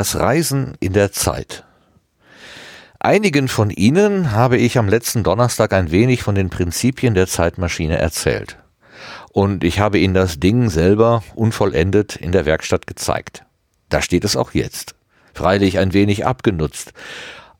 Das 0.00 0.18
Reisen 0.18 0.78
in 0.80 0.94
der 0.94 1.12
Zeit. 1.12 1.64
Einigen 3.00 3.48
von 3.48 3.68
Ihnen 3.68 4.32
habe 4.32 4.56
ich 4.56 4.78
am 4.78 4.88
letzten 4.88 5.24
Donnerstag 5.24 5.74
ein 5.74 5.90
wenig 5.90 6.22
von 6.22 6.34
den 6.34 6.48
Prinzipien 6.48 7.12
der 7.12 7.26
Zeitmaschine 7.26 7.98
erzählt. 7.98 8.56
Und 9.32 9.62
ich 9.62 9.78
habe 9.78 9.98
Ihnen 9.98 10.14
das 10.14 10.40
Ding 10.40 10.70
selber 10.70 11.22
unvollendet 11.34 12.16
in 12.16 12.32
der 12.32 12.46
Werkstatt 12.46 12.86
gezeigt. 12.86 13.44
Da 13.90 14.00
steht 14.00 14.24
es 14.24 14.36
auch 14.36 14.52
jetzt. 14.52 14.94
Freilich 15.34 15.78
ein 15.78 15.92
wenig 15.92 16.24
abgenutzt. 16.24 16.94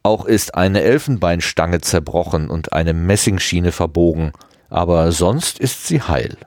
Auch 0.02 0.24
ist 0.24 0.54
eine 0.54 0.80
Elfenbeinstange 0.80 1.82
zerbrochen 1.82 2.48
und 2.48 2.72
eine 2.72 2.94
Messingschiene 2.94 3.70
verbogen, 3.70 4.32
aber 4.70 5.12
sonst 5.12 5.58
ist 5.58 5.86
sie 5.86 6.00
heil. 6.00 6.38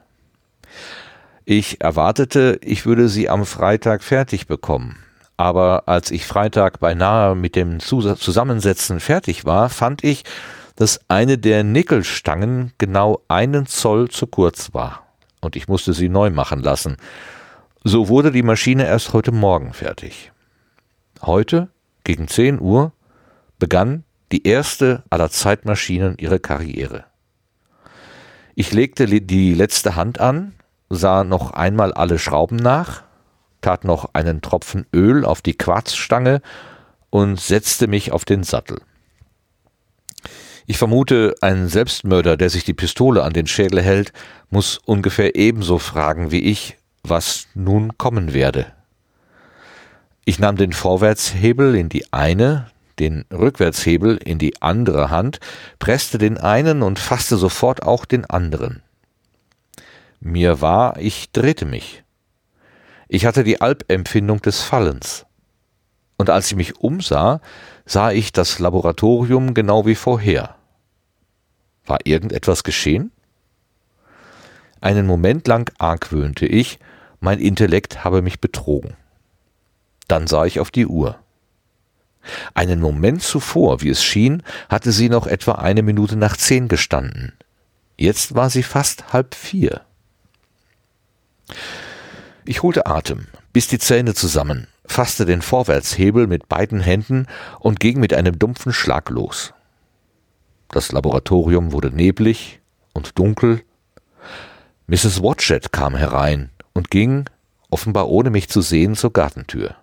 Ich 1.46 1.82
erwartete, 1.82 2.58
ich 2.64 2.88
würde 2.88 3.10
sie 3.10 3.30
am 3.30 3.46
Freitag 3.46 4.02
fertig 4.02 4.48
bekommen. 4.48 4.98
Aber 5.38 5.84
als 5.88 6.12
ich 6.12 6.26
Freitag 6.26 6.80
beinahe 6.80 7.36
mit 7.36 7.56
dem 7.56 7.80
Zusammensetzen 7.80 9.00
fertig 9.00 9.46
war, 9.46 9.70
fand 9.70 10.04
ich, 10.04 10.24
dass 10.76 11.02
eine 11.08 11.38
der 11.38 11.64
Nickelstangen 11.64 12.74
genau 12.78 13.22
einen 13.28 13.66
Zoll 13.66 14.10
zu 14.10 14.28
kurz 14.28 14.74
war. 14.74 15.04
Und 15.42 15.56
ich 15.56 15.68
musste 15.68 15.94
sie 15.94 16.10
neu 16.10 16.30
machen 16.30 16.60
lassen. 16.62 16.98
So 17.84 18.08
wurde 18.08 18.32
die 18.32 18.44
Maschine 18.44 18.86
erst 18.86 19.14
heute 19.14 19.32
Morgen 19.32 19.74
fertig. 19.74 20.32
Heute, 21.22 21.70
gegen 22.04 22.28
10 22.28 22.60
Uhr, 22.60 22.92
begann 23.60 24.04
die 24.32 24.48
erste 24.48 25.04
aller 25.10 25.30
Zeitmaschinen 25.30 26.18
ihre 26.18 26.40
Karriere. 26.40 27.06
Ich 28.56 28.72
legte 28.72 29.06
die 29.06 29.54
letzte 29.54 29.96
Hand 29.96 30.20
an, 30.20 30.54
sah 30.90 31.24
noch 31.24 31.52
einmal 31.52 31.94
alle 31.94 32.20
Schrauben 32.20 32.58
nach, 32.58 33.04
tat 33.64 33.84
noch 33.84 34.14
einen 34.14 34.42
Tropfen 34.42 34.86
Öl 34.94 35.26
auf 35.26 35.42
die 35.42 35.56
Quarzstange 35.56 36.42
und 37.10 37.40
setzte 37.40 37.88
mich 37.88 38.12
auf 38.12 38.26
den 38.26 38.44
Sattel. 38.44 38.80
Ich 40.66 40.78
vermute, 40.78 41.36
ein 41.42 41.68
Selbstmörder, 41.68 42.38
der 42.38 42.50
sich 42.50 42.64
die 42.64 42.74
Pistole 42.74 43.24
an 43.24 43.34
den 43.34 43.48
Schädel 43.48 43.82
hält, 43.82 44.14
muss 44.50 44.78
ungefähr 44.86 45.36
ebenso 45.36 45.78
fragen 45.78 46.32
wie 46.32 46.44
ich, 46.44 46.78
was 47.04 47.48
nun 47.54 47.98
kommen 47.98 48.34
werde. 48.34 48.68
Ich 50.26 50.40
nahm 50.40 50.56
den 50.56 50.72
Vorwärtshebel 50.72 51.76
in 51.76 51.90
die 51.90 52.14
eine, 52.14 52.68
den 53.00 53.26
Rückwärtshebel 53.32 54.18
in 54.18 54.38
die 54.38 54.62
andere 54.62 55.10
Hand, 55.10 55.40
presste 55.80 56.18
den 56.18 56.38
einen 56.38 56.82
und 56.82 56.98
fasste 56.98 57.36
sofort 57.36 57.84
auch 57.84 58.06
den 58.06 58.26
anderen. 58.26 58.82
Mir 60.22 60.62
war, 60.62 60.98
ich 60.98 61.32
drehte 61.34 61.66
mich. 61.66 62.03
Ich 63.14 63.28
hatte 63.28 63.44
die 63.44 63.62
Albempfindung 63.62 64.42
des 64.42 64.64
Fallens. 64.64 65.28
Und 66.18 66.32
als 66.32 66.48
ich 66.48 66.56
mich 66.56 66.78
umsah, 66.78 67.42
sah 67.86 68.10
ich 68.10 68.32
das 68.32 68.58
Laboratorium 68.58 69.54
genau 69.54 69.86
wie 69.86 69.94
vorher. 69.94 70.56
War 71.86 72.00
irgendetwas 72.06 72.64
geschehen? 72.64 73.12
Einen 74.82 75.06
Moment 75.06 75.48
lang 75.48 75.72
argwöhnte 75.78 76.48
ich, 76.48 76.80
mein 77.20 77.38
Intellekt 77.38 78.04
habe 78.04 78.24
mich 78.24 78.42
betrogen. 78.42 78.98
Dann 80.08 80.26
sah 80.26 80.46
ich 80.46 80.60
auf 80.60 80.72
die 80.72 80.88
Uhr. 80.88 81.20
Einen 82.56 82.80
Moment 82.80 83.22
zuvor, 83.22 83.82
wie 83.82 83.90
es 83.90 84.04
schien, 84.04 84.42
hatte 84.70 84.92
sie 84.92 85.10
noch 85.10 85.28
etwa 85.28 85.52
eine 85.52 85.84
Minute 85.84 86.16
nach 86.16 86.36
zehn 86.36 86.68
gestanden. 86.68 87.34
Jetzt 87.96 88.34
war 88.34 88.50
sie 88.50 88.64
fast 88.64 89.14
halb 89.14 89.36
vier. 89.36 89.82
Ich 92.46 92.62
holte 92.62 92.86
Atem, 92.86 93.28
biss 93.54 93.68
die 93.68 93.80
Zähne 93.80 94.14
zusammen, 94.14 94.68
fasste 94.86 95.26
den 95.26 95.42
Vorwärtshebel 95.42 96.28
mit 96.28 96.50
beiden 96.50 96.82
Händen 96.82 97.28
und 97.60 97.80
ging 97.80 98.00
mit 98.00 98.14
einem 98.14 98.38
dumpfen 98.38 98.74
Schlag 98.74 99.10
los. 99.10 99.54
Das 100.70 100.92
Laboratorium 100.92 101.72
wurde 101.72 101.92
neblig 101.92 102.60
und 102.94 103.18
dunkel. 103.18 103.62
Mrs. 104.88 105.22
Watchett 105.22 105.72
kam 105.72 105.96
herein 105.96 106.50
und 106.74 106.90
ging, 106.90 107.30
offenbar 107.70 108.10
ohne 108.10 108.30
mich 108.30 108.50
zu 108.50 108.62
sehen, 108.62 108.96
zur 108.96 109.14
Gartentür. 109.14 109.76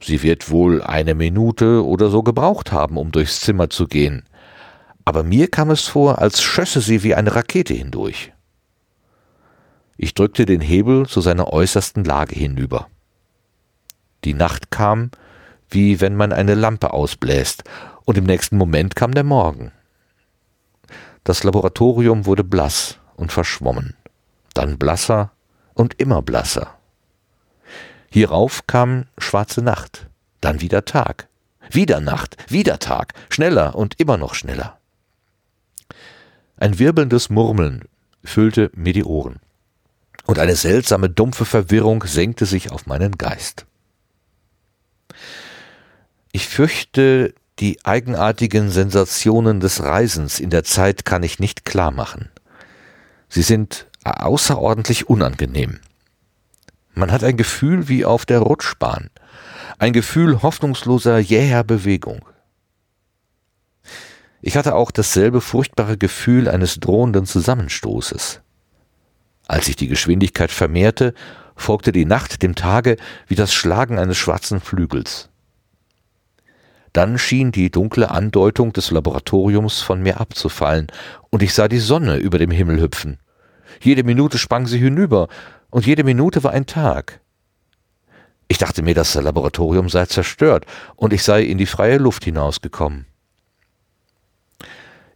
Sie 0.00 0.22
wird 0.22 0.50
wohl 0.50 0.82
eine 0.82 1.14
Minute 1.14 1.84
oder 1.84 2.10
so 2.10 2.22
gebraucht 2.22 2.70
haben, 2.70 2.98
um 2.98 3.10
durchs 3.10 3.40
Zimmer 3.40 3.70
zu 3.70 3.86
gehen, 3.88 4.24
aber 5.04 5.22
mir 5.22 5.50
kam 5.50 5.70
es 5.70 5.82
vor, 5.82 6.20
als 6.20 6.42
schösse 6.42 6.80
sie 6.80 7.02
wie 7.02 7.14
eine 7.14 7.34
Rakete 7.34 7.74
hindurch. 7.74 8.33
Ich 9.96 10.14
drückte 10.14 10.44
den 10.44 10.60
Hebel 10.60 11.06
zu 11.06 11.20
seiner 11.20 11.52
äußersten 11.52 12.04
Lage 12.04 12.34
hinüber. 12.34 12.88
Die 14.24 14.34
Nacht 14.34 14.70
kam, 14.70 15.10
wie 15.68 16.00
wenn 16.00 16.16
man 16.16 16.32
eine 16.32 16.54
Lampe 16.54 16.92
ausbläst, 16.92 17.64
und 18.04 18.18
im 18.18 18.24
nächsten 18.24 18.58
Moment 18.58 18.96
kam 18.96 19.12
der 19.12 19.24
Morgen. 19.24 19.72
Das 21.22 21.42
Laboratorium 21.42 22.26
wurde 22.26 22.44
blass 22.44 22.98
und 23.16 23.32
verschwommen, 23.32 23.94
dann 24.52 24.78
blasser 24.78 25.30
und 25.72 25.98
immer 26.00 26.20
blasser. 26.20 26.76
Hierauf 28.10 28.66
kam 28.66 29.06
schwarze 29.16 29.62
Nacht, 29.62 30.08
dann 30.40 30.60
wieder 30.60 30.84
Tag, 30.84 31.28
wieder 31.70 32.00
Nacht, 32.00 32.36
wieder 32.52 32.78
Tag, 32.78 33.14
schneller 33.30 33.74
und 33.74 33.98
immer 33.98 34.18
noch 34.18 34.34
schneller. 34.34 34.78
Ein 36.56 36.78
wirbelndes 36.78 37.30
Murmeln 37.30 37.88
füllte 38.22 38.70
mir 38.74 38.92
die 38.92 39.04
Ohren 39.04 39.40
und 40.26 40.38
eine 40.38 40.56
seltsame 40.56 41.10
dumpfe 41.10 41.44
Verwirrung 41.44 42.04
senkte 42.04 42.46
sich 42.46 42.70
auf 42.70 42.86
meinen 42.86 43.18
Geist. 43.18 43.66
Ich 46.32 46.48
fürchte, 46.48 47.34
die 47.60 47.84
eigenartigen 47.84 48.70
Sensationen 48.70 49.60
des 49.60 49.82
Reisens 49.82 50.40
in 50.40 50.50
der 50.50 50.64
Zeit 50.64 51.04
kann 51.04 51.22
ich 51.22 51.38
nicht 51.38 51.64
klar 51.64 51.92
machen. 51.92 52.30
Sie 53.28 53.42
sind 53.42 53.86
außerordentlich 54.04 55.08
unangenehm. 55.08 55.80
Man 56.94 57.10
hat 57.10 57.24
ein 57.24 57.36
Gefühl 57.36 57.88
wie 57.88 58.04
auf 58.04 58.26
der 58.26 58.40
Rutschbahn, 58.40 59.10
ein 59.78 59.92
Gefühl 59.92 60.42
hoffnungsloser, 60.42 61.18
jäher 61.18 61.64
Bewegung. 61.64 62.24
Ich 64.40 64.56
hatte 64.56 64.74
auch 64.74 64.90
dasselbe 64.90 65.40
furchtbare 65.40 65.96
Gefühl 65.96 66.48
eines 66.48 66.78
drohenden 66.78 67.26
Zusammenstoßes. 67.26 68.40
Als 69.54 69.66
sich 69.66 69.76
die 69.76 69.86
Geschwindigkeit 69.86 70.50
vermehrte, 70.50 71.14
folgte 71.54 71.92
die 71.92 72.06
Nacht 72.06 72.42
dem 72.42 72.56
Tage 72.56 72.96
wie 73.28 73.36
das 73.36 73.54
Schlagen 73.54 74.00
eines 74.00 74.16
schwarzen 74.16 74.58
Flügels. 74.58 75.28
Dann 76.92 77.18
schien 77.18 77.52
die 77.52 77.70
dunkle 77.70 78.10
Andeutung 78.10 78.72
des 78.72 78.90
Laboratoriums 78.90 79.80
von 79.80 80.02
mir 80.02 80.18
abzufallen, 80.18 80.88
und 81.30 81.40
ich 81.40 81.54
sah 81.54 81.68
die 81.68 81.78
Sonne 81.78 82.16
über 82.16 82.38
dem 82.38 82.50
Himmel 82.50 82.80
hüpfen. 82.80 83.20
Jede 83.80 84.02
Minute 84.02 84.38
sprang 84.38 84.66
sie 84.66 84.78
hinüber, 84.80 85.28
und 85.70 85.86
jede 85.86 86.02
Minute 86.02 86.42
war 86.42 86.50
ein 86.50 86.66
Tag. 86.66 87.20
Ich 88.48 88.58
dachte 88.58 88.82
mir, 88.82 88.94
das 88.94 89.14
Laboratorium 89.14 89.88
sei 89.88 90.06
zerstört, 90.06 90.66
und 90.96 91.12
ich 91.12 91.22
sei 91.22 91.44
in 91.44 91.58
die 91.58 91.66
freie 91.66 91.98
Luft 91.98 92.24
hinausgekommen. 92.24 93.06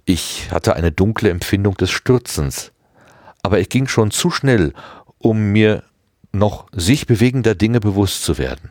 Ich 0.04 0.52
hatte 0.52 0.76
eine 0.76 0.92
dunkle 0.92 1.28
Empfindung 1.28 1.74
des 1.74 1.90
Stürzens, 1.90 2.70
aber 3.42 3.60
ich 3.60 3.68
ging 3.68 3.88
schon 3.88 4.10
zu 4.10 4.30
schnell, 4.30 4.72
um 5.18 5.52
mir 5.52 5.82
noch 6.32 6.68
sich 6.72 7.06
bewegender 7.06 7.54
Dinge 7.54 7.80
bewusst 7.80 8.22
zu 8.22 8.38
werden. 8.38 8.70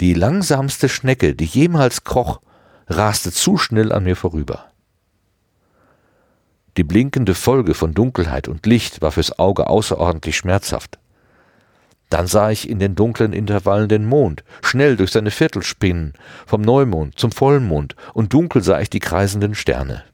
Die 0.00 0.14
langsamste 0.14 0.88
Schnecke, 0.88 1.34
die 1.34 1.44
jemals 1.44 2.04
kroch, 2.04 2.40
raste 2.86 3.32
zu 3.32 3.56
schnell 3.56 3.92
an 3.92 4.04
mir 4.04 4.16
vorüber. 4.16 4.66
Die 6.76 6.84
blinkende 6.84 7.34
Folge 7.34 7.72
von 7.72 7.94
Dunkelheit 7.94 8.48
und 8.48 8.66
Licht 8.66 9.00
war 9.00 9.10
fürs 9.10 9.38
Auge 9.38 9.68
außerordentlich 9.68 10.36
schmerzhaft. 10.36 10.98
Dann 12.10 12.26
sah 12.26 12.50
ich 12.50 12.68
in 12.68 12.78
den 12.78 12.94
dunklen 12.94 13.32
Intervallen 13.32 13.88
den 13.88 14.04
Mond, 14.04 14.44
schnell 14.62 14.96
durch 14.96 15.10
seine 15.10 15.30
Viertel 15.30 15.62
spinnen, 15.62 16.12
vom 16.46 16.60
Neumond 16.60 17.18
zum 17.18 17.32
Vollmond, 17.32 17.96
und 18.12 18.32
dunkel 18.32 18.62
sah 18.62 18.80
ich 18.80 18.90
die 18.90 19.00
kreisenden 19.00 19.54
Sterne. 19.54 20.04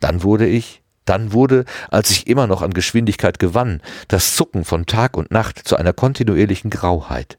Dann 0.00 0.22
wurde 0.22 0.46
ich, 0.46 0.82
dann 1.10 1.32
wurde, 1.32 1.64
als 1.90 2.10
ich 2.12 2.28
immer 2.28 2.46
noch 2.46 2.62
an 2.62 2.72
Geschwindigkeit 2.72 3.40
gewann, 3.40 3.82
das 4.06 4.36
Zucken 4.36 4.64
von 4.64 4.86
Tag 4.86 5.16
und 5.16 5.32
Nacht 5.32 5.58
zu 5.58 5.74
einer 5.74 5.92
kontinuierlichen 5.92 6.70
Grauheit. 6.70 7.36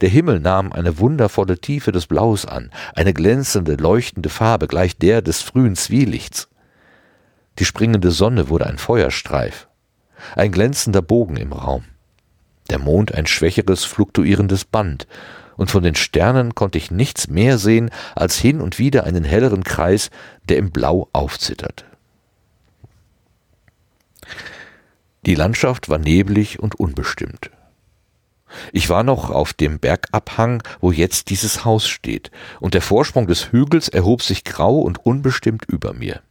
Der 0.00 0.08
Himmel 0.08 0.40
nahm 0.40 0.72
eine 0.72 0.98
wundervolle 0.98 1.60
Tiefe 1.60 1.92
des 1.92 2.08
Blaus 2.08 2.44
an, 2.44 2.70
eine 2.96 3.14
glänzende, 3.14 3.74
leuchtende 3.76 4.28
Farbe 4.28 4.66
gleich 4.66 4.96
der 4.98 5.22
des 5.22 5.42
frühen 5.42 5.76
Zwielichts. 5.76 6.48
Die 7.60 7.64
springende 7.64 8.10
Sonne 8.10 8.48
wurde 8.48 8.66
ein 8.66 8.78
Feuerstreif, 8.78 9.68
ein 10.34 10.50
glänzender 10.50 11.02
Bogen 11.02 11.36
im 11.36 11.52
Raum. 11.52 11.84
Der 12.68 12.80
Mond 12.80 13.14
ein 13.14 13.26
schwächeres, 13.26 13.84
fluktuierendes 13.84 14.64
Band, 14.64 15.06
und 15.56 15.70
von 15.70 15.84
den 15.84 15.94
Sternen 15.94 16.56
konnte 16.56 16.78
ich 16.78 16.90
nichts 16.90 17.28
mehr 17.28 17.58
sehen 17.58 17.90
als 18.16 18.38
hin 18.38 18.60
und 18.60 18.80
wieder 18.80 19.04
einen 19.04 19.24
helleren 19.24 19.62
Kreis, 19.62 20.10
der 20.48 20.56
im 20.56 20.72
Blau 20.72 21.08
aufzitterte. 21.12 21.87
Die 25.26 25.34
Landschaft 25.34 25.88
war 25.88 25.98
neblig 25.98 26.60
und 26.60 26.78
unbestimmt. 26.78 27.50
Ich 28.72 28.88
war 28.88 29.02
noch 29.02 29.30
auf 29.30 29.52
dem 29.52 29.78
Bergabhang, 29.78 30.62
wo 30.80 30.90
jetzt 30.90 31.30
dieses 31.30 31.64
Haus 31.64 31.86
steht, 31.86 32.30
und 32.60 32.74
der 32.74 32.82
Vorsprung 32.82 33.26
des 33.26 33.52
Hügels 33.52 33.88
erhob 33.88 34.22
sich 34.22 34.44
grau 34.44 34.78
und 34.78 35.04
unbestimmt 35.04 35.64
über 35.66 35.92
mir. 35.92 36.22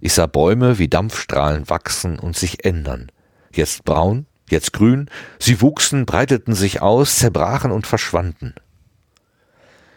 Ich 0.00 0.12
sah 0.12 0.26
Bäume 0.26 0.78
wie 0.78 0.88
Dampfstrahlen 0.88 1.68
wachsen 1.68 2.18
und 2.18 2.36
sich 2.36 2.64
ändern, 2.64 3.10
jetzt 3.52 3.84
braun, 3.84 4.26
jetzt 4.48 4.72
grün, 4.72 5.10
sie 5.40 5.60
wuchsen, 5.60 6.06
breiteten 6.06 6.54
sich 6.54 6.80
aus, 6.80 7.18
zerbrachen 7.18 7.72
und 7.72 7.86
verschwanden. 7.86 8.54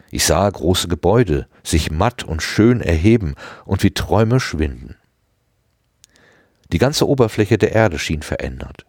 Ich 0.09 0.25
sah 0.25 0.49
große 0.49 0.87
Gebäude 0.87 1.47
sich 1.63 1.91
matt 1.91 2.23
und 2.23 2.41
schön 2.41 2.81
erheben 2.81 3.35
und 3.65 3.83
wie 3.83 3.91
Träume 3.91 4.39
schwinden. 4.39 4.97
Die 6.71 6.77
ganze 6.77 7.07
Oberfläche 7.07 7.57
der 7.57 7.73
Erde 7.73 7.99
schien 7.99 8.21
verändert 8.21 8.85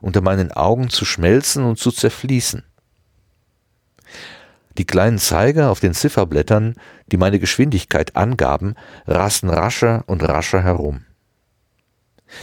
unter 0.00 0.20
meinen 0.20 0.52
Augen 0.52 0.88
zu 0.88 1.04
schmelzen 1.04 1.64
und 1.64 1.78
zu 1.78 1.90
zerfließen. 1.90 2.62
Die 4.78 4.84
kleinen 4.84 5.18
Zeiger 5.18 5.70
auf 5.70 5.80
den 5.80 5.94
Zifferblättern, 5.94 6.74
die 7.10 7.16
meine 7.16 7.38
Geschwindigkeit 7.38 8.14
angaben, 8.14 8.74
rasten 9.06 9.48
rascher 9.48 10.04
und 10.06 10.22
rascher 10.22 10.62
herum. 10.62 11.04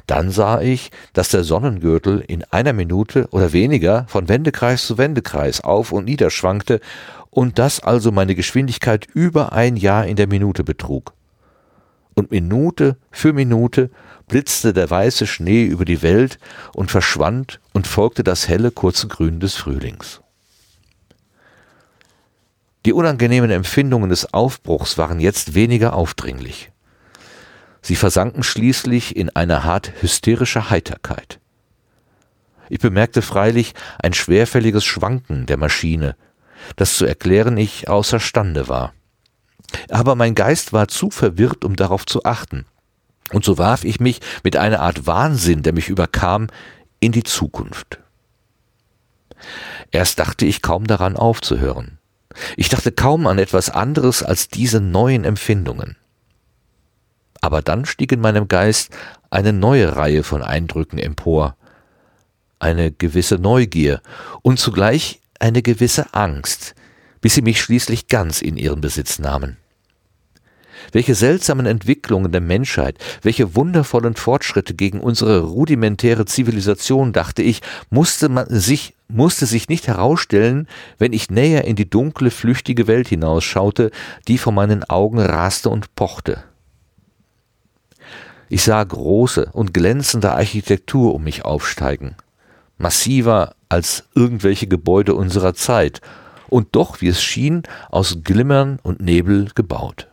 Dann 0.07 0.31
sah 0.31 0.61
ich, 0.61 0.91
dass 1.11 1.29
der 1.29 1.43
Sonnengürtel 1.43 2.19
in 2.19 2.43
einer 2.45 2.73
Minute 2.73 3.27
oder 3.31 3.53
weniger 3.53 4.05
von 4.07 4.29
Wendekreis 4.29 4.85
zu 4.85 4.97
Wendekreis 4.97 5.61
auf 5.61 5.91
und 5.91 6.05
nieder 6.05 6.31
schwankte 6.31 6.79
und 7.29 7.59
dass 7.59 7.81
also 7.81 8.11
meine 8.11 8.33
Geschwindigkeit 8.33 9.07
über 9.13 9.53
ein 9.53 9.75
Jahr 9.75 10.05
in 10.05 10.15
der 10.15 10.27
Minute 10.27 10.63
betrug. 10.63 11.13
Und 12.15 12.31
Minute 12.31 12.97
für 13.11 13.33
Minute 13.33 13.89
blitzte 14.33 14.73
der 14.73 14.89
weiße 14.89 15.27
Schnee 15.27 15.63
über 15.63 15.85
die 15.85 16.01
Welt 16.01 16.39
und 16.73 16.89
verschwand 16.89 17.59
und 17.71 17.85
folgte 17.85 18.23
das 18.23 18.47
helle 18.47 18.71
kurze 18.71 19.07
Grün 19.07 19.39
des 19.39 19.53
Frühlings. 19.53 20.21
Die 22.83 22.93
unangenehmen 22.93 23.51
Empfindungen 23.51 24.09
des 24.09 24.33
Aufbruchs 24.33 24.97
waren 24.97 25.19
jetzt 25.19 25.53
weniger 25.53 25.93
aufdringlich. 25.93 26.71
Sie 27.83 27.95
versanken 27.95 28.41
schließlich 28.41 29.15
in 29.15 29.29
eine 29.35 29.65
Art 29.65 30.01
hysterischer 30.01 30.71
Heiterkeit. 30.71 31.39
Ich 32.69 32.79
bemerkte 32.79 33.21
freilich 33.21 33.75
ein 34.01 34.13
schwerfälliges 34.13 34.83
Schwanken 34.83 35.45
der 35.45 35.57
Maschine, 35.57 36.15
das 36.75 36.97
zu 36.97 37.05
erklären 37.05 37.55
ich 37.55 37.87
außerstande 37.87 38.67
war. 38.67 38.95
Aber 39.89 40.15
mein 40.15 40.33
Geist 40.33 40.73
war 40.73 40.87
zu 40.87 41.11
verwirrt, 41.11 41.63
um 41.63 41.75
darauf 41.75 42.07
zu 42.07 42.23
achten. 42.23 42.65
Und 43.31 43.45
so 43.45 43.57
warf 43.57 43.83
ich 43.83 43.99
mich 43.99 44.19
mit 44.43 44.57
einer 44.57 44.81
Art 44.81 45.07
Wahnsinn, 45.07 45.63
der 45.63 45.73
mich 45.73 45.89
überkam, 45.89 46.47
in 46.99 47.11
die 47.11 47.23
Zukunft. 47.23 47.99
Erst 49.91 50.19
dachte 50.19 50.45
ich 50.45 50.61
kaum 50.61 50.87
daran 50.87 51.15
aufzuhören. 51.15 51.99
Ich 52.57 52.69
dachte 52.69 52.91
kaum 52.91 53.27
an 53.27 53.37
etwas 53.37 53.69
anderes 53.69 54.23
als 54.23 54.47
diese 54.47 54.79
neuen 54.79 55.23
Empfindungen. 55.23 55.97
Aber 57.41 57.61
dann 57.61 57.85
stieg 57.85 58.11
in 58.11 58.21
meinem 58.21 58.47
Geist 58.47 58.95
eine 59.29 59.53
neue 59.53 59.95
Reihe 59.95 60.23
von 60.23 60.41
Eindrücken 60.41 60.97
empor, 60.97 61.57
eine 62.59 62.91
gewisse 62.91 63.35
Neugier 63.35 64.01
und 64.41 64.59
zugleich 64.59 65.19
eine 65.39 65.61
gewisse 65.61 66.13
Angst, 66.13 66.73
bis 67.19 67.35
sie 67.35 67.41
mich 67.41 67.61
schließlich 67.61 68.07
ganz 68.07 68.41
in 68.41 68.55
ihren 68.55 68.79
Besitz 68.79 69.19
nahmen. 69.19 69.57
Welche 70.91 71.15
seltsamen 71.15 71.65
Entwicklungen 71.65 72.31
der 72.31 72.41
Menschheit, 72.41 72.97
welche 73.21 73.55
wundervollen 73.55 74.15
Fortschritte 74.15 74.73
gegen 74.73 74.99
unsere 74.99 75.41
rudimentäre 75.41 76.25
Zivilisation, 76.25 77.13
dachte 77.13 77.41
ich, 77.41 77.61
musste 77.89 78.29
man 78.29 78.47
sich, 78.49 78.95
musste 79.07 79.45
sich 79.45 79.69
nicht 79.69 79.87
herausstellen, 79.87 80.67
wenn 80.97 81.13
ich 81.13 81.29
näher 81.29 81.65
in 81.65 81.75
die 81.75 81.89
dunkle, 81.89 82.31
flüchtige 82.31 82.87
Welt 82.87 83.07
hinausschaute, 83.07 83.91
die 84.27 84.37
vor 84.37 84.53
meinen 84.53 84.83
Augen 84.83 85.19
raste 85.19 85.69
und 85.69 85.95
pochte. 85.95 86.43
Ich 88.49 88.63
sah 88.63 88.83
große 88.83 89.49
und 89.53 89.73
glänzende 89.73 90.31
Architektur 90.33 91.15
um 91.15 91.23
mich 91.23 91.43
aufsteigen, 91.43 92.15
massiver 92.77 93.55
als 93.69 94.03
irgendwelche 94.13 94.67
Gebäude 94.67 95.15
unserer 95.15 95.55
Zeit, 95.55 96.01
und 96.49 96.75
doch, 96.75 97.01
wie 97.01 97.07
es 97.07 97.23
schien, 97.23 97.63
aus 97.89 98.19
Glimmern 98.23 98.77
und 98.83 99.01
Nebel 99.01 99.49
gebaut. 99.55 100.07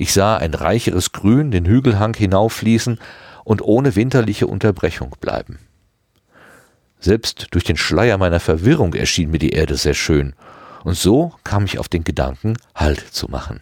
Ich 0.00 0.12
sah 0.12 0.36
ein 0.36 0.54
reicheres 0.54 1.10
Grün 1.10 1.50
den 1.50 1.66
Hügelhang 1.66 2.14
hinauffließen 2.14 3.00
und 3.42 3.62
ohne 3.62 3.96
winterliche 3.96 4.46
Unterbrechung 4.46 5.16
bleiben. 5.20 5.58
Selbst 7.00 7.48
durch 7.50 7.64
den 7.64 7.76
Schleier 7.76 8.16
meiner 8.16 8.38
Verwirrung 8.38 8.94
erschien 8.94 9.32
mir 9.32 9.40
die 9.40 9.50
Erde 9.50 9.76
sehr 9.76 9.94
schön, 9.94 10.34
und 10.84 10.96
so 10.96 11.34
kam 11.42 11.64
ich 11.64 11.80
auf 11.80 11.88
den 11.88 12.04
Gedanken, 12.04 12.54
Halt 12.76 13.00
zu 13.00 13.26
machen. 13.26 13.60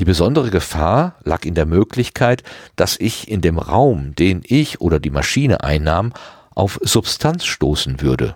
Die 0.00 0.04
besondere 0.04 0.50
Gefahr 0.50 1.14
lag 1.22 1.44
in 1.44 1.54
der 1.54 1.66
Möglichkeit, 1.66 2.42
dass 2.74 2.98
ich 2.98 3.30
in 3.30 3.42
dem 3.42 3.58
Raum, 3.58 4.16
den 4.16 4.42
ich 4.44 4.80
oder 4.80 4.98
die 4.98 5.10
Maschine 5.10 5.62
einnahm, 5.62 6.12
auf 6.50 6.80
Substanz 6.82 7.44
stoßen 7.44 8.00
würde. 8.00 8.34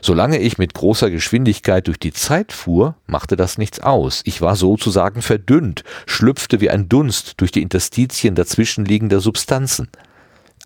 Solange 0.00 0.38
ich 0.38 0.58
mit 0.58 0.74
großer 0.74 1.10
Geschwindigkeit 1.10 1.86
durch 1.86 1.98
die 1.98 2.12
Zeit 2.12 2.52
fuhr, 2.52 2.96
machte 3.06 3.36
das 3.36 3.58
nichts 3.58 3.80
aus. 3.80 4.22
Ich 4.24 4.40
war 4.40 4.56
sozusagen 4.56 5.22
verdünnt, 5.22 5.84
schlüpfte 6.06 6.60
wie 6.60 6.70
ein 6.70 6.88
Dunst 6.88 7.40
durch 7.40 7.52
die 7.52 7.62
Interstitien 7.62 8.34
dazwischenliegender 8.34 9.20
Substanzen. 9.20 9.88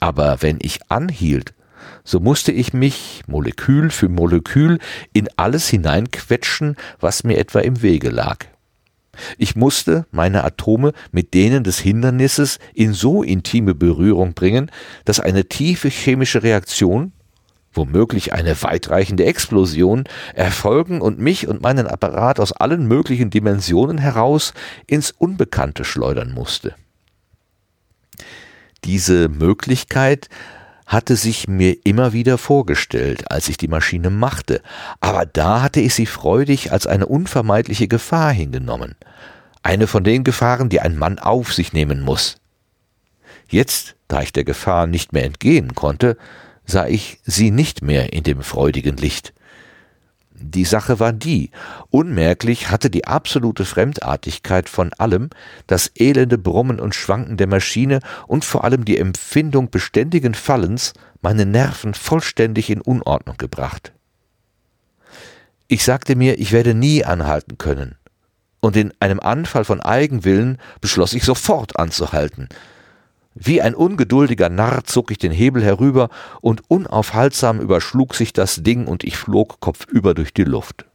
Aber 0.00 0.43
wenn 0.43 0.59
ich 0.61 0.81
anhielt, 0.91 1.55
so 2.05 2.21
musste 2.21 2.53
ich 2.53 2.73
mich 2.73 3.23
Molekül 3.27 3.91
für 3.91 4.09
Molekül 4.09 4.79
in 5.12 5.29
alles 5.37 5.69
hineinquetschen, 5.69 6.77
was 7.00 7.25
mir 7.25 7.39
etwa 7.39 7.61
im 7.61 7.83
Wege 7.83 8.11
lag. 8.11 8.47
Ich 9.37 9.56
musste 9.56 10.06
meine 10.11 10.45
Atome 10.45 10.93
mit 11.11 11.35
denen 11.35 11.65
des 11.65 11.81
Hindernisses 11.81 12.59
in 12.73 12.93
so 12.93 13.23
intime 13.23 13.75
Berührung 13.75 14.35
bringen, 14.35 14.71
dass 15.05 15.21
eine 15.21 15.47
tiefe 15.47 15.89
chemische 15.89 16.43
Reaktion 16.43 17.12
womöglich 17.79 18.35
eine 18.35 18.61
weitreichende 18.63 19.25
Explosion, 19.25 20.05
erfolgen 20.35 21.01
und 21.01 21.19
mich 21.19 21.49
und 21.49 21.62
meinen 21.62 21.87
Apparat 21.87 22.38
aus 22.38 22.52
allen 22.52 22.87
möglichen 22.87 23.31
Dimensionen 23.31 23.97
heraus 23.97 24.52
ins 24.87 25.12
Unbekannte 25.12 25.85
schleudern 25.87 26.33
musste. 26.35 26.75
Diese 28.85 29.31
Möglichkeit 29.31 30.29
hatte 30.87 31.17
sich 31.17 31.49
mir 31.49 31.76
immer 31.85 32.12
wieder 32.12 32.38
vorgestellt, 32.38 33.31
als 33.31 33.49
ich 33.49 33.59
die 33.59 33.69
Maschine 33.69 34.11
machte, 34.11 34.62
aber 35.00 35.26
da 35.26 35.61
hatte 35.62 35.81
ich 35.81 35.95
sie 35.95 36.07
freudig 36.07 36.73
als 36.73 36.87
eine 36.87 37.07
unvermeidliche 37.07 37.88
Gefahr 37.88 38.33
hingenommen, 38.33 38.97
eine 39.62 39.87
von 39.87 40.02
den 40.02 40.25
Gefahren, 40.25 40.69
die 40.69 40.81
ein 40.81 40.97
Mann 40.97 41.19
auf 41.19 41.52
sich 41.52 41.73
nehmen 41.73 42.00
muss. 42.00 42.38
Jetzt, 43.49 43.97
da 44.09 44.23
ich 44.23 44.33
der 44.33 44.45
Gefahr 44.45 44.87
nicht 44.87 45.12
mehr 45.12 45.25
entgehen 45.25 45.75
konnte, 45.75 46.17
sah 46.69 46.87
ich 46.87 47.19
sie 47.25 47.51
nicht 47.51 47.83
mehr 47.83 48.13
in 48.13 48.23
dem 48.23 48.43
freudigen 48.43 48.97
Licht. 48.97 49.33
Die 50.41 50.67
Sache 50.67 51.01
war 51.01 51.13
die, 51.13 51.51
unmerklich 51.91 52.71
hatte 52.71 52.91
die 52.91 53.07
absolute 53.07 53.65
Fremdartigkeit 53.65 54.69
von 54.69 54.93
allem, 54.93 55.31
das 55.67 55.91
elende 55.97 56.39
Brummen 56.39 56.79
und 56.79 56.95
Schwanken 56.95 57.37
der 57.37 57.49
Maschine 57.49 57.99
und 58.29 58.45
vor 58.45 58.63
allem 58.63 58.85
die 58.85 58.99
Empfindung 58.99 59.71
beständigen 59.71 60.35
Fallens 60.35 60.93
meine 61.23 61.45
Nerven 61.45 61.95
vollständig 61.95 62.71
in 62.71 62.81
Unordnung 62.81 63.37
gebracht. 63.37 63.93
Ich 65.67 65.83
sagte 65.83 66.15
mir, 66.15 66.39
ich 66.39 66.53
werde 66.53 66.75
nie 66.75 67.05
anhalten 67.05 67.59
können, 67.59 67.97
und 68.61 68.77
in 68.77 68.93
einem 69.01 69.21
Anfall 69.21 69.65
von 69.65 69.81
Eigenwillen 69.81 70.59
beschloss 70.81 71.15
ich 71.15 71.25
sofort 71.25 71.79
anzuhalten, 71.79 72.49
wie 73.40 73.62
ein 73.62 73.75
ungeduldiger 73.75 74.49
Narr 74.49 74.85
zog 74.85 75.12
ich 75.12 75.18
den 75.18 75.30
Hebel 75.30 75.62
herüber, 75.62 76.09
und 76.40 76.62
unaufhaltsam 76.68 77.61
überschlug 77.61 78.14
sich 78.14 78.33
das 78.33 78.62
Ding, 78.62 78.87
und 78.87 79.04
ich 79.04 79.16
flog 79.16 79.61
kopfüber 79.61 80.14
durch 80.14 80.35
die 80.35 80.45
Luft. 80.45 80.87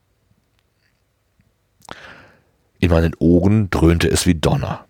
In 2.79 2.91
meinen 2.91 3.15
Ohren 3.17 3.69
dröhnte 3.69 4.09
es 4.09 4.25
wie 4.25 4.35
Donner. 4.35 4.85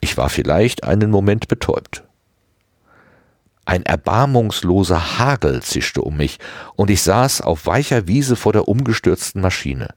Ich 0.00 0.16
war 0.16 0.30
vielleicht 0.30 0.84
einen 0.84 1.10
Moment 1.10 1.46
betäubt. 1.46 2.04
Ein 3.66 3.84
erbarmungsloser 3.84 5.18
Hagel 5.18 5.62
zischte 5.62 6.00
um 6.00 6.16
mich, 6.16 6.38
und 6.74 6.88
ich 6.88 7.02
saß 7.02 7.42
auf 7.42 7.66
weicher 7.66 8.08
Wiese 8.08 8.34
vor 8.34 8.54
der 8.54 8.66
umgestürzten 8.66 9.42
Maschine. 9.42 9.94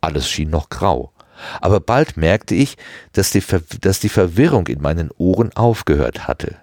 Alles 0.00 0.30
schien 0.30 0.48
noch 0.48 0.70
grau, 0.70 1.12
aber 1.60 1.80
bald 1.80 2.16
merkte 2.16 2.54
ich, 2.54 2.76
dass 3.12 3.30
die, 3.30 3.40
Ver 3.40 3.60
dass 3.80 4.00
die 4.00 4.08
Verwirrung 4.08 4.66
in 4.66 4.80
meinen 4.80 5.10
Ohren 5.16 5.52
aufgehört 5.54 6.26
hatte. 6.28 6.56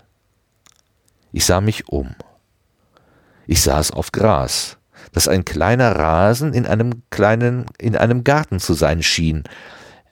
Ich 1.31 1.45
sah 1.45 1.61
mich 1.61 1.89
um. 1.89 2.15
Ich 3.47 3.61
saß 3.61 3.91
auf 3.91 4.11
Gras, 4.11 4.77
das 5.11 5.27
ein 5.27 5.45
kleiner 5.45 5.95
Rasen 5.95 6.53
in 6.53 6.65
einem 6.65 7.03
kleinen, 7.09 7.65
in 7.77 7.95
einem 7.95 8.23
Garten 8.23 8.59
zu 8.59 8.73
sein 8.73 9.03
schien. 9.03 9.43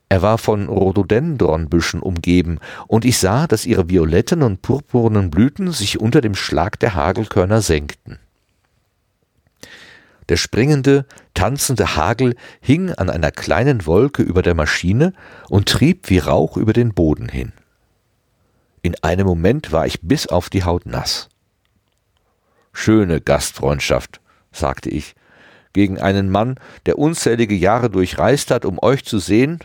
Er 0.10 0.22
war 0.22 0.38
von 0.38 0.68
Rhododendronbüschen 0.68 2.00
umgeben, 2.00 2.60
und 2.88 3.04
ich 3.04 3.18
sah, 3.18 3.48
dass 3.48 3.66
ihre 3.66 3.90
violetten 3.90 4.44
und 4.44 4.62
purpurnen 4.62 5.32
Blüten 5.32 5.72
sich 5.72 6.00
unter 6.00 6.22
dem 6.22 6.36
Schlag 6.36 6.80
der 6.80 6.94
Hagelkörner 6.94 7.62
senkten. 7.62 8.20
Der 10.30 10.38
springende, 10.38 11.06
tanzende 11.34 11.96
Hagel 11.96 12.36
hing 12.62 12.92
an 12.92 13.10
einer 13.10 13.32
kleinen 13.32 13.86
Wolke 13.86 14.24
über 14.24 14.42
der 14.42 14.56
Maschine 14.56 15.14
und 15.50 15.70
trieb 15.70 16.10
wie 16.10 16.20
Rauch 16.20 16.58
über 16.58 16.74
den 16.74 16.94
Boden 16.94 17.30
hin. 17.30 17.52
In 18.82 18.96
einem 19.04 19.28
Moment 19.28 19.72
war 19.72 19.86
ich 19.86 20.02
bis 20.02 20.28
auf 20.28 20.50
die 20.50 20.64
Haut 20.64 20.86
nass. 20.86 21.30
Schöne 22.74 23.22
Gastfreundschaft, 23.22 24.20
sagte 24.52 24.90
ich, 24.90 25.16
gegen 25.74 26.00
einen 26.00 26.30
Mann, 26.30 26.60
der 26.86 27.00
unzählige 27.00 27.56
Jahre 27.56 27.90
durchreist 27.90 28.52
hat, 28.52 28.66
um 28.66 28.80
euch 28.82 29.06
zu 29.06 29.20
sehen? 29.20 29.60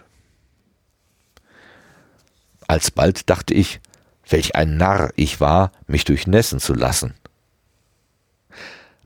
Alsbald 2.67 3.29
dachte 3.31 3.55
ich, 3.55 3.81
welch 4.29 4.55
ein 4.55 4.77
Narr 4.77 5.11
ich 5.17 5.41
war, 5.41 5.73
mich 5.87 6.05
durchnässen 6.05 6.61
zu 6.61 6.75
lassen. 6.75 7.15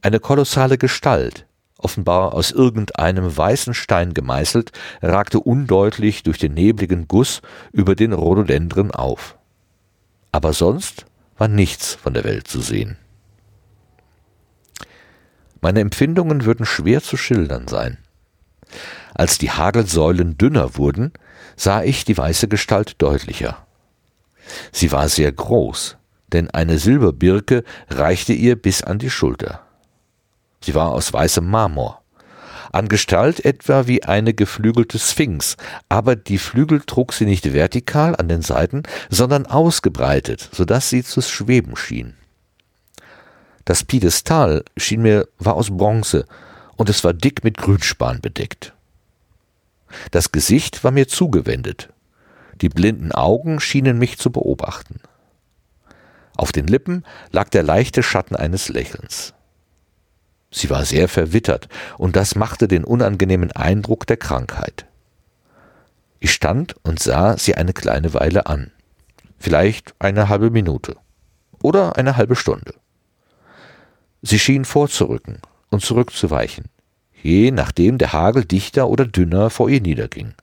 Eine 0.04 0.18
kolossale 0.18 0.78
Gestalt, 0.78 1.46
offenbar 1.78 2.34
aus 2.34 2.50
irgendeinem 2.50 3.36
weißen 3.36 3.72
Stein 3.72 4.14
gemeißelt, 4.14 4.72
ragte 5.00 5.38
undeutlich 5.38 6.24
durch 6.24 6.38
den 6.38 6.54
nebligen 6.54 7.06
Guss 7.06 7.40
über 7.70 7.94
den 7.94 8.12
Rhododendren 8.12 8.90
auf. 8.90 9.38
Aber 10.32 10.52
sonst 10.52 11.06
war 11.38 11.46
nichts 11.46 11.94
von 11.94 12.14
der 12.14 12.24
Welt 12.24 12.48
zu 12.48 12.60
sehen. 12.60 12.96
Meine 15.60 15.78
Empfindungen 15.78 16.44
würden 16.44 16.66
schwer 16.66 17.00
zu 17.00 17.16
schildern 17.16 17.68
sein. 17.68 17.98
Als 19.14 19.38
die 19.38 19.52
Hagelsäulen 19.52 20.36
dünner 20.36 20.76
wurden, 20.76 21.12
sah 21.54 21.84
ich 21.84 22.04
die 22.04 22.18
weiße 22.18 22.48
Gestalt 22.48 23.00
deutlicher. 23.00 23.64
Sie 24.72 24.90
war 24.90 25.08
sehr 25.08 25.30
groß, 25.30 25.96
denn 26.32 26.50
eine 26.50 26.78
Silberbirke 26.78 27.62
reichte 27.88 28.32
ihr 28.32 28.56
bis 28.56 28.82
an 28.82 28.98
die 28.98 29.10
Schulter. 29.10 29.64
Sie 30.62 30.74
war 30.74 30.92
aus 30.92 31.12
weißem 31.12 31.46
Marmor. 31.46 32.02
An 32.72 32.88
Gestalt 32.88 33.44
etwa 33.44 33.86
wie 33.86 34.02
eine 34.04 34.32
geflügelte 34.32 34.98
Sphinx, 34.98 35.56
aber 35.90 36.16
die 36.16 36.38
Flügel 36.38 36.80
trug 36.80 37.12
sie 37.12 37.26
nicht 37.26 37.52
vertikal 37.52 38.16
an 38.16 38.28
den 38.28 38.40
Seiten, 38.40 38.84
sondern 39.10 39.44
ausgebreitet, 39.44 40.48
so 40.52 40.64
dass 40.64 40.88
sie 40.88 41.04
zu 41.04 41.20
schweben 41.20 41.76
schien. 41.76 42.14
Das 43.64 43.84
Piedestal 43.84 44.64
schien 44.76 45.02
mir 45.02 45.28
war 45.38 45.54
aus 45.54 45.70
Bronze 45.70 46.24
und 46.76 46.88
es 46.88 47.04
war 47.04 47.12
dick 47.12 47.44
mit 47.44 47.58
Grünspan 47.58 48.20
bedeckt. 48.20 48.72
Das 50.10 50.32
Gesicht 50.32 50.82
war 50.82 50.90
mir 50.90 51.06
zugewendet. 51.06 51.90
Die 52.60 52.70
blinden 52.70 53.12
Augen 53.12 53.60
schienen 53.60 53.98
mich 53.98 54.18
zu 54.18 54.30
beobachten. 54.30 55.00
Auf 56.36 56.52
den 56.52 56.66
Lippen 56.66 57.04
lag 57.30 57.50
der 57.50 57.62
leichte 57.62 58.02
Schatten 58.02 58.34
eines 58.34 58.68
Lächelns. 58.68 59.34
Sie 60.52 60.68
war 60.68 60.84
sehr 60.84 61.08
verwittert, 61.08 61.68
und 61.96 62.14
das 62.14 62.36
machte 62.36 62.68
den 62.68 62.84
unangenehmen 62.84 63.50
Eindruck 63.52 64.06
der 64.06 64.18
Krankheit. 64.18 64.86
Ich 66.20 66.32
stand 66.32 66.76
und 66.84 67.00
sah 67.00 67.36
sie 67.36 67.56
eine 67.56 67.72
kleine 67.72 68.14
Weile 68.14 68.46
an, 68.46 68.70
vielleicht 69.38 69.94
eine 69.98 70.28
halbe 70.28 70.50
Minute 70.50 70.96
oder 71.62 71.96
eine 71.96 72.16
halbe 72.16 72.36
Stunde. 72.36 72.74
Sie 74.20 74.38
schien 74.38 74.64
vorzurücken 74.64 75.38
und 75.70 75.82
zurückzuweichen, 75.82 76.66
je 77.22 77.50
nachdem 77.50 77.98
der 77.98 78.12
Hagel 78.12 78.44
dichter 78.44 78.88
oder 78.88 79.06
dünner 79.06 79.50
vor 79.50 79.68
ihr 79.68 79.80
niederging. 79.80 80.34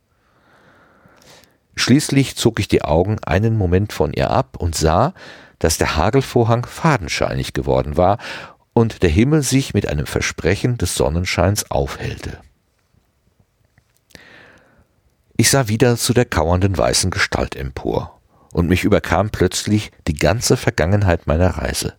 Schließlich 1.75 2.35
zog 2.35 2.59
ich 2.59 2.67
die 2.67 2.81
Augen 2.81 3.19
einen 3.23 3.57
Moment 3.57 3.93
von 3.93 4.11
ihr 4.11 4.31
ab 4.31 4.57
und 4.57 4.75
sah, 4.75 5.13
dass 5.59 5.77
der 5.77 5.95
Hagelvorhang 5.95 6.65
fadenscheinig 6.65 7.53
geworden 7.53 7.95
war 7.95 8.17
und 8.73 9.03
der 9.03 9.09
Himmel 9.09 9.41
sich 9.41 9.73
mit 9.73 9.87
einem 9.87 10.05
Versprechen 10.05 10.77
des 10.77 10.95
Sonnenscheins 10.95 11.69
aufhellte. 11.71 12.39
Ich 15.37 15.49
sah 15.49 15.67
wieder 15.67 15.95
zu 15.97 16.13
der 16.13 16.25
kauernden 16.25 16.77
weißen 16.77 17.11
Gestalt 17.11 17.55
empor, 17.55 18.19
und 18.51 18.67
mich 18.67 18.83
überkam 18.83 19.29
plötzlich 19.29 19.91
die 20.07 20.15
ganze 20.15 20.57
Vergangenheit 20.57 21.27
meiner 21.27 21.51
Reise. 21.51 21.93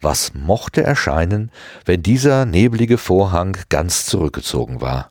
Was 0.00 0.34
mochte 0.34 0.82
erscheinen, 0.82 1.50
wenn 1.84 2.02
dieser 2.02 2.44
neblige 2.44 2.98
Vorhang 2.98 3.56
ganz 3.68 4.06
zurückgezogen 4.06 4.80
war? 4.80 5.10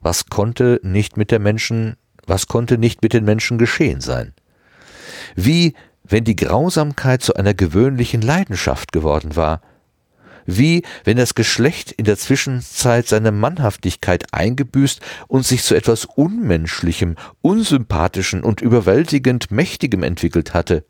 Was 0.00 0.26
konnte 0.26 0.80
nicht 0.82 1.16
mit 1.16 1.30
der 1.30 1.38
Menschen, 1.38 1.96
was 2.26 2.46
konnte 2.46 2.76
nicht 2.76 3.02
mit 3.02 3.12
den 3.12 3.24
Menschen 3.24 3.56
geschehen 3.56 4.00
sein? 4.00 4.34
Wie 5.34 5.74
wenn 6.04 6.24
die 6.24 6.36
Grausamkeit 6.36 7.22
zu 7.22 7.34
einer 7.34 7.54
gewöhnlichen 7.54 8.22
Leidenschaft 8.22 8.92
geworden 8.92 9.36
war, 9.36 9.60
wie 10.44 10.82
wenn 11.04 11.16
das 11.16 11.34
Geschlecht 11.34 11.92
in 11.92 12.04
der 12.04 12.18
Zwischenzeit 12.18 13.06
seine 13.06 13.32
Mannhaftigkeit 13.32 14.32
eingebüßt 14.32 15.00
und 15.28 15.46
sich 15.46 15.62
zu 15.62 15.74
etwas 15.74 16.04
Unmenschlichem, 16.04 17.16
Unsympathischen 17.42 18.42
und 18.42 18.60
überwältigend 18.60 19.50
Mächtigem 19.50 20.02
entwickelt 20.02 20.54
hatte. 20.54 20.84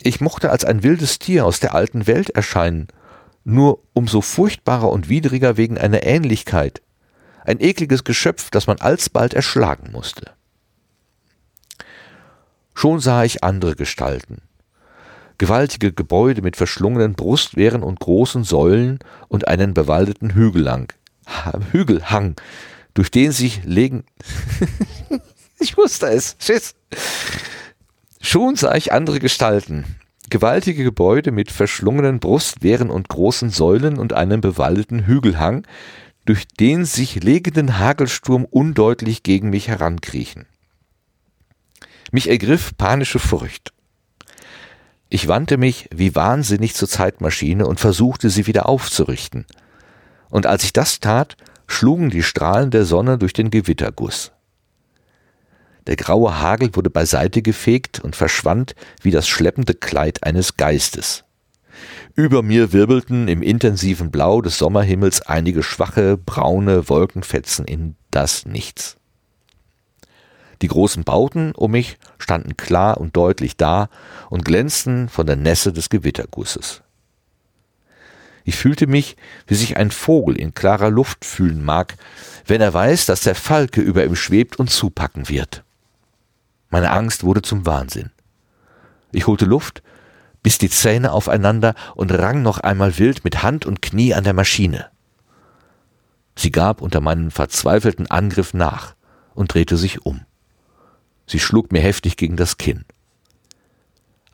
Ich 0.00 0.20
mochte 0.20 0.50
als 0.50 0.64
ein 0.64 0.82
wildes 0.82 1.18
Tier 1.18 1.44
aus 1.44 1.60
der 1.60 1.74
alten 1.74 2.06
Welt 2.06 2.30
erscheinen, 2.30 2.88
nur 3.44 3.82
umso 3.92 4.20
furchtbarer 4.20 4.90
und 4.90 5.08
widriger 5.08 5.56
wegen 5.56 5.78
einer 5.78 6.04
Ähnlichkeit, 6.04 6.82
ein 7.44 7.60
ekliges 7.60 8.04
Geschöpf, 8.04 8.50
das 8.50 8.66
man 8.66 8.78
alsbald 8.78 9.34
erschlagen 9.34 9.92
musste. 9.92 10.35
Schon 12.78 13.00
sah 13.00 13.24
ich 13.24 13.42
andere 13.42 13.74
Gestalten. 13.74 14.42
Gewaltige 15.38 15.94
Gebäude 15.94 16.42
mit 16.42 16.56
verschlungenen 16.56 17.14
Brustwehren 17.14 17.82
und 17.82 18.00
großen 18.00 18.44
Säulen 18.44 18.98
und 19.28 19.48
einen 19.48 19.72
bewaldeten 19.72 20.34
Hügelhang, 20.34 20.92
Hügelhang, 21.72 22.36
durch 22.92 23.10
den 23.10 23.32
sich 23.32 23.64
legen. 23.64 24.04
ich 25.58 25.78
wusste 25.78 26.08
es. 26.08 26.36
Schiss. 26.38 26.74
Schon 28.20 28.56
sah 28.56 28.74
ich 28.74 28.92
andere 28.92 29.20
Gestalten. 29.20 29.96
Gewaltige 30.28 30.84
Gebäude 30.84 31.32
mit 31.32 31.50
verschlungenen 31.50 32.20
Brustwehren 32.20 32.90
und 32.90 33.08
großen 33.08 33.48
Säulen 33.48 33.96
und 33.96 34.12
einem 34.12 34.42
bewaldeten 34.42 35.06
Hügelhang, 35.06 35.66
durch 36.26 36.46
den 36.46 36.84
sich 36.84 37.24
legenden 37.24 37.78
Hagelsturm 37.78 38.44
undeutlich 38.44 39.22
gegen 39.22 39.48
mich 39.48 39.68
herankriechen. 39.68 40.44
Mich 42.12 42.28
ergriff 42.28 42.76
panische 42.76 43.18
Furcht. 43.18 43.72
Ich 45.08 45.28
wandte 45.28 45.56
mich 45.56 45.88
wie 45.94 46.14
wahnsinnig 46.14 46.74
zur 46.74 46.88
Zeitmaschine 46.88 47.66
und 47.66 47.80
versuchte 47.80 48.30
sie 48.30 48.46
wieder 48.46 48.68
aufzurichten. 48.68 49.46
Und 50.30 50.46
als 50.46 50.64
ich 50.64 50.72
das 50.72 51.00
tat, 51.00 51.36
schlugen 51.66 52.10
die 52.10 52.22
Strahlen 52.22 52.70
der 52.70 52.84
Sonne 52.84 53.18
durch 53.18 53.32
den 53.32 53.50
Gewitterguss. 53.50 54.32
Der 55.86 55.96
graue 55.96 56.40
Hagel 56.40 56.74
wurde 56.74 56.90
beiseite 56.90 57.42
gefegt 57.42 58.00
und 58.00 58.16
verschwand 58.16 58.74
wie 59.02 59.12
das 59.12 59.28
schleppende 59.28 59.74
Kleid 59.74 60.24
eines 60.24 60.56
Geistes. 60.56 61.24
Über 62.14 62.42
mir 62.42 62.72
wirbelten 62.72 63.28
im 63.28 63.42
intensiven 63.42 64.10
Blau 64.10 64.40
des 64.40 64.58
Sommerhimmels 64.58 65.22
einige 65.22 65.62
schwache, 65.62 66.16
braune 66.16 66.88
Wolkenfetzen 66.88 67.66
in 67.66 67.94
das 68.10 68.46
Nichts. 68.46 68.96
Die 70.62 70.68
großen 70.68 71.04
Bauten 71.04 71.52
um 71.52 71.72
mich 71.72 71.98
standen 72.18 72.56
klar 72.56 72.98
und 72.98 73.16
deutlich 73.16 73.56
da 73.56 73.88
und 74.30 74.44
glänzten 74.44 75.08
von 75.08 75.26
der 75.26 75.36
Nässe 75.36 75.72
des 75.72 75.90
Gewittergusses. 75.90 76.82
Ich 78.44 78.56
fühlte 78.56 78.86
mich, 78.86 79.16
wie 79.46 79.56
sich 79.56 79.76
ein 79.76 79.90
Vogel 79.90 80.38
in 80.38 80.54
klarer 80.54 80.90
Luft 80.90 81.24
fühlen 81.24 81.64
mag, 81.64 81.96
wenn 82.46 82.60
er 82.60 82.72
weiß, 82.72 83.06
dass 83.06 83.22
der 83.22 83.34
Falke 83.34 83.80
über 83.80 84.04
ihm 84.04 84.14
schwebt 84.14 84.58
und 84.58 84.70
zupacken 84.70 85.28
wird. 85.28 85.64
Meine 86.70 86.90
Angst 86.90 87.24
wurde 87.24 87.42
zum 87.42 87.66
Wahnsinn. 87.66 88.10
Ich 89.12 89.26
holte 89.26 89.46
Luft, 89.46 89.82
biss 90.42 90.58
die 90.58 90.70
Zähne 90.70 91.12
aufeinander 91.12 91.74
und 91.94 92.12
rang 92.12 92.42
noch 92.42 92.58
einmal 92.58 92.98
wild 92.98 93.24
mit 93.24 93.42
Hand 93.42 93.66
und 93.66 93.82
Knie 93.82 94.14
an 94.14 94.24
der 94.24 94.34
Maschine. 94.34 94.90
Sie 96.36 96.52
gab 96.52 96.82
unter 96.82 97.00
meinem 97.00 97.30
verzweifelten 97.30 98.10
Angriff 98.10 98.52
nach 98.52 98.94
und 99.34 99.54
drehte 99.54 99.76
sich 99.76 100.04
um. 100.04 100.25
Sie 101.26 101.40
schlug 101.40 101.72
mir 101.72 101.80
heftig 101.80 102.16
gegen 102.16 102.36
das 102.36 102.58
Kinn. 102.58 102.84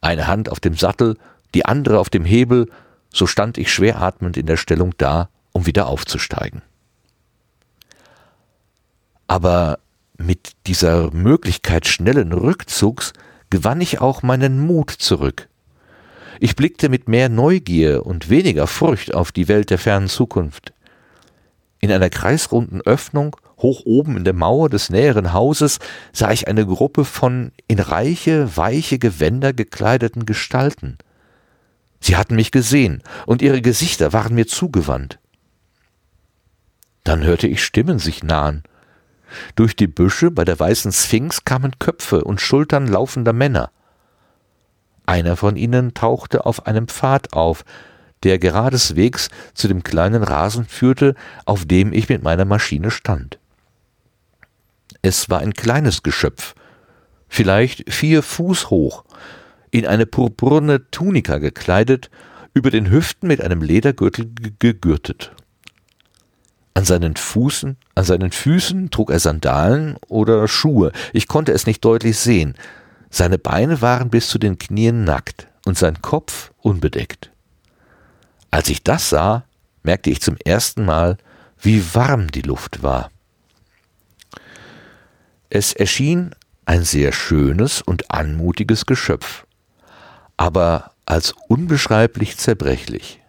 Eine 0.01 0.27
Hand 0.27 0.49
auf 0.49 0.61
dem 0.61 0.77
Sattel, 0.77 1.17
die 1.55 1.65
andere 1.65 1.99
auf 1.99 2.11
dem 2.11 2.25
Hebel, 2.25 2.69
so 3.13 3.27
stand 3.27 3.59
ich 3.59 3.73
schwer 3.73 4.01
atmend 4.01 4.37
in 4.37 4.47
der 4.47 4.57
Stellung 4.57 4.95
da, 4.99 5.29
um 5.53 5.67
wieder 5.67 5.87
aufzusteigen. 5.87 6.63
Aber 9.27 9.79
mit 10.19 10.53
dieser 10.67 11.11
Möglichkeit 11.13 11.87
schnellen 11.87 12.33
Rückzugs 12.33 13.13
gewann 13.51 13.81
ich 13.81 14.01
auch 14.01 14.23
meinen 14.23 14.61
Mut 14.61 14.91
zurück. 14.91 15.49
Ich 16.41 16.57
blickte 16.57 16.89
mit 16.89 17.09
mehr 17.09 17.29
Neugier 17.29 18.05
und 18.05 18.31
weniger 18.31 18.67
Furcht 18.67 19.15
auf 19.15 19.31
die 19.31 19.49
Welt 19.49 19.71
der 19.71 19.79
fernen 19.79 20.09
Zukunft. 20.09 20.73
In 21.81 21.93
einer 21.93 22.11
kreisrunden 22.11 22.81
Öffnung 22.81 23.37
Hoch 23.62 23.83
oben 23.85 24.16
in 24.16 24.25
der 24.25 24.35
Mauer 24.35 24.69
des 24.69 24.90
näheren 24.90 25.33
Hauses 25.33 25.78
sah 26.12 26.33
ich 26.33 26.49
eine 26.49 26.66
Gruppe 26.66 27.04
von 27.04 27.52
in 27.69 27.78
reiche, 27.78 28.57
weiche 28.57 28.99
Gewänder 28.99 29.52
gekleideten 29.52 30.26
Gestalten. 30.26 30.99
Sie 32.00 32.16
hatten 32.16 32.35
mich 32.35 32.50
gesehen, 32.50 33.02
und 33.26 33.42
ihre 33.42 33.62
Gesichter 33.62 34.12
waren 34.12 34.35
mir 34.35 34.49
zugewandt. 34.49 35.21
Dann 37.04 37.23
hörte 37.23 37.47
ich 37.47 37.64
Stimmen 37.64 38.00
sich 38.00 38.25
nahen. 38.25 38.64
Durch 39.54 39.76
die 39.76 39.87
Büsche 39.87 40.31
bei 40.31 40.45
der 40.45 40.59
weißen 40.59 40.92
Sphinx 40.92 41.45
kamen 41.45 41.78
Köpfe 41.78 42.25
und 42.25 42.40
Schultern 42.40 42.87
laufender 42.87 43.33
Männer. 43.33 43.71
Einer 45.07 45.37
von 45.37 45.57
ihnen 45.57 45.95
tauchte 45.95 46.47
auf 46.47 46.66
einem 46.66 46.88
Pfad 46.88 47.33
auf, 47.33 47.64
der 48.23 48.38
geradeswegs 48.38 49.31
zu 49.54 49.69
dem 49.69 49.83
kleinen 49.83 50.23
Rasen 50.23 50.64
führte, 50.64 51.14
auf 51.45 51.64
dem 51.64 51.92
ich 51.92 52.09
mit 52.09 52.23
meiner 52.23 52.45
Maschine 52.45 52.90
stand. 52.90 53.38
Es 55.02 55.28
war 55.28 55.40
ein 55.40 55.52
kleines 55.52 56.04
Geschöpf, 56.04 56.54
vielleicht 57.28 57.92
vier 57.92 58.23
Fuß 58.23 58.71
hoch, 58.71 59.04
in 59.73 59.85
eine 59.85 60.06
purpurne 60.06 60.88
Tunika 60.90 61.38
gekleidet, 61.38 62.09
über 62.54 62.71
den 62.71 62.90
Hüften 62.90 63.26
mit 63.26 63.40
einem 63.40 63.62
Ledergürtel 63.62 64.30
gegürtet. 64.59 65.32
An 66.75 66.85
seinen 66.85 67.16
Füßen, 67.16 67.76
an 67.94 68.04
seinen 68.04 68.30
Füßen 68.30 68.90
trug 68.90 69.11
er 69.11 69.18
Sandalen 69.18 69.97
oder 70.09 70.47
Schuhe. 70.49 70.92
Ich 71.12 71.28
konnte 71.28 71.52
es 71.52 71.66
nicht 71.66 71.85
deutlich 71.85 72.18
sehen. 72.18 72.54
Seine 73.11 73.38
Beine 73.38 73.82
waren 73.82 74.09
bis 74.09 74.28
zu 74.28 74.38
den 74.38 74.56
Knien 74.56 75.04
nackt 75.04 75.49
und 75.66 75.76
sein 75.76 76.00
Kopf 76.00 76.52
unbedeckt. 76.59 77.30
Als 78.50 78.68
ich 78.68 78.82
das 78.82 79.11
sah, 79.11 79.44
merkte 79.82 80.11
ich 80.11 80.23
zum 80.23 80.37
ersten 80.44 80.85
Mal, 80.85 81.18
wie 81.61 81.94
warm 81.94 82.30
die 82.30 82.42
Luft 82.42 82.82
war. 82.82 83.12
Es 85.54 85.75
erschien 85.75 86.30
ein 86.64 86.82
sehr 86.82 87.12
schönes 87.12 87.82
und 87.82 88.11
anmutiges 88.11 88.87
Geschöpf, 88.87 89.44
aber 90.38 90.92
als 91.04 91.35
unbeschreiblich 91.47 92.38
zerbrechlich. 92.38 93.21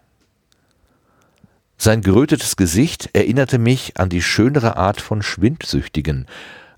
Sein 1.78 2.00
gerötetes 2.00 2.56
Gesicht 2.56 3.10
erinnerte 3.12 3.58
mich 3.58 3.98
an 3.98 4.08
die 4.08 4.22
schönere 4.22 4.78
Art 4.78 5.02
von 5.02 5.22
Schwindsüchtigen, 5.22 6.28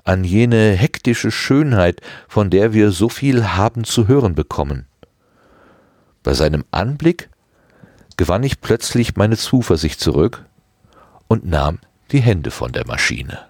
an 0.04 0.24
jene 0.24 0.72
hektische 0.72 1.30
Schönheit, 1.30 2.02
von 2.28 2.50
der 2.50 2.74
wir 2.74 2.90
so 2.90 3.08
viel 3.08 3.50
haben 3.50 3.84
zu 3.84 4.08
hören 4.08 4.34
bekommen. 4.34 4.88
Bei 6.24 6.34
seinem 6.34 6.66
Anblick 6.72 7.30
gewann 8.18 8.42
ich 8.42 8.62
plötzlich 8.62 9.16
meine 9.16 9.38
Zuversicht 9.38 10.00
zurück 10.00 10.44
und 11.28 11.46
nahm 11.46 11.78
die 12.12 12.22
Hände 12.22 12.50
von 12.50 12.72
der 12.72 12.88
Maschine. 12.88 13.46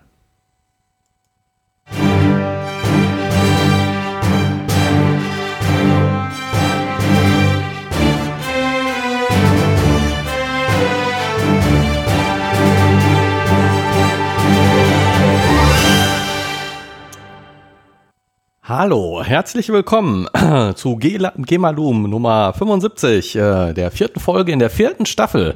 Hallo, 18.67 19.23
herzlich 19.23 19.69
willkommen 19.69 20.27
zu 20.75 20.97
Gemalum 20.97 22.09
Nummer 22.09 22.51
75, 22.51 23.35
äh, 23.35 23.73
der 23.73 23.91
vierten 23.91 24.19
Folge 24.19 24.51
in 24.51 24.57
der 24.57 24.71
vierten 24.71 25.05
Staffel. 25.05 25.55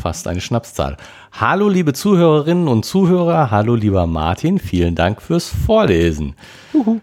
Fast 0.00 0.26
eine 0.26 0.40
Schnapszahl. 0.40 0.96
Hallo, 1.32 1.68
liebe 1.68 1.92
Zuhörerinnen 1.92 2.68
und 2.68 2.86
Zuhörer. 2.86 3.50
Hallo, 3.50 3.74
lieber 3.74 4.06
Martin. 4.06 4.58
Vielen 4.58 4.94
Dank 4.94 5.20
fürs 5.20 5.48
Vorlesen. 5.48 6.36
Juhu. 6.72 7.00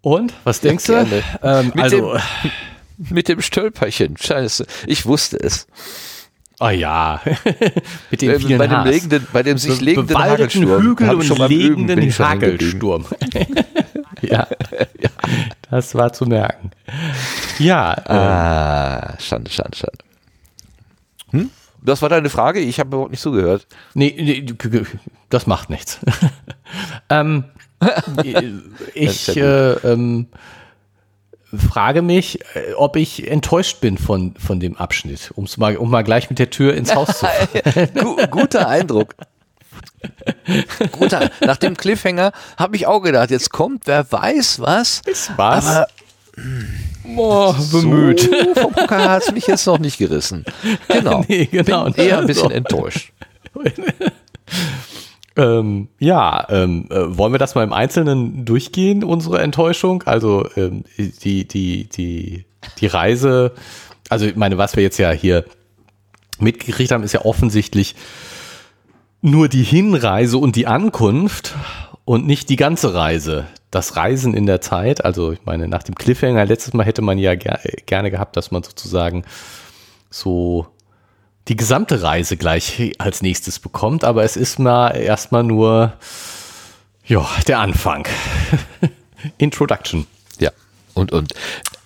Und, 0.00 0.32
was 0.44 0.60
denkst 0.60 0.88
ja, 0.88 1.04
du? 1.04 1.22
Ähm, 1.42 1.72
mit 1.74 1.84
also, 1.84 2.14
dem, 2.14 2.20
mit 3.14 3.28
dem 3.28 3.42
Stölperchen. 3.42 4.16
Scheiße. 4.16 4.66
Ich 4.86 5.04
wusste 5.04 5.36
es. 5.36 5.66
Oh 6.60 6.70
ja, 6.70 7.20
mit 8.10 8.22
dem 8.22 8.40
vielen 8.40 8.58
bei 8.58 8.66
dem, 8.66 8.84
legenden, 8.84 9.26
bei 9.32 9.42
dem 9.42 9.58
sich 9.58 9.80
legenden 9.80 10.18
Hagelsturm. 10.18 10.82
Hügel 10.82 11.10
und 11.10 11.24
schon 11.24 11.46
legenden 11.46 12.18
Hagelsturm. 12.18 13.04
ja, 14.22 14.48
ja, 14.98 15.10
das 15.70 15.94
war 15.94 16.12
zu 16.12 16.24
merken. 16.24 16.70
Ja. 17.58 17.92
Ah, 18.06 19.10
ähm, 19.10 19.16
Schande, 19.20 19.50
Schande, 19.52 19.76
Schande. 19.76 20.07
Hm? 21.88 21.92
Das 21.92 22.02
war 22.02 22.08
deine 22.08 22.30
Frage? 22.30 22.60
Ich 22.60 22.78
habe 22.78 22.88
überhaupt 22.88 23.10
nicht 23.10 23.22
zugehört. 23.22 23.66
Nee, 23.94 24.14
nee 24.18 24.44
das 25.30 25.46
macht 25.46 25.70
nichts. 25.70 25.98
ähm, 27.10 27.44
ich 28.94 29.36
äh, 29.36 29.72
ähm, 29.72 30.26
frage 31.56 32.02
mich, 32.02 32.40
äh, 32.54 32.74
ob 32.74 32.96
ich 32.96 33.30
enttäuscht 33.30 33.80
bin 33.80 33.96
von, 33.96 34.34
von 34.36 34.60
dem 34.60 34.76
Abschnitt, 34.76 35.32
um's 35.34 35.56
mal, 35.56 35.76
um 35.76 35.90
mal 35.90 36.02
gleich 36.04 36.28
mit 36.28 36.38
der 36.38 36.50
Tür 36.50 36.74
ins 36.74 36.94
Haus 36.94 37.18
zu 37.18 37.26
fahren. 37.26 38.30
Guter 38.30 38.68
Eindruck. 38.68 39.14
Guter, 40.92 41.30
nach 41.40 41.56
dem 41.56 41.76
Cliffhanger 41.76 42.32
habe 42.56 42.76
ich 42.76 42.86
auch 42.86 43.00
gedacht, 43.00 43.30
jetzt 43.30 43.50
kommt, 43.50 43.86
wer 43.86 44.10
weiß 44.10 44.60
was. 44.60 45.02
Ist 45.06 45.32
was? 45.36 45.66
Aber, 45.66 45.86
Boah, 47.14 47.56
bemüht. 47.72 48.20
So 48.20 48.60
vom 48.62 48.72
Pokal 48.72 49.08
hat 49.08 49.22
es 49.22 49.32
mich 49.32 49.46
jetzt 49.46 49.66
noch 49.66 49.78
nicht 49.78 49.98
gerissen. 49.98 50.44
Genau. 50.88 51.24
Nee, 51.28 51.46
genau. 51.46 51.84
Bin 51.84 51.94
eher 51.94 52.18
ein 52.18 52.26
bisschen 52.28 52.50
enttäuscht. 52.50 53.12
ähm, 55.36 55.88
ja, 55.98 56.46
ähm, 56.50 56.86
äh, 56.90 57.16
wollen 57.16 57.32
wir 57.32 57.38
das 57.38 57.54
mal 57.54 57.64
im 57.64 57.72
Einzelnen 57.72 58.44
durchgehen, 58.44 59.04
unsere 59.04 59.40
Enttäuschung? 59.40 60.02
Also 60.04 60.48
ähm, 60.56 60.84
die, 60.96 61.46
die, 61.46 61.88
die, 61.88 62.44
die 62.78 62.86
Reise, 62.86 63.52
also 64.08 64.26
ich 64.26 64.36
meine, 64.36 64.58
was 64.58 64.76
wir 64.76 64.82
jetzt 64.82 64.98
ja 64.98 65.10
hier 65.10 65.44
mitgekriegt 66.38 66.90
haben, 66.90 67.02
ist 67.02 67.12
ja 67.12 67.24
offensichtlich 67.24 67.94
nur 69.20 69.48
die 69.48 69.64
Hinreise 69.64 70.38
und 70.38 70.56
die 70.56 70.66
Ankunft 70.66 71.54
und 72.04 72.26
nicht 72.26 72.48
die 72.48 72.56
ganze 72.56 72.94
Reise. 72.94 73.46
Das 73.70 73.96
Reisen 73.96 74.34
in 74.34 74.46
der 74.46 74.60
Zeit, 74.60 75.04
also 75.04 75.32
ich 75.32 75.44
meine, 75.44 75.68
nach 75.68 75.82
dem 75.82 75.94
Cliffhanger 75.94 76.46
letztes 76.46 76.72
Mal 76.72 76.86
hätte 76.86 77.02
man 77.02 77.18
ja 77.18 77.34
ger 77.34 77.60
gerne 77.86 78.10
gehabt, 78.10 78.36
dass 78.36 78.50
man 78.50 78.62
sozusagen 78.62 79.24
so 80.10 80.66
die 81.48 81.56
gesamte 81.56 82.02
Reise 82.02 82.36
gleich 82.36 82.92
als 82.98 83.22
nächstes 83.22 83.58
bekommt, 83.58 84.04
aber 84.04 84.22
es 84.22 84.36
ist 84.36 84.58
mal 84.58 84.90
erstmal 84.90 85.42
nur 85.42 85.94
ja, 87.08 87.26
der 87.46 87.60
Anfang. 87.60 88.06
Introduction. 89.38 90.06
Ja. 90.38 90.50
Und, 90.92 91.12
und, 91.12 91.32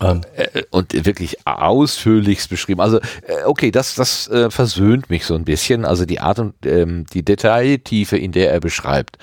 ähm. 0.00 0.22
äh, 0.36 0.62
und 0.70 0.92
wirklich 1.06 1.46
ausführlichst 1.46 2.50
beschrieben. 2.50 2.80
Also, 2.80 2.98
äh, 2.98 3.44
okay, 3.44 3.70
das, 3.70 3.94
das 3.94 4.26
äh, 4.28 4.50
versöhnt 4.50 5.10
mich 5.10 5.24
so 5.24 5.34
ein 5.34 5.44
bisschen. 5.44 5.84
Also 5.84 6.06
die 6.06 6.18
Art 6.18 6.40
und 6.40 6.54
ähm, 6.66 7.06
die 7.12 7.24
Detailtiefe, 7.24 8.16
in 8.16 8.32
der 8.32 8.52
er 8.52 8.58
beschreibt, 8.58 9.16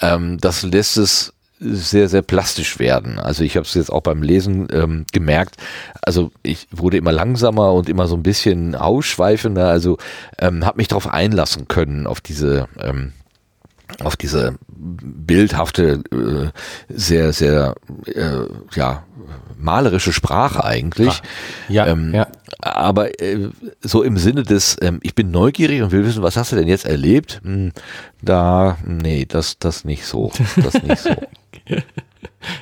ähm, 0.00 0.38
das 0.38 0.62
lässt 0.62 0.96
es 0.96 1.33
sehr, 1.64 2.08
sehr 2.08 2.22
plastisch 2.22 2.78
werden. 2.78 3.18
Also 3.18 3.42
ich 3.44 3.56
habe 3.56 3.66
es 3.66 3.74
jetzt 3.74 3.90
auch 3.90 4.02
beim 4.02 4.22
Lesen 4.22 4.68
ähm, 4.70 5.06
gemerkt. 5.12 5.56
Also 6.02 6.30
ich 6.42 6.68
wurde 6.70 6.96
immer 6.96 7.12
langsamer 7.12 7.72
und 7.72 7.88
immer 7.88 8.06
so 8.06 8.16
ein 8.16 8.22
bisschen 8.22 8.74
ausschweifender. 8.74 9.68
Also 9.68 9.98
ähm, 10.38 10.64
habe 10.64 10.76
mich 10.76 10.88
darauf 10.88 11.08
einlassen 11.08 11.68
können 11.68 12.06
auf 12.06 12.20
diese 12.20 12.68
ähm, 12.80 13.12
auf 14.02 14.16
diese 14.16 14.56
bildhafte, 14.68 16.02
äh, 16.10 16.48
sehr, 16.88 17.32
sehr, 17.32 17.74
äh, 18.06 18.46
ja, 18.74 19.04
malerische 19.56 20.12
Sprache 20.12 20.64
eigentlich. 20.64 21.22
Ja, 21.68 21.86
ähm, 21.86 22.12
ja. 22.12 22.26
Aber 22.60 23.20
äh, 23.20 23.50
so 23.82 24.02
im 24.02 24.16
Sinne 24.16 24.42
des, 24.42 24.76
ähm, 24.80 25.00
ich 25.02 25.14
bin 25.14 25.30
neugierig 25.30 25.82
und 25.82 25.92
will 25.92 26.04
wissen, 26.04 26.22
was 26.22 26.36
hast 26.36 26.52
du 26.52 26.56
denn 26.56 26.68
jetzt 26.68 26.86
erlebt? 26.86 27.40
Hm, 27.44 27.72
da, 28.20 28.78
nee, 28.84 29.26
das, 29.26 29.58
das 29.58 29.84
nicht 29.84 30.06
so. 30.06 30.32
Das 30.56 30.82
nicht 30.82 30.98
so. 30.98 31.10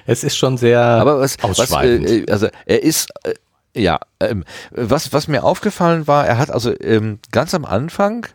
es 0.07 0.25
ist 0.25 0.37
schon 0.37 0.57
sehr 0.57 0.81
Aber 0.81 1.21
was, 1.21 1.39
ausschweifend. 1.43 2.05
Was, 2.05 2.11
äh, 2.11 2.27
also 2.31 2.49
er 2.67 2.83
ist, 2.83 3.09
äh, 3.25 3.35
ja, 3.75 4.01
ähm, 4.21 4.45
was, 4.71 5.13
was 5.13 5.29
mir 5.29 5.45
aufgefallen 5.45 6.07
war, 6.07 6.27
er 6.27 6.39
hat 6.39 6.51
also 6.51 6.73
ähm, 6.81 7.19
ganz 7.31 7.55
am 7.55 7.65
Anfang 7.65 8.27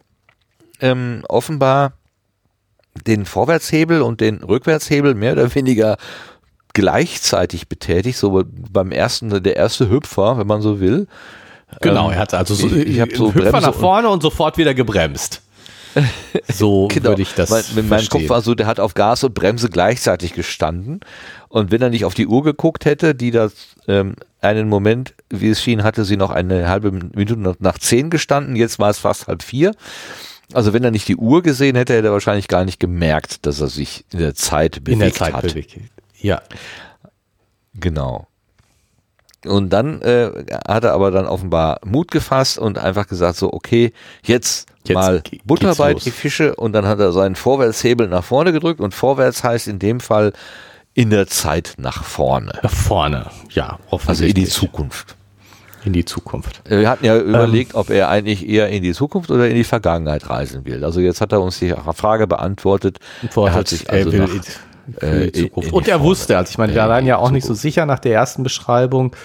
ähm, 0.82 1.24
offenbar 1.28 1.94
den 3.06 3.26
Vorwärtshebel 3.26 4.02
und 4.02 4.22
den 4.22 4.38
Rückwärtshebel 4.44 5.14
mehr 5.14 5.34
oder 5.34 5.54
weniger 5.54 5.98
gleichzeitig 6.74 7.68
betätigt, 7.68 8.18
so 8.18 8.44
beim 8.46 8.92
ersten, 8.92 9.44
der 9.44 9.56
erste 9.56 9.90
Hüpfer, 9.90 10.38
wenn 10.38 10.48
man 10.48 10.62
so 10.62 10.80
will. 10.80 11.08
Genau, 11.82 12.08
ähm, 12.08 12.14
er 12.14 12.20
hat 12.20 12.34
also 12.34 12.54
so, 12.54 12.68
ich, 12.68 12.98
ich 13.00 13.18
so 13.18 13.34
Hüpfer 13.34 13.62
nach 13.62 13.74
vorne 13.74 14.10
und 14.10 14.22
sofort 14.22 14.58
wieder 14.58 14.74
gebremst. 14.74 15.42
So 16.54 16.88
genau. 16.88 17.10
würde 17.10 17.22
ich 17.22 17.34
das 17.34 17.50
mein, 17.50 17.64
mein 17.76 17.88
verstehen. 17.88 18.22
Kopf 18.22 18.30
war 18.30 18.42
so, 18.42 18.56
der 18.56 18.68
hat 18.68 18.80
auf 18.80 18.94
Gas 18.94 19.24
und 19.24 19.34
Bremse 19.34 19.70
gleichzeitig 19.70 20.34
gestanden. 20.34 21.02
Und 21.50 21.72
wenn 21.72 21.82
er 21.82 21.90
nicht 21.90 22.06
auf 22.06 22.14
die 22.14 22.28
Uhr 22.28 22.44
geguckt 22.44 22.86
hätte, 22.86 23.16
die 23.16 23.32
das 23.32 23.54
ähm, 23.88 24.16
einen 24.42 24.70
Moment, 24.70 25.14
wie 25.30 25.50
es 25.50 25.62
schien, 25.62 25.84
hatte 25.84 26.06
sie 26.06 26.18
noch 26.18 26.32
eine 26.32 26.70
halbe 26.70 26.92
Minute 26.92 27.56
nach 27.60 27.78
zehn 27.78 28.10
gestanden. 28.10 28.56
Jetzt 28.56 28.80
war 28.80 28.90
es 28.90 29.00
fast 29.00 29.28
halb 29.28 29.44
vier. 29.44 29.74
Also 30.54 30.74
wenn 30.74 30.84
er 30.84 30.92
nicht 30.92 31.08
die 31.08 31.18
Uhr 31.18 31.44
gesehen 31.44 31.76
hätte, 31.76 31.94
hätte 31.94 32.08
er 32.08 32.14
wahrscheinlich 32.14 32.48
gar 32.48 32.64
nicht 32.64 32.80
gemerkt, 32.80 33.46
dass 33.46 33.60
er 33.60 33.68
sich 33.68 34.06
in 34.12 34.20
der 34.20 34.34
Zeit 34.34 34.84
bewegt 34.84 34.94
in 34.94 35.00
der 35.00 35.14
Zeit 35.14 35.34
hat. 35.34 35.44
bewegt. 35.44 35.78
Ja. 36.20 36.42
Genau. 37.74 38.28
Und 39.46 39.72
dann 39.72 40.02
äh, 40.02 40.32
hat 40.68 40.84
er 40.84 40.94
aber 40.94 41.12
dann 41.12 41.28
offenbar 41.28 41.80
Mut 41.86 42.12
gefasst 42.12 42.58
und 42.58 42.78
einfach 42.78 43.08
gesagt 43.08 43.38
so, 43.38 43.54
okay, 43.54 43.94
jetzt, 44.24 44.68
Jetzt 44.86 44.96
mal 44.96 45.22
Butter 45.46 45.76
bei 45.76 45.94
die 45.94 46.12
Fische 46.12 46.56
und 46.56 46.74
dann 46.74 46.86
hat 46.88 47.00
er 47.00 47.12
seinen 47.12 47.36
Vorwärtshebel 47.36 48.08
nach 48.08 48.24
vorne 48.24 48.52
gedrückt 48.52 48.80
und 48.82 48.94
vorwärts 48.94 49.44
heißt 49.44 49.68
in 49.68 49.80
dem 49.80 50.00
Fall 50.00 50.34
in 50.94 51.12
der 51.12 51.28
Zeit 51.28 51.76
nach 51.78 52.04
vorne. 52.04 52.54
Nach 52.64 52.72
vorne. 52.74 53.28
Ja, 53.52 53.78
Also 54.08 54.24
in 54.26 54.34
die 54.34 54.44
offensichtlich. 54.46 54.50
Zukunft. 54.52 55.16
in 55.86 55.94
die 55.94 56.06
Zukunft. 56.06 56.62
Wir 56.68 56.90
hatten 56.90 57.06
ja 57.06 57.18
überlegt, 57.18 57.76
ob 57.76 57.90
er 57.92 58.10
eigentlich 58.10 58.48
eher 58.50 58.70
in 58.70 58.82
die 58.82 58.94
Zukunft 58.94 59.30
oder 59.30 59.48
in 59.48 59.56
die 59.56 59.64
Vergangenheit 59.64 60.30
reisen 60.30 60.66
will. 60.66 60.84
Also 60.84 61.00
jetzt 61.00 61.22
hat 61.22 61.32
er 61.32 61.42
uns 61.42 61.60
die 61.60 61.74
Frage 61.94 62.26
beantwortet. 62.28 62.98
er 63.36 63.54
hat 63.54 63.68
sich 63.68 63.90
also 63.90 64.10
nach, 64.10 64.30
äh, 65.02 65.50
Und 65.72 65.88
er 65.88 66.02
wusste, 66.02 66.38
also 66.38 66.50
ich 66.52 66.58
meine, 66.58 66.74
wir 66.74 66.84
äh, 66.84 66.90
waren 66.90 67.06
ja 67.06 67.18
auch 67.18 67.32
nicht 67.32 67.46
so 67.46 67.54
sicher 67.54 67.86
nach 67.86 68.00
der 68.00 68.14
ersten 68.14 68.44
Beschreibung, 68.44 69.16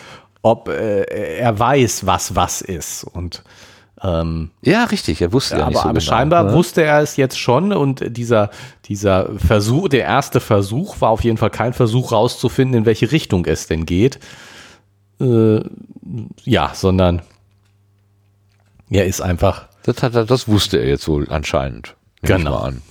ob 0.43 0.69
äh, 0.69 1.03
er 1.39 1.59
weiß, 1.59 2.07
was 2.07 2.35
was 2.35 2.61
ist. 2.61 3.05
Und 3.05 3.43
ähm, 4.03 4.51
ja, 4.63 4.85
richtig, 4.85 5.23
er 5.23 5.33
wusste 5.33 5.57
ja, 5.57 5.61
aber, 5.63 5.69
nicht 5.71 5.79
so 5.79 5.85
aber 5.85 5.99
genau, 6.01 6.11
scheinbar 6.11 6.45
ne? 6.45 6.53
wusste 6.55 6.83
er 6.83 7.01
es 7.01 7.17
jetzt 7.17 7.39
schon 7.39 7.73
und 7.73 8.17
dieser, 8.17 8.51
dieser 8.87 9.31
Versuch, 9.39 9.89
der 9.89 10.03
erste 10.03 10.41
Versuch 10.41 11.01
war 11.01 11.11
auf 11.11 11.23
jeden 11.23 11.37
Fall 11.37 11.51
kein 11.51 11.73
Versuch 11.73 12.11
rauszufinden, 12.11 12.79
in 12.79 12.87
welche 12.87 13.13
Richtung 13.13 13.47
es 13.47 13.69
denn 13.69 13.87
geht. 13.87 14.19
Äh, 15.21 15.61
ja, 16.43 16.73
sondern 16.75 17.23
er 18.91 19.07
ist 19.07 19.21
einfach, 19.21 19.69
Das, 19.85 20.03
hat 20.03 20.17
er, 20.17 20.25
das 20.25 20.49
wusste 20.49 20.79
er 20.79 20.89
jetzt 20.89 21.07
wohl 21.07 21.29
anscheinend. 21.31 21.95
Genau. 22.23 22.57
an. 22.57 22.83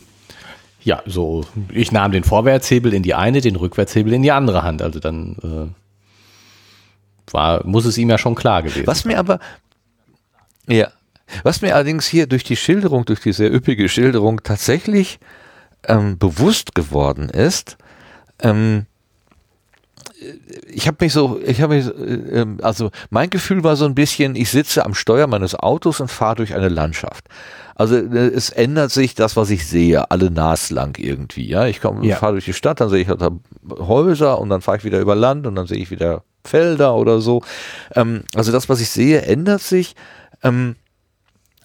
Ja, 0.84 1.02
so, 1.06 1.46
ich 1.72 1.92
nahm 1.92 2.12
den 2.12 2.24
Vorwärtshebel 2.24 2.94
in 2.94 3.04
die 3.04 3.14
eine, 3.14 3.42
den 3.42 3.56
Rückwärtshebel 3.56 4.14
in 4.14 4.24
die 4.24 4.32
andere 4.32 4.64
Hand. 4.64 4.82
Also 4.82 5.00
dann 5.00 5.36
äh, 5.44 7.34
war, 7.34 7.66
muss 7.66 7.86
es 7.86 7.98
ihm 7.98 8.10
ja 8.10 8.18
schon 8.18 8.36
klar 8.36 8.64
gewesen 8.64 8.88
Was 8.88 9.06
mir 9.06 9.20
aber, 9.20 9.40
ja, 10.68 10.92
was 11.44 11.62
mir 11.62 11.76
allerdings 11.76 12.08
hier 12.08 12.28
durch 12.28 12.44
die 12.44 12.56
Schilderung, 12.58 13.06
durch 13.06 13.22
die 13.22 13.34
sehr 13.34 13.54
üppige 13.54 13.88
Schilderung 13.90 14.44
tatsächlich 14.44 15.20
ähm, 15.88 16.18
bewusst 16.18 16.76
geworden 16.76 17.30
ist, 17.30 17.78
ähm, 18.40 18.86
ich 20.68 20.88
habe 20.88 20.98
mich 21.02 21.14
so, 21.14 21.40
ich 21.44 21.62
habe 21.62 21.76
mich, 21.76 21.86
so, 21.86 21.94
äh, 21.94 22.42
ähm, 22.42 22.60
also 22.62 22.92
mein 23.10 23.30
Gefühl 23.30 23.64
war 23.64 23.76
so 23.76 23.86
ein 23.86 23.96
bisschen, 23.96 24.36
ich 24.36 24.50
sitze 24.50 24.86
am 24.86 24.94
Steuer 24.94 25.28
meines 25.28 25.56
Autos 25.56 26.00
und 26.00 26.12
fahre 26.12 26.36
durch 26.36 26.54
eine 26.54 26.70
Landschaft. 26.70 27.26
Also 27.82 27.96
äh, 27.96 28.28
es 28.28 28.52
ändert 28.52 28.92
sich 28.92 29.16
das, 29.16 29.36
was 29.36 29.50
ich 29.50 29.66
sehe, 29.68 30.12
alle 30.12 30.30
naslang 30.30 30.96
irgendwie. 31.00 31.48
Ja, 31.48 31.66
ich 31.66 31.82
komme, 31.82 32.06
Ja. 32.06 32.18
fahre 32.18 32.34
durch 32.34 32.46
die 32.46 32.54
Stadt, 32.54 32.80
dann 32.80 32.90
sehe 32.90 33.02
ich 33.02 33.08
halt 33.08 33.22
Häuser 33.80 34.40
und 34.40 34.50
dann 34.50 34.62
fahre 34.62 34.78
ich 34.78 34.84
wieder 34.84 35.00
über 35.00 35.16
Land 35.16 35.48
und 35.48 35.56
dann 35.56 35.66
sehe 35.66 35.80
ich 35.80 35.90
wieder 35.90 36.24
Felder 36.46 36.94
oder 36.96 37.22
so. 37.22 37.42
Ähm, 37.96 38.22
also 38.36 38.52
das, 38.52 38.70
was 38.70 38.82
ich 38.82 38.90
sehe, 38.92 39.24
ändert 39.24 39.62
sich, 39.62 39.96
ähm, 40.44 40.76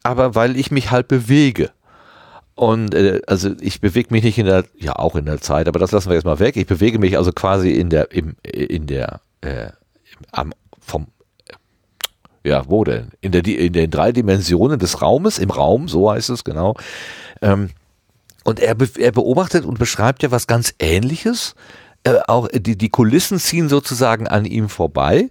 aber 0.02 0.34
weil 0.34 0.56
ich 0.56 0.70
mich 0.70 0.90
halt 0.90 1.06
bewege. 1.06 1.70
Und 2.54 2.94
äh, 2.94 3.20
also 3.26 3.50
ich 3.60 3.82
bewege 3.82 4.08
mich 4.10 4.24
nicht 4.24 4.38
in 4.38 4.46
der, 4.46 4.64
ja 4.78 4.96
auch 4.96 5.16
in 5.16 5.26
der 5.26 5.42
Zeit, 5.42 5.68
aber 5.68 5.78
das 5.78 5.92
lassen 5.92 6.08
wir 6.08 6.14
jetzt 6.14 6.24
mal 6.24 6.38
weg. 6.38 6.56
Ich 6.56 6.66
bewege 6.66 6.98
mich 6.98 7.18
also 7.18 7.30
quasi 7.30 7.72
in 7.72 7.90
der, 7.90 8.10
im, 8.12 8.36
in 8.42 8.86
der, 8.86 9.20
äh, 9.42 9.68
am, 10.32 10.54
vom, 10.80 11.08
ja, 12.46 12.64
wo 12.68 12.84
denn? 12.84 13.10
In 13.20 13.32
der, 13.32 13.44
in 13.46 13.72
den 13.72 13.90
drei 13.90 14.12
Dimensionen 14.12 14.78
des 14.78 15.02
Raumes, 15.02 15.38
im 15.38 15.50
Raum, 15.50 15.88
so 15.88 16.10
heißt 16.10 16.30
es 16.30 16.44
genau. 16.44 16.76
Ähm, 17.42 17.70
und 18.44 18.60
er, 18.60 18.76
be 18.76 18.88
er 18.98 19.10
beobachtet 19.10 19.64
und 19.64 19.78
beschreibt 19.78 20.22
ja 20.22 20.30
was 20.30 20.46
ganz 20.46 20.72
Ähnliches. 20.78 21.56
Äh, 22.04 22.20
auch 22.28 22.48
die, 22.52 22.78
die 22.78 22.88
Kulissen 22.88 23.40
ziehen 23.40 23.68
sozusagen 23.68 24.28
an 24.28 24.44
ihm 24.44 24.68
vorbei, 24.68 25.30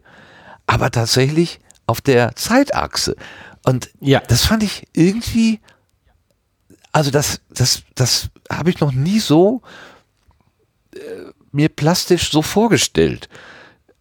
aber 0.67 0.91
tatsächlich 0.91 1.61
auf 1.87 2.01
der 2.01 2.35
Zeitachse. 2.35 3.15
Und 3.63 3.89
Ja. 4.01 4.19
das 4.27 4.45
fand 4.45 4.63
ich 4.63 4.85
irgendwie, 4.93 5.61
also 6.91 7.11
das, 7.11 7.39
das, 7.49 7.83
das 7.95 8.29
habe 8.51 8.69
ich 8.69 8.81
noch 8.81 8.91
nie 8.91 9.19
so 9.19 9.61
äh, 10.93 10.99
mir 11.53 11.69
plastisch 11.69 12.29
so 12.29 12.41
vorgestellt. 12.41 13.29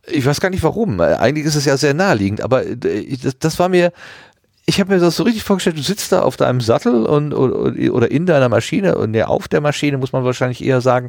Ich 0.06 0.26
weiß 0.26 0.40
gar 0.40 0.50
nicht 0.50 0.62
warum. 0.62 1.00
Eigentlich 1.00 1.46
ist 1.46 1.54
es 1.54 1.64
ja 1.64 1.76
sehr 1.76 1.94
naheliegend, 1.94 2.40
aber 2.40 2.66
äh, 2.66 3.16
das, 3.22 3.38
das 3.38 3.58
war 3.58 3.68
mir, 3.68 3.92
ich 4.66 4.80
habe 4.80 4.94
mir 4.94 5.00
das 5.00 5.16
so 5.16 5.22
richtig 5.24 5.44
vorgestellt, 5.44 5.78
du 5.78 5.82
sitzt 5.82 6.12
da 6.12 6.22
auf 6.22 6.36
deinem 6.36 6.60
Sattel 6.60 7.06
und, 7.06 7.34
oder, 7.34 7.92
oder 7.92 8.10
in 8.10 8.26
deiner 8.26 8.48
Maschine 8.48 8.96
und 8.96 9.14
ja, 9.14 9.26
auf 9.26 9.48
der 9.48 9.60
Maschine 9.60 9.98
muss 9.98 10.12
man 10.12 10.24
wahrscheinlich 10.24 10.64
eher 10.64 10.80
sagen. 10.80 11.08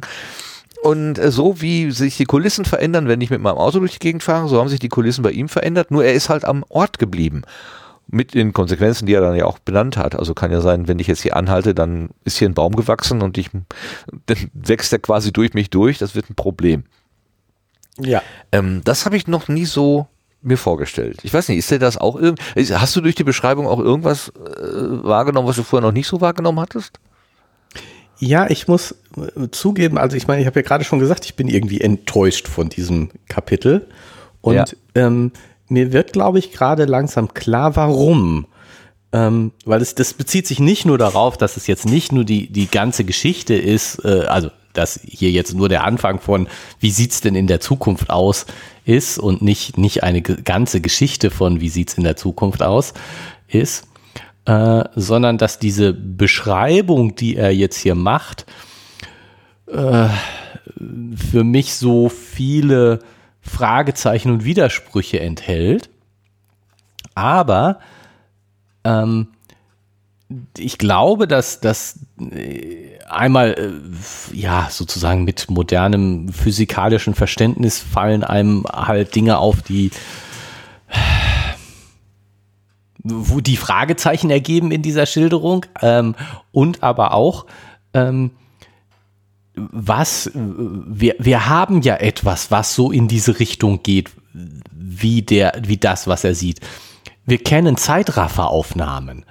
Und 0.82 1.18
äh, 1.18 1.30
so 1.30 1.60
wie 1.60 1.90
sich 1.90 2.16
die 2.16 2.26
Kulissen 2.26 2.64
verändern, 2.64 3.08
wenn 3.08 3.20
ich 3.20 3.30
mit 3.30 3.40
meinem 3.40 3.56
Auto 3.56 3.78
durch 3.78 3.94
die 3.94 3.98
Gegend 3.98 4.22
fahre, 4.22 4.48
so 4.48 4.60
haben 4.60 4.68
sich 4.68 4.80
die 4.80 4.88
Kulissen 4.88 5.22
bei 5.22 5.32
ihm 5.32 5.48
verändert, 5.48 5.90
nur 5.90 6.04
er 6.04 6.12
ist 6.12 6.28
halt 6.28 6.44
am 6.44 6.64
Ort 6.68 6.98
geblieben. 6.98 7.42
Mit 8.08 8.34
den 8.34 8.52
Konsequenzen, 8.52 9.06
die 9.06 9.14
er 9.14 9.20
dann 9.20 9.34
ja 9.34 9.46
auch 9.46 9.58
benannt 9.58 9.96
hat. 9.96 10.16
Also 10.16 10.32
kann 10.32 10.52
ja 10.52 10.60
sein, 10.60 10.86
wenn 10.86 11.00
ich 11.00 11.08
jetzt 11.08 11.22
hier 11.22 11.34
anhalte, 11.34 11.74
dann 11.74 12.10
ist 12.24 12.38
hier 12.38 12.48
ein 12.48 12.54
Baum 12.54 12.76
gewachsen 12.76 13.20
und 13.20 13.36
ich, 13.36 13.50
dann 13.50 14.36
wächst 14.52 14.92
er 14.92 15.00
quasi 15.00 15.32
durch 15.32 15.54
mich 15.54 15.70
durch, 15.70 15.98
das 15.98 16.14
wird 16.14 16.30
ein 16.30 16.36
Problem. 16.36 16.84
Ja. 17.98 18.22
Ähm, 18.52 18.82
das 18.84 19.06
habe 19.06 19.16
ich 19.16 19.26
noch 19.26 19.48
nie 19.48 19.64
so 19.64 20.06
mir 20.42 20.58
vorgestellt. 20.58 21.18
Ich 21.22 21.32
weiß 21.34 21.48
nicht, 21.48 21.58
ist 21.58 21.70
dir 21.70 21.78
das 21.78 21.96
auch 21.98 22.16
irgend, 22.16 22.40
hast 22.56 22.94
du 22.94 23.00
durch 23.00 23.14
die 23.14 23.24
Beschreibung 23.24 23.66
auch 23.66 23.80
irgendwas 23.80 24.28
äh, 24.28 25.02
wahrgenommen, 25.04 25.48
was 25.48 25.56
du 25.56 25.62
vorher 25.62 25.86
noch 25.86 25.92
nicht 25.94 26.06
so 26.06 26.20
wahrgenommen 26.20 26.60
hattest? 26.60 27.00
Ja, 28.18 28.48
ich 28.48 28.68
muss 28.68 28.94
äh, 29.16 29.48
zugeben, 29.50 29.98
also 29.98 30.16
ich 30.16 30.26
meine, 30.26 30.40
ich 30.40 30.46
habe 30.46 30.60
ja 30.60 30.66
gerade 30.66 30.84
schon 30.84 30.98
gesagt, 30.98 31.24
ich 31.24 31.34
bin 31.36 31.48
irgendwie 31.48 31.80
enttäuscht 31.80 32.48
von 32.48 32.68
diesem 32.68 33.10
Kapitel. 33.28 33.88
Und 34.40 34.54
Ja. 34.54 34.64
ähm, 34.94 35.32
mir 35.68 35.92
wird, 35.92 36.12
glaube 36.12 36.38
ich, 36.38 36.52
gerade 36.52 36.84
langsam 36.84 37.34
klar, 37.34 37.76
warum. 37.76 38.46
Ähm, 39.12 39.52
weil 39.64 39.82
es, 39.82 39.94
das 39.94 40.14
bezieht 40.14 40.46
sich 40.46 40.60
nicht 40.60 40.84
nur 40.84 40.98
darauf, 40.98 41.36
dass 41.36 41.56
es 41.56 41.66
jetzt 41.66 41.86
nicht 41.86 42.12
nur 42.12 42.24
die, 42.24 42.52
die 42.52 42.68
ganze 42.70 43.04
Geschichte 43.04 43.54
ist, 43.54 44.04
äh, 44.04 44.26
also 44.26 44.50
dass 44.76 45.00
hier 45.04 45.30
jetzt 45.30 45.54
nur 45.54 45.68
der 45.68 45.84
Anfang 45.84 46.20
von, 46.20 46.48
wie 46.80 46.90
sieht's 46.90 47.20
denn 47.20 47.34
in 47.34 47.46
der 47.46 47.60
Zukunft 47.60 48.10
aus, 48.10 48.46
ist 48.84 49.18
und 49.18 49.42
nicht, 49.42 49.78
nicht 49.78 50.02
eine 50.02 50.22
ganze 50.22 50.80
Geschichte 50.80 51.30
von, 51.30 51.60
wie 51.60 51.68
sieht's 51.68 51.94
in 51.94 52.04
der 52.04 52.16
Zukunft 52.16 52.62
aus, 52.62 52.94
ist, 53.48 53.88
äh, 54.44 54.84
sondern 54.94 55.38
dass 55.38 55.58
diese 55.58 55.92
Beschreibung, 55.92 57.16
die 57.16 57.36
er 57.36 57.52
jetzt 57.52 57.78
hier 57.78 57.94
macht, 57.94 58.46
äh, 59.66 60.08
für 61.16 61.44
mich 61.44 61.74
so 61.74 62.08
viele 62.08 63.00
Fragezeichen 63.40 64.30
und 64.30 64.44
Widersprüche 64.44 65.20
enthält. 65.20 65.90
Aber 67.14 67.80
ähm, 68.84 69.28
ich 70.56 70.78
glaube, 70.78 71.26
dass 71.26 71.60
das 71.60 72.00
äh, 72.20 72.95
einmal 73.08 73.52
äh, 73.52 74.36
ja 74.36 74.68
sozusagen 74.70 75.24
mit 75.24 75.50
modernem 75.50 76.28
physikalischen 76.28 77.14
Verständnis 77.14 77.78
fallen 77.78 78.24
einem 78.24 78.64
halt 78.72 79.14
Dinge 79.14 79.38
auf, 79.38 79.62
die 79.62 79.90
wo 83.02 83.40
die 83.40 83.56
Fragezeichen 83.56 84.30
ergeben 84.30 84.72
in 84.72 84.82
dieser 84.82 85.06
Schilderung 85.06 85.64
ähm, 85.80 86.16
und 86.52 86.82
aber 86.82 87.14
auch 87.14 87.46
ähm, 87.94 88.32
was 89.56 90.30
wir, 90.34 91.14
wir 91.18 91.48
haben 91.48 91.80
ja 91.80 91.96
etwas, 91.96 92.50
was 92.50 92.74
so 92.74 92.92
in 92.92 93.08
diese 93.08 93.38
Richtung 93.38 93.82
geht, 93.82 94.10
wie 94.70 95.22
der, 95.22 95.54
wie 95.64 95.78
das, 95.78 96.06
was 96.06 96.24
er 96.24 96.34
sieht. 96.34 96.60
Wir 97.24 97.38
kennen 97.38 97.76
Zeitrafferaufnahmen. 97.76 99.24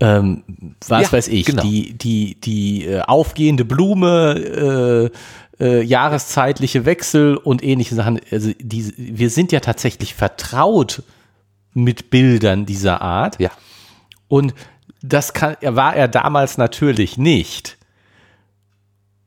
Ähm, 0.00 0.44
was 0.86 1.02
Ja, 1.02 1.12
weiß 1.12 1.28
ich, 1.28 1.46
genau. 1.46 1.62
die, 1.62 1.92
die, 1.94 2.40
die 2.40 2.84
äh, 2.86 3.00
aufgehende 3.00 3.64
Blume, 3.64 5.10
äh, 5.60 5.64
äh, 5.64 5.82
jahreszeitliche 5.82 6.84
Wechsel 6.84 7.36
und 7.36 7.64
ähnliche 7.64 7.94
Sachen. 7.94 8.20
Also 8.30 8.52
die, 8.60 8.94
wir 8.96 9.30
sind 9.30 9.50
ja 9.50 9.60
tatsächlich 9.60 10.14
vertraut 10.14 11.02
mit 11.74 12.10
Bildern 12.10 12.64
dieser 12.64 13.02
Art. 13.02 13.40
Ja. 13.40 13.50
Und 14.28 14.54
das 15.02 15.32
kann, 15.32 15.56
war 15.62 15.94
er 15.96 16.08
damals 16.08 16.58
natürlich 16.58 17.18
nicht. 17.18 17.76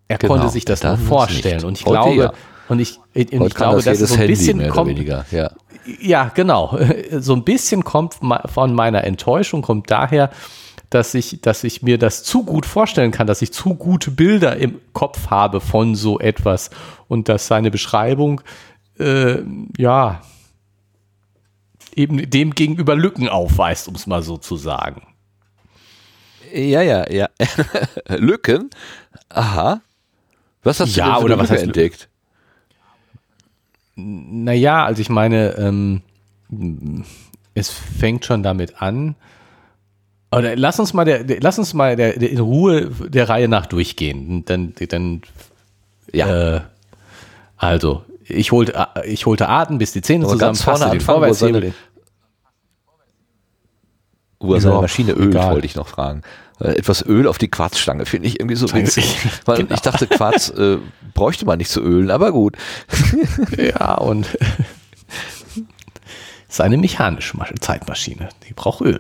Er 0.07 0.17
Genau, 0.17 0.33
konnte 0.33 0.49
sich 0.49 0.65
das 0.65 0.83
nur 0.83 0.97
vorstellen. 0.97 1.63
Und 1.63 1.79
ich 1.79 1.85
Heute 1.85 1.93
glaube, 1.93 2.21
ja. 2.23 2.33
und 2.67 2.79
ich, 2.79 2.97
und 2.97 3.31
ich 3.33 3.39
Heute 3.39 3.55
glaube, 3.55 3.81
das 3.81 3.99
dass 3.99 4.09
so 4.09 4.15
ein 4.15 4.19
Handy 4.19 4.33
bisschen 4.33 4.69
kommt, 4.69 4.89
weniger. 4.89 5.25
Ja. 5.31 5.51
ja, 6.01 6.31
genau. 6.33 6.77
So 7.11 7.33
ein 7.33 7.43
bisschen 7.43 7.83
kommt 7.83 8.17
von 8.45 8.73
meiner 8.73 9.03
Enttäuschung, 9.05 9.61
kommt 9.61 9.89
daher, 9.89 10.29
dass 10.91 11.13
ich, 11.15 11.39
dass 11.41 11.63
ich 11.63 11.81
mir 11.81 11.97
das 11.97 12.23
zu 12.23 12.43
gut 12.43 12.65
vorstellen 12.67 13.11
kann, 13.11 13.25
dass 13.25 13.41
ich 13.41 13.51
zu 13.51 13.73
gute 13.75 14.11
Bilder 14.11 14.57
im 14.57 14.79
Kopf 14.93 15.29
habe 15.29 15.59
von 15.61 15.95
so 15.95 16.19
etwas 16.19 16.69
und 17.07 17.29
dass 17.29 17.47
seine 17.47 17.71
Beschreibung, 17.71 18.41
äh, 18.99 19.37
ja, 19.77 20.21
eben 21.95 22.29
dem 22.29 22.53
gegenüber 22.53 22.95
Lücken 22.95 23.29
aufweist, 23.29 23.87
um 23.87 23.95
es 23.95 24.05
mal 24.05 24.21
so 24.21 24.37
zu 24.37 24.57
sagen. 24.57 25.01
Ja, 26.53 26.81
ja, 26.81 27.09
ja. 27.09 27.29
Lücken? 28.09 28.69
Aha. 29.29 29.81
Was 30.63 30.81
hast 30.81 30.95
Ja, 30.95 31.05
du 31.05 31.11
denn 31.13 31.23
oder 31.23 31.39
was 31.39 31.51
Lü- 31.51 31.57
entdeckt? 31.63 32.09
Naja, 33.95 34.85
also 34.85 35.01
ich 35.01 35.09
meine, 35.09 35.51
ähm, 35.57 36.01
es 37.53 37.69
fängt 37.69 38.25
schon 38.25 38.43
damit 38.43 38.81
an. 38.81 39.15
Oder 40.33 40.55
lass 40.55 40.79
uns 40.79 40.93
mal 40.93 41.03
der, 41.05 41.25
lass 41.41 41.59
uns 41.59 41.73
mal 41.73 41.95
der, 41.95 42.17
der 42.17 42.29
in 42.29 42.39
Ruhe 42.39 42.89
der 43.09 43.27
Reihe 43.27 43.47
nach 43.49 43.65
durchgehen. 43.65 44.45
Dann, 44.45 44.73
dann 44.89 45.21
Ja. 46.13 46.55
äh, 46.57 46.61
also 47.57 48.05
ich 48.23 48.51
holte, 48.53 48.87
ich 49.05 49.25
holte 49.25 49.49
Atem, 49.49 49.77
bis 49.77 49.91
die 49.91 50.01
Zähne 50.01 50.23
Aber 50.25 50.33
zusammen, 50.33 50.49
ganz 50.49 50.61
vorne 50.63 50.79
fasste 50.79 50.91
den 50.97 51.01
anfangen, 51.01 51.29
wo 51.29 51.33
seine- 51.33 51.51
Vorwärtshebel. 51.59 51.73
Wo 54.39 54.53
er 54.55 54.61
seine 54.61 54.75
Ja, 54.75 54.81
Maschine 54.81 55.11
ölt, 55.13 55.35
egal. 55.35 55.51
wollte 55.53 55.65
ich 55.67 55.75
noch 55.75 55.87
fragen. 55.87 56.21
Äh, 56.59 56.69
Etwas 56.77 57.05
Öl 57.05 57.27
auf 57.27 57.37
die 57.37 57.47
Quarzstange 57.49 58.05
finde 58.05 58.27
ich 58.27 58.39
irgendwie 58.39 58.55
so 58.55 58.71
witzig. 58.73 59.17
Weil 59.45 59.57
Genau. 59.57 59.75
ich 59.75 59.81
dachte, 59.81 60.07
Quarz 60.07 60.49
äh, 60.49 60.77
bräuchte 61.13 61.45
man 61.45 61.57
nicht 61.59 61.69
zu 61.69 61.81
ölen, 61.81 62.09
aber 62.09 62.31
gut. 62.31 62.55
Ja, 63.57 63.95
und 63.95 64.27
es 66.47 66.55
ist 66.55 66.61
eine 66.61 66.77
mechanische 66.77 67.37
Masch- 67.37 67.53
Zeitmaschine. 67.59 68.29
Die 68.47 68.53
braucht 68.53 68.81
Öl. 68.81 68.97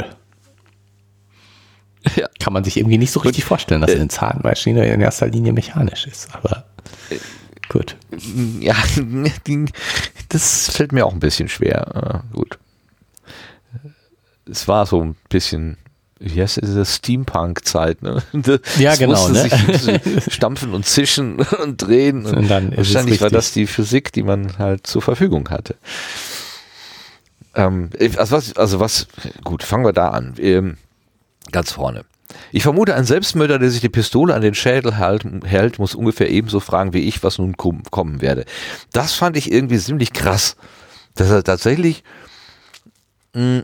Ja. 2.15 2.27
Kann 2.39 2.53
man 2.53 2.63
sich 2.63 2.77
irgendwie 2.77 2.97
nicht 2.97 3.11
so 3.11 3.19
richtig 3.21 3.45
vorstellen, 3.45 3.81
dass 3.81 3.91
Äh. 3.91 3.95
eine 3.95 4.07
Zahnmaschine 4.07 4.91
in 4.91 5.01
erster 5.01 5.27
Linie 5.27 5.53
mechanisch 5.53 6.07
ist. 6.07 6.29
Aber 6.33 6.65
gut. 7.69 7.95
Ja, 8.59 8.75
das 10.29 10.69
fällt 10.71 10.91
mir 10.91 11.05
auch 11.05 11.13
ein 11.13 11.19
bisschen 11.19 11.49
schwer. 11.49 12.23
Äh, 12.33 12.35
gut. 12.35 12.57
Es 14.49 14.67
war 14.67 14.85
so 14.85 15.01
ein 15.03 15.15
bisschen, 15.29 15.77
wie 16.19 16.41
heißt 16.41 16.59
diese 16.61 16.85
Steampunk-Zeit, 16.85 18.01
ne? 18.01 18.21
Ja, 18.77 18.93
Es 18.93 18.99
genau, 18.99 19.27
ne? 19.29 19.49
stampfen 20.29 20.73
und 20.73 20.85
zischen 20.85 21.39
und 21.63 21.77
drehen. 21.81 22.25
Und 22.25 22.49
dann 22.49 22.71
ist 22.71 22.89
es 22.89 22.93
wahrscheinlich 22.95 23.21
war 23.21 23.29
das 23.29 23.53
die 23.53 23.67
Physik, 23.67 24.11
die 24.11 24.23
man 24.23 24.57
halt 24.57 24.85
zur 24.87 25.01
Verfügung 25.01 25.49
hatte. 25.49 25.75
Ähm, 27.55 27.89
also 28.17 28.35
was, 28.35 28.55
also 28.55 28.79
was, 28.79 29.07
gut, 29.43 29.63
fangen 29.63 29.85
wir 29.85 29.93
da 29.93 30.09
an. 30.09 30.35
Ähm, 30.37 30.77
ganz 31.51 31.71
vorne. 31.71 32.05
Ich 32.51 32.63
vermute, 32.63 32.95
ein 32.95 33.03
Selbstmörder, 33.03 33.59
der 33.59 33.69
sich 33.69 33.81
die 33.81 33.89
Pistole 33.89 34.33
an 34.33 34.41
den 34.41 34.53
Schädel 34.53 34.95
hält, 34.95 35.25
hält 35.43 35.79
muss 35.79 35.95
ungefähr 35.95 36.29
ebenso 36.29 36.59
fragen 36.59 36.93
wie 36.93 37.07
ich, 37.07 37.23
was 37.23 37.37
nun 37.37 37.57
kom 37.57 37.83
kommen 37.91 38.21
werde. 38.21 38.45
Das 38.93 39.13
fand 39.13 39.35
ich 39.37 39.51
irgendwie 39.51 39.79
ziemlich 39.79 40.13
krass, 40.13 40.55
dass 41.15 41.29
er 41.29 41.43
tatsächlich 41.43 42.03
mh, 43.33 43.63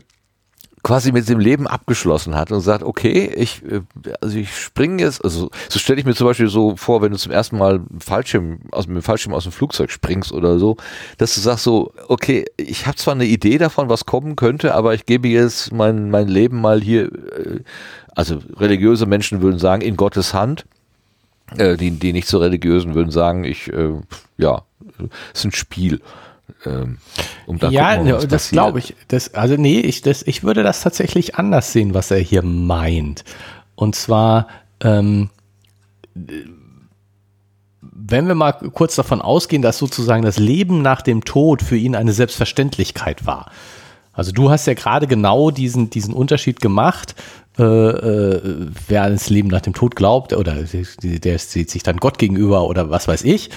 quasi 0.88 1.12
mit 1.12 1.28
dem 1.28 1.38
Leben 1.38 1.66
abgeschlossen 1.66 2.34
hat 2.34 2.50
und 2.50 2.62
sagt, 2.62 2.82
okay, 2.82 3.30
ich, 3.36 3.62
äh, 3.62 3.82
also 4.22 4.38
ich 4.38 4.56
springe 4.56 5.02
jetzt, 5.02 5.22
also 5.22 5.50
so 5.68 5.78
stelle 5.78 6.00
ich 6.00 6.06
mir 6.06 6.14
zum 6.14 6.26
Beispiel 6.26 6.48
so 6.48 6.76
vor, 6.76 7.02
wenn 7.02 7.12
du 7.12 7.18
zum 7.18 7.30
ersten 7.30 7.58
Mal 7.58 7.80
Fallschirm, 7.98 8.60
aus, 8.70 8.86
mit 8.86 8.96
dem 8.96 9.02
Fallschirm 9.02 9.34
aus 9.34 9.42
dem 9.42 9.52
Flugzeug 9.52 9.90
springst 9.90 10.32
oder 10.32 10.58
so, 10.58 10.78
dass 11.18 11.34
du 11.34 11.42
sagst 11.42 11.64
so, 11.64 11.92
okay, 12.08 12.46
ich 12.56 12.86
habe 12.86 12.96
zwar 12.96 13.12
eine 13.12 13.26
Idee 13.26 13.58
davon, 13.58 13.90
was 13.90 14.06
kommen 14.06 14.34
könnte, 14.34 14.74
aber 14.74 14.94
ich 14.94 15.04
gebe 15.04 15.28
jetzt 15.28 15.74
mein, 15.74 16.08
mein 16.08 16.26
Leben 16.26 16.58
mal 16.58 16.80
hier, 16.80 17.12
äh, 17.12 17.60
also 18.16 18.38
religiöse 18.56 19.04
Menschen 19.04 19.42
würden 19.42 19.58
sagen, 19.58 19.82
in 19.82 19.94
Gottes 19.94 20.32
Hand, 20.32 20.64
äh, 21.58 21.76
die, 21.76 21.90
die 21.90 22.14
nicht 22.14 22.28
so 22.28 22.38
religiösen 22.38 22.94
würden 22.94 23.10
sagen, 23.10 23.44
ich, 23.44 23.70
ja, 24.38 24.62
es 25.34 25.40
ist 25.40 25.44
ein 25.44 25.52
Spiel. 25.52 26.00
Ähm, 26.64 26.98
um 27.46 27.58
da 27.58 27.70
ja, 27.70 27.96
gucken 27.96 28.12
was 28.12 28.22
das 28.22 28.30
passiert. 28.30 28.52
glaube 28.52 28.78
ich. 28.78 28.94
Das, 29.08 29.34
also 29.34 29.56
nee, 29.56 29.80
ich, 29.80 30.02
das, 30.02 30.22
ich 30.22 30.42
würde 30.42 30.62
das 30.62 30.82
tatsächlich 30.82 31.36
anders 31.36 31.72
sehen, 31.72 31.94
was 31.94 32.10
er 32.10 32.18
hier 32.18 32.42
meint. 32.42 33.24
Und 33.74 33.94
zwar, 33.94 34.48
ähm, 34.80 35.30
wenn 37.80 38.26
wir 38.26 38.34
mal 38.34 38.52
kurz 38.52 38.96
davon 38.96 39.20
ausgehen, 39.20 39.62
dass 39.62 39.78
sozusagen 39.78 40.22
das 40.22 40.38
Leben 40.38 40.82
nach 40.82 41.02
dem 41.02 41.24
Tod 41.24 41.62
für 41.62 41.76
ihn 41.76 41.94
eine 41.94 42.12
Selbstverständlichkeit 42.12 43.26
war. 43.26 43.50
Also 44.12 44.32
du 44.32 44.50
hast 44.50 44.66
ja 44.66 44.74
gerade 44.74 45.06
genau 45.06 45.52
diesen, 45.52 45.90
diesen 45.90 46.12
Unterschied 46.12 46.60
gemacht, 46.60 47.14
äh, 47.56 47.62
äh, 47.62 48.66
wer 48.88 49.04
an 49.04 49.12
das 49.12 49.30
Leben 49.30 49.48
nach 49.48 49.60
dem 49.60 49.74
Tod 49.74 49.94
glaubt 49.94 50.32
oder 50.32 50.54
der, 50.54 51.18
der 51.20 51.38
sieht 51.38 51.70
sich 51.70 51.84
dann 51.84 51.98
Gott 51.98 52.18
gegenüber 52.18 52.66
oder 52.66 52.90
was 52.90 53.06
weiß 53.06 53.22
ich. 53.22 53.50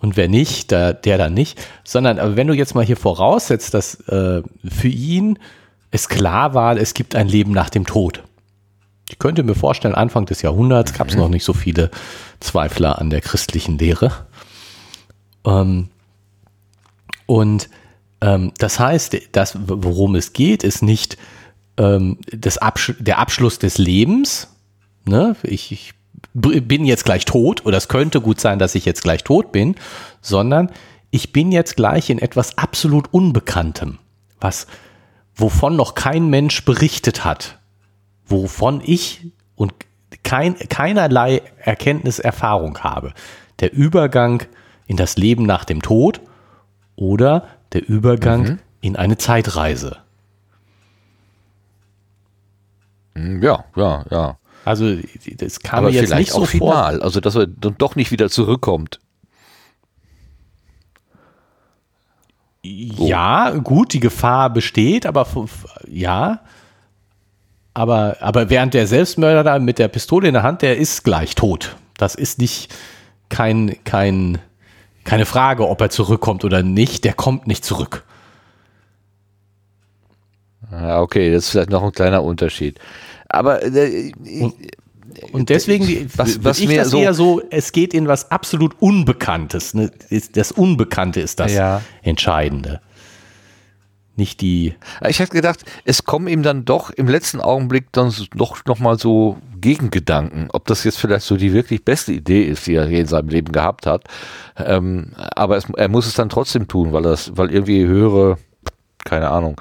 Und 0.00 0.16
wer 0.16 0.28
nicht, 0.28 0.70
der, 0.70 0.94
der 0.94 1.18
dann 1.18 1.34
nicht. 1.34 1.60
Sondern 1.84 2.18
aber 2.18 2.36
wenn 2.36 2.46
du 2.46 2.54
jetzt 2.54 2.74
mal 2.74 2.84
hier 2.84 2.96
voraussetzt, 2.96 3.74
dass 3.74 3.96
äh, 4.08 4.42
für 4.68 4.88
ihn 4.88 5.38
es 5.90 6.08
klar 6.08 6.54
war, 6.54 6.76
es 6.76 6.94
gibt 6.94 7.14
ein 7.14 7.28
Leben 7.28 7.52
nach 7.52 7.70
dem 7.70 7.86
Tod. 7.86 8.22
Ich 9.10 9.18
könnte 9.18 9.42
mir 9.42 9.54
vorstellen, 9.54 9.94
Anfang 9.94 10.26
des 10.26 10.42
Jahrhunderts 10.42 10.92
gab 10.92 11.08
es 11.08 11.16
noch 11.16 11.30
nicht 11.30 11.44
so 11.44 11.54
viele 11.54 11.90
Zweifler 12.40 12.98
an 12.98 13.10
der 13.10 13.22
christlichen 13.22 13.78
Lehre. 13.78 14.12
Ähm, 15.46 15.88
und 17.26 17.70
ähm, 18.20 18.52
das 18.58 18.78
heißt, 18.78 19.16
das, 19.32 19.56
worum 19.66 20.14
es 20.14 20.32
geht, 20.32 20.62
ist 20.62 20.82
nicht 20.82 21.16
ähm, 21.78 22.18
das 22.30 22.58
Absch 22.58 22.94
der 22.98 23.18
Abschluss 23.18 23.58
des 23.58 23.78
Lebens. 23.78 24.48
Ne? 25.04 25.36
Ich, 25.42 25.72
ich 25.72 25.94
bin 26.34 26.84
jetzt 26.84 27.04
gleich 27.04 27.24
tot 27.24 27.64
oder 27.66 27.76
es 27.76 27.88
könnte 27.88 28.20
gut 28.20 28.40
sein, 28.40 28.58
dass 28.58 28.74
ich 28.74 28.84
jetzt 28.84 29.02
gleich 29.02 29.24
tot 29.24 29.52
bin, 29.52 29.76
sondern 30.20 30.70
ich 31.10 31.32
bin 31.32 31.52
jetzt 31.52 31.76
gleich 31.76 32.10
in 32.10 32.18
etwas 32.18 32.58
absolut 32.58 33.12
Unbekanntem, 33.12 33.98
was 34.40 34.66
wovon 35.34 35.76
noch 35.76 35.94
kein 35.94 36.28
Mensch 36.28 36.64
berichtet 36.64 37.24
hat, 37.24 37.58
wovon 38.26 38.82
ich 38.84 39.26
und 39.54 39.72
kein, 40.24 40.56
keinerlei 40.56 41.42
Erkenntnis, 41.58 42.18
Erfahrung 42.18 42.78
habe. 42.78 43.14
Der 43.60 43.72
Übergang 43.72 44.42
in 44.86 44.96
das 44.96 45.16
Leben 45.16 45.44
nach 45.44 45.64
dem 45.64 45.82
Tod 45.82 46.20
oder 46.96 47.46
der 47.72 47.88
Übergang 47.88 48.58
in 48.80 48.96
eine 48.96 49.18
Zeitreise. 49.18 49.98
Hm, 53.14 53.42
Ja, 53.42 53.64
ja, 53.76 54.04
ja. 54.10 54.38
Also 54.68 54.96
das 55.38 55.60
kam 55.60 55.78
Aber 55.78 55.88
mir 55.88 55.94
jetzt 55.94 56.08
vielleicht 56.08 56.18
nicht 56.18 56.32
so 56.32 56.42
auch 56.42 56.46
vor. 56.46 56.72
final, 56.72 57.00
also 57.00 57.20
dass 57.20 57.34
er 57.34 57.46
dann 57.46 57.76
doch 57.78 57.96
nicht 57.96 58.10
wieder 58.10 58.28
zurückkommt. 58.28 59.00
Ja, 62.62 63.50
gut, 63.50 63.94
die 63.94 64.00
Gefahr 64.00 64.50
besteht, 64.50 65.06
aber 65.06 65.26
ja. 65.86 66.40
Aber, 67.72 68.18
aber 68.20 68.50
während 68.50 68.74
der 68.74 68.86
Selbstmörder 68.86 69.42
da 69.42 69.58
mit 69.58 69.78
der 69.78 69.88
Pistole 69.88 70.28
in 70.28 70.34
der 70.34 70.42
Hand, 70.42 70.60
der 70.60 70.76
ist 70.76 71.02
gleich 71.02 71.34
tot. 71.34 71.76
Das 71.96 72.14
ist 72.14 72.38
nicht 72.38 72.74
kein, 73.30 73.76
kein, 73.84 74.38
keine 75.04 75.24
Frage, 75.24 75.66
ob 75.66 75.80
er 75.80 75.88
zurückkommt 75.88 76.44
oder 76.44 76.62
nicht. 76.62 77.04
Der 77.04 77.14
kommt 77.14 77.46
nicht 77.46 77.64
zurück. 77.64 78.04
Ja, 80.70 81.00
okay, 81.00 81.32
das 81.32 81.44
ist 81.44 81.50
vielleicht 81.52 81.70
noch 81.70 81.82
ein 81.82 81.92
kleiner 81.92 82.22
Unterschied. 82.22 82.78
Aber 83.28 83.62
äh, 83.62 84.12
Und 85.32 85.48
deswegen 85.48 85.86
die, 85.86 86.06
Was- 86.16 86.42
was 86.44 86.58
ich 86.60 86.68
mir 86.68 86.78
das 86.78 86.90
so- 86.90 86.98
eher 86.98 87.14
so, 87.14 87.42
es 87.50 87.72
geht 87.72 87.94
in 87.94 88.08
was 88.08 88.30
absolut 88.30 88.76
Unbekanntes. 88.80 89.74
Ne? 89.74 89.90
Das 90.32 90.52
Unbekannte 90.52 91.20
ist 91.20 91.40
das 91.40 91.52
Ja. 91.54 91.82
Entscheidende. 92.02 92.80
Nicht 94.16 94.40
die, 94.40 94.74
ich 95.08 95.20
hätte 95.20 95.30
gedacht, 95.32 95.64
es 95.84 96.04
kommen 96.04 96.26
ihm 96.26 96.42
dann 96.42 96.64
doch 96.64 96.90
im 96.90 97.06
letzten 97.06 97.40
Augenblick 97.40 97.92
dann 97.92 98.10
so- 98.10 98.24
doch 98.34 98.64
noch 98.64 98.80
mal 98.80 98.98
so 98.98 99.38
Gegengedanken, 99.60 100.48
ob 100.52 100.66
das 100.66 100.82
jetzt 100.82 100.98
vielleicht 100.98 101.24
so 101.24 101.36
die 101.36 101.52
wirklich 101.52 101.84
beste 101.84 102.12
Idee 102.12 102.42
ist, 102.44 102.66
die 102.66 102.74
er 102.74 102.88
je 102.88 103.00
in 103.00 103.06
seinem 103.06 103.28
Leben 103.28 103.52
gehabt 103.52 103.86
hat. 103.86 104.04
Ähm, 104.56 105.12
aber 105.16 105.56
es, 105.56 105.66
er 105.76 105.88
muss 105.88 106.06
es 106.06 106.14
dann 106.14 106.28
trotzdem 106.28 106.66
tun, 106.66 106.92
weil 106.92 107.02
das, 107.02 107.36
weil 107.36 107.52
irgendwie 107.52 107.86
höhere, 107.86 108.38
keine 109.04 109.28
Ahnung. 109.30 109.60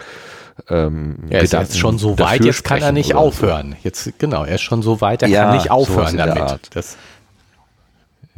Ähm, 0.69 1.17
er 1.29 1.41
ist 1.41 1.51
Gedanken 1.51 1.69
jetzt 1.69 1.79
schon 1.79 1.97
so 1.97 2.17
weit, 2.19 2.43
jetzt 2.43 2.63
kann 2.63 2.81
er 2.81 2.91
nicht 2.91 3.11
oder 3.11 3.19
so. 3.19 3.27
aufhören. 3.27 3.75
Jetzt, 3.83 4.17
genau, 4.19 4.43
er 4.43 4.55
ist 4.55 4.61
schon 4.61 4.81
so 4.81 5.01
weit, 5.01 5.21
er 5.21 5.29
Ja, 5.29 5.45
kann 5.45 5.55
nicht 5.55 5.71
aufhören 5.71 6.17
damit. 6.17 6.69
Das, 6.71 6.97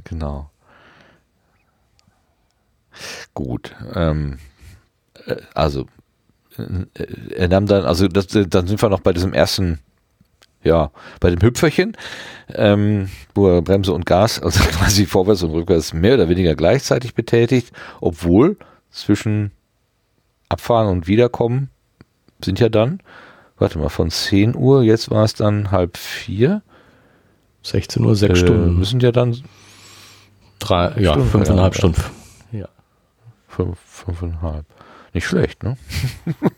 Genau. 0.03 0.49
Gut. 3.33 3.75
Ähm, 3.93 4.39
äh, 5.25 5.35
also 5.53 5.85
äh, 6.57 6.85
er 7.35 7.47
nahm 7.47 7.67
dann, 7.67 7.85
also 7.85 8.07
das, 8.07 8.27
dann 8.27 8.67
sind 8.67 8.81
wir 8.81 8.89
noch 8.89 9.01
bei 9.01 9.13
diesem 9.13 9.33
ersten, 9.33 9.79
ja, 10.63 10.91
bei 11.19 11.29
dem 11.29 11.41
Hüpferchen, 11.41 11.95
ähm, 12.53 13.09
wo 13.35 13.47
er 13.47 13.61
Bremse 13.61 13.93
und 13.93 14.05
Gas, 14.05 14.41
also 14.41 14.59
quasi 14.71 15.05
vorwärts 15.05 15.43
und 15.43 15.51
rückwärts 15.51 15.93
mehr 15.93 16.15
oder 16.15 16.29
weniger 16.29 16.55
gleichzeitig 16.55 17.13
betätigt, 17.13 17.71
obwohl 18.01 18.57
zwischen 18.91 19.51
Abfahren 20.49 20.87
und 20.89 21.07
Wiederkommen 21.07 21.69
sind 22.43 22.59
ja 22.59 22.69
dann, 22.69 23.01
warte 23.57 23.79
mal, 23.79 23.89
von 23.89 24.09
10 24.09 24.55
Uhr, 24.55 24.83
jetzt 24.83 25.09
war 25.09 25.23
es 25.23 25.33
dann 25.33 25.71
halb 25.71 25.97
vier. 25.97 26.61
16 27.63 28.03
Uhr, 28.03 28.15
sechs 28.15 28.39
Äh, 28.39 28.45
Stunden. 28.45 28.77
Müssen 28.77 28.99
ja 28.99 29.11
dann 29.11 29.41
Drei, 30.59 30.93
ja, 30.99 31.11
Stunden, 31.13 31.29
fünfeinhalb 31.29 31.73
ja, 31.73 31.77
Stunden. 31.77 32.03
Ja. 32.51 32.67
Fünf, 33.47 33.77
fünfeinhalb. 33.79 34.65
Nicht 35.13 35.25
schlecht, 35.25 35.63
ne? 35.63 35.77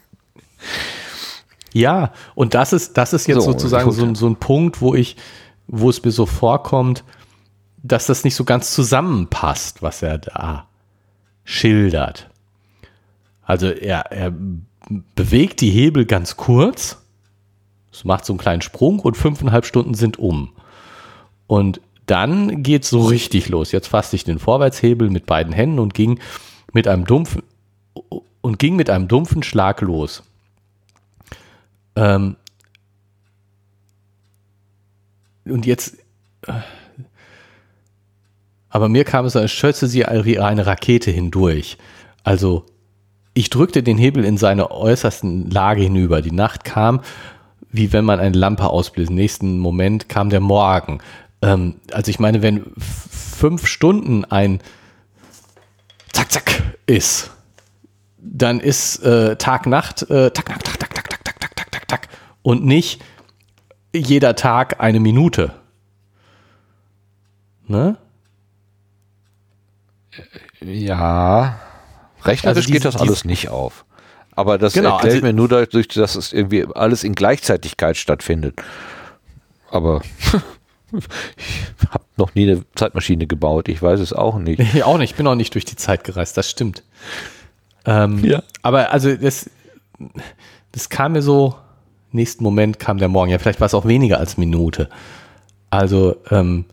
Ja, 1.74 2.12
und 2.36 2.54
das 2.54 2.74
ist, 2.74 2.98
das 2.98 3.14
ist 3.14 3.28
jetzt 3.28 3.38
So, 3.38 3.52
sozusagen 3.52 3.92
so, 3.92 4.14
so 4.14 4.28
ein 4.28 4.36
Punkt, 4.36 4.82
wo 4.82 4.94
ich, 4.94 5.16
wo 5.68 5.90
es 5.90 6.04
mir 6.04 6.12
so 6.12 6.26
vorkommt, 6.26 7.04
dass 7.82 8.08
das 8.08 8.24
nicht 8.24 8.36
so 8.36 8.44
ganz 8.44 8.74
zusammenpasst, 8.74 9.82
was 9.82 10.02
er 10.02 10.18
da 10.18 10.68
schildert. 11.44 12.30
Also 13.44 13.70
er, 13.70 14.12
er 14.12 14.34
bewegt 15.16 15.62
die 15.62 15.70
Hebel 15.70 16.06
ganz 16.06 16.38
kurz, 16.38 16.98
es 17.92 18.04
macht 18.04 18.26
so 18.26 18.34
einen 18.34 18.40
kleinen 18.40 18.62
Sprung 18.62 19.00
und 19.00 19.18
fünfeinhalb 19.18 19.66
Stunden 19.66 19.94
sind 19.94 20.18
um. 20.18 20.54
Und 21.48 21.82
dann 22.06 22.64
geht 22.64 22.86
so 22.86 23.06
richtig 23.06 23.50
los. 23.50 23.72
Jetzt 23.72 23.88
fasste 23.88 24.16
ich 24.16 24.24
den 24.24 24.40
Vorwärtshebel 24.40 25.10
mit 25.10 25.26
beiden 25.26 25.54
Händen 25.54 25.80
und 25.80 25.94
ging 25.94 26.20
mit 26.74 26.88
einem 26.88 27.06
dumpfen 27.06 27.44
und 28.42 28.60
ging 28.60 28.76
mit 28.76 28.90
einem 28.90 29.08
dumpfen 29.08 29.44
Schlag 29.44 29.82
los. 29.82 30.24
Ähm, 31.96 32.36
und 35.46 35.66
jetzt, 35.66 35.98
äh, 36.48 36.54
aber 38.70 38.90
mir 38.90 39.04
kam 39.04 39.26
es, 39.26 39.36
als 39.36 39.52
schösse 39.52 39.88
sie 39.88 40.06
eine 40.06 40.66
Rakete 40.66 41.12
hindurch. 41.12 41.78
Also 42.24 42.66
ich 43.34 43.50
drückte 43.50 43.84
den 43.84 43.98
Hebel 43.98 44.26
in 44.26 44.38
seine 44.38 44.72
äußersten 44.72 45.50
Lage 45.50 45.82
hinüber. 45.82 46.22
Die 46.22 46.32
Nacht 46.32 46.64
kam, 46.64 47.02
wie 47.70 47.94
wenn 47.94 48.04
man 48.04 48.20
eine 48.20 48.38
Lampe 48.38 48.70
ausbläst. 48.70 49.10
Im 49.10 49.16
nächsten 49.16 49.58
Moment 49.58 50.10
kam 50.10 50.30
der 50.30 50.42
Morgen. 50.42 51.00
Ähm, 51.42 51.76
also 51.92 52.10
ich 52.10 52.20
meine, 52.20 52.42
wenn 52.42 52.66
fünf 52.78 53.68
Stunden 53.68 54.26
ein 54.26 54.60
Zack, 56.12 56.32
Zack 56.32 56.62
ist, 56.86 57.32
dann 58.18 58.60
ist 58.60 59.04
äh, 59.04 59.38
Tag, 59.38 59.66
Nacht, 59.66 60.04
äh, 60.04 60.32
Tag, 60.32 60.50
Nacht, 60.50 60.66
Tag, 60.66 60.80
Tag, 60.80 60.94
Tag, 60.94 61.06
Tag, 61.06 61.24
Tag, 61.24 61.40
Tag, 61.40 61.56
Tag, 61.56 61.72
Tag, 61.72 61.88
Tag. 61.88 62.10
Und 62.42 62.66
nicht 62.66 63.02
jeder 63.94 64.36
Tag 64.36 64.80
eine 64.80 65.00
Minute. 65.00 65.54
Ne? 67.68 67.98
Ja, 70.60 71.60
rechnerisch 72.26 72.58
Also 72.58 72.62
diese- 72.62 72.72
geht 72.74 72.86
das 72.86 72.96
alles 72.98 73.26
nicht 73.26 73.50
auf. 73.50 73.86
Aber 74.34 74.58
das 74.58 74.74
Genau, 74.74 74.94
erklärt 74.96 75.16
also- 75.16 75.26
mir 75.28 75.34
nur 75.34 75.48
dadurch, 75.50 75.88
dass 75.90 76.16
es 76.16 76.32
irgendwie 76.34 76.66
alles 76.74 77.04
in 77.04 77.14
Gleichzeitigkeit 77.16 77.98
stattfindet. 77.98 78.56
Aber 79.70 80.02
ich 80.92 81.90
habe 81.90 82.04
noch 82.18 82.34
nie 82.36 82.50
eine 82.52 82.64
Zeitmaschine 82.76 83.28
gebaut. 83.28 83.68
Ich 83.70 83.82
weiß 83.82 84.00
es 84.00 84.14
auch 84.14 84.38
nicht. 84.38 84.60
Ich 84.60 84.84
auch 84.84 84.98
nicht, 84.98 85.12
ich 85.12 85.16
bin 85.18 85.28
auch 85.28 85.36
nicht 85.36 85.54
durch 85.54 85.66
die 85.66 85.76
Zeit 85.76 86.04
gereist, 86.04 86.38
das 86.38 86.50
stimmt. 86.50 86.84
Ähm, 87.86 88.24
Ja. 88.24 88.44
Aber 88.62 88.92
also 88.92 89.16
das, 89.16 89.50
das 90.72 90.90
kam 90.90 91.14
mir 91.14 91.22
so, 91.22 91.56
nächsten 92.12 92.44
Moment 92.44 92.80
kam 92.80 92.98
der 92.98 93.08
Morgen, 93.08 93.32
ja 93.32 93.40
vielleicht 93.40 93.60
war 93.62 93.66
es 93.68 93.74
auch 93.74 93.86
weniger 93.86 94.18
als 94.20 94.38
Minute. 94.38 94.90
Also, 95.70 96.18
ähm, 96.30 96.66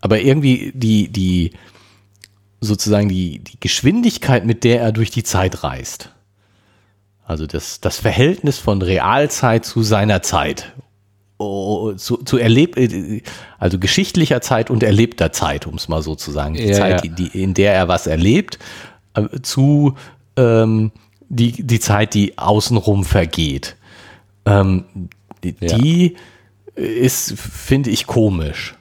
aber 0.00 0.20
irgendwie 0.20 0.72
die, 0.74 1.08
die, 1.08 1.52
sozusagen 2.66 3.08
die, 3.08 3.38
die 3.38 3.58
Geschwindigkeit, 3.60 4.44
mit 4.44 4.64
der 4.64 4.80
er 4.80 4.92
durch 4.92 5.10
die 5.10 5.22
Zeit 5.22 5.62
reist. 5.64 6.10
Also 7.24 7.46
das, 7.46 7.80
das 7.80 7.98
Verhältnis 7.98 8.58
von 8.58 8.82
Realzeit 8.82 9.64
zu 9.64 9.82
seiner 9.82 10.22
Zeit. 10.22 10.72
Oh, 11.38 11.92
zu, 11.92 12.18
zu 12.18 12.38
erleb, 12.38 12.76
also 13.58 13.78
geschichtlicher 13.78 14.40
Zeit 14.40 14.70
und 14.70 14.82
erlebter 14.82 15.32
Zeit, 15.32 15.66
um 15.66 15.74
es 15.74 15.88
mal 15.88 16.02
so 16.02 16.14
zu 16.14 16.30
sagen. 16.30 16.54
Die 16.54 16.62
Ja, 16.64 16.74
Zeit, 16.74 17.04
ja. 17.04 17.10
Die, 17.10 17.42
in 17.42 17.52
der 17.52 17.74
er 17.74 17.88
was 17.88 18.06
erlebt, 18.06 18.58
äh, 19.14 19.40
zu 19.42 19.94
ähm, 20.36 20.92
die, 21.28 21.52
die 21.66 21.80
Zeit, 21.80 22.14
die 22.14 22.38
außenrum 22.38 23.04
vergeht. 23.04 23.76
Ähm, 24.46 24.84
die, 25.42 25.56
Ja. 25.60 25.76
die 25.78 26.16
ist, 26.74 27.34
finde 27.38 27.90
ich, 27.90 28.06
komisch. 28.06 28.74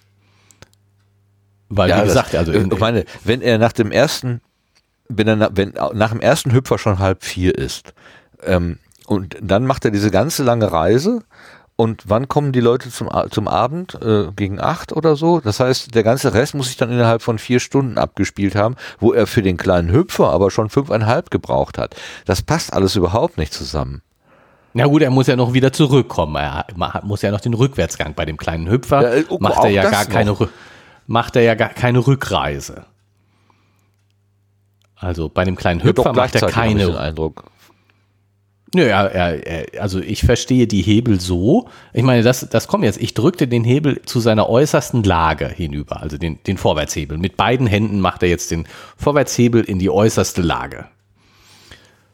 Weil, 1.70 1.88
wie 1.90 1.94
das- 1.94 2.04
gesagt, 2.06 2.36
also 2.36 2.52
äh, 2.52 2.58
in, 2.58 2.72
ich 2.72 2.80
meine, 2.80 3.06
wenn 3.24 3.42
er 3.42 3.58
nach 3.58 3.74
dem 3.74 3.92
ersten, 3.92 4.42
wenn 5.10 5.28
er 5.28 5.36
na, 5.36 5.50
wenn 5.54 5.74
nach 5.94 6.12
dem 6.12 6.20
ersten 6.22 6.52
Hüpfer 6.54 6.78
schon 6.78 7.00
halb 7.00 7.24
vier 7.24 7.58
ist, 7.58 7.94
ähm, 8.44 8.78
und 9.08 9.36
dann 9.42 9.66
macht 9.66 9.86
er 9.86 9.92
diese 9.92 10.10
ganze 10.12 10.44
lange 10.44 10.72
Reise. 10.72 11.22
Und 11.78 12.04
wann 12.08 12.30
kommen 12.30 12.54
die 12.54 12.62
Leute 12.62 12.90
zum, 12.90 13.10
zum 13.32 13.50
Abend? 13.50 13.96
Äh, 14.02 14.28
gegen 14.34 14.62
acht 14.62 14.94
oder 14.94 15.18
so? 15.18 15.42
Das 15.42 15.60
heißt, 15.60 15.94
der 15.94 16.04
ganze 16.04 16.34
Rest 16.34 16.56
muss 16.56 16.68
sich 16.68 16.78
dann 16.78 16.90
innerhalb 16.90 17.22
von 17.22 17.38
vier 17.38 17.60
Stunden 17.60 17.98
abgespielt 17.98 18.56
haben, 18.56 18.78
wo 18.98 19.12
er 19.12 19.28
für 19.28 19.42
den 19.42 19.58
kleinen 19.58 19.92
Hüpfer 19.92 20.30
aber 20.30 20.52
schon 20.52 20.70
fünfeinhalb 20.70 21.32
gebraucht 21.32 21.78
hat. 21.78 21.94
Das 22.26 22.42
passt 22.42 22.72
alles 22.72 22.96
überhaupt 22.96 23.38
nicht 23.38 23.54
zusammen. 23.54 24.02
Na 24.74 24.86
gut, 24.86 25.02
er 25.02 25.10
muss 25.10 25.28
ja 25.28 25.36
noch 25.36 25.52
wieder 25.54 25.74
zurückkommen. 25.74 26.38
Er 26.38 26.66
muss 27.04 27.22
ja 27.22 27.30
noch 27.32 27.42
den 27.42 27.54
Rückwärtsgang 27.54 28.14
bei 28.14 28.24
dem 28.24 28.38
kleinen 28.38 28.70
Hüpfer. 28.70 29.02
Ja, 29.02 29.14
äh, 29.16 29.26
oh, 29.28 29.38
macht 29.42 29.62
er 29.64 29.70
ja 29.70 29.82
das 29.84 29.92
gar 29.92 30.04
noch. 30.06 30.10
keine 30.12 30.32
Rü- 30.32 30.50
macht 31.08 31.36
er 31.36 31.44
ja 31.44 31.56
gar 31.56 31.70
keine 31.70 32.06
Rückreise. 32.06 32.86
Also 34.96 35.30
bei 35.30 35.44
dem 35.44 35.56
kleinen 35.56 35.84
Hüpfer 35.84 36.14
macht 36.14 36.36
er 36.36 36.42
habe 36.42 36.52
ich 36.52 36.56
den 36.56 36.78
keine. 36.78 37.00
Eindruck. 37.00 37.52
Nö, 38.74 38.84
er, 38.84 39.12
er, 39.12 39.48
er, 39.48 39.82
also 39.82 40.00
ich 40.00 40.22
verstehe 40.24 40.68
die 40.68 40.82
Hebel 40.82 41.22
so. 41.22 41.70
Ich 41.94 42.04
meine, 42.04 42.24
das, 42.24 42.50
das 42.50 42.68
kommt 42.68 42.84
jetzt. 42.84 43.02
Ich 43.02 43.14
drückte 43.14 43.48
den 43.48 43.64
Hebel 43.64 44.02
zu 44.04 44.20
seiner 44.20 44.50
äußersten 44.50 45.04
Lage 45.04 45.48
hinüber, 45.48 46.02
also 46.02 46.18
den, 46.18 46.44
den 46.44 46.58
Vorwärtshebel. 46.58 47.18
Mit 47.18 47.38
beiden 47.38 47.68
Händen 47.68 48.02
macht 48.02 48.24
er 48.24 48.30
jetzt 48.30 48.52
den 48.52 48.68
Vorwärtshebel 48.98 49.64
in 49.64 49.80
die 49.80 49.90
äußerste 49.90 50.42
Lage. 50.42 50.88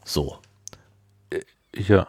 So. 0.04 0.38
Ja. 1.76 2.08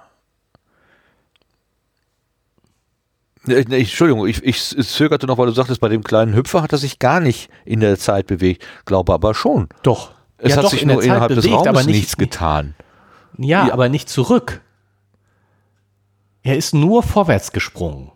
Nee, 3.44 3.64
nee, 3.68 3.78
Entschuldigung, 3.80 4.26
ich, 4.26 4.42
ich 4.44 4.62
zögerte 4.86 5.26
noch, 5.26 5.36
weil 5.38 5.46
du 5.46 5.52
sagtest, 5.52 5.80
bei 5.80 5.88
dem 5.88 6.04
kleinen 6.04 6.34
Hüpfer 6.34 6.62
hat 6.62 6.72
er 6.72 6.78
sich 6.78 6.98
gar 7.00 7.18
nicht 7.20 7.50
in 7.64 7.80
der 7.80 7.98
Zeit 7.98 8.26
bewegt. 8.28 8.64
Glaube 8.84 9.12
aber 9.12 9.34
schon. 9.34 9.68
Doch. 9.82 10.12
Es 10.38 10.50
Ja, 10.52 10.56
hat 10.58 10.64
doch, 10.64 10.70
sich 10.70 10.82
in 10.82 10.88
nur 10.88 10.98
Zeit 10.98 11.06
innerhalb 11.06 11.28
des 11.34 11.38
bewegt, 11.44 11.54
Raumes 11.54 11.68
aber 11.68 11.82
nicht- 11.84 11.96
nichts 11.96 12.16
getan. 12.16 12.74
Ja, 13.38 13.66
Ja. 13.68 13.72
aber 13.72 13.88
nicht 13.88 14.08
zurück. 14.08 14.60
Er 16.44 16.56
ist 16.56 16.74
nur 16.74 17.02
vorwärts 17.02 17.52
gesprungen. 17.52 18.10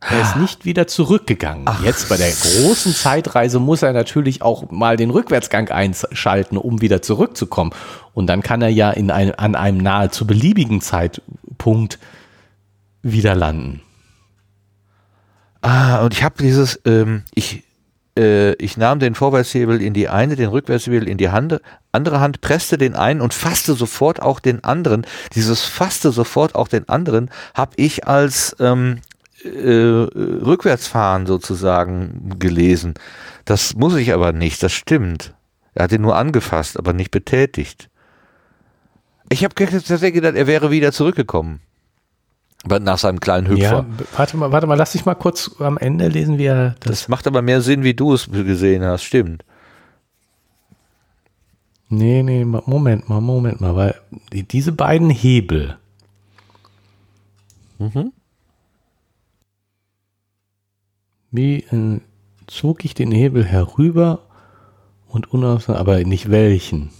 Er 0.00 0.20
ist 0.20 0.36
nicht 0.36 0.66
wieder 0.66 0.86
zurückgegangen. 0.86 1.66
Jetzt 1.82 2.10
bei 2.10 2.18
der 2.18 2.30
großen 2.30 2.92
Zeitreise 2.92 3.58
muss 3.58 3.82
er 3.82 3.94
natürlich 3.94 4.42
auch 4.42 4.70
mal 4.70 4.98
den 4.98 5.08
Rückwärtsgang 5.08 5.70
einschalten, 5.70 6.58
um 6.58 6.82
wieder 6.82 7.00
zurückzukommen. 7.00 7.70
Und 8.12 8.26
dann 8.26 8.42
kann 8.42 8.60
er 8.60 8.68
ja 8.68 8.90
in 8.90 9.10
ein, 9.10 9.34
an 9.34 9.54
einem 9.54 9.78
nahezu 9.78 10.26
beliebigen 10.26 10.82
Zeitpunkt 11.54 11.98
wieder 13.02 13.34
landen. 13.34 13.80
Ah, 15.60 16.02
und 16.04 16.12
ich 16.12 16.22
habe 16.22 16.36
dieses, 16.38 16.80
ähm, 16.84 17.22
ich, 17.34 17.64
äh, 18.18 18.52
ich 18.54 18.76
nahm 18.76 18.98
den 18.98 19.14
Vorwärtshebel 19.14 19.80
in 19.80 19.94
die 19.94 20.08
eine, 20.08 20.36
den 20.36 20.50
Rückwärtshebel 20.50 21.08
in 21.08 21.16
die 21.16 21.30
Hand, 21.30 21.60
andere 21.92 22.20
Hand, 22.20 22.40
presste 22.40 22.76
den 22.76 22.94
einen 22.94 23.20
und 23.20 23.32
fasste 23.32 23.74
sofort 23.74 24.20
auch 24.20 24.40
den 24.40 24.62
anderen. 24.62 25.06
Dieses 25.34 25.64
fasste 25.64 26.12
sofort 26.12 26.54
auch 26.54 26.68
den 26.68 26.88
anderen 26.88 27.30
habe 27.54 27.72
ich 27.76 28.06
als 28.06 28.56
ähm, 28.60 29.00
äh, 29.42 29.48
Rückwärtsfahren 29.48 31.26
sozusagen 31.26 32.38
gelesen. 32.38 32.94
Das 33.46 33.74
muss 33.74 33.94
ich 33.96 34.12
aber 34.12 34.32
nicht, 34.32 34.62
das 34.62 34.72
stimmt. 34.72 35.34
Er 35.74 35.84
hat 35.84 35.92
ihn 35.92 36.02
nur 36.02 36.16
angefasst, 36.16 36.78
aber 36.78 36.92
nicht 36.92 37.10
betätigt. 37.10 37.88
Ich 39.28 39.44
habe 39.44 39.54
tatsächlich 39.54 40.14
gedacht, 40.14 40.34
er 40.34 40.46
wäre 40.46 40.70
wieder 40.70 40.92
zurückgekommen. 40.92 41.60
Nach 42.66 42.98
seinem 42.98 43.20
kleinen 43.20 43.46
Hüpfer. 43.46 43.60
Ja, 43.60 43.86
warte 44.16 44.36
mal, 44.38 44.50
warte 44.50 44.66
mal, 44.66 44.76
lass 44.76 44.92
dich 44.92 45.04
mal 45.04 45.14
kurz 45.14 45.50
am 45.58 45.76
Ende 45.76 46.08
lesen, 46.08 46.38
wie 46.38 46.46
er 46.46 46.76
das. 46.80 46.90
Das 46.90 47.08
macht 47.08 47.26
aber 47.26 47.42
mehr 47.42 47.60
Sinn, 47.60 47.84
wie 47.84 47.92
du 47.92 48.14
es 48.14 48.30
gesehen 48.30 48.82
hast, 48.82 49.02
stimmt. 49.02 49.44
Nee, 51.90 52.22
nee, 52.22 52.44
Moment 52.44 53.08
mal, 53.08 53.20
Moment 53.20 53.60
mal, 53.60 53.76
weil 53.76 53.94
die, 54.32 54.44
diese 54.44 54.72
beiden 54.72 55.10
Hebel. 55.10 55.76
Wie 61.30 61.56
äh, 61.64 62.00
zog 62.46 62.84
ich 62.84 62.94
den 62.94 63.12
Hebel 63.12 63.44
herüber 63.44 64.20
und 65.08 65.32
unaufmerksam, 65.32 65.76
aber 65.76 66.02
nicht 66.04 66.30
welchen? 66.30 66.90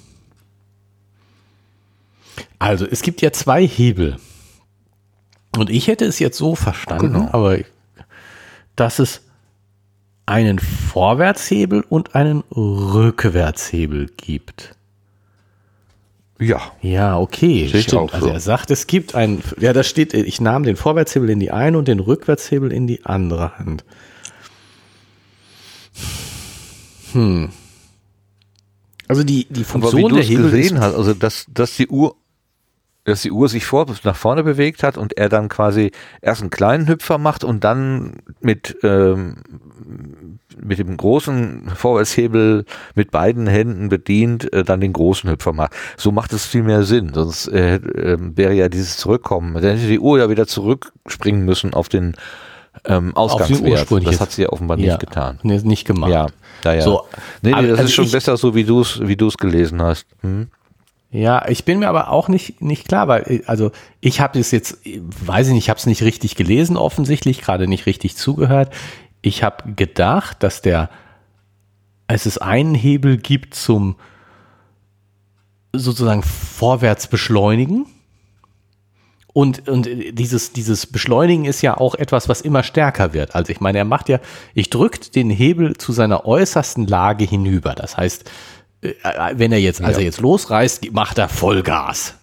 Also, 2.59 2.87
es 2.87 3.03
gibt 3.03 3.21
ja 3.23 3.33
zwei 3.33 3.67
Hebel. 3.67 4.17
Und 5.57 5.71
ich 5.71 5.87
hätte 5.87 6.05
es 6.05 6.19
jetzt 6.19 6.37
so 6.37 6.55
verstanden, 6.55 7.13
Genau. 7.13 7.29
aber 7.33 7.59
dass 8.77 8.99
es 8.99 9.21
einen 10.27 10.59
Vorwärtshebel 10.59 11.85
und 11.89 12.15
einen 12.15 12.43
Rückwärtshebel 12.51 14.11
gibt. 14.17 14.75
Ja. 16.41 16.61
Ja, 16.83 17.19
okay. 17.19 17.71
Auch 17.93 18.13
Also 18.13 18.27
so. 18.27 18.33
er 18.33 18.41
sagt, 18.41 18.71
es 18.71 18.87
gibt 18.87 19.15
einen, 19.15 19.43
ja, 19.61 19.73
da 19.73 19.85
steht, 19.85 20.15
ich 20.15 20.41
nahm 20.41 20.65
den 20.65 20.77
Vorwärtshebel 20.77 21.31
in 21.31 21.39
die 21.41 21.53
eine 21.53 21.79
und 21.79 21.87
den 21.87 22.01
Rückwärtshebel 22.01 22.73
in 22.73 22.87
die 22.87 23.05
andere 23.07 23.59
Hand. 23.59 23.85
Hm. 27.13 27.51
Also 29.07 29.23
die, 29.23 29.45
die 29.45 29.61
Aber 29.61 29.61
wie 29.61 29.65
Funktion 29.65 30.15
der 30.15 30.25
Hebel 30.25 30.51
gesehen 30.51 30.77
ist, 30.77 30.83
hast, 30.83 30.95
also 30.95 31.15
dass, 31.15 31.47
dass 31.53 31.77
die 31.77 31.89
Uhr, 31.89 32.17
dass 33.05 33.23
die 33.23 33.31
Uhr 33.31 33.49
sich 33.49 33.67
vor, 33.67 33.87
nach 34.03 34.17
vorne 34.17 34.43
bewegt 34.43 34.83
hat 34.83 34.97
und 34.97 35.17
er 35.17 35.29
dann 35.29 35.49
quasi 35.49 35.93
erst 36.23 36.41
einen 36.41 36.51
kleinen 36.51 36.89
Hüpfer 36.89 37.19
macht 37.19 37.45
und 37.45 37.63
dann 37.63 38.17
mit, 38.41 38.79
ähm, 38.83 39.37
mit 40.57 40.79
dem 40.79 40.97
großen 40.97 41.71
Vorwärtshebel 41.75 42.65
mit 42.95 43.11
beiden 43.11 43.47
Händen 43.47 43.91
bedient, 43.91 44.53
äh, 44.53 44.65
dann 44.65 44.81
den 44.81 44.95
großen 44.95 45.31
Hüpfer 45.31 45.53
macht. 45.53 45.73
So 45.97 46.13
macht 46.13 46.33
es 46.33 46.47
viel 46.47 46.63
mehr 46.63 46.85
Sinn, 46.85 47.13
sonst 47.13 47.49
äh, 47.49 47.77
äh, 47.77 48.19
wäre 48.19 48.55
ja 48.55 48.69
dieses 48.69 48.97
Zurückkommen, 48.97 49.55
dann 49.55 49.77
hätte 49.77 49.87
die 49.87 50.01
Uhr 50.01 50.19
ja 50.19 50.31
wieder 50.31 50.47
zurückspringen 50.47 51.45
müssen 51.45 51.75
auf 51.75 51.89
den 51.89 52.17
ähm, 52.87 53.15
Ausgangswert. 53.15 53.91
Das 54.07 54.21
hat 54.21 54.33
sie 54.33 54.43
ja 54.43 54.49
offenbar 54.49 54.79
ja, 54.79 54.87
nicht 54.87 55.01
getan. 55.01 55.39
Nee, 55.43 55.61
nicht 55.63 55.87
gemacht. 55.87 56.11
Ja, 56.11 56.27
ja, 56.65 56.73
ja. 56.73 56.81
So, 56.81 57.05
nee, 57.43 57.53
nee, 57.55 57.69
das 57.69 57.79
also 57.79 57.85
ist 57.85 57.95
schon 57.95 58.11
besser 58.11 58.37
so, 58.37 58.55
wie 58.55 58.65
du 58.65 58.81
es 58.81 59.01
wie 59.01 59.17
du's 59.17 59.37
gelesen 59.37 59.81
hast. 59.83 60.07
Hm? 60.23 60.49
Ja, 61.15 61.47
ich 61.49 61.65
bin 61.65 61.79
mir 61.79 61.89
aber 61.89 62.11
auch 62.11 62.27
nicht, 62.27 62.61
nicht 62.61 62.89
klar, 62.89 63.07
weil, 63.07 63.23
äh, 63.29 63.43
also 63.47 63.71
ich 64.01 64.21
habe 64.21 64.37
es 64.37 64.51
jetzt, 64.51 64.85
äh, 64.85 65.01
weiß 65.01 65.47
ich 65.47 65.53
nicht, 65.53 65.65
ich 65.67 65.71
habe 65.71 65.79
es 65.79 65.87
nicht 65.87 66.03
richtig 66.03 66.35
gelesen, 66.35 66.77
offensichtlich, 66.77 67.41
gerade 67.41 67.69
nicht 67.69 67.87
richtig 67.87 68.17
zugehört. 68.17 68.75
Ich 69.23 69.45
habe 69.45 69.75
gedacht, 69.75 70.43
dass 70.43 70.61
der, 70.61 70.91
es 72.09 72.37
einen 72.39 72.75
Hebel 72.75 73.17
gibt 73.17 73.55
zum 73.55 73.95
sozusagen 75.73 76.25
vorwärts 76.25 77.07
beschleunigen. 77.07 77.87
Und, 79.33 79.69
und 79.69 79.89
dieses, 80.13 80.53
dieses 80.53 80.87
Beschleunigen 80.87 81.45
ist 81.45 81.63
ja 81.63 81.77
auch 81.77 81.95
etwas, 81.95 82.29
was 82.29 82.41
immer 82.41 82.65
stärker 82.65 83.13
wird. 83.13 83.37
Also 83.37 83.53
ich 83.53 83.61
meine, 83.61 83.79
er 83.79 83.85
macht 83.85 84.09
ja, 84.09 84.19
ich 84.53 84.69
drückt 84.69 85.15
den 85.15 85.31
Hebel 85.31 85.77
zu 85.77 85.93
seiner 85.93 86.27
äußersten 86.27 86.89
Lage 86.89 87.25
hinüber. 87.25 87.75
Das 87.75 87.97
heißt, 87.97 88.25
äh, 88.25 88.31
wenn 89.35 89.53
er 89.53 89.59
jetzt, 89.61 89.83
als 89.83 89.97
er 89.97 90.05
jetzt 90.05 90.21
losreißt, 90.21 90.93
macht 90.93 91.19
er 91.19 91.29
Vollgas. 91.29 92.15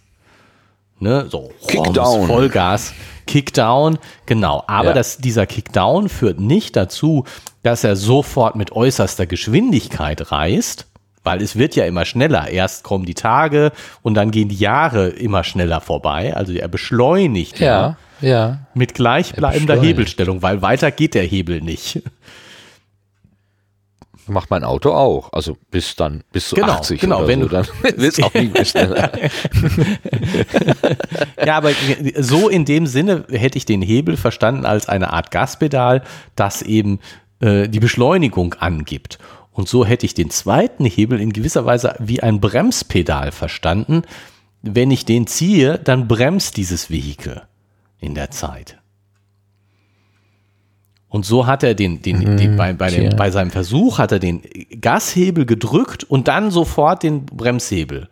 Ne, 1.00 1.26
so 1.30 1.52
Kickdown. 1.68 2.28
Vollgas, 2.28 2.94
Kickdown, 3.26 3.98
genau. 4.28 4.64
Aber 4.68 4.90
Ja. 4.90 4.94
das, 4.94 5.18
dieser 5.18 5.48
Kickdown 5.48 6.10
führt 6.10 6.40
nicht 6.40 6.76
dazu, 6.76 7.26
dass 7.64 7.84
er 7.84 7.96
sofort 7.96 8.56
mit 8.56 8.72
äußerster 8.72 9.26
Geschwindigkeit 9.26 10.32
reist, 10.32 10.86
weil 11.24 11.42
es 11.42 11.56
wird 11.56 11.76
ja 11.76 11.86
immer 11.86 12.06
schneller. 12.06 12.50
Erst 12.50 12.84
kommen 12.84 13.06
die 13.06 13.16
Tage 13.16 13.72
und 14.04 14.14
dann 14.14 14.30
gehen 14.30 14.50
die 14.50 14.56
Jahre 14.56 15.08
immer 15.10 15.44
schneller 15.44 15.82
vorbei. 15.82 16.36
Also 16.36 16.54
er 16.54 16.68
beschleunigt 16.68 17.60
ja. 17.60 17.98
mit 18.76 18.94
gleichbleibender. 18.94 19.82
Hebelstellung, 19.82 20.44
weil 20.44 20.62
weiter 20.62 20.92
geht 20.92 21.16
der 21.16 21.24
Hebel 21.24 21.62
nicht. 21.62 22.02
Macht 24.28 24.50
mein 24.50 24.64
Auto 24.64 24.92
auch. 24.92 25.34
Also 25.34 25.58
bis 25.72 25.96
dann, 25.96 26.24
bis 26.32 26.50
zu 26.50 26.56
Genau, 26.56 26.74
80 26.74 27.02
genau, 27.02 27.20
oder 27.20 27.28
wenn 27.28 27.42
so, 27.42 27.48
du- 27.48 27.52
dann 27.56 27.68
es 27.98 28.22
auch 28.24 28.34
nicht 28.34 28.54
mehr 28.54 28.66
schneller. 28.66 29.12
Ja, 31.46 31.58
aber 31.58 31.72
so 32.18 32.50
in 32.50 32.66
dem 32.66 32.88
Sinne 32.88 33.26
hätte 33.30 33.58
ich 33.58 33.66
den 33.66 33.82
Hebel 33.82 34.18
verstanden 34.18 34.66
als 34.66 34.88
eine 34.88 35.12
Art 35.12 35.32
Gaspedal, 35.32 36.04
das 36.36 36.62
eben 36.62 37.00
äh, 37.40 37.68
die 37.68 37.80
Beschleunigung 37.80 38.54
angibt. 38.56 39.18
Und 39.52 39.68
so 39.68 39.86
hätte 39.86 40.06
ich 40.06 40.14
den 40.14 40.30
zweiten 40.30 40.86
Hebel 40.86 41.20
in 41.20 41.34
gewisser 41.34 41.66
Weise 41.66 41.96
wie 42.00 42.22
ein 42.24 42.40
Bremspedal 42.40 43.32
verstanden. 43.32 44.04
Wenn 44.62 44.92
ich 44.92 45.06
den 45.06 45.28
ziehe, 45.28 45.80
dann 45.80 46.08
bremst 46.08 46.58
dieses 46.58 46.90
Vehikel 46.90 47.42
in 48.00 48.14
der 48.16 48.32
Zeit. 48.32 48.78
Und 51.12 51.26
so 51.26 51.46
hat 51.46 51.62
er 51.62 51.76
den, 51.76 52.02
den, 52.02 52.38
den 52.38 52.56
bei, 52.56 52.72
bei, 52.72 52.90
dem, 52.90 53.18
bei 53.18 53.32
seinem 53.32 53.52
Versuch 53.52 54.00
hat 54.00 54.14
er 54.14 54.20
den 54.20 54.44
Gashebel 54.70 55.46
gedrückt 55.46 56.06
und 56.06 56.30
dann 56.30 56.52
sofort 56.52 57.04
den 57.04 57.26
Bremshebel. 57.26 58.08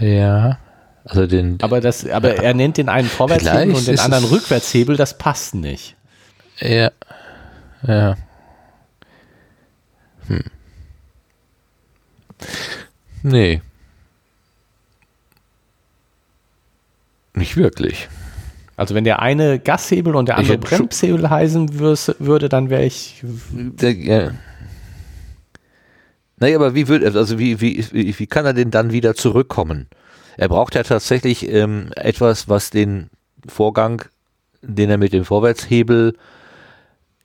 Ja. 0.00 0.58
Also 1.04 1.26
den, 1.26 1.58
Aber, 1.60 1.82
das, 1.82 2.08
aber 2.08 2.36
er 2.36 2.54
nennt 2.54 2.78
den 2.78 2.88
einen 2.88 3.06
Vorwärtshebel 3.06 3.74
und 3.74 3.86
den 3.86 3.98
anderen 3.98 4.24
Rückwärtshebel, 4.24 4.96
das 4.96 5.18
passt 5.18 5.54
nicht. 5.54 5.94
ja. 6.58 6.90
Ja. 7.86 8.16
Hm. 10.26 10.44
Nee. 13.22 13.60
Nicht 17.34 17.58
wirklich. 17.58 18.08
Also 18.76 18.94
wenn 18.94 19.04
der 19.04 19.20
eine 19.20 19.58
Gashebel 19.58 20.16
und 20.16 20.28
der 20.28 20.38
andere 20.38 20.58
Bremshebel 20.58 21.30
heißen 21.30 21.78
würde, 21.78 22.48
dann 22.48 22.70
wäre 22.70 22.84
ich. 22.84 23.22
Der, 23.52 23.92
ja. 23.92 24.30
Naja, 26.38 26.56
aber 26.56 26.74
wie 26.74 26.88
wird 26.88 27.04
also 27.16 27.38
wie, 27.38 27.60
wie, 27.60 27.86
wie, 27.92 28.26
kann 28.26 28.44
er 28.44 28.52
denn 28.52 28.70
dann 28.70 28.90
wieder 28.90 29.14
zurückkommen? 29.14 29.86
Er 30.36 30.48
braucht 30.48 30.74
ja 30.74 30.82
tatsächlich 30.82 31.48
ähm, 31.48 31.90
etwas, 31.94 32.48
was 32.48 32.70
den 32.70 33.10
Vorgang, 33.46 34.02
den 34.62 34.90
er 34.90 34.98
mit 34.98 35.12
dem 35.12 35.24
Vorwärtshebel 35.24 36.16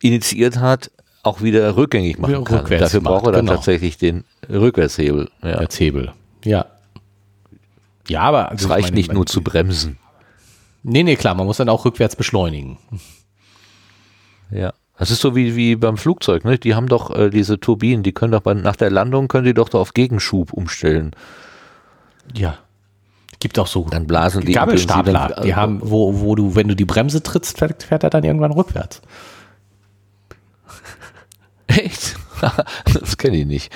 initiiert 0.02 0.60
hat, 0.60 0.92
auch 1.24 1.42
wieder 1.42 1.76
rückgängig 1.76 2.20
machen 2.20 2.44
kann. 2.44 2.60
rückwärts 2.60 2.84
Dafür 2.84 3.02
braucht 3.02 3.26
er 3.26 3.32
dann 3.32 3.46
genau. 3.48 3.56
tatsächlich 3.56 3.98
den 3.98 4.24
Rückwärtshebel. 4.48 5.30
Ja. 5.42 5.56
Als 5.56 5.80
Hebel. 5.80 6.14
Ja. 6.46 6.66
Ja, 8.08 8.22
aber. 8.22 8.52
Es 8.54 8.70
reicht 8.70 8.94
nicht 8.94 9.12
nur 9.12 9.26
zu 9.26 9.42
bremsen. 9.42 9.98
Nee, 10.84 11.04
nee, 11.04 11.16
klar, 11.16 11.36
man 11.36 11.46
muss 11.46 11.58
dann 11.58 11.70
auch 11.70 11.86
rückwärts 11.86 12.16
beschleunigen. 12.16 12.78
Ja. 14.52 14.74
Das 14.98 15.12
ist 15.12 15.22
so 15.22 15.36
wie, 15.36 15.56
wie 15.56 15.76
beim 15.76 15.98
Flugzeug, 15.98 16.44
ne? 16.44 16.58
Die 16.58 16.76
haben 16.76 16.88
doch 16.88 17.16
äh, 17.16 17.30
diese 17.30 17.60
Turbinen, 17.60 18.04
die 18.04 18.12
können 18.12 18.34
doch 18.34 18.42
bei, 18.42 18.54
nach 18.54 18.76
der 18.76 18.90
Landung 18.90 19.28
können 19.30 19.46
die 19.46 19.54
doch 19.54 19.70
da 19.70 19.78
auf 19.78 19.94
Gegenschub 19.94 20.52
umstellen. 20.52 21.12
Ja. 22.34 22.58
Gibt 23.40 23.58
auch 23.58 23.68
so 23.68 23.86
Dann 23.90 24.08
blasen 24.08 24.44
die 24.44 24.52
Gabelstapler. 24.52 25.28
Prinzip- 25.28 25.44
Die 25.44 25.56
haben, 25.56 25.80
wo, 25.82 26.20
wo 26.20 26.36
du, 26.36 26.56
wenn 26.56 26.68
du 26.68 26.76
die 26.76 26.84
Bremse 26.86 27.24
trittst, 27.24 27.58
fährt, 27.58 27.84
fährt 27.84 28.04
er 28.04 28.10
dann 28.10 28.26
irgendwann 28.26 28.52
rückwärts. 28.52 29.02
Echt? 31.68 32.18
das 32.94 33.18
kenne 33.18 33.38
ich 33.38 33.46
nicht. 33.46 33.72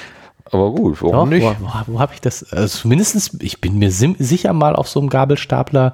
Aber 0.52 0.72
gut, 0.72 1.02
warum 1.02 1.16
Doch, 1.16 1.26
nicht? 1.28 1.44
Wo, 1.44 1.56
wo, 1.66 1.94
wo 1.94 2.00
habe 2.00 2.14
ich 2.14 2.22
das? 2.22 2.52
Also 2.52 2.80
zumindest, 2.80 3.42
ich 3.42 3.62
bin 3.62 3.80
mir 3.80 3.92
sicher 3.92 4.52
mal 4.54 4.76
auf 4.76 4.90
so 4.90 5.00
einem 5.00 5.10
Gabelstapler 5.10 5.94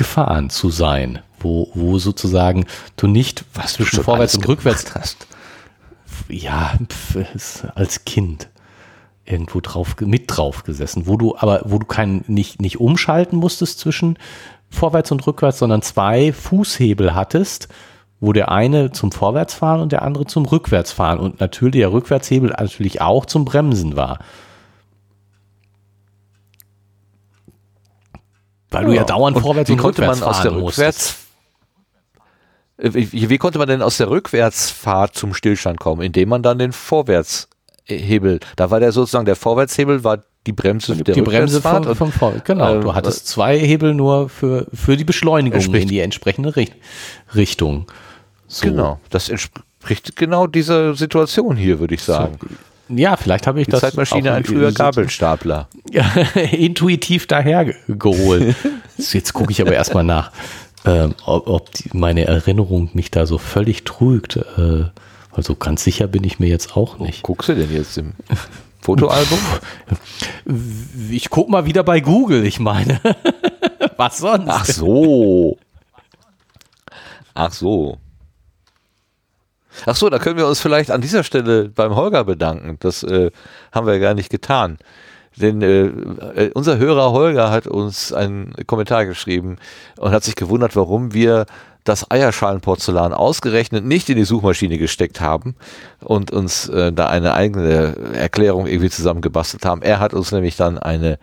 gefahren 0.00 0.48
zu 0.48 0.70
sein, 0.70 1.18
wo, 1.40 1.68
wo 1.74 1.98
sozusagen 1.98 2.64
du 2.96 3.06
nicht 3.06 3.44
was 3.52 3.74
zwischen 3.74 3.96
schon 3.96 4.04
vorwärts 4.04 4.34
und 4.34 4.48
rückwärts 4.48 4.94
hast. 4.94 5.26
ja, 6.30 6.72
pf, 6.88 7.66
als 7.74 8.06
Kind 8.06 8.48
irgendwo 9.26 9.60
drauf, 9.60 9.96
mit 10.00 10.24
drauf 10.26 10.64
gesessen, 10.64 11.06
wo 11.06 11.18
du, 11.18 11.36
aber 11.36 11.60
wo 11.66 11.78
du 11.78 11.84
kein, 11.84 12.24
nicht, 12.28 12.62
nicht 12.62 12.80
umschalten 12.80 13.38
musstest 13.38 13.78
zwischen 13.78 14.18
vorwärts 14.70 15.12
und 15.12 15.26
rückwärts, 15.26 15.58
sondern 15.58 15.82
zwei 15.82 16.32
Fußhebel 16.32 17.14
hattest, 17.14 17.68
wo 18.20 18.32
der 18.32 18.50
eine 18.50 18.90
zum 18.92 19.12
Vorwärtsfahren 19.12 19.82
und 19.82 19.92
der 19.92 20.00
andere 20.00 20.24
zum 20.24 20.46
Rückwärtsfahren 20.46 21.20
und 21.20 21.40
natürlich 21.40 21.82
der 21.82 21.92
Rückwärtshebel 21.92 22.54
natürlich 22.58 23.02
auch 23.02 23.26
zum 23.26 23.44
Bremsen 23.44 23.96
war. 23.96 24.20
Weil 28.70 28.84
du 28.86 28.92
ja 28.92 29.04
dauernd 29.04 29.36
Und 29.36 29.42
vorwärts 29.42 29.68
wie 29.68 29.72
und 29.72 29.78
konnte 29.78 30.02
rückwärts 30.02 30.20
man 30.20 30.28
aus 30.28 30.42
der. 30.42 30.54
Rückwärts 30.54 31.16
Äh, 32.80 32.94
wie, 32.94 33.28
wie 33.28 33.38
konnte 33.38 33.58
man 33.58 33.68
denn 33.68 33.82
aus 33.82 33.96
der 33.98 34.10
Rückwärtsfahrt 34.10 35.14
zum 35.14 35.34
Stillstand 35.34 35.80
kommen, 35.80 36.02
indem 36.02 36.28
man 36.28 36.42
dann 36.42 36.58
den 36.58 36.72
Vorwärtshebel, 36.72 38.40
da 38.56 38.70
war 38.70 38.80
der 38.80 38.92
sozusagen 38.92 39.26
der 39.26 39.36
Vorwärtshebel 39.36 40.04
war 40.04 40.22
die 40.46 40.52
Bremse 40.52 40.96
der 40.96 41.14
die 41.14 41.20
Bremse 41.20 41.60
vom, 41.60 41.94
vom 41.94 42.12
Vor 42.12 42.32
Genau, 42.44 42.76
ähm, 42.76 42.80
du 42.80 42.94
hattest 42.94 43.28
zwei 43.28 43.58
Hebel 43.58 43.94
nur 43.94 44.30
für, 44.30 44.66
für 44.72 44.96
die 44.96 45.04
Beschleunigung 45.04 45.74
in 45.74 45.88
die 45.88 46.00
entsprechende 46.00 46.56
Richt 46.56 46.74
Richtung. 47.34 47.86
So. 48.46 48.66
Genau, 48.66 48.98
das 49.10 49.28
entspricht 49.28 50.16
genau 50.16 50.46
dieser 50.46 50.94
Situation 50.94 51.56
hier, 51.56 51.78
würde 51.78 51.94
ich 51.94 52.02
sagen. 52.02 52.38
Ja, 52.94 53.16
vielleicht 53.16 53.46
habe 53.46 53.60
ich 53.60 53.66
Die 53.66 53.72
das 53.72 53.80
Zeitmaschine 53.80 54.32
ein 54.32 54.44
früher 54.44 54.72
Gabelstapler. 54.72 55.68
Ja, 55.90 56.04
intuitiv 56.52 57.26
dahergeholt. 57.26 58.56
Jetzt 58.96 59.32
gucke 59.32 59.52
ich 59.52 59.60
aber 59.60 59.72
erstmal 59.72 60.04
nach, 60.04 60.32
ähm, 60.84 61.14
ob, 61.24 61.46
ob 61.48 61.72
die, 61.72 61.90
meine 61.92 62.24
Erinnerung 62.24 62.90
mich 62.94 63.10
da 63.10 63.26
so 63.26 63.38
völlig 63.38 63.84
trügt. 63.84 64.36
Äh, 64.36 64.84
also 65.30 65.54
ganz 65.54 65.84
sicher 65.84 66.06
bin 66.08 66.24
ich 66.24 66.40
mir 66.40 66.48
jetzt 66.48 66.76
auch 66.76 66.98
nicht. 66.98 67.22
Guckst 67.22 67.48
du 67.48 67.54
denn 67.54 67.72
jetzt 67.72 67.96
im 67.96 68.14
Fotoalbum? 68.80 69.38
Ich 71.10 71.30
guck 71.30 71.48
mal 71.48 71.66
wieder 71.66 71.84
bei 71.84 72.00
Google, 72.00 72.44
ich 72.44 72.58
meine. 72.58 73.00
Was 73.96 74.18
sonst? 74.18 74.48
Ach 74.48 74.64
so. 74.64 75.58
Ach 77.34 77.52
so. 77.52 77.98
Ach 79.86 79.96
so, 79.96 80.10
da 80.10 80.18
können 80.18 80.36
wir 80.36 80.46
uns 80.46 80.60
vielleicht 80.60 80.90
an 80.90 81.00
dieser 81.00 81.24
Stelle 81.24 81.68
beim 81.68 81.94
Holger 81.94 82.24
bedanken. 82.24 82.76
Das 82.80 83.02
äh, 83.02 83.30
haben 83.72 83.86
wir 83.86 83.98
gar 83.98 84.14
nicht 84.14 84.30
getan. 84.30 84.78
Denn 85.36 85.62
äh, 85.62 85.86
äh, 85.86 86.50
unser 86.54 86.78
Hörer 86.78 87.12
Holger 87.12 87.50
hat 87.50 87.66
uns 87.66 88.12
einen 88.12 88.52
Kommentar 88.66 89.06
geschrieben 89.06 89.56
und 89.96 90.10
hat 90.10 90.24
sich 90.24 90.34
gewundert, 90.34 90.74
warum 90.76 91.14
wir 91.14 91.46
das 91.84 92.10
Eierschalenporzellan 92.10 93.14
ausgerechnet 93.14 93.84
nicht 93.84 94.08
in 94.10 94.16
die 94.16 94.24
Suchmaschine 94.24 94.76
gesteckt 94.76 95.20
haben 95.20 95.54
und 96.00 96.30
uns 96.30 96.68
äh, 96.68 96.92
da 96.92 97.06
eine 97.06 97.32
eigene 97.32 97.96
Erklärung 98.12 98.66
irgendwie 98.66 98.90
zusammengebastelt 98.90 99.64
haben. 99.64 99.82
Er 99.82 99.98
hat 99.98 100.12
uns 100.12 100.30
nämlich 100.32 100.56
dann 100.56 100.78
eine 100.78 101.18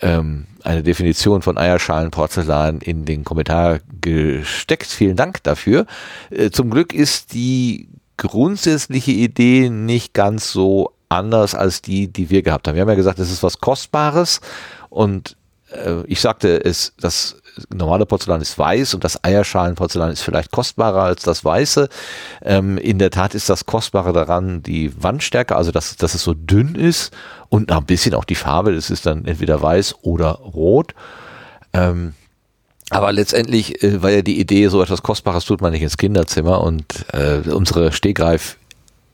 ähm, 0.00 0.46
eine 0.62 0.82
Definition 0.82 1.42
von 1.42 1.58
Eierschalenporzellan 1.58 2.80
in 2.80 3.04
den 3.04 3.24
Kommentar 3.24 3.80
gesteckt. 4.00 4.86
Vielen 4.86 5.16
Dank 5.16 5.42
dafür. 5.42 5.86
Äh, 6.30 6.50
zum 6.50 6.70
Glück 6.70 6.94
ist 6.94 7.32
die 7.34 7.88
grundsätzliche 8.16 9.12
Idee 9.12 9.68
nicht 9.68 10.14
ganz 10.14 10.52
so 10.52 10.92
anders 11.08 11.54
als 11.54 11.82
die, 11.82 12.08
die 12.08 12.30
wir 12.30 12.42
gehabt 12.42 12.66
haben. 12.66 12.74
Wir 12.74 12.82
haben 12.82 12.88
ja 12.88 12.94
gesagt, 12.94 13.18
es 13.18 13.30
ist 13.30 13.42
was 13.42 13.60
Kostbares 13.60 14.40
und 14.88 15.36
äh, 15.70 16.02
ich 16.06 16.20
sagte, 16.20 16.64
es, 16.64 16.94
das 16.98 17.41
normale 17.74 18.06
Porzellan 18.06 18.40
ist 18.40 18.58
weiß 18.58 18.94
und 18.94 19.04
das 19.04 19.22
Eierschalenporzellan 19.22 20.10
ist 20.10 20.22
vielleicht 20.22 20.50
kostbarer 20.50 21.02
als 21.02 21.22
das 21.22 21.44
weiße. 21.44 21.88
Ähm, 22.42 22.78
in 22.78 22.98
der 22.98 23.10
Tat 23.10 23.34
ist 23.34 23.48
das 23.48 23.66
Kostbare 23.66 24.12
daran 24.12 24.62
die 24.62 24.92
Wandstärke, 25.02 25.56
also 25.56 25.70
dass, 25.70 25.96
dass 25.96 26.14
es 26.14 26.22
so 26.22 26.34
dünn 26.34 26.74
ist 26.74 27.12
und 27.48 27.70
ein 27.72 27.84
bisschen 27.84 28.14
auch 28.14 28.24
die 28.24 28.34
Farbe. 28.34 28.74
Das 28.74 28.90
ist 28.90 29.06
dann 29.06 29.24
entweder 29.26 29.60
weiß 29.60 29.96
oder 30.02 30.30
rot. 30.32 30.94
Ähm, 31.72 32.14
aber 32.90 33.12
letztendlich 33.12 33.82
äh, 33.82 34.02
war 34.02 34.10
ja 34.10 34.22
die 34.22 34.38
Idee, 34.38 34.68
so 34.68 34.82
etwas 34.82 35.02
Kostbares 35.02 35.44
tut 35.44 35.60
man 35.60 35.72
nicht 35.72 35.82
ins 35.82 35.96
Kinderzimmer 35.96 36.60
und 36.62 37.06
äh, 37.12 37.48
unsere 37.50 37.92
Stegreif 37.92 38.56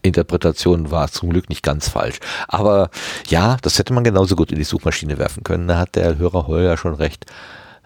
Interpretation 0.03 0.91
war 0.91 1.11
zum 1.11 1.30
Glück 1.30 1.49
nicht 1.49 1.62
ganz 1.62 1.89
falsch. 1.89 2.18
Aber 2.47 2.91
ja, 3.28 3.57
das 3.62 3.78
hätte 3.78 3.93
man 3.93 4.05
genauso 4.05 4.36
gut 4.36 4.53
in 4.53 4.59
die 4.59 4.64
Suchmaschine 4.64 5.18
werfen 5.18 5.45
können. 5.45 5.68
Da 5.68 5.78
hat 5.78 5.97
der 5.97 6.18
Hörer 6.18 6.47
Holger 6.47 6.76
schon 6.76 6.95
recht. 6.95 7.26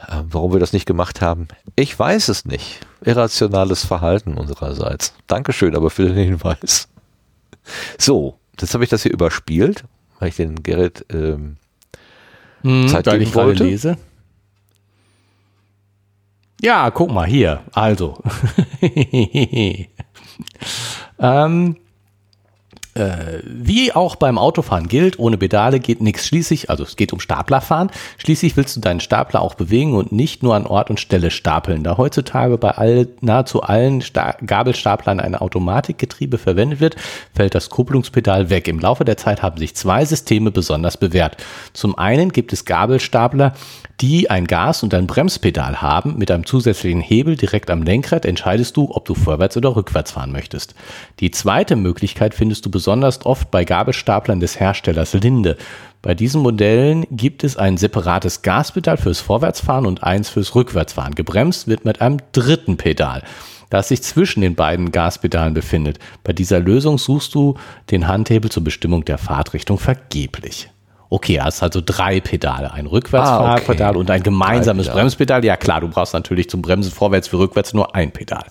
Äh, 0.09 0.22
warum 0.28 0.53
wir 0.53 0.61
das 0.61 0.72
nicht 0.72 0.86
gemacht 0.86 1.20
haben, 1.20 1.48
ich 1.76 1.98
weiß 1.98 2.28
es 2.28 2.44
nicht. 2.44 2.80
Irrationales 3.05 3.84
Verhalten 3.84 4.34
unsererseits. 4.34 5.14
Dankeschön 5.26 5.76
aber 5.76 5.90
für 5.90 6.07
den 6.07 6.16
Hinweis. 6.16 6.88
So, 7.98 8.38
jetzt 8.61 8.74
habe 8.74 8.84
ich 8.84 8.90
das 8.90 9.03
hier 9.03 9.12
überspielt, 9.12 9.84
weil 10.18 10.28
ich 10.28 10.36
den 10.36 10.62
Gerrit 10.62 11.05
ähm, 11.11 11.57
hm, 12.62 12.88
Zeit 12.88 13.05
geben 13.05 13.22
ich 13.22 13.34
wollte. 13.34 13.64
Lese. 13.64 13.96
Ja, 16.61 16.90
guck 16.90 17.11
mal 17.11 17.26
hier. 17.26 17.62
Also. 17.72 18.22
ähm, 21.18 21.76
äh, 22.95 23.40
wie 23.45 23.93
auch 23.93 24.16
beim 24.16 24.36
Autofahren 24.36 24.86
gilt, 24.86 25.18
ohne 25.18 25.38
Pedale 25.38 25.80
geht 25.80 26.03
nichts. 26.03 26.26
Schließlich, 26.26 26.68
also 26.68 26.84
es 26.84 26.97
geht 26.97 27.12
um 27.12 27.20
Staplerfahren, 27.20 27.90
schließlich 28.18 28.57
willst 28.57 28.76
du 28.76 28.80
deinen 28.80 29.01
Stapler 29.01 29.40
auch 29.40 29.55
bewegen 29.55 29.95
und 29.95 30.12
nicht 30.12 30.43
nur 30.43 30.55
an 30.55 30.66
Ort 30.66 30.90
und 30.90 31.01
Stelle 31.01 31.30
stapeln. 31.30 31.84
Da 31.84 31.97
heutzutage 31.97 32.59
bei 32.59 32.72
all, 32.72 33.09
nahezu 33.20 33.62
allen 33.62 34.03
Sta 34.03 34.36
Gabelstaplern 34.45 35.20
ein 35.20 35.34
Automatikgetriebe 35.34 36.36
verwendet 36.38 36.80
wird, 36.80 36.97
fällt 37.34 37.55
das 37.55 37.70
Kupplungspedal 37.70 38.51
weg. 38.51 38.68
Im 38.68 38.78
Laufe 38.78 39.05
der 39.05 39.16
Zeit 39.16 39.43
haben 39.43 39.59
sich 39.59 39.74
zwei 39.74 40.05
Systeme 40.05 40.51
besonders 40.51 40.97
bewährt. 40.97 41.38
Zum 41.72 41.97
einen 41.97 42.30
gibt 42.30 42.53
es 42.53 42.64
Gabelstapler, 42.64 43.55
die 44.03 44.28
ein 44.28 44.47
Gas- 44.47 44.82
und 44.82 44.93
ein 44.95 45.07
Bremspedal 45.07 45.80
haben. 45.80 46.18
Mit 46.18 46.30
einem 46.30 46.45
zusätzlichen 46.45 47.01
Hebel 47.01 47.36
direkt 47.36 47.70
am 47.70 47.84
Lenkrad 47.84 48.26
entscheidest 48.26 48.76
du, 48.76 48.90
ob 48.90 49.05
du 49.05 49.14
vorwärts 49.14 49.57
oder 49.57 49.76
rückwärts 49.76 50.11
fahren 50.11 50.32
möchtest. 50.32 50.74
Die 51.20 51.30
zweite 51.30 51.76
Möglichkeit 51.76 52.34
findest 52.34 52.66
du 52.66 52.70
besonders 52.70 52.82
oft 53.24 53.51
bei 53.51 53.64
Gabelstaplern 53.64 54.40
des 54.40 54.59
Herstellers 54.59 55.14
Linde. 55.14 55.57
Bei 56.03 56.14
diesen 56.14 56.43
Modellen 56.43 57.07
gibt 57.11 57.45
es 57.45 57.57
ein 57.57 57.76
separates 57.76 58.43
Gaspedal 58.43 58.97
fürs 58.97 59.20
Vorwärtsfahren 59.20 59.86
und 59.86 60.03
eins 60.03 60.28
fürs 60.28 60.55
Rückwärtsfahren. 60.55 61.14
Gebremst 61.14 61.68
wird 61.68 61.84
mit 61.84 62.01
einem 62.01 62.18
dritten 62.32 62.76
Pedal 62.76 63.22
das 63.70 63.88
sich 63.88 64.03
zwischen 64.03 64.43
den 64.43 64.55
beiden 64.55 64.93
Gaspedalen 64.93 65.55
befindet. 65.55 65.99
Bei 66.24 66.34
dieser 66.34 66.61
Lösung 66.61 66.99
suchst 66.99 67.34
du 67.34 67.55
den 67.90 68.07
Handhebel 68.07 68.51
zur 68.51 68.62
Bestimmung 68.62 69.07
der 69.07 69.16
Fahrtrichtung 69.16 69.78
vergeblich. 69.78 70.68
Okay, 71.09 71.40
hast 71.40 71.62
also 71.62 71.82
drei 71.84 72.20
Pedale, 72.20 72.72
ein 72.72 72.86
Rückwärtsfahrpedal 72.86 73.86
ah, 73.86 73.90
okay. 73.90 73.99
und 73.99 74.11
ein 74.11 74.22
gemeinsames 74.22 74.88
Bremspedal. 74.88 75.45
Ja 75.45 75.57
klar, 75.57 75.80
du 75.80 75.88
brauchst 75.88 76.14
natürlich 76.14 76.49
zum 76.49 76.62
Bremsen 76.62 76.90
vorwärts 76.90 77.32
wie 77.32 77.36
rückwärts 77.36 77.74
nur 77.74 77.95
ein 77.95 78.12
Pedal. 78.12 78.45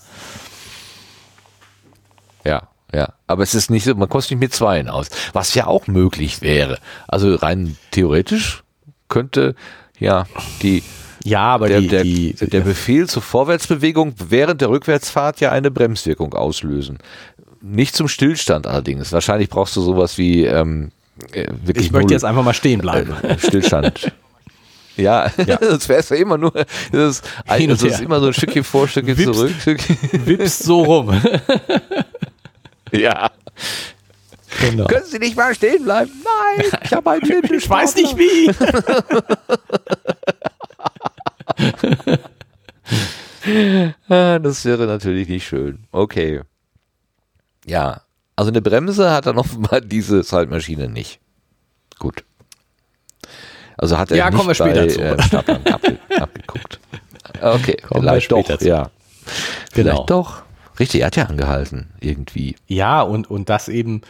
Ja. 2.94 3.14
Aber 3.28 3.44
es 3.44 3.56
ist 3.56 3.70
nicht 3.70 3.86
so, 3.86 3.96
man 3.96 4.10
kostet 4.10 4.32
nicht 4.32 4.42
mit 4.42 4.54
zweien 4.54 4.90
aus. 4.90 5.08
Was 5.34 5.54
ja 5.54 5.68
auch 5.68 5.88
möglich 5.88 6.42
wäre. 6.42 6.78
Also 7.08 7.36
rein 7.36 7.78
theoretisch 7.92 8.64
könnte 9.08 9.56
ja 10.00 10.26
die 10.62 10.84
ja, 11.24 11.42
aber 11.42 11.68
der, 11.68 11.82
die, 11.82 11.88
der, 11.88 12.04
die, 12.04 12.34
der 12.34 12.62
Befehl 12.62 13.08
zur 13.08 13.22
Vorwärtsbewegung 13.22 14.16
während 14.18 14.62
der 14.62 14.70
Rückwärtsfahrt 14.70 15.40
ja 15.40 15.52
eine 15.52 15.70
Bremswirkung 15.70 16.34
auslösen. 16.34 16.98
Nicht 17.62 17.96
zum 17.96 18.08
Stillstand 18.08 18.66
allerdings. 18.66 19.12
Wahrscheinlich 19.12 19.50
brauchst 19.50 19.76
du 19.76 19.82
sowas 19.82 20.18
wie 20.18 20.46
ähm, 20.46 20.92
äh, 21.34 21.48
wirklich 21.64 21.86
Ich 21.86 21.92
möchte 21.92 22.08
null, 22.08 22.14
jetzt 22.14 22.26
einfach 22.26 22.44
mal 22.44 22.54
stehen 22.54 22.82
bleiben. 22.82 23.14
Äh, 23.24 23.38
Stillstand. 23.38 24.12
Ja, 24.98 25.32
ja. 25.48 25.58
sonst 25.62 25.88
wäre 25.88 26.02
es 26.02 26.10
ja 26.10 26.18
immer 26.18 26.38
nur, 26.38 26.52
das 26.92 27.20
ist, 27.20 27.30
also 27.48 27.88
ist 27.88 28.02
immer 28.02 28.20
so 28.20 28.28
ein 28.28 28.34
Stückchen 28.34 28.66
vor, 28.66 28.90
Stückchen 28.90 29.18
Wips, 29.18 29.38
zurück. 29.38 29.80
Wippst 30.26 30.64
so 30.64 30.84
rum. 30.84 31.22
ja. 32.92 33.32
Genau. 34.60 34.86
Können 34.86 35.06
Sie 35.06 35.20
nicht 35.20 35.36
mal 35.36 35.56
stehen 35.56 35.84
bleiben? 35.84 36.12
Nein, 36.24 36.66
ich 36.84 36.94
habe 36.94 37.12
einen 37.12 37.22
Wind. 37.22 37.52
Ich 37.52 37.70
weiß 37.70 37.96
nicht 37.96 38.18
wie. 38.18 38.52
Ah, 44.08 44.38
das 44.38 44.66
wäre 44.66 44.86
natürlich 44.86 45.28
nicht 45.28 45.48
schön. 45.48 45.88
Okay. 45.92 46.42
Ja, 47.66 48.02
also 48.36 48.52
eine 48.52 48.62
Bremse 48.62 49.12
hat 49.12 49.26
dann 49.26 49.38
offenbar 49.38 49.82
diese 49.82 50.24
Zeitmaschine 50.24 50.90
nicht. 50.90 51.20
Gut. 52.00 52.24
Also 53.78 53.98
hat 53.98 54.12
er 54.12 54.18
ja, 54.18 54.30
nicht 54.30 54.38
kommen 54.38 54.50
wir 54.50 54.56
später 54.56 54.82
bei, 54.82 54.88
zu. 54.88 55.02
Äh, 55.02 55.70
abge 55.70 56.00
abgeguckt. 56.20 56.80
Okay, 57.42 57.78
kommen 57.88 58.04
vielleicht 58.04 58.32
doch, 58.32 58.58
zu. 58.58 58.68
ja. 58.68 58.92
Genau. 59.74 59.74
Vielleicht 59.74 60.10
doch. 60.10 60.44
Richtig, 60.82 61.02
er 61.02 61.08
hat 61.08 61.16
ja 61.16 61.26
angehalten, 61.26 61.92
irgendwie. 62.00 62.56
Ja, 62.68 63.02
und, 63.04 63.30
und 63.30 63.50
das 63.50 63.70
eben, 63.70 64.02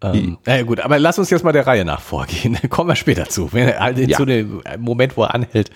ähm, 0.00 0.38
na 0.46 0.62
gut, 0.62 0.78
aber 0.78 1.00
lass 1.00 1.18
uns 1.18 1.28
jetzt 1.28 1.42
mal 1.42 1.52
der 1.52 1.66
Reihe 1.66 1.84
nach 1.84 2.00
vorgehen. 2.00 2.56
Kommen 2.70 2.88
wir 2.88 2.94
später 2.94 3.28
zu. 3.28 3.52
Wenn 3.52 3.68
er, 3.68 3.82
also 3.82 4.00
ja. 4.00 4.16
zu 4.16 4.24
dem 4.24 4.62
Moment, 4.78 5.16
wo 5.16 5.24
er 5.24 5.34
anhält. 5.34 5.72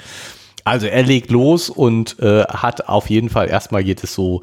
Also 0.63 0.87
er 0.87 1.03
legt 1.03 1.33
los 1.33 1.69
und 1.69 2.21
äh, 2.21 2.45
hat 2.45 2.89
auf 2.89 3.11
jeden 3.11 3.31
Fall 3.31 3.49
erstmal 3.49 3.83
geht 3.83 4.05
es 4.05 4.15
so 4.15 4.43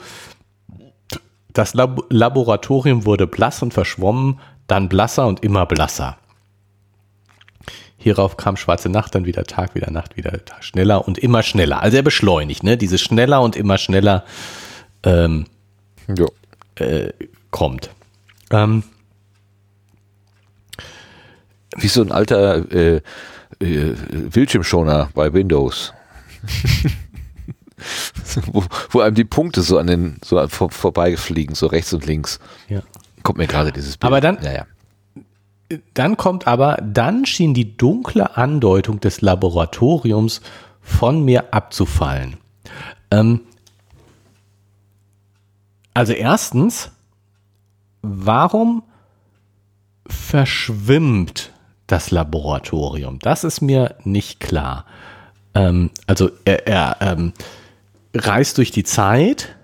das 1.53 1.74
Lab 1.74 2.05
Laboratorium 2.09 3.05
wurde 3.05 3.26
blass 3.26 3.62
und 3.62 3.74
verschwommen, 3.74 4.39
dann 4.68 4.89
blasser 4.89 5.28
und 5.28 5.43
immer 5.43 5.66
blasser. 5.66 6.18
Hierauf 7.97 8.36
kam 8.36 8.57
schwarze 8.57 8.89
Nacht, 8.89 9.16
dann 9.16 9.26
wieder 9.26 9.45
Tag, 9.45 9.76
wieder 9.76 9.91
Nacht, 9.91 10.18
wieder 10.18 10.43
Tag, 10.43 10.64
schneller 10.64 11.07
und 11.07 11.18
immer 11.18 11.41
schneller. 11.41 11.82
Also 11.82 11.97
er 11.97 12.03
beschleunigt, 12.03 12.64
ne? 12.64 12.76
Dieses 12.76 12.99
schneller 12.99 13.41
und 13.41 13.55
immer 13.55 13.78
schneller 13.78 14.26
ähm, 15.03 15.45
äh, 16.76 17.12
kommt. 17.51 17.91
Ähm, 18.49 18.84
Wie 21.78 21.88
so 21.88 22.01
ein 22.01 22.12
alter 22.12 22.72
äh, 22.72 23.01
äh, 23.59 23.95
Bildschirmschoner 24.34 25.09
bei 25.14 25.34
Windows. 25.34 25.93
wo, 28.51 28.64
wo 28.89 28.99
einem 28.99 29.16
die 29.16 29.24
Punkte 29.24 29.62
so 29.62 29.78
an 29.78 29.88
den 29.88 30.18
so 30.24 30.45
vor, 30.47 30.72
vorbeifliegen, 30.72 31.55
so 31.55 31.68
rechts 31.68 31.93
und 31.93 32.05
links. 32.05 32.39
Ja. 32.68 32.82
Kommt 33.24 33.38
mir 33.38 33.47
gerade 33.47 33.72
dieses 33.72 33.97
Bild. 33.97 34.07
Aber 34.07 34.22
dann, 34.22 34.39
ja, 34.43 34.66
dann 35.93 36.18
kommt 36.18 36.47
aber, 36.47 36.78
dann 36.82 37.26
schien 37.26 37.53
die 37.53 37.78
dunkle 37.78 38.38
Andeutung 38.38 38.99
des 38.99 39.22
Laboratoriums 39.22 40.41
von 40.82 41.24
mir 41.24 41.53
abzufallen. 41.53 42.38
Ähm, 43.12 43.41
also 45.94 46.14
erstens, 46.14 46.92
warum 48.02 48.84
verschwimmt 50.08 51.52
das 51.88 52.12
Laboratorium? 52.12 53.20
Das 53.20 53.44
ist 53.44 53.62
mir 53.62 53.96
nicht 54.04 54.39
klar. 54.39 54.86
Ähm, 55.54 55.92
also 56.08 56.30
er, 56.46 56.68
er 56.68 56.98
ähm, 57.02 57.34
reist 58.14 58.58
durch 58.58 58.72
die 58.72 58.84
Zeit 58.84 59.56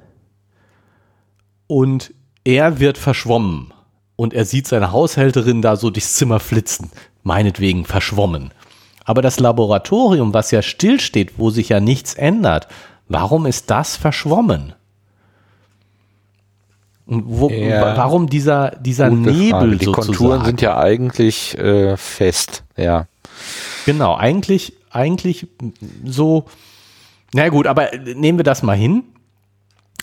und 1.67 2.13
er 2.43 2.79
wird 2.79 2.97
verschwommen 2.97 3.73
und 4.15 4.33
er 4.33 4.45
sieht 4.45 4.67
seine 4.67 4.91
Haushälterin 4.91 5.61
da 5.61 5.75
so 5.75 5.89
durchs 5.89 6.15
Zimmer 6.15 6.39
flitzen, 6.39 6.91
meinetwegen 7.23 7.85
verschwommen. 7.85 8.51
Aber 9.05 9.21
das 9.21 9.39
Laboratorium, 9.39 10.33
was 10.33 10.51
ja 10.51 10.61
stillsteht, 10.61 11.33
wo 11.37 11.49
sich 11.49 11.69
ja 11.69 11.79
nichts 11.79 12.13
ändert, 12.13 12.67
warum 13.07 13.45
ist 13.45 13.69
das 13.69 13.95
verschwommen? 13.95 14.73
Und 17.07 17.23
wo, 17.25 17.49
ja, 17.49 17.95
warum 17.97 18.27
dieser, 18.27 18.71
dieser 18.79 19.09
Nebel 19.09 19.49
Frage. 19.49 19.77
Die 19.77 19.85
sozusagen? 19.85 20.07
Konturen 20.07 20.45
sind 20.45 20.61
ja 20.61 20.77
eigentlich 20.77 21.57
äh, 21.57 21.95
fest, 21.97 22.63
ja. 22.75 23.07
Genau, 23.85 24.15
eigentlich, 24.15 24.73
eigentlich 24.91 25.47
so, 26.03 26.45
na 27.33 27.47
gut, 27.49 27.65
aber 27.67 27.89
nehmen 28.15 28.39
wir 28.39 28.43
das 28.43 28.61
mal 28.61 28.75
hin. 28.75 29.03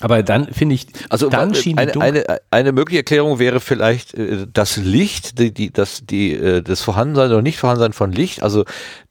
Aber 0.00 0.24
dann 0.24 0.52
finde 0.52 0.74
ich, 0.74 0.88
also 1.08 1.28
dann 1.28 1.54
schien 1.54 1.78
eine, 1.78 2.00
eine, 2.00 2.40
eine 2.50 2.72
mögliche 2.72 2.98
Erklärung 2.98 3.38
wäre 3.38 3.60
vielleicht 3.60 4.14
äh, 4.14 4.46
das 4.52 4.76
Licht, 4.76 5.38
die, 5.38 5.54
die, 5.54 5.70
das, 5.70 6.04
die, 6.04 6.32
äh, 6.32 6.62
das 6.62 6.82
Vorhandensein 6.82 7.30
oder 7.30 7.42
Nicht-Vorhandensein 7.42 7.92
von 7.92 8.10
Licht. 8.10 8.42
Also 8.42 8.64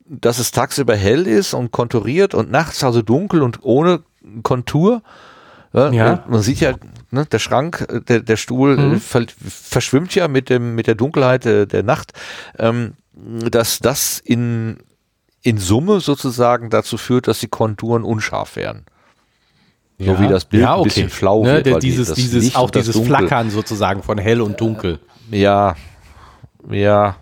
dass 0.05 0.39
es 0.39 0.51
tagsüber 0.51 0.95
hell 0.95 1.27
ist 1.27 1.53
und 1.53 1.71
konturiert 1.71 2.33
und 2.33 2.51
nachts 2.51 2.83
also 2.83 3.01
dunkel 3.01 3.41
und 3.41 3.59
ohne 3.63 4.01
Kontur. 4.43 5.01
Ja, 5.73 5.91
Ja. 5.91 6.23
Man 6.27 6.41
sieht 6.41 6.59
ja, 6.59 6.73
ne, 7.11 7.25
der 7.25 7.39
Schrank, 7.39 7.85
äh, 7.89 7.99
der, 8.01 8.19
der 8.21 8.37
Stuhl 8.37 8.77
Mhm. 8.77 8.93
äh, 8.95 8.99
ver 8.99 9.25
verschwimmt 9.39 10.13
ja 10.15 10.27
mit 10.27 10.49
dem 10.49 10.75
mit 10.75 10.87
der 10.87 10.95
Dunkelheit 10.95 11.45
äh, 11.45 11.65
der 11.65 11.83
Nacht, 11.83 12.13
ähm, 12.59 12.93
dass 13.13 13.79
das 13.79 14.19
in 14.19 14.77
in 15.41 15.57
Summe 15.57 15.99
sozusagen 15.99 16.69
dazu 16.69 16.97
führt, 16.97 17.27
dass 17.27 17.39
die 17.39 17.47
Konturen 17.49 18.03
unscharf 18.03 18.55
werden. 18.55 18.85
So 19.99 20.19
wie 20.19 20.27
das 20.27 20.45
Bild 20.45 20.65
ein 20.65 20.83
bisschen 20.83 21.09
flau 21.09 21.43
ne, 21.43 21.53
wird, 21.55 21.65
der- 21.65 21.79
dieses, 21.79 22.13
dieses, 22.13 22.43
Licht 22.43 22.55
auch 22.55 22.69
dieses 22.71 22.95
Dunkel- 22.95 23.07
Flackern 23.17 23.49
sozusagen 23.51 24.03
von 24.03 24.17
hell 24.17 24.41
und 24.41 24.59
dunkel. 24.59 24.99
Ja, 25.31 25.75
ja. 26.69 27.15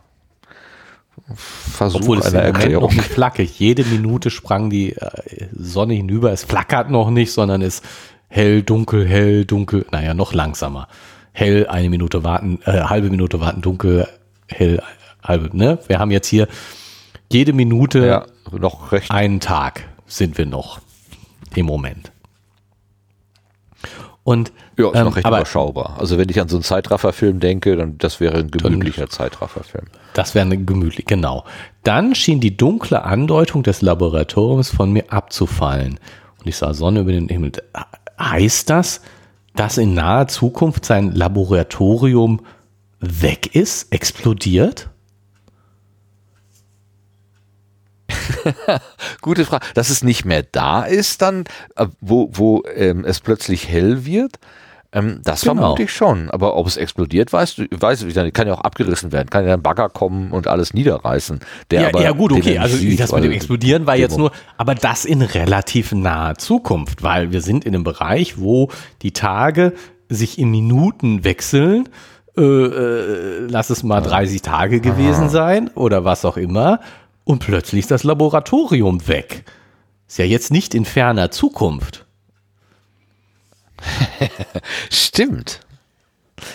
Versuch 1.36 2.02
Obwohl 2.02 2.20
es 2.20 2.28
im 2.34 2.40
einer 2.40 2.52
Moment 2.52 2.72
noch 2.74 2.92
nicht 2.94 3.06
flackert. 3.06 3.48
Jede 3.48 3.84
Minute 3.86 4.30
sprang 4.30 4.70
die 4.70 4.94
äh, 4.94 5.48
Sonne 5.54 5.94
hinüber. 5.94 6.32
Es 6.32 6.44
flackert 6.44 6.90
noch 6.90 7.10
nicht, 7.10 7.32
sondern 7.32 7.62
es 7.62 7.82
hell, 8.32 8.64
dunkel, 8.64 9.08
hell, 9.08 9.46
dunkel. 9.46 9.86
Naja, 9.92 10.14
noch 10.14 10.34
langsamer. 10.34 10.88
Hell, 11.34 11.68
eine 11.68 11.90
Minute 11.90 12.24
warten, 12.24 12.60
äh, 12.66 12.82
halbe 12.82 13.10
Minute 13.10 13.40
warten, 13.40 13.62
dunkel, 13.62 14.08
hell, 14.48 14.82
halbe. 15.24 15.56
Ne? 15.56 15.80
Wir 15.88 16.00
haben 16.00 16.12
jetzt 16.12 16.28
hier 16.28 16.48
jede 17.30 17.54
Minute 17.54 18.06
Ja, 18.06 18.26
noch 18.58 18.92
recht. 18.92 19.12
einen 19.12 19.40
Tag 19.40 19.84
sind 20.08 20.38
wir 20.38 20.46
noch 20.46 20.80
im 21.56 21.66
Moment. 21.66 22.12
Und 24.24 24.52
Ja, 24.78 24.90
ist 24.90 24.96
ähm, 24.98 25.06
noch 25.06 25.16
recht 25.16 25.26
aber 25.26 25.38
überschaubar. 25.38 25.96
Also 26.00 26.18
wenn 26.18 26.30
ich 26.30 26.40
an 26.40 26.48
so 26.48 26.58
einen 26.58 26.64
Zeitrafferfilm 26.64 27.40
denke, 27.40 27.76
dann 27.76 27.98
das 27.98 28.20
wäre 28.20 28.40
ein 28.40 28.52
gemütlicher 28.52 29.10
Zeitrafferfilm. 29.10 29.86
Das 30.14 30.36
wäre 30.36 30.46
eine 30.46 30.58
gemütlich, 30.64 31.06
genau. 31.06 31.44
Dann 31.84 32.14
schien 32.14 32.40
die 32.40 32.56
dunkle 32.56 33.04
Andeutung 33.04 33.64
des 33.64 33.82
Laboratoriums 33.82 34.70
von 34.70 34.92
mir 34.92 35.12
abzufallen. 35.12 36.00
Und 36.40 36.48
ich 36.48 36.58
sah 36.58 36.74
Sonne 36.74 37.02
über 37.02 37.12
den 37.12 37.30
Himmel. 37.30 37.52
Heißt 38.22 38.70
das, 38.70 39.02
dass 39.56 39.78
in 39.78 39.94
naher 39.94 40.28
Zukunft 40.28 40.86
sein 40.86 41.12
Laboratorium 41.12 42.42
weg 43.00 43.56
ist, 43.56 43.92
explodiert? 43.92 44.90
Gute 49.22 49.46
Frage. 49.46 49.66
Dass 49.74 49.90
es 49.90 50.04
nicht 50.04 50.26
mehr 50.26 50.44
da 50.44 50.84
ist, 50.84 51.22
dann, 51.22 51.46
äh, 51.76 51.88
wo, 52.00 52.30
wo 52.32 52.64
ähm, 52.76 53.06
es 53.06 53.20
plötzlich 53.20 53.68
hell 53.68 54.06
wird, 54.06 54.40
ähm, 54.94 55.22
das 55.24 55.42
Genau. 55.42 55.56
vermute 55.62 55.84
ich 55.84 55.94
schon. 55.94 56.30
Aber 56.32 56.56
ob 56.58 56.68
es 56.68 56.76
explodiert, 56.78 57.32
weißt 57.32 57.60
du, 57.60 57.66
weiß 57.72 58.04
ich 58.04 58.16
nicht. 58.16 58.34
Kann 58.34 58.48
ja 58.48 58.54
auch 58.54 58.62
abgerissen 58.62 59.12
werden. 59.12 59.30
Kann 59.30 59.48
ja 59.48 59.54
ein 59.54 59.62
Bagger 59.62 59.90
kommen 59.90 60.32
und 60.32 60.48
alles 60.48 60.74
niederreißen. 60.74 61.40
Der 61.70 61.82
ja, 61.82 61.88
aber, 61.90 62.02
ja, 62.02 62.12
gut, 62.12 62.34
okay. 62.34 62.58
Also 62.58 62.76
sieht, 62.76 63.00
das 63.00 63.12
mit 63.12 63.24
dem 63.24 63.32
Explodieren 63.32 63.88
war 63.88 63.96
jetzt 63.96 64.18
nur, 64.18 64.32
aber 64.58 64.76
das 64.76 65.06
in 65.06 65.22
relativ 65.22 65.94
naher 65.94 66.36
Zukunft, 66.38 67.04
weil 67.04 67.32
wir 67.32 67.42
sind 67.42 67.64
in 67.64 67.74
einem 67.74 67.84
Bereich, 67.84 68.38
wo 68.40 68.70
die 69.02 69.12
Tage 69.12 69.74
sich 70.10 70.38
in 70.38 70.52
Minuten 70.52 71.24
wechseln. 71.24 71.88
Äh, 72.38 72.42
äh, 72.42 73.40
lass 73.48 73.70
es 73.70 73.84
mal 73.84 74.02
30 74.02 74.42
Tage 74.42 74.82
gewesen 74.82 75.30
sein 75.30 75.70
oder 75.70 76.04
was 76.06 76.26
auch 76.26 76.38
immer. 76.38 76.80
Und 77.24 77.40
plötzlich 77.40 77.82
ist 77.82 77.92
das 77.92 78.04
Laboratorium 78.04 79.08
weg. 79.08 79.46
Ist 80.08 80.18
ja 80.18 80.26
jetzt 80.26 80.52
nicht 80.52 80.76
in 80.76 80.84
ferner 80.84 81.32
Zukunft. 81.32 82.06
Stimmt. 84.90 85.60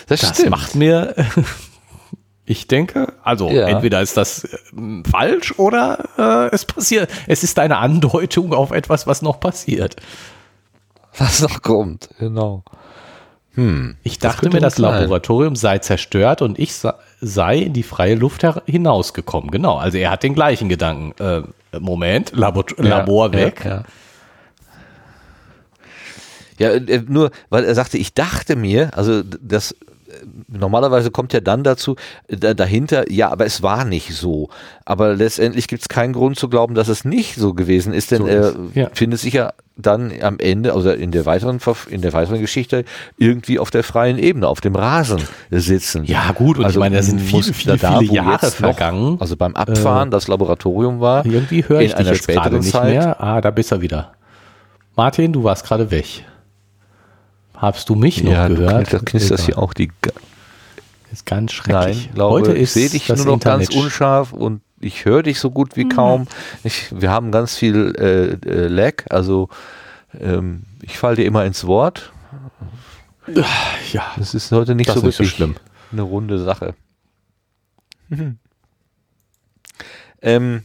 Das, 0.07 0.21
Das 0.21 0.35
stimmt. 0.35 0.49
macht 0.49 0.75
mir, 0.75 1.15
ich 2.45 2.67
denke, 2.67 3.13
also 3.23 3.49
Ja. 3.49 3.67
entweder 3.67 4.01
ist 4.01 4.17
das 4.17 4.43
äh, 4.45 4.57
falsch 5.09 5.53
oder 5.57 6.49
äh, 6.49 6.53
es 6.55 6.65
passiert, 6.65 7.09
es 7.27 7.43
ist 7.43 7.57
eine 7.59 7.77
Andeutung 7.77 8.53
auf 8.53 8.71
etwas, 8.71 9.07
was 9.07 9.21
noch 9.21 9.39
passiert. 9.39 9.95
was 11.17 11.41
noch 11.41 11.61
kommt. 11.61 12.09
Genau. 12.19 12.63
Ich 14.03 14.19
dachte 14.19 14.41
könnte 14.41 14.57
mir, 14.57 14.61
das 14.61 14.75
sein. 14.75 14.83
Laboratorium 15.01 15.55
sei 15.55 15.79
zerstört 15.79 16.43
und 16.43 16.59
ich 16.59 16.75
sei 17.21 17.57
in 17.57 17.73
die 17.73 17.81
freie 17.81 18.13
Luft 18.13 18.45
hinausgekommen. 18.67 19.49
Genau, 19.49 19.77
also 19.77 19.97
er 19.97 20.11
hat 20.11 20.21
den 20.21 20.35
gleichen 20.35 20.69
Gedanken. 20.69 21.15
Äh, 21.19 21.41
Moment, 21.79 22.33
Labor, 22.35 22.65
Labor 22.77 23.33
weg. 23.33 23.63
Ja, 23.65 23.83
ja. 26.57 26.73
ja 26.73 26.75
äh, 26.75 27.03
nur, 27.07 27.31
weil 27.49 27.63
er 27.63 27.75
sagte, 27.75 27.97
ich 27.97 28.13
dachte 28.13 28.55
mir, 28.55 28.95
also 28.95 29.23
das 29.23 29.71
äh, 29.71 29.75
normalerweise 30.47 31.11
kommt 31.11 31.33
ja 31.33 31.39
dann 31.39 31.63
dazu, 31.63 31.95
äh, 32.27 32.37
da, 32.37 32.53
dahinter, 32.53 33.11
ja, 33.11 33.29
aber 33.29 33.45
es 33.45 33.61
war 33.61 33.85
nicht 33.85 34.13
so. 34.15 34.49
Aber 34.85 35.15
letztendlich 35.15 35.67
gibt 35.67 35.81
es 35.81 35.89
keinen 35.89 36.13
Grund 36.13 36.37
zu 36.37 36.49
glauben, 36.49 36.75
dass 36.75 36.87
es 36.87 37.05
nicht 37.05 37.35
so 37.35 37.53
gewesen 37.53 37.93
ist, 37.93 38.11
denn 38.11 38.19
So 38.19 38.27
er 38.27 38.55
ja. 38.73 38.89
findet 38.93 39.19
sich 39.19 39.33
ja 39.33 39.53
dann 39.77 40.11
am 40.21 40.39
Ende, 40.39 40.73
also 40.73 40.89
in 40.91 41.11
der 41.11 41.25
weiteren 41.25 41.59
in 41.89 42.01
der 42.01 42.13
weiteren 42.13 42.41
Geschichte 42.41 42.83
irgendwie 43.17 43.59
auf 43.59 43.69
der 43.69 43.83
freien 43.83 44.17
Ebene, 44.17 44.47
auf 44.47 44.61
dem 44.61 44.75
Rasen 44.75 45.21
sitzen. 45.51 46.03
Ja, 46.05 46.31
gut, 46.31 46.57
und 46.57 46.69
ich 46.69 46.77
meine, 46.77 46.97
da 46.97 47.03
sind 47.03 47.21
viele, 47.21 47.53
viele, 47.53 47.77
da, 47.77 47.99
viele 47.99 48.13
Jahre 48.13 48.31
jetzt 48.31 48.59
noch, 48.59 48.75
vergangen. 48.75 49.17
Also 49.19 49.37
beim 49.37 49.55
Abfahren 49.55 50.09
das 50.09 50.27
Laboratorium 50.27 50.99
war. 50.99 51.25
Irgendwie 51.25 51.63
höre 51.67 51.81
ich 51.81 51.91
in 51.91 51.97
dich 51.97 51.99
einer 51.99 52.11
jetzt 52.13 52.23
späteren 52.23 52.59
nicht 52.59 52.71
Zeit. 52.71 52.93
mehr. 52.93 53.21
Ah, 53.21 53.39
da 53.41 53.51
bist 53.51 53.71
du 53.71 53.81
wieder. 53.81 54.13
Martin, 54.95 55.31
du 55.31 55.43
warst 55.43 55.63
gerade 55.65 55.91
weg. 55.91 56.25
Hast 57.57 57.89
du 57.89 57.95
mich 57.95 58.23
noch 58.23 58.31
Ja, 58.31 58.47
gehört? 58.47 58.87
knisterst- 58.87 59.05
knisterst 59.05 59.45
hier 59.45 59.57
auch 59.57 59.73
die 59.73 59.89
Ist 61.11 61.25
ganz 61.25 61.51
Nein, 61.67 61.93
schrecklich. 61.93 62.13
glaube, 62.13 62.33
Heute 62.35 62.53
ich 62.53 62.61
ist 62.63 62.73
sehe 62.75 62.89
dich 62.89 63.09
nur 63.09 63.17
noch 63.25 63.33
Internet 63.33 63.69
ganz 63.71 63.83
unscharf 63.83 64.31
und 64.33 64.61
ich 64.79 65.05
höre 65.05 65.23
dich 65.23 65.39
so 65.39 65.49
gut 65.49 65.75
wie 65.75 65.81
Hm. 65.83 65.89
kaum. 65.89 66.27
Ich, 66.63 66.87
wir 66.91 67.09
haben 67.09 67.31
ganz 67.31 67.55
viel 67.57 67.95
äh, 67.97 68.33
äh, 68.47 68.67
Lag, 68.67 69.05
also 69.09 69.49
ähm, 70.19 70.63
ich 70.83 70.97
falle 70.99 71.15
dir 71.15 71.25
immer 71.25 71.45
ins 71.45 71.65
Wort. 71.65 72.11
Ja, 73.91 74.13
Das 74.17 74.33
ist 74.35 74.51
heute 74.51 74.75
nicht 74.75 74.89
Das 74.89 74.99
so 74.99 75.07
ist 75.07 75.19
nicht 75.19 75.29
so 75.31 75.35
schlimm. 75.35 75.55
eine 75.91 76.03
runde 76.03 76.37
Sache. 76.39 76.75
ähm, 80.21 80.63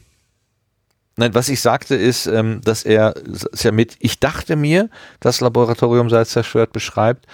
nein, 1.17 1.33
was 1.33 1.49
ich 1.49 1.61
sagte 1.61 1.95
ist, 1.95 2.25
ähm, 2.27 2.61
dass 2.63 2.83
er 2.83 3.13
es 3.51 3.63
ja 3.63 3.71
mit, 3.71 3.95
ich 3.99 4.19
dachte 4.19 4.55
mir, 4.55 4.89
das 5.19 5.41
Laboratorium 5.41 6.09
sei 6.09 6.23
zerstört 6.25 6.73
beschreibt, 6.73 7.25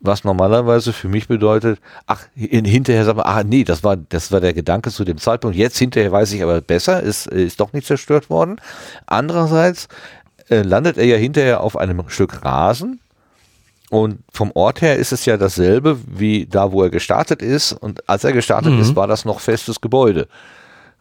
was 0.00 0.24
normalerweise 0.24 0.92
für 0.92 1.08
mich 1.08 1.28
bedeutet, 1.28 1.78
ach, 2.06 2.22
in, 2.34 2.64
hinterher 2.64 3.04
sagen 3.04 3.18
wir, 3.18 3.26
ah, 3.26 3.44
nee, 3.44 3.64
das 3.64 3.84
war, 3.84 3.96
das 3.96 4.32
war 4.32 4.40
der 4.40 4.54
Gedanke 4.54 4.90
zu 4.90 5.04
dem 5.04 5.18
Zeitpunkt. 5.18 5.56
Jetzt 5.56 5.78
hinterher 5.78 6.10
weiß 6.10 6.32
ich 6.32 6.42
aber 6.42 6.60
besser, 6.62 7.02
ist, 7.02 7.26
ist 7.26 7.60
doch 7.60 7.72
nicht 7.74 7.86
zerstört 7.86 8.30
worden. 8.30 8.60
Andererseits 9.06 9.88
äh, 10.48 10.62
landet 10.62 10.96
er 10.96 11.04
ja 11.04 11.16
hinterher 11.16 11.60
auf 11.60 11.76
einem 11.76 12.02
Stück 12.08 12.44
Rasen. 12.44 13.00
Und 13.90 14.20
vom 14.32 14.50
Ort 14.54 14.80
her 14.80 14.96
ist 14.96 15.12
es 15.12 15.26
ja 15.26 15.36
dasselbe 15.36 15.98
wie 16.06 16.46
da, 16.46 16.72
wo 16.72 16.82
er 16.82 16.90
gestartet 16.90 17.42
ist. 17.42 17.72
Und 17.72 18.08
als 18.08 18.24
er 18.24 18.32
gestartet 18.32 18.72
Mhm. 18.72 18.80
ist, 18.80 18.96
war 18.96 19.06
das 19.06 19.24
noch 19.26 19.40
festes 19.40 19.80
Gebäude. 19.80 20.26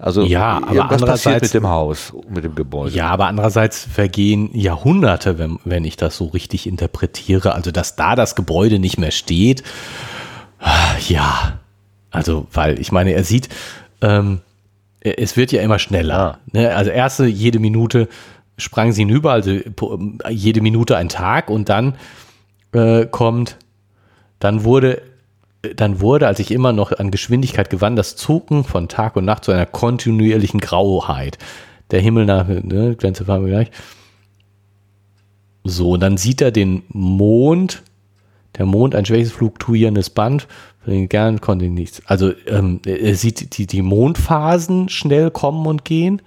Also 0.04 0.24
Ja, 0.24 0.58
aber 0.58 0.76
irgendwas 0.76 0.90
passiert 1.02 1.02
andererseits- 1.36 1.42
mit 1.42 1.54
dem 1.54 1.68
Haus, 1.70 2.14
mit 2.30 2.44
dem 2.44 2.56
Gebäude. 2.56 2.94
Ja, 2.94 3.08
aber 3.08 3.28
andererseits 3.28 3.86
vergehen 3.86 4.50
Jahrhunderte, 4.54 5.38
wenn, 5.40 5.60
wenn 5.64 5.86
ich 5.86 5.96
das 5.96 6.18
so 6.18 6.26
richtig 6.26 6.68
interpretiere. 6.68 7.56
Also, 7.56 7.72
dass 7.72 7.96
da 7.96 8.16
das 8.16 8.36
Gebäude 8.36 8.80
nicht 8.80 8.98
mehr 8.98 9.12
steht. 9.12 9.64
ah, 10.60 10.96
Ja, 11.08 11.60
also, 12.12 12.48
weil 12.52 12.80
ich 12.82 12.92
meine, 12.92 13.14
er 13.14 13.24
sieht, 13.24 13.48
ähm, 14.02 14.42
es 15.00 15.38
wird 15.38 15.54
ja 15.54 15.62
immer 15.62 15.80
schneller. 15.80 16.40
Ne? 16.52 16.76
Also, 16.76 16.92
erste, 16.92 17.26
jede 17.26 17.60
Minute 17.60 18.10
sprang 18.58 18.92
sie 18.92 19.04
hinüber, 19.04 19.32
also 19.32 19.58
jede 20.30 20.60
Minute 20.62 20.98
ein 20.98 21.08
Tag 21.10 21.50
und 21.50 21.70
dann 21.70 21.96
äh, 22.74 23.06
kommt, 23.06 23.58
dann 24.40 24.66
wurde 24.66 25.02
dann 25.76 26.02
wurde, 26.02 26.28
als 26.28 26.40
ich 26.40 26.52
immer 26.52 26.74
noch 26.74 26.92
an 26.92 27.10
Geschwindigkeit 27.12 27.70
gewann, 27.70 27.96
das 27.96 28.16
Zucken 28.16 28.64
von 28.64 28.90
Tag 28.90 29.16
und 29.16 29.26
Nacht 29.26 29.46
zu 29.46 29.52
einer 29.52 29.66
kontinuierlichen 29.66 30.60
Grauheit. 30.60 31.38
Der 31.92 32.02
Himmel 32.02 32.26
nach, 32.26 32.48
ne, 32.48 32.96
Grenze 32.98 33.26
fahren 33.26 33.44
wir 33.46 33.52
gleich. 33.52 33.72
So, 35.64 35.92
und 35.92 36.02
dann 36.02 36.18
sieht 36.18 36.42
er 36.42 36.52
den 36.52 36.84
Mond, 36.90 37.84
der 38.58 38.66
Mond, 38.66 38.94
ein 38.94 39.06
schwäches 39.06 39.32
fluktuierendes 39.32 40.10
Band, 40.10 40.48
für 40.84 40.92
den 40.92 41.08
gern 41.08 41.40
konnte 41.40 41.66
ich 41.66 41.72
nichts. 41.72 42.02
Also, 42.06 42.34
ähm, 42.46 42.82
er 42.86 43.16
sieht 43.16 43.58
die, 43.58 43.66
die 43.66 43.82
Mondphasen 43.82 44.90
schnell 44.90 45.32
kommen 45.32 45.66
und 45.66 45.86
gehen, 45.86 46.22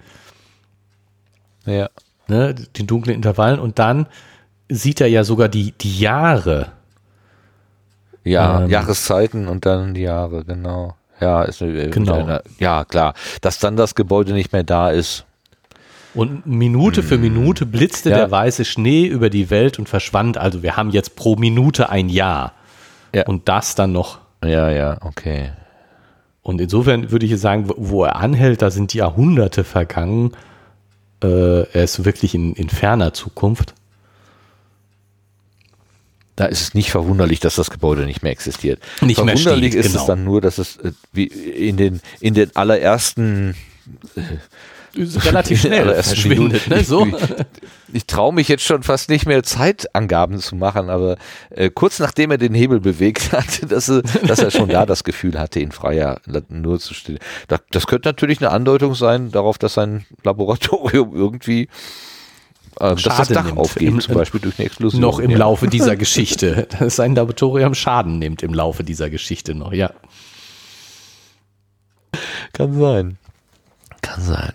Ja. 1.65 1.89
ne, 2.27 2.55
den 2.55 2.87
dunklen 2.87 3.15
Intervallen, 3.15 3.59
und 3.59 3.77
dann 3.77 4.07
sieht 4.67 4.99
er 4.99 5.07
ja 5.07 5.23
sogar 5.23 5.47
die, 5.47 5.73
die 5.73 5.99
Jahre. 5.99 6.71
Ja, 8.27 8.63
Ähm. 8.63 8.69
Jahreszeiten 8.69 9.47
und 9.47 9.65
dann 9.65 9.93
die 9.93 10.01
Jahre, 10.01 10.43
genau. 10.43 10.95
Ja, 11.19 11.43
ist 11.43 11.61
eine, 11.61 11.89
Genau. 11.89 12.13
Eine, 12.15 12.41
ja, 12.59 12.85
klar. 12.85 13.13
Dass 13.41 13.59
dann 13.59 13.75
das 13.75 13.95
Gebäude 13.95 14.33
nicht 14.33 14.53
mehr 14.53 14.63
da 14.63 14.89
ist. 14.91 15.25
Und 16.13 16.45
Minute 16.47 17.03
für 17.03 17.17
Minute 17.17 17.65
blitzte 17.65 18.09
Ja. 18.09 18.17
der 18.17 18.31
weiße 18.31 18.65
Schnee 18.65 19.05
über 19.05 19.29
die 19.29 19.49
Welt 19.49 19.77
und 19.79 19.87
verschwand. 19.89 20.37
Also 20.37 20.63
wir 20.63 20.75
haben 20.77 20.89
jetzt 20.91 21.15
pro 21.15 21.35
Minute 21.35 21.89
ein 21.89 22.09
Jahr. 22.09 22.53
Ja. 23.13 23.25
Und 23.25 23.47
das 23.49 23.75
dann 23.75 23.91
noch. 23.91 24.19
Ja, 24.43 24.69
ja, 24.69 24.97
okay. 25.01 25.51
Und 26.43 26.61
insofern 26.61 27.11
würde 27.11 27.25
ich 27.25 27.31
jetzt 27.31 27.41
sagen, 27.41 27.67
wo- 27.69 27.75
wo 27.77 28.03
er 28.05 28.15
anhält, 28.17 28.61
da 28.61 28.71
sind 28.71 28.93
Jahrhunderte 28.93 29.63
vergangen. 29.63 30.31
Äh, 31.23 31.61
er 31.71 31.83
ist 31.83 32.05
wirklich 32.05 32.35
in, 32.35 32.53
in 32.53 32.69
ferner 32.69 33.13
Zukunft. 33.13 33.73
Da 36.37 36.45
ist 36.45 36.61
es 36.61 36.73
nicht 36.73 36.91
verwunderlich, 36.91 37.41
dass 37.41 37.55
das 37.55 37.69
Gebäude 37.69 38.05
nicht 38.05 38.23
mehr 38.23 38.31
existiert. 38.31 38.79
Nicht 39.01 39.21
mehr 39.23 39.35
verwunderlich 39.35 39.73
steht, 39.73 39.85
ist 39.85 39.91
genau. 39.91 40.01
es 40.01 40.07
dann 40.07 40.23
nur, 40.23 40.39
dass 40.39 40.59
es 40.59 40.77
äh, 40.77 40.93
wie 41.11 41.25
in 41.25 41.75
den 41.75 41.99
in 42.21 42.33
den 42.33 42.55
allerersten 42.55 43.55
Relativ 44.95 45.63
in 45.65 45.71
den 45.71 45.83
schnell 45.83 46.03
verschwindet, 46.03 46.67
ne? 46.67 46.83
So. 46.83 47.05
Ich, 47.05 47.15
ich 47.93 48.05
traue 48.05 48.33
mich 48.33 48.47
jetzt 48.47 48.63
schon 48.63 48.83
fast 48.83 49.09
nicht 49.09 49.25
mehr 49.25 49.43
Zeitangaben 49.43 50.39
zu 50.39 50.55
machen, 50.55 50.89
aber 50.89 51.17
äh, 51.49 51.69
kurz 51.69 51.99
nachdem 51.99 52.31
er 52.31 52.37
den 52.37 52.53
Hebel 52.53 52.79
bewegt 52.79 53.31
hatte, 53.31 53.65
dass 53.67 53.89
er, 53.89 54.01
dass 54.01 54.39
er 54.39 54.51
schon 54.51 54.69
da 54.69 54.85
das 54.85 55.03
Gefühl 55.03 55.39
hatte, 55.39 55.59
in 55.59 55.71
freier 55.71 56.19
nur 56.49 56.79
zu 56.79 56.93
stehen. 56.93 57.19
Das, 57.47 57.61
das 57.71 57.87
könnte 57.87 58.09
natürlich 58.09 58.39
eine 58.39 58.51
Andeutung 58.51 58.95
sein 58.95 59.31
darauf, 59.31 59.57
dass 59.57 59.73
sein 59.73 60.05
Laboratorium 60.23 61.15
irgendwie 61.15 61.67
äh, 62.79 62.89
dass 62.95 63.03
das 63.03 63.15
Schaden 63.27 63.33
Dach 63.35 63.55
aufgeht, 63.57 63.87
Im- 63.87 63.99
zum 64.01 64.15
Beispiel 64.15 64.39
durch 64.39 64.57
eine 64.59 64.65
Explosion. 64.67 65.01
noch 65.01 65.19
im 65.19 65.31
ja. 65.31 65.37
Laufe 65.37 65.67
dieser 65.67 65.95
Geschichte. 65.97 66.67
Dass 66.79 66.95
sein 66.97 67.15
Laboratorium 67.15 67.73
Schaden 67.75 68.19
nimmt 68.19 68.43
im 68.43 68.53
Laufe 68.53 68.83
dieser 68.83 69.09
Geschichte 69.09 69.53
noch, 69.55 69.73
ja. 69.73 69.91
Kann 72.53 72.79
sein. 72.79 73.17
Kann 74.01 74.21
sein. 74.21 74.53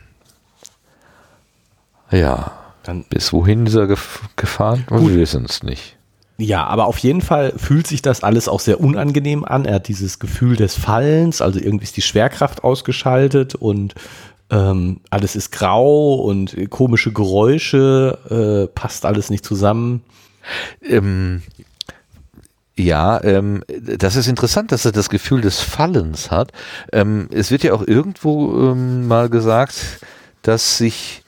Ja. 2.11 2.53
Dann, 2.83 3.05
Bis 3.05 3.33
wohin 3.33 3.67
ist 3.67 3.75
er 3.75 3.87
gef 3.87 4.23
gefahren? 4.37 4.85
Wir 4.91 5.15
wissen 5.17 5.45
es 5.49 5.63
nicht. 5.63 5.97
ja, 6.39 6.65
aber 6.67 6.87
auf 6.87 6.99
jeden 6.99 7.21
Fall 7.21 7.53
fühlt 7.57 7.87
sich 7.87 8.03
das 8.03 8.25
alles 8.25 8.49
auch 8.49 8.59
sehr 8.59 8.81
unangenehm 8.81 9.45
an. 9.45 9.65
Er 9.67 9.77
hat 9.77 9.87
dieses 9.87 10.19
Gefühl 10.19 10.57
des 10.57 10.75
Fallens, 10.75 11.41
also 11.41 11.61
irgendwie 11.61 11.85
ist 11.85 11.97
die 11.97 12.03
Schwerkraft 12.03 12.65
ausgeschaltet 12.65 13.55
und 13.55 13.95
ähm, 14.53 15.01
alles 15.09 15.35
ist 15.35 15.51
grau 15.51 16.15
und 16.17 16.55
komische 16.71 17.13
Geräusche, 17.13 18.69
äh, 18.69 18.73
passt 18.73 19.07
alles 19.07 19.31
nicht 19.31 19.47
zusammen. 19.47 20.03
Ähm, 20.83 21.43
ja, 22.77 23.23
ähm, 23.25 23.65
das 23.81 24.17
ist 24.17 24.29
interessant, 24.29 24.71
dass 24.71 24.85
er 24.85 24.93
das 24.93 25.09
Gefühl 25.09 25.41
des 25.41 25.61
Fallens 25.61 26.31
hat. 26.31 26.53
Ähm, 26.93 27.29
es 27.33 27.51
wird 27.51 27.65
ja 27.65 27.73
auch 27.73 27.87
irgendwo 27.87 28.73
ähm, 28.73 29.09
mal 29.09 29.31
gesagt, 29.31 30.01
dass 30.43 30.77
sich, 30.77 31.23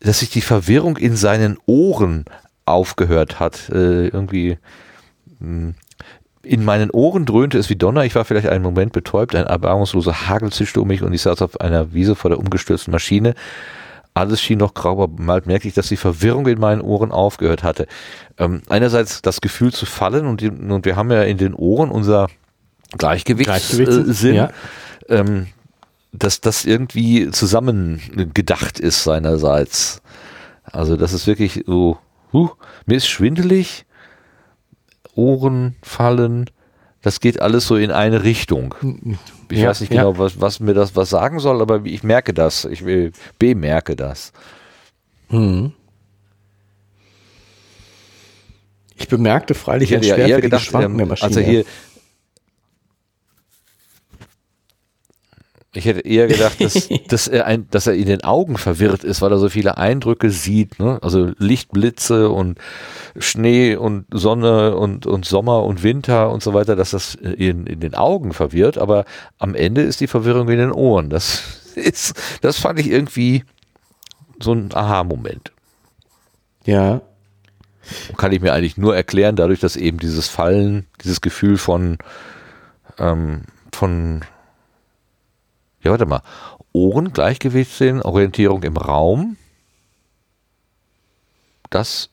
dass 0.00 0.18
sich 0.18 0.30
die 0.30 0.40
Verwirrung 0.40 0.96
in 0.96 1.16
seinen 1.16 1.56
Ohren 1.66 2.24
aufgehört 2.66 3.38
hat. 3.38 3.68
Äh, 3.70 4.08
irgendwie 4.08 4.58
mh, 5.38 5.74
in 6.42 6.64
meinen 6.64 6.90
Ohren 6.90 7.26
dröhnte 7.26 7.58
es 7.58 7.68
wie 7.68 7.76
Donner. 7.76 8.04
Ich 8.04 8.14
war 8.14 8.24
vielleicht 8.24 8.48
einen 8.48 8.64
Moment 8.64 8.92
betäubt. 8.92 9.34
Ein 9.34 9.46
erbarmungsloser 9.46 10.28
Hagel 10.28 10.50
zischte 10.50 10.80
um 10.80 10.88
mich 10.88 11.02
und 11.02 11.12
ich 11.12 11.22
saß 11.22 11.42
auf 11.42 11.60
einer 11.60 11.92
Wiese 11.92 12.14
vor 12.14 12.30
der 12.30 12.38
umgestürzten 12.38 12.92
Maschine. 12.92 13.34
Alles 14.14 14.40
schien 14.40 14.58
noch 14.58 14.74
grau, 14.74 14.92
aber 14.92 15.08
bald 15.08 15.46
merkte 15.46 15.68
ich, 15.68 15.74
dass 15.74 15.88
die 15.88 15.96
Verwirrung 15.96 16.46
in 16.46 16.58
meinen 16.58 16.80
Ohren 16.80 17.12
aufgehört 17.12 17.62
hatte. 17.62 17.86
Ähm, 18.38 18.62
einerseits 18.68 19.22
das 19.22 19.40
Gefühl 19.40 19.72
zu 19.72 19.86
fallen 19.86 20.26
und, 20.26 20.40
die, 20.40 20.48
und 20.48 20.84
wir 20.84 20.96
haben 20.96 21.10
ja 21.12 21.22
in 21.22 21.36
den 21.36 21.54
Ohren 21.54 21.90
unser 21.90 22.26
Gleichgewichtssinn, 22.98 23.84
Gleichgewichtssinn, 23.84 24.32
äh, 24.32 24.36
ja. 24.36 24.50
ähm, 25.08 25.46
dass 26.12 26.40
das 26.40 26.64
irgendwie 26.64 27.30
zusammen 27.30 28.00
gedacht 28.34 28.80
ist 28.80 29.04
seinerseits. 29.04 30.02
Also 30.64 30.96
das 30.96 31.12
ist 31.12 31.26
wirklich 31.26 31.64
so, 31.66 31.98
huh, 32.32 32.50
mir 32.86 32.96
ist 32.96 33.06
schwindelig, 33.06 33.84
Ohren 35.16 35.76
fallen, 35.82 36.46
das 37.02 37.20
geht 37.20 37.40
alles 37.40 37.66
so 37.66 37.76
in 37.76 37.90
eine 37.90 38.24
Richtung. 38.24 38.74
Ich 39.50 39.58
Ja, 39.58 39.68
weiß 39.70 39.80
nicht 39.80 39.92
ja. 39.92 40.02
genau, 40.04 40.18
was, 40.18 40.40
was 40.40 40.60
mir 40.60 40.74
das 40.74 40.94
was 40.96 41.10
sagen 41.10 41.38
soll, 41.40 41.60
aber 41.62 41.80
ich 41.84 42.02
merke 42.02 42.34
das. 42.34 42.64
Ich 42.66 42.84
will- 42.84 43.12
bemerke 43.38 43.96
das. 43.96 44.32
Hm. 45.28 45.72
Ich 48.96 49.08
bemerkte 49.08 49.54
freilich 49.54 49.92
Ich 49.92 49.96
ein 49.96 50.02
ja 50.02 50.14
schwerfälliges 50.14 50.62
Schwanken 50.62 50.96
der 50.98 51.04
ähm, 51.04 51.08
Maschine. 51.08 51.28
also 51.28 51.40
hier. 51.40 51.64
Ich 55.72 55.84
hätte 55.84 56.00
eher 56.00 56.26
gedacht, 56.26 56.60
dass, 56.60 56.88
dass, 57.08 57.28
er 57.28 57.46
ein, 57.46 57.68
dass 57.70 57.86
er 57.86 57.94
in 57.94 58.06
den 58.06 58.24
Augen 58.24 58.58
verwirrt 58.58 59.04
ist, 59.04 59.22
weil 59.22 59.30
er 59.30 59.38
so 59.38 59.48
viele 59.48 59.78
Eindrücke 59.78 60.30
sieht. 60.30 60.80
Ne? 60.80 60.98
Also 61.02 61.32
Lichtblitze 61.38 62.28
und 62.30 62.58
Schnee 63.18 63.76
und 63.76 64.06
Sonne 64.10 64.76
und, 64.76 65.06
und 65.06 65.24
Sommer 65.24 65.62
und 65.62 65.82
Winter 65.82 66.30
und 66.30 66.42
so 66.42 66.54
weiter, 66.54 66.74
dass 66.74 66.90
das 66.90 67.14
in, 67.14 67.66
in 67.66 67.80
den 67.80 67.94
Augen 67.94 68.32
verwirrt. 68.32 68.78
Aber 68.78 69.04
am 69.38 69.54
Ende 69.54 69.82
ist 69.82 70.00
die 70.00 70.08
Verwirrung 70.08 70.48
in 70.48 70.58
den 70.58 70.72
Ohren. 70.72 71.08
Das 71.08 71.42
ist, 71.76 72.20
das 72.40 72.58
fand 72.58 72.80
ich 72.80 72.90
irgendwie 72.90 73.44
so 74.40 74.52
ein 74.52 74.70
Aha-Moment. 74.74 75.52
ja, 76.64 77.02
kann 78.16 78.32
ich 78.32 78.40
mir 78.40 78.52
eigentlich 78.52 78.76
nur 78.76 78.94
erklären, 78.94 79.36
dadurch, 79.36 79.60
dass 79.60 79.76
eben 79.76 79.98
dieses 79.98 80.28
Fallen, 80.28 80.86
dieses 81.02 81.20
Gefühl 81.20 81.56
von, 81.56 81.98
ähm, 82.98 83.42
von, 83.72 84.22
ja, 85.82 85.90
warte 85.90 86.06
mal, 86.06 86.22
Ohren, 86.72 87.12
Gleichgewichtssinn, 87.12 88.02
Orientierung 88.02 88.62
im 88.62 88.76
Raum, 88.76 89.36
das 91.70 92.10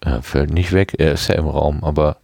äh, 0.00 0.20
fällt 0.22 0.50
nicht 0.50 0.72
weg, 0.72 0.94
er 0.98 1.12
ist 1.12 1.28
ja 1.28 1.34
im 1.34 1.48
Raum, 1.48 1.82
aber 1.82 2.18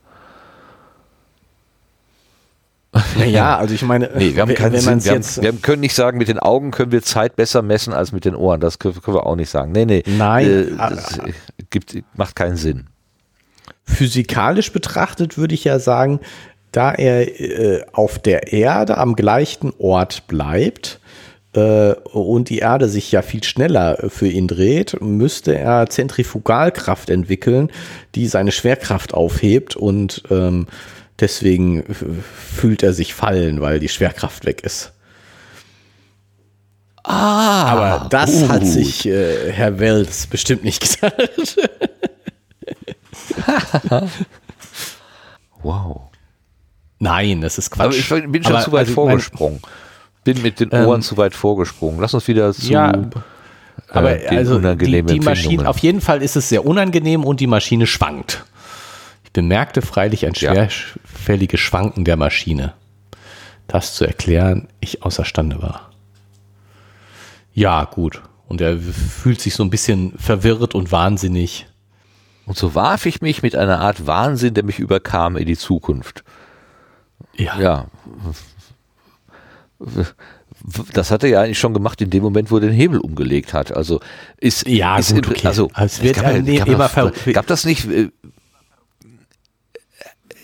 naja, 3.18 3.56
also 3.58 3.74
ich 3.74 3.82
meine, 3.82 4.10
nee, 4.14 4.36
wir 4.36 4.42
haben 4.42 4.54
keinen 4.54 4.74
wenn 4.74 4.80
Sinn, 4.80 4.92
man's 4.92 5.04
wir, 5.04 5.12
haben, 5.12 5.22
jetzt, 5.22 5.42
wir 5.42 5.52
können 5.54 5.80
nicht 5.80 5.94
sagen, 5.94 6.16
mit 6.16 6.28
den 6.28 6.38
Augen 6.38 6.70
können 6.70 6.92
wir 6.92 7.02
Zeit 7.02 7.34
besser 7.34 7.60
messen 7.60 7.92
als 7.92 8.12
mit 8.12 8.24
den 8.24 8.36
Ohren, 8.36 8.60
das 8.60 8.78
können, 8.78 9.00
können 9.02 9.16
wir 9.16 9.26
auch 9.26 9.34
nicht 9.34 9.50
sagen. 9.50 9.72
Nee, 9.72 9.84
nee, 9.84 10.04
Nein, 10.06 10.46
äh, 10.46 10.74
ah, 10.78 10.90
das 10.90 11.18
äh, 11.18 11.32
gibt, 11.70 11.96
macht 12.14 12.36
keinen 12.36 12.56
Sinn. 12.56 12.86
physikalisch 13.84 14.72
betrachtet 14.72 15.36
würde 15.36 15.54
ich 15.54 15.64
ja 15.64 15.80
sagen, 15.80 16.20
da 16.76 16.92
er 16.92 17.40
äh, 17.40 17.84
auf 17.92 18.18
der 18.18 18.52
Erde 18.52 18.98
am 18.98 19.14
gleichen 19.16 19.72
Ort 19.78 20.26
bleibt 20.26 21.00
äh, 21.54 21.92
und 21.92 22.48
die 22.48 22.58
Erde 22.58 22.88
sich 22.88 23.12
ja 23.12 23.22
viel 23.22 23.44
schneller 23.44 23.96
für 24.08 24.26
ihn 24.28 24.48
dreht, 24.48 25.00
müsste 25.00 25.56
er 25.56 25.88
Zentrifugalkraft 25.88 27.10
entwickeln, 27.10 27.70
die 28.14 28.26
seine 28.26 28.50
Schwerkraft 28.52 29.14
aufhebt 29.14 29.76
und 29.76 30.24
ähm, 30.30 30.66
deswegen 31.20 31.84
fühlt 31.94 32.82
er 32.82 32.92
sich 32.92 33.14
fallen, 33.14 33.60
weil 33.60 33.78
die 33.78 33.88
Schwerkraft 33.88 34.44
weg 34.44 34.62
ist. 34.64 34.92
Ah, 37.04 37.64
Aber 37.66 38.08
das 38.08 38.48
hat 38.48 38.62
gut. 38.62 38.70
sich 38.70 39.06
äh, 39.06 39.52
Herr 39.52 39.78
Wells 39.78 40.26
bestimmt 40.26 40.64
nicht 40.64 41.00
gedacht. 41.00 41.56
Wow. 45.62 46.10
Nein, 47.04 47.40
das 47.42 47.58
ist 47.58 47.70
Quatsch. 47.70 48.10
Aber 48.10 48.18
ich 48.24 48.30
bin 48.32 48.42
schon 48.42 48.54
Aber, 48.54 48.64
zu 48.64 48.72
weit 48.72 48.80
also 48.80 48.94
vorgesprungen. 48.94 49.60
bin 50.24 50.40
mit 50.42 50.58
den 50.58 50.70
Ähm, 50.72 50.86
Ohren 50.86 51.02
zu 51.02 51.16
weit 51.18 51.34
vorgesprungen. 51.34 52.00
Lass 52.00 52.14
uns 52.14 52.26
wieder 52.28 52.52
zu 52.54 52.72
Ja, 52.72 52.92
aber 53.90 54.20
äh, 54.22 54.36
also 54.36 54.58
die, 54.58 55.02
die 55.02 55.20
Maschine, 55.20 55.68
auf 55.68 55.78
jeden 55.78 56.00
Fall 56.00 56.22
ist 56.22 56.34
es 56.36 56.48
sehr 56.48 56.64
unangenehm 56.64 57.24
und 57.24 57.40
die 57.40 57.46
Maschine 57.46 57.86
schwankt. 57.86 58.44
Ich 59.24 59.32
bemerkte 59.32 59.82
freilich 59.82 60.24
ein 60.26 60.32
Ja. 60.34 60.68
schwerfälliges 60.70 61.60
Schwanken 61.60 62.04
der 62.04 62.16
Maschine. 62.16 62.72
Das 63.66 63.94
zu 63.94 64.06
erklären, 64.06 64.68
ich 64.80 65.02
außerstande 65.02 65.60
war. 65.62 65.90
Ja, 67.52 67.84
gut. 67.84 68.22
Und 68.48 68.60
er 68.60 68.78
fühlt 68.78 69.40
sich 69.40 69.54
so 69.54 69.62
ein 69.62 69.70
bisschen 69.70 70.12
verwirrt 70.18 70.74
und 70.74 70.90
wahnsinnig. 70.92 71.66
Und 72.46 72.56
so 72.58 72.74
warf 72.74 73.06
ich 73.06 73.22
mich 73.22 73.42
mit 73.42 73.56
einer 73.56 73.80
Art 73.80 74.06
Wahnsinn, 74.06 74.54
der 74.54 74.64
mich 74.64 74.78
überkam, 74.78 75.36
in 75.36 75.46
die 75.46 75.56
Zukunft. 75.56 76.24
Ja. 77.36 77.58
Ja. 77.60 77.86
Das 80.92 81.10
hat 81.10 81.22
er 81.24 81.28
ja 81.28 81.40
eigentlich 81.42 81.58
schon 81.58 81.74
gemacht 81.74 82.00
in 82.00 82.10
dem 82.10 82.22
Moment, 82.22 82.50
wo 82.50 82.56
er 82.56 82.60
den 82.62 82.72
Hebel 82.72 82.98
umgelegt 82.98 83.52
hat. 83.52 83.76
Also 83.76 84.00
ist, 84.38 84.66
Ja, 84.66 84.96
ist 84.98 85.14
gut, 85.14 85.28
okay. 85.28 85.46
also 85.46 85.70
es 85.76 86.00
wird 86.02 86.16
gab, 86.16 86.26
einem 86.26 86.56
gab, 86.56 86.68
immer 86.68 86.88
ver- 86.88 87.12
gab 87.32 87.46
das 87.46 87.64
nicht 87.64 87.86
äh, 87.90 88.10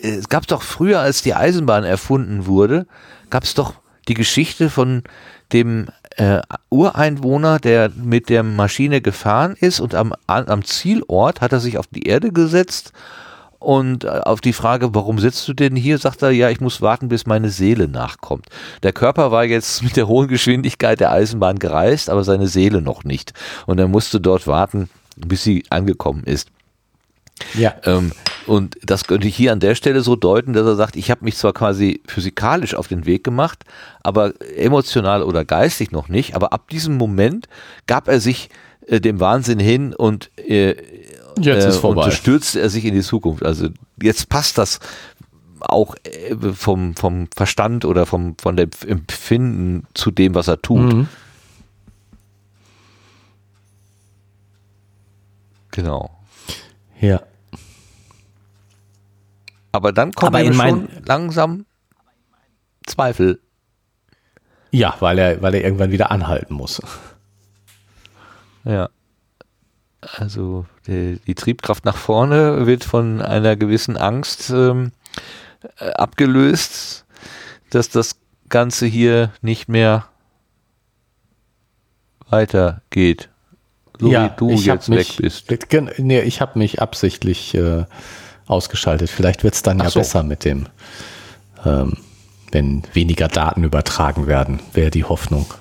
es 0.03 0.29
gab 0.29 0.47
doch 0.47 0.61
früher, 0.63 0.99
als 0.99 1.21
die 1.21 1.33
Eisenbahn 1.35 1.83
erfunden 1.83 2.45
wurde, 2.47 2.87
gab 3.29 3.43
es 3.43 3.53
doch 3.53 3.75
die 4.07 4.15
Geschichte 4.15 4.69
von 4.69 5.03
dem 5.53 5.87
äh, 6.17 6.41
Ureinwohner, 6.69 7.59
der 7.59 7.89
mit 7.89 8.29
der 8.29 8.43
Maschine 8.43 9.01
gefahren 9.01 9.55
ist 9.59 9.79
und 9.79 9.93
am, 9.95 10.13
am 10.27 10.63
Zielort 10.65 11.41
hat 11.41 11.51
er 11.51 11.59
sich 11.59 11.77
auf 11.77 11.87
die 11.87 12.03
Erde 12.07 12.31
gesetzt 12.31 12.93
und 13.61 14.05
äh, 14.05 14.07
auf 14.07 14.41
die 14.41 14.53
Frage, 14.53 14.95
warum 14.95 15.19
sitzt 15.19 15.47
du 15.47 15.53
denn 15.53 15.75
hier, 15.75 15.99
sagt 15.99 16.23
er, 16.23 16.31
ja, 16.31 16.49
ich 16.49 16.59
muss 16.59 16.81
warten, 16.81 17.09
bis 17.09 17.27
meine 17.27 17.49
Seele 17.49 17.87
nachkommt. 17.87 18.47
Der 18.81 18.91
Körper 18.91 19.31
war 19.31 19.45
jetzt 19.45 19.83
mit 19.83 19.95
der 19.95 20.07
hohen 20.07 20.27
Geschwindigkeit 20.27 20.99
der 20.99 21.11
Eisenbahn 21.11 21.59
gereist, 21.59 22.09
aber 22.09 22.23
seine 22.23 22.47
Seele 22.47 22.81
noch 22.81 23.03
nicht. 23.03 23.33
Und 23.67 23.79
er 23.79 23.87
musste 23.87 24.19
dort 24.19 24.47
warten, 24.47 24.89
bis 25.15 25.43
sie 25.43 25.63
angekommen 25.69 26.23
ist. 26.23 26.49
Ja. 27.53 27.75
Ähm, 27.85 28.11
und 28.47 28.77
das 28.83 29.05
könnte 29.05 29.27
ich 29.27 29.35
hier 29.35 29.51
an 29.51 29.59
der 29.59 29.75
Stelle 29.75 30.01
so 30.01 30.15
deuten, 30.15 30.53
dass 30.53 30.65
er 30.65 30.75
sagt, 30.75 30.95
ich 30.95 31.11
habe 31.11 31.23
mich 31.23 31.37
zwar 31.37 31.53
quasi 31.53 32.01
physikalisch 32.07 32.73
auf 32.73 32.87
den 32.87 33.05
Weg 33.05 33.23
gemacht, 33.23 33.63
aber 34.01 34.33
emotional 34.55 35.21
oder 35.21 35.45
geistig 35.45 35.91
noch 35.91 36.09
nicht, 36.09 36.35
aber 36.35 36.51
ab 36.51 36.67
diesem 36.69 36.97
Moment 36.97 37.47
gab 37.85 38.07
er 38.07 38.19
sich 38.19 38.49
äh, 38.87 38.99
dem 38.99 39.19
Wahnsinn 39.19 39.59
hin 39.59 39.93
und 39.93 40.31
äh, 40.37 40.75
Jetzt 41.39 41.65
ist 41.65 41.77
äh, 41.77 41.79
vorbei. 41.79 42.05
und 42.05 42.13
stürzt 42.13 42.55
er 42.55 42.69
sich 42.69 42.85
in 42.85 42.93
die 42.93 43.01
Zukunft. 43.01 43.43
Also 43.43 43.69
jetzt 44.01 44.29
passt 44.29 44.57
das 44.57 44.79
auch 45.59 45.95
äh, 46.03 46.35
vom, 46.53 46.95
vom 46.95 47.27
Verstand 47.35 47.85
oder 47.85 48.05
vom, 48.05 48.35
von 48.37 48.55
dem 48.57 48.69
Empfinden 48.85 49.87
zu 49.93 50.11
dem, 50.11 50.35
was 50.35 50.47
er 50.47 50.61
tut. 50.61 50.93
Mhm. 50.93 51.07
Genau. 55.71 56.09
Ja. 56.99 57.21
Aber 59.71 59.93
dann 59.93 60.11
kommen 60.11 60.35
Aber 60.35 60.53
schon 60.53 60.89
langsam 61.05 61.65
Zweifel. 62.85 63.39
Ja, 64.71 64.95
weil 64.99 65.17
er, 65.17 65.41
weil 65.41 65.55
er 65.55 65.63
irgendwann 65.63 65.91
wieder 65.91 66.11
anhalten 66.11 66.53
muss. 66.53 66.81
Ja. 68.63 68.89
Also 70.01 70.65
die, 70.87 71.19
die 71.27 71.35
Triebkraft 71.35 71.85
nach 71.85 71.97
vorne 71.97 72.65
wird 72.65 72.83
von 72.83 73.21
einer 73.21 73.55
gewissen 73.55 73.97
Angst 73.97 74.49
ähm, 74.49 74.91
äh, 75.79 75.91
abgelöst, 75.91 77.05
dass 77.69 77.89
das 77.89 78.15
Ganze 78.49 78.87
hier 78.87 79.31
nicht 79.41 79.69
mehr 79.69 80.07
weitergeht. 82.29 83.29
So 83.99 84.09
wie 84.09 84.31
du 84.35 84.49
jetzt 84.49 84.89
weg 84.89 85.07
bist. 85.17 85.47
Nee, 85.99 86.21
ich 86.21 86.41
habe 86.41 86.57
mich 86.57 86.81
absichtlich 86.81 87.53
äh, 87.53 87.85
ausgeschaltet. 88.47 89.11
Vielleicht 89.11 89.43
wird 89.43 89.53
es 89.53 89.61
dann 89.61 89.79
Ach 89.79 89.85
ja 89.85 89.89
so. 89.91 89.99
besser 89.99 90.23
mit 90.23 90.43
dem, 90.43 90.67
ähm, 91.63 91.97
wenn 92.51 92.81
weniger 92.93 93.27
Daten 93.27 93.63
übertragen 93.63 94.25
werden, 94.25 94.59
wäre 94.73 94.89
die 94.89 95.03
Hoffnung. 95.03 95.53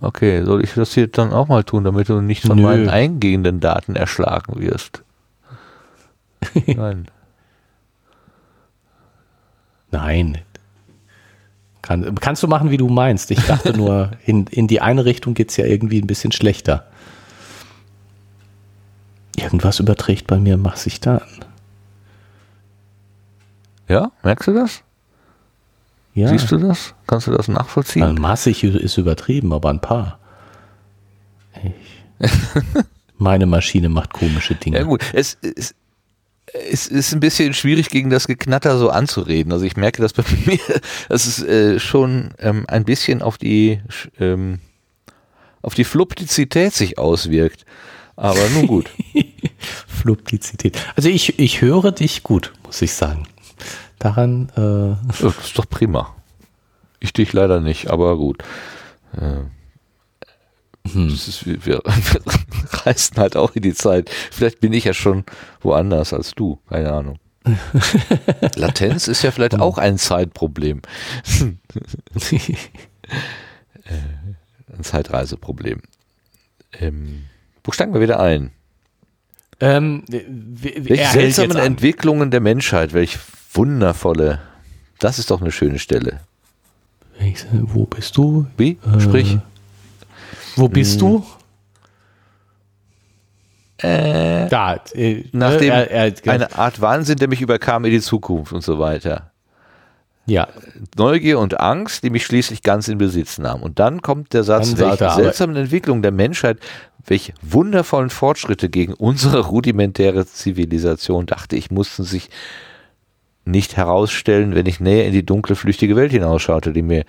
Okay, 0.00 0.44
soll 0.44 0.62
ich 0.62 0.74
das 0.74 0.92
hier 0.92 1.08
dann 1.08 1.32
auch 1.32 1.48
mal 1.48 1.64
tun, 1.64 1.84
damit 1.84 2.08
du 2.08 2.20
nicht 2.20 2.44
von 2.44 2.56
Nö. 2.56 2.62
meinen 2.62 2.88
eingehenden 2.88 3.60
Daten 3.60 3.96
erschlagen 3.96 4.60
wirst? 4.60 5.02
Nein. 6.66 7.06
Nein. 9.90 10.38
Kann, 11.80 12.14
kannst 12.16 12.42
du 12.42 12.48
machen, 12.48 12.70
wie 12.70 12.76
du 12.76 12.88
meinst. 12.88 13.30
Ich 13.30 13.44
dachte 13.46 13.72
nur, 13.76 14.10
in, 14.24 14.46
in 14.48 14.66
die 14.66 14.80
eine 14.80 15.04
Richtung 15.04 15.34
geht 15.34 15.50
es 15.50 15.56
ja 15.56 15.64
irgendwie 15.64 16.00
ein 16.00 16.06
bisschen 16.06 16.32
schlechter. 16.32 16.86
Irgendwas 19.36 19.80
überträgt 19.80 20.26
bei 20.26 20.38
mir 20.38 20.56
massig 20.56 21.00
Daten. 21.00 21.40
Ja, 23.88 24.10
merkst 24.22 24.48
du 24.48 24.52
das? 24.52 24.82
Ja, 26.16 26.28
Siehst 26.28 26.50
du 26.50 26.56
das? 26.56 26.94
Kannst 27.06 27.26
du 27.26 27.32
das 27.32 27.46
nachvollziehen? 27.46 28.02
Also 28.02 28.14
massig 28.14 28.64
ist 28.64 28.96
übertrieben, 28.96 29.52
aber 29.52 29.68
ein 29.68 29.82
paar. 29.82 30.18
Ich. 31.62 32.30
Meine 33.18 33.44
Maschine 33.44 33.90
macht 33.90 34.14
komische 34.14 34.54
Dinge. 34.54 34.78
Ja 34.78 34.84
gut, 34.84 35.02
es, 35.12 35.36
es, 35.42 35.74
es 36.70 36.86
ist 36.86 37.12
ein 37.12 37.20
bisschen 37.20 37.52
schwierig 37.52 37.90
gegen 37.90 38.08
das 38.08 38.26
Geknatter 38.26 38.78
so 38.78 38.88
anzureden. 38.88 39.52
Also 39.52 39.66
ich 39.66 39.76
merke 39.76 40.00
das 40.00 40.14
bei 40.14 40.24
mir, 40.46 40.58
dass 41.10 41.26
es 41.26 41.42
äh, 41.42 41.78
schon 41.78 42.30
ähm, 42.38 42.64
ein 42.66 42.86
bisschen 42.86 43.20
auf 43.20 43.36
die 43.36 43.82
ähm, 44.18 44.60
auf 45.60 45.74
die 45.74 45.84
Fluplizität 45.84 46.72
sich 46.72 46.98
auswirkt. 46.98 47.66
Aber 48.16 48.40
nun 48.54 48.66
gut. 48.66 48.88
Fluplizität. 49.86 50.78
Also 50.96 51.10
ich, 51.10 51.38
ich 51.38 51.60
höre 51.60 51.92
dich 51.92 52.22
gut, 52.22 52.54
muss 52.64 52.80
ich 52.80 52.94
sagen. 52.94 53.26
Daran, 53.98 54.50
äh, 54.56 54.96
das 55.06 55.20
ist 55.22 55.58
doch 55.58 55.68
prima. 55.68 56.14
Ich 57.00 57.12
dich 57.12 57.32
leider 57.32 57.60
nicht, 57.60 57.90
aber 57.90 58.16
gut. 58.16 58.42
Äh, 59.16 59.44
das 60.84 61.28
ist, 61.28 61.46
wir, 61.46 61.64
wir 61.64 61.82
reisen 62.84 63.16
halt 63.16 63.36
auch 63.36 63.54
in 63.54 63.62
die 63.62 63.74
Zeit. 63.74 64.10
Vielleicht 64.30 64.60
bin 64.60 64.72
ich 64.72 64.84
ja 64.84 64.94
schon 64.94 65.24
woanders 65.60 66.12
als 66.12 66.32
du. 66.34 66.60
Keine 66.68 66.92
Ahnung. 66.92 67.18
Latenz 68.56 69.08
ist 69.08 69.22
ja 69.22 69.30
vielleicht 69.30 69.58
auch 69.60 69.78
ein 69.78 69.98
Zeitproblem. 69.98 70.82
ein 74.76 74.82
Zeitreiseproblem. 74.82 75.80
Ähm, 76.72 77.24
wo 77.62 77.72
steigen 77.72 77.94
wir 77.94 78.00
wieder 78.00 78.20
ein? 78.20 78.50
ähm, 79.60 80.04
Welche 80.08 81.06
seltsamen. 81.06 81.56
Entwicklungen 81.56 82.30
der 82.30 82.40
Menschheit, 82.40 82.92
welch 82.92 83.18
wundervolle. 83.56 84.40
Das 84.98 85.18
ist 85.18 85.30
doch 85.30 85.40
eine 85.40 85.52
schöne 85.52 85.78
Stelle. 85.78 86.20
Wo 87.52 87.86
bist 87.86 88.16
du? 88.16 88.46
Wie? 88.56 88.78
Äh, 88.94 89.00
Sprich. 89.00 89.38
Wo 90.56 90.68
bist 90.68 91.00
du? 91.00 91.24
Äh, 93.78 94.48
Da. 94.48 94.80
Äh, 94.94 95.24
nachdem 95.32 95.70
er, 95.70 95.90
er, 95.90 96.12
eine 96.26 96.56
Art 96.56 96.80
Wahnsinn, 96.80 97.16
der 97.16 97.28
mich 97.28 97.40
überkam 97.42 97.84
in 97.84 97.90
die 97.90 98.00
Zukunft 98.00 98.52
und 98.52 98.62
so 98.62 98.78
weiter. 98.78 99.32
ja, 100.26 100.48
Neugier 100.96 101.38
und 101.38 101.60
Angst, 101.60 102.02
die 102.02 102.10
mich 102.10 102.24
schließlich 102.24 102.62
ganz 102.62 102.88
in 102.88 102.98
Besitz 102.98 103.38
nahm. 103.38 103.62
Und 103.62 103.78
dann 103.78 104.02
kommt 104.02 104.32
der 104.32 104.44
Satz, 104.44 104.74
Dann 104.74 104.90
welche 104.90 105.04
er 105.04 105.10
seltsamen 105.14 105.56
Entwicklungen 105.56 106.02
der 106.02 106.12
Menschheit, 106.12 106.58
welche 107.06 107.34
wundervollen 107.42 108.10
Fortschritte 108.10 108.68
gegen 108.68 108.94
unsere 108.94 109.40
rudimentäre 109.46 110.26
Zivilisation, 110.26 111.26
dachte 111.26 111.56
ich, 111.56 111.70
mussten 111.70 112.04
sich 112.04 112.30
nicht 113.46 113.76
herausstellen, 113.76 114.54
wenn 114.54 114.66
ich 114.66 114.80
näher 114.80 115.06
in 115.06 115.12
die 115.12 115.24
dunkle, 115.24 115.56
flüchtige 115.56 115.96
Welt 115.96 116.12
hinausschaute, 116.12 116.72
die 116.72 116.82
mir 116.82 117.04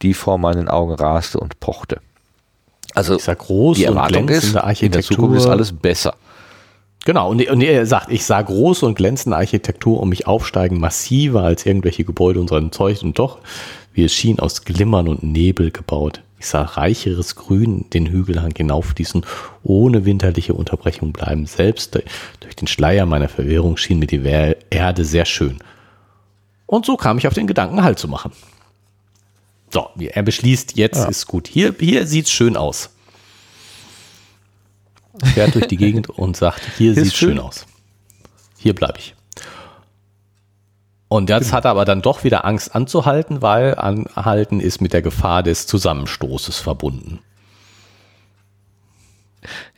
die 0.00 0.14
vor 0.14 0.38
meinen 0.38 0.68
Augen 0.68 0.94
raste 0.94 1.38
und 1.38 1.60
pochte. 1.60 2.00
Also 2.94 3.16
ich 3.16 3.24
sag 3.24 3.38
groß 3.38 3.78
die 3.78 3.86
und 3.86 3.96
Erwartung 3.96 4.28
ist, 4.28 4.40
glänzende 4.40 4.46
in 4.46 4.52
der 4.52 4.64
Architektur. 4.64 5.16
Zukunft 5.16 5.38
ist 5.38 5.46
alles 5.46 5.72
besser. 5.72 6.14
Genau, 7.04 7.30
und, 7.30 7.44
und 7.48 7.60
er 7.62 7.84
sagt, 7.84 8.12
ich 8.12 8.24
sah 8.24 8.40
große 8.40 8.86
und 8.86 8.94
glänzende 8.94 9.36
Architektur 9.36 10.00
um 10.00 10.08
mich 10.08 10.26
aufsteigen, 10.26 10.78
massiver 10.78 11.42
als 11.42 11.66
irgendwelche 11.66 12.04
Gebäude 12.04 12.40
unserer 12.40 12.70
Zeug 12.70 13.02
und 13.02 13.18
doch, 13.18 13.38
wie 13.92 14.04
es 14.04 14.12
schien, 14.12 14.38
aus 14.38 14.64
Glimmern 14.64 15.08
und 15.08 15.22
Nebel 15.22 15.72
gebaut. 15.72 16.20
Ich 16.38 16.46
sah 16.46 16.62
reicheres 16.62 17.36
Grün 17.36 17.86
den 17.92 18.06
Hügelhang 18.06 18.52
hinaufdießen, 18.56 19.24
ohne 19.62 20.04
winterliche 20.04 20.54
Unterbrechung 20.54 21.12
bleiben. 21.12 21.46
Selbst 21.46 22.00
durch 22.40 22.56
den 22.56 22.66
Schleier 22.66 23.06
meiner 23.06 23.28
Verwirrung 23.28 23.76
schien 23.76 23.98
mir 23.98 24.06
die 24.06 24.22
Erde 24.70 25.04
sehr 25.04 25.24
schön. 25.24 25.58
Und 26.72 26.86
so 26.86 26.96
kam 26.96 27.18
ich 27.18 27.26
auf 27.26 27.34
den 27.34 27.46
Gedanken, 27.46 27.82
Halt 27.82 27.98
zu 27.98 28.08
machen. 28.08 28.32
So, 29.68 29.90
er 29.98 30.22
beschließt, 30.22 30.74
jetzt 30.78 31.06
ist 31.06 31.26
gut. 31.26 31.46
Hier, 31.46 31.74
hier 31.78 32.06
sieht's 32.06 32.30
schön 32.30 32.56
aus. 32.56 32.88
Fährt 35.34 35.54
durch 35.54 35.66
die 35.66 35.76
Gegend 35.76 36.08
und 36.18 36.34
sagt, 36.34 36.62
hier 36.78 36.94
Hier 36.94 37.02
ist 37.02 37.08
sieht's 37.08 37.18
schön 37.18 37.36
schön. 37.36 37.40
aus. 37.40 37.66
Hier 38.56 38.74
bleibe 38.74 38.98
ich. 38.98 39.14
Und 41.08 41.28
jetzt 41.28 41.52
hat 41.52 41.66
er 41.66 41.72
aber 41.72 41.84
dann 41.84 42.00
doch 42.00 42.24
wieder 42.24 42.46
Angst 42.46 42.74
anzuhalten, 42.74 43.42
weil 43.42 43.74
anhalten 43.74 44.58
ist 44.58 44.80
mit 44.80 44.94
der 44.94 45.02
Gefahr 45.02 45.42
des 45.42 45.66
Zusammenstoßes 45.66 46.58
verbunden. 46.58 47.18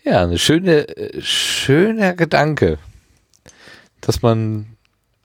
Ja, 0.05 0.22
eine 0.22 0.38
schöne, 0.38 0.86
äh, 0.97 1.20
schöner 1.20 2.14
Gedanke, 2.14 2.78
dass 4.01 4.22
man 4.22 4.73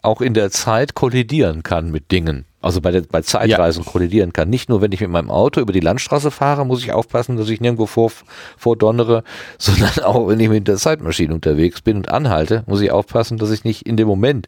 auch 0.01 0.21
in 0.21 0.33
der 0.33 0.51
Zeit 0.51 0.95
kollidieren 0.95 1.63
kann 1.63 1.91
mit 1.91 2.11
Dingen. 2.11 2.45
Also 2.61 2.81
bei, 2.81 2.91
der, 2.91 3.01
bei 3.01 3.21
Zeitreisen 3.21 3.85
kollidieren 3.85 4.33
kann. 4.33 4.49
Nicht 4.49 4.67
nur, 4.67 4.81
wenn 4.81 4.91
ich 4.91 4.99
mit 4.99 5.09
meinem 5.09 5.31
Auto 5.31 5.61
über 5.61 5.71
die 5.71 5.79
Landstraße 5.79 6.29
fahre, 6.29 6.65
muss 6.65 6.83
ich 6.83 6.91
aufpassen, 6.91 7.37
dass 7.37 7.49
ich 7.49 7.61
nirgendwo 7.61 7.85
vor, 7.85 8.11
vordonnere, 8.57 9.23
sondern 9.57 10.03
auch, 10.03 10.27
wenn 10.27 10.39
ich 10.39 10.49
mit 10.49 10.67
der 10.67 10.77
Zeitmaschine 10.77 11.33
unterwegs 11.33 11.81
bin 11.81 11.97
und 11.97 12.09
anhalte, 12.09 12.63
muss 12.67 12.81
ich 12.81 12.91
aufpassen, 12.91 13.37
dass 13.37 13.51
ich 13.51 13.63
nicht 13.63 13.83
in 13.83 13.95
dem 13.95 14.07
Moment, 14.07 14.47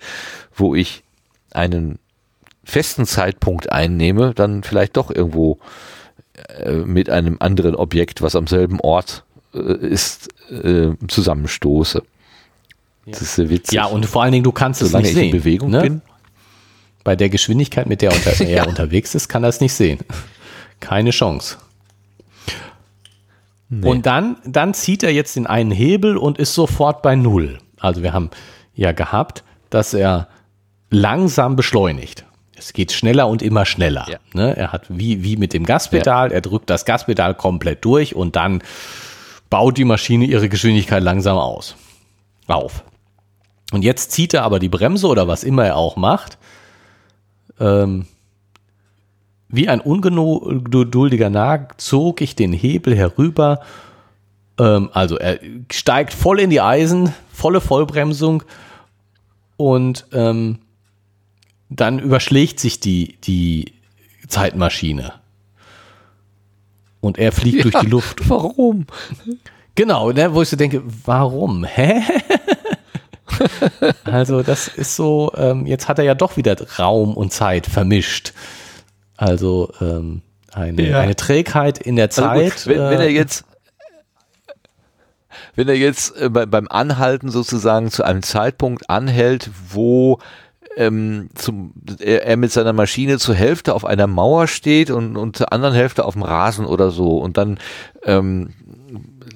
wo 0.53 0.75
ich 0.75 1.03
einen 1.51 1.99
festen 2.63 3.05
Zeitpunkt 3.05 3.71
einnehme, 3.71 4.33
dann 4.33 4.63
vielleicht 4.63 4.97
doch 4.97 5.09
irgendwo 5.09 5.59
äh, 6.59 6.73
mit 6.73 7.09
einem 7.09 7.37
anderen 7.39 7.75
Objekt, 7.75 8.21
was 8.21 8.35
am 8.35 8.47
selben 8.47 8.79
Ort 8.81 9.23
äh, 9.53 9.73
ist, 9.73 10.29
äh, 10.49 10.91
zusammenstoße. 11.07 12.03
Das 13.05 13.21
ist 13.21 13.35
sehr 13.35 13.49
witzig. 13.49 13.73
Ja, 13.73 13.85
und 13.85 14.05
vor 14.05 14.23
allen 14.23 14.31
Dingen, 14.31 14.43
du 14.43 14.51
kannst 14.51 14.79
solange 14.79 15.05
es 15.05 15.11
ich 15.11 15.15
nicht 15.15 15.25
in 15.25 15.31
sehen. 15.31 15.39
Bewegung 15.39 15.69
ne? 15.71 15.81
bin. 15.81 16.01
Bei 17.03 17.15
der 17.15 17.29
Geschwindigkeit, 17.29 17.87
mit 17.87 18.01
der 18.01 18.13
unter, 18.13 18.39
er 18.45 18.67
unterwegs 18.67 19.15
ist, 19.15 19.27
kann 19.27 19.43
er 19.43 19.49
es 19.49 19.59
nicht 19.59 19.73
sehen. 19.73 19.99
Keine 20.79 21.11
Chance. 21.11 21.57
Und 23.71 24.05
dann, 24.05 24.35
dann 24.45 24.73
zieht 24.73 25.01
er 25.01 25.13
jetzt 25.13 25.37
den 25.37 25.47
einen 25.47 25.71
Hebel 25.71 26.17
und 26.17 26.37
ist 26.37 26.53
sofort 26.53 27.01
bei 27.01 27.15
Null. 27.15 27.59
Also 27.79 28.03
wir 28.03 28.11
haben 28.11 28.29
ja 28.75 28.91
gehabt, 28.91 29.45
dass 29.69 29.93
er 29.93 30.27
langsam 30.89 31.55
beschleunigt. 31.55 32.25
Es 32.53 32.73
geht 32.73 32.91
schneller 32.91 33.29
und 33.29 33.41
immer 33.41 33.65
schneller. 33.65 34.05
Ja. 34.09 34.17
Ne? 34.33 34.55
Er 34.57 34.73
hat 34.73 34.85
wie, 34.89 35.23
wie 35.23 35.37
mit 35.37 35.53
dem 35.53 35.65
Gaspedal, 35.65 36.33
er 36.33 36.41
drückt 36.41 36.69
das 36.69 36.83
Gaspedal 36.83 37.33
komplett 37.33 37.85
durch 37.85 38.13
und 38.13 38.35
dann 38.35 38.61
baut 39.49 39.77
die 39.77 39.85
Maschine 39.85 40.25
ihre 40.25 40.49
Geschwindigkeit 40.49 41.01
langsam 41.01 41.37
aus. 41.37 41.77
Auf. 42.47 42.83
Und 43.71 43.83
jetzt 43.83 44.11
zieht 44.11 44.33
er 44.33 44.43
aber 44.43 44.59
die 44.59 44.69
Bremse 44.69 45.07
oder 45.07 45.27
was 45.27 45.43
immer 45.43 45.65
er 45.65 45.77
auch 45.77 45.95
macht. 45.95 46.37
Ähm, 47.59 48.05
wie 49.47 49.67
ein 49.67 49.81
ungeduldiger 49.81 51.29
Nag 51.29 51.79
zog 51.79 52.21
ich 52.21 52.35
den 52.35 52.53
Hebel 52.53 52.95
herüber. 52.95 53.61
Ähm, 54.59 54.89
also 54.93 55.17
er 55.17 55.39
steigt 55.71 56.13
voll 56.13 56.39
in 56.39 56.49
die 56.49 56.61
Eisen, 56.61 57.13
volle 57.33 57.61
Vollbremsung 57.61 58.43
und 59.57 60.05
ähm, 60.11 60.59
dann 61.69 61.99
überschlägt 61.99 62.59
sich 62.59 62.79
die, 62.79 63.17
die 63.23 63.73
Zeitmaschine. 64.27 65.13
Und 66.99 67.17
er 67.17 67.31
fliegt 67.31 67.57
ja, 67.57 67.63
durch 67.63 67.75
die 67.83 67.89
Luft. 67.89 68.29
Warum? 68.29 68.85
Genau, 69.75 70.11
ne, 70.11 70.33
wo 70.33 70.41
ich 70.41 70.49
so 70.49 70.57
denke, 70.57 70.83
warum? 71.05 71.63
Hä? 71.63 72.01
also 74.03 74.43
das 74.43 74.67
ist 74.67 74.95
so, 74.95 75.31
ähm, 75.35 75.65
jetzt 75.65 75.87
hat 75.87 75.99
er 75.99 76.05
ja 76.05 76.15
doch 76.15 76.37
wieder 76.37 76.55
Raum 76.77 77.15
und 77.15 77.31
Zeit 77.33 77.67
vermischt. 77.67 78.33
Also 79.17 79.71
ähm, 79.81 80.21
eine, 80.51 80.89
ja. 80.89 80.99
eine 80.99 81.15
Trägheit 81.15 81.77
in 81.77 81.95
der 81.95 82.09
Zeit. 82.09 82.25
Also 82.25 82.43
gut, 82.43 82.67
wenn, 82.67 82.77
wenn, 82.77 82.99
er 82.99 83.07
äh, 83.07 83.13
jetzt 83.13 83.45
wenn 85.55 85.67
er 85.67 85.77
jetzt 85.77 86.15
äh, 86.17 86.29
beim 86.29 86.67
Anhalten 86.69 87.29
sozusagen 87.29 87.91
zu 87.91 88.03
einem 88.03 88.23
Zeitpunkt 88.23 88.89
anhält, 88.89 89.49
wo 89.69 90.19
ähm, 90.77 91.29
zum, 91.35 91.73
er, 91.99 92.25
er, 92.25 92.37
mit 92.37 92.51
seiner 92.51 92.73
Maschine 92.73 93.17
zur 93.17 93.35
Hälfte 93.35 93.73
auf 93.73 93.83
einer 93.83 94.07
Mauer 94.07 94.47
steht 94.47 94.89
und, 94.89 95.17
und 95.17 95.35
zur 95.35 95.51
anderen 95.51 95.73
Hälfte 95.73 96.05
auf 96.05 96.13
dem 96.13 96.23
Rasen 96.23 96.65
oder 96.65 96.91
so 96.91 97.17
und 97.17 97.37
dann 97.37 97.59
ähm, 98.03 98.53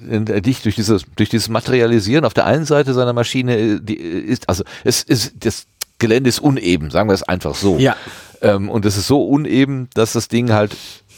dich 0.06 0.62
durch 0.62 0.74
dieses 0.74 1.04
durch 1.16 1.28
dieses 1.28 1.48
Materialisieren 1.48 2.24
auf 2.24 2.34
der 2.34 2.46
einen 2.46 2.64
Seite 2.64 2.94
seiner 2.94 3.12
Maschine 3.12 3.56
äh, 3.56 3.80
die 3.80 3.96
ist 3.96 4.48
also 4.48 4.64
es 4.84 5.02
ist 5.02 5.34
das 5.44 5.66
Gelände 5.98 6.28
ist 6.28 6.40
uneben 6.40 6.90
sagen 6.90 7.08
wir 7.08 7.14
es 7.14 7.22
einfach 7.22 7.54
so. 7.54 7.78
Ja. 7.78 7.96
Ähm, 8.42 8.68
und 8.68 8.84
es 8.84 8.96
ist 8.96 9.06
so 9.06 9.24
uneben 9.24 9.88
dass 9.94 10.12
das 10.12 10.28
Ding 10.28 10.52
halt 10.52 10.76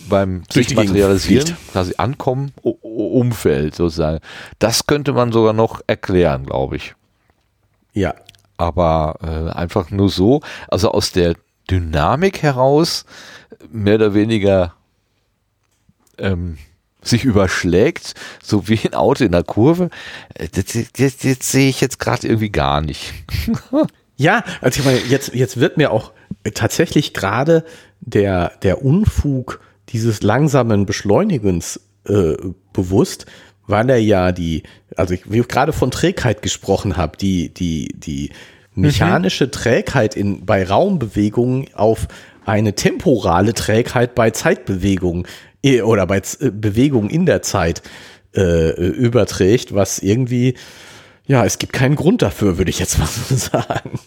beim 0.08 0.42
sich 0.50 0.74
materialisieren 0.74 1.56
quasi 1.72 1.94
ankommen 1.98 2.52
umfällt 2.62 3.74
sozusagen. 3.74 4.20
Das 4.58 4.86
könnte 4.86 5.12
man 5.12 5.32
sogar 5.32 5.52
noch 5.52 5.80
erklären 5.86 6.46
glaube 6.46 6.76
ich. 6.76 6.94
Ja. 7.92 8.14
Aber 8.56 9.18
äh, 9.22 9.56
einfach 9.56 9.90
nur 9.90 10.08
so, 10.08 10.40
also 10.68 10.90
aus 10.90 11.12
der 11.12 11.34
Dynamik 11.70 12.42
heraus 12.42 13.04
mehr 13.70 13.96
oder 13.96 14.14
weniger 14.14 14.74
ähm, 16.18 16.58
sich 17.08 17.24
überschlägt, 17.24 18.14
so 18.42 18.68
wie 18.68 18.78
ein 18.84 18.94
Auto 18.94 19.24
in 19.24 19.32
der 19.32 19.44
Kurve, 19.44 19.90
äh, 20.34 20.48
das, 20.48 20.64
das, 20.96 21.16
das 21.18 21.52
sehe 21.52 21.68
ich 21.68 21.80
jetzt 21.80 21.98
gerade 21.98 22.26
irgendwie 22.26 22.50
gar 22.50 22.80
nicht. 22.80 23.12
ja, 24.16 24.44
also 24.60 24.80
ich 24.80 24.86
meine, 24.86 24.98
jetzt, 25.08 25.34
jetzt 25.34 25.58
wird 25.58 25.76
mir 25.76 25.90
auch 25.90 26.12
tatsächlich 26.54 27.14
gerade 27.14 27.64
der, 28.00 28.52
der 28.62 28.84
Unfug 28.84 29.60
dieses 29.90 30.22
langsamen 30.22 30.86
Beschleunigens 30.86 31.80
äh, 32.06 32.34
bewusst, 32.72 33.26
weil 33.66 33.88
er 33.90 33.98
ja 33.98 34.32
die, 34.32 34.62
also 34.96 35.14
ich, 35.14 35.30
wie 35.30 35.40
ich 35.40 35.48
gerade 35.48 35.72
von 35.72 35.90
Trägheit 35.90 36.42
gesprochen 36.42 36.96
habe, 36.96 37.16
die, 37.16 37.52
die, 37.52 37.88
die 37.94 38.30
mechanische 38.74 39.46
mhm. 39.46 39.52
Trägheit 39.52 40.16
in, 40.16 40.46
bei 40.46 40.64
Raumbewegungen 40.64 41.66
auf 41.74 42.08
eine 42.44 42.74
temporale 42.74 43.52
Trägheit 43.52 44.14
bei 44.14 44.30
Zeitbewegungen 44.30 45.26
oder 45.64 46.06
bei 46.06 46.20
Z 46.20 46.60
Bewegungen 46.60 47.10
in 47.10 47.26
der 47.26 47.42
Zeit 47.42 47.82
äh, 48.34 48.70
überträgt, 48.90 49.74
was 49.74 49.98
irgendwie, 49.98 50.54
ja, 51.26 51.44
es 51.44 51.58
gibt 51.58 51.72
keinen 51.72 51.96
Grund 51.96 52.22
dafür, 52.22 52.58
würde 52.58 52.70
ich 52.70 52.78
jetzt 52.78 52.98
mal 52.98 53.06
so 53.06 53.34
sagen. 53.36 53.98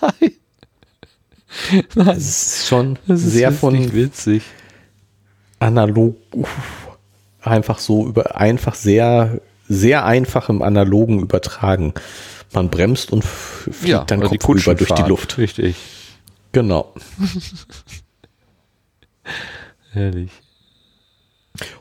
Nein. 0.00 0.32
Nein. 1.94 2.06
Das 2.06 2.18
ist 2.18 2.66
schon 2.68 2.98
das 3.06 3.22
ist 3.22 3.32
sehr 3.32 3.52
von 3.52 3.94
witzig. 3.94 4.42
Analog. 5.58 6.16
Einfach 7.40 7.78
so 7.78 8.06
über 8.06 8.36
einfach 8.36 8.74
sehr 8.74 9.40
sehr 9.68 10.04
einfach 10.04 10.48
im 10.48 10.62
analogen 10.62 11.20
übertragen. 11.20 11.94
Man 12.52 12.70
bremst 12.70 13.12
und 13.12 13.24
fliegt 13.24 13.88
ja, 13.88 14.04
dann 14.04 14.20
kopfüber 14.20 14.74
durch 14.74 14.90
die 14.92 15.02
Luft. 15.02 15.38
Richtig. 15.38 15.76
Genau. 16.52 16.94
Herrlich. 19.96 20.30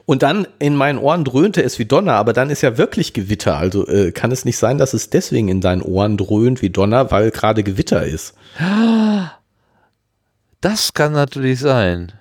Und 0.06 0.24
dann 0.24 0.48
in 0.58 0.74
meinen 0.78 0.98
Ohren 0.98 1.26
dröhnte 1.26 1.62
es 1.62 1.80
wie 1.80 1.86
Donner, 1.86 2.14
aber 2.14 2.32
dann 2.32 2.50
ist 2.50 2.62
ja 2.62 2.78
wirklich 2.78 3.12
Gewitter. 3.12 3.58
Also 3.58 3.86
äh, 3.88 4.14
kann 4.14 4.32
es 4.32 4.46
nicht 4.46 4.58
sein, 4.58 4.78
dass 4.78 4.94
es 4.94 5.10
deswegen 5.10 5.50
in 5.50 5.60
deinen 5.60 5.82
Ohren 5.82 6.16
dröhnt 6.16 6.62
wie 6.62 6.70
Donner, 6.70 7.12
weil 7.12 7.30
gerade 7.32 7.62
Gewitter 7.62 8.06
ist. 8.06 8.34
Das 10.62 10.94
kann 10.94 11.12
natürlich 11.12 11.60
sein. 11.60 12.14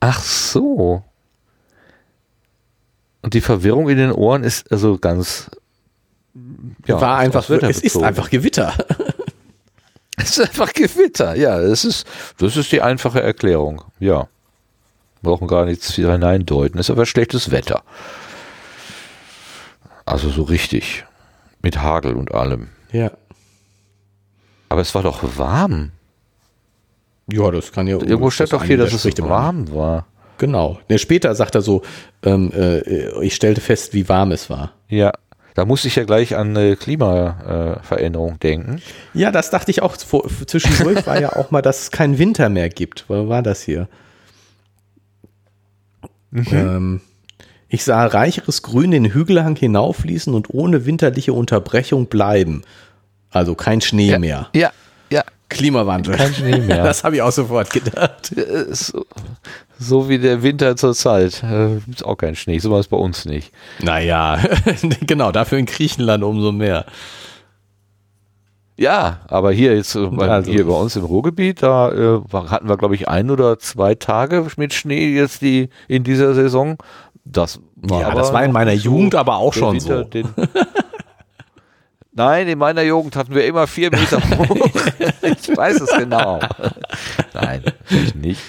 Ach 0.00 0.20
so. 0.20 1.04
Und 3.22 3.34
die 3.34 3.40
Verwirrung 3.40 3.88
in 3.88 3.98
den 3.98 4.10
Ohren 4.10 4.42
ist 4.42 4.72
also 4.72 4.98
ganz. 4.98 5.52
Ja, 6.88 7.00
war 7.00 7.18
einfach, 7.18 7.48
es 7.48 7.80
ist 7.80 8.02
einfach 8.02 8.28
Gewitter. 8.28 8.74
es 10.16 10.38
ist 10.38 10.40
einfach 10.40 10.72
Gewitter, 10.72 11.34
ja. 11.34 11.60
Das 11.60 11.84
ist, 11.84 12.06
das 12.38 12.56
ist 12.56 12.72
die 12.72 12.82
einfache 12.82 13.22
Erklärung. 13.22 13.82
Ja. 13.98 14.28
Brauchen 15.22 15.46
gar 15.46 15.64
nichts 15.64 15.94
hineindeuten. 15.94 16.78
Es 16.78 16.86
ist 16.86 16.90
aber 16.90 17.06
schlechtes 17.06 17.50
Wetter. 17.50 17.82
Also 20.04 20.30
so 20.30 20.42
richtig. 20.42 21.04
Mit 21.62 21.78
Hagel 21.80 22.14
und 22.14 22.34
allem. 22.34 22.68
Ja. 22.90 23.12
Aber 24.68 24.80
es 24.80 24.94
war 24.94 25.02
doch 25.02 25.22
warm. 25.38 25.92
Ja, 27.30 27.50
das 27.50 27.72
kann 27.72 27.86
ja. 27.86 27.94
Irgendwo 27.94 28.30
steht 28.30 28.52
doch 28.52 28.64
hier, 28.64 28.78
dass 28.78 28.92
es 28.92 29.04
warm 29.22 29.72
war. 29.72 30.06
Genau. 30.38 30.80
Ja, 30.88 30.98
später 30.98 31.34
sagt 31.34 31.54
er 31.54 31.62
so, 31.62 31.82
ähm, 32.24 32.50
äh, 32.52 33.24
ich 33.24 33.34
stellte 33.34 33.60
fest, 33.60 33.94
wie 33.94 34.08
warm 34.08 34.32
es 34.32 34.50
war. 34.50 34.72
Ja. 34.88 35.12
Da 35.54 35.64
musste 35.64 35.88
ich 35.88 35.96
ja 35.96 36.04
gleich 36.04 36.34
an 36.36 36.56
äh, 36.56 36.76
Klimaveränderung 36.76 38.34
äh, 38.34 38.38
denken. 38.38 38.82
Ja, 39.12 39.30
das 39.30 39.50
dachte 39.50 39.70
ich 39.70 39.82
auch. 39.82 39.96
Vor, 39.96 40.26
zwischendurch 40.46 41.06
war 41.06 41.20
ja 41.20 41.32
auch 41.34 41.50
mal, 41.50 41.62
dass 41.62 41.82
es 41.82 41.90
keinen 41.90 42.18
Winter 42.18 42.48
mehr 42.48 42.68
gibt. 42.68 43.04
Wo 43.08 43.28
war 43.28 43.42
das 43.42 43.62
hier? 43.62 43.88
Mhm. 46.30 46.46
Ähm, 46.50 47.00
ich 47.68 47.84
sah 47.84 48.04
reicheres 48.06 48.62
Grün 48.62 48.90
den 48.90 49.12
Hügelhang 49.12 49.56
hinaufließen 49.56 50.34
und 50.34 50.50
ohne 50.50 50.86
winterliche 50.86 51.32
Unterbrechung 51.32 52.06
bleiben. 52.06 52.62
Also 53.30 53.54
kein 53.54 53.80
Schnee 53.80 54.10
ja, 54.10 54.18
mehr. 54.18 54.48
Ja, 54.54 54.72
ja. 55.10 55.24
Klimawandel. 55.48 56.16
Kein 56.16 56.34
Schnee 56.34 56.58
mehr. 56.58 56.82
Das 56.84 57.04
habe 57.04 57.16
ich 57.16 57.22
auch 57.22 57.32
sofort 57.32 57.70
gedacht. 57.70 58.34
So, 58.70 59.06
so 59.82 60.08
wie 60.08 60.18
der 60.18 60.42
Winter 60.42 60.76
zur 60.76 60.94
Zeit. 60.94 61.42
Äh, 61.42 61.76
ist 61.90 62.04
auch 62.04 62.16
kein 62.16 62.36
Schnee, 62.36 62.58
so 62.58 62.70
war 62.70 62.80
es 62.80 62.88
bei 62.88 62.96
uns 62.96 63.24
nicht. 63.24 63.52
Naja, 63.80 64.38
genau, 65.00 65.32
dafür 65.32 65.58
in 65.58 65.66
Griechenland 65.66 66.24
umso 66.24 66.52
mehr. 66.52 66.86
Ja, 68.76 69.20
aber 69.28 69.52
hier 69.52 69.76
jetzt 69.76 69.94
äh, 69.94 70.06
bei, 70.06 70.28
also. 70.28 70.50
hier 70.50 70.66
bei 70.66 70.74
uns 70.74 70.96
im 70.96 71.04
Ruhrgebiet, 71.04 71.62
da 71.62 71.90
äh, 71.90 72.20
hatten 72.48 72.68
wir, 72.68 72.76
glaube 72.76 72.94
ich, 72.94 73.08
ein 73.08 73.30
oder 73.30 73.58
zwei 73.58 73.94
Tage 73.94 74.46
mit 74.56 74.72
Schnee 74.72 75.14
jetzt 75.14 75.42
die 75.42 75.68
in 75.88 76.04
dieser 76.04 76.34
Saison. 76.34 76.78
Das 77.24 77.60
war 77.76 78.00
ja, 78.00 78.14
das 78.14 78.32
war 78.32 78.44
in 78.44 78.52
meiner 78.52 78.76
so 78.76 78.90
Jugend 78.90 79.14
aber 79.14 79.36
auch 79.36 79.52
schon 79.52 79.76
Winter, 79.76 80.06
so. 80.12 80.48
Nein, 82.14 82.48
in 82.48 82.58
meiner 82.58 82.82
Jugend 82.82 83.16
hatten 83.16 83.34
wir 83.34 83.46
immer 83.46 83.66
vier 83.66 83.90
Meter 83.90 84.18
hoch. 84.18 84.56
ich 85.22 85.56
weiß 85.56 85.80
es 85.80 85.90
genau. 85.96 86.40
Nein, 87.32 87.62
ich 87.88 88.14
nicht. 88.14 88.40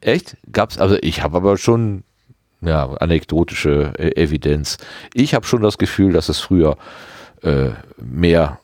Echt? 0.00 0.36
Gab's, 0.50 0.78
also 0.78 0.96
ich 1.00 1.22
habe 1.22 1.36
aber 1.36 1.56
schon 1.56 2.04
ja, 2.60 2.90
anekdotische 3.00 3.92
äh, 3.98 4.22
Evidenz. 4.22 4.78
Ich 5.14 5.34
habe 5.34 5.46
schon 5.46 5.62
das 5.62 5.78
Gefühl, 5.78 6.12
dass 6.12 6.28
es 6.28 6.40
früher 6.40 6.76
äh, 7.42 7.70
mehr 7.98 8.58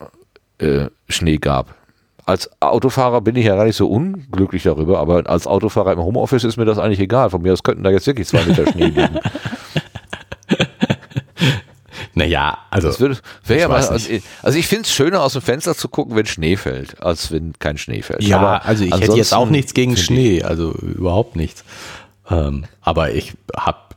äh, 0.58 0.86
Schnee 1.08 1.38
gab. 1.38 1.74
Als 2.24 2.50
Autofahrer 2.60 3.20
bin 3.20 3.36
ich 3.36 3.46
ja 3.46 3.54
gar 3.54 3.64
nicht 3.64 3.76
so 3.76 3.88
unglücklich 3.88 4.64
darüber, 4.64 4.98
aber 4.98 5.28
als 5.30 5.46
Autofahrer 5.46 5.92
im 5.92 6.00
Homeoffice 6.00 6.44
ist 6.44 6.56
mir 6.56 6.64
das 6.64 6.78
eigentlich 6.78 7.00
egal. 7.00 7.30
Von 7.30 7.42
mir 7.42 7.52
aus 7.52 7.62
könnten 7.62 7.84
da 7.84 7.90
jetzt 7.90 8.06
wirklich 8.06 8.26
zwei 8.26 8.44
Meter 8.44 8.66
Schnee 8.66 8.86
liegen. 8.86 9.20
Naja, 12.16 12.56
also. 12.70 12.88
Das 12.88 12.98
würde, 12.98 13.18
ja 13.46 13.68
mal, 13.68 13.86
also, 13.86 14.10
also 14.42 14.58
ich 14.58 14.66
finde 14.66 14.84
es 14.84 14.90
schöner, 14.92 15.22
aus 15.22 15.34
dem 15.34 15.42
Fenster 15.42 15.76
zu 15.76 15.86
gucken, 15.90 16.16
wenn 16.16 16.24
Schnee 16.24 16.56
fällt, 16.56 17.02
als 17.02 17.30
wenn 17.30 17.52
kein 17.58 17.76
Schnee 17.76 18.00
fällt. 18.00 18.22
Ja, 18.22 18.38
aber 18.38 18.64
also 18.64 18.84
ich 18.84 18.94
hätte 18.94 19.18
jetzt 19.18 19.34
auch 19.34 19.50
nichts 19.50 19.74
gegen 19.74 19.98
Schnee, 19.98 20.42
also 20.42 20.72
überhaupt 20.72 21.36
nichts. 21.36 21.62
Ähm, 22.30 22.64
aber 22.80 23.12
ich 23.12 23.34
hab, 23.54 23.96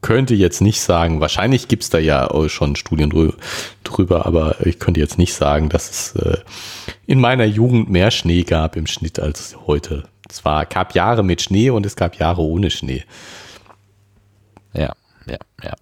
könnte 0.00 0.34
jetzt 0.34 0.62
nicht 0.62 0.80
sagen, 0.80 1.20
wahrscheinlich 1.20 1.68
gibt's 1.68 1.90
da 1.90 1.98
ja 1.98 2.26
schon 2.48 2.74
Studien 2.74 3.34
drüber, 3.84 4.24
aber 4.24 4.64
ich 4.64 4.78
könnte 4.78 5.00
jetzt 5.00 5.18
nicht 5.18 5.34
sagen, 5.34 5.68
dass 5.68 5.90
es 5.90 6.16
äh, 6.16 6.38
in 7.04 7.20
meiner 7.20 7.44
Jugend 7.44 7.90
mehr 7.90 8.10
Schnee 8.12 8.44
gab 8.44 8.76
im 8.76 8.86
Schnitt 8.86 9.20
als 9.20 9.58
heute. 9.66 10.04
Es 10.30 10.46
war, 10.46 10.64
gab 10.64 10.94
Jahre 10.94 11.22
mit 11.22 11.42
Schnee 11.42 11.68
und 11.68 11.84
es 11.84 11.96
gab 11.96 12.16
Jahre 12.16 12.40
ohne 12.40 12.70
Schnee. 12.70 13.04
Ja, 14.72 14.94
ja, 15.26 15.38
ja. 15.62 15.74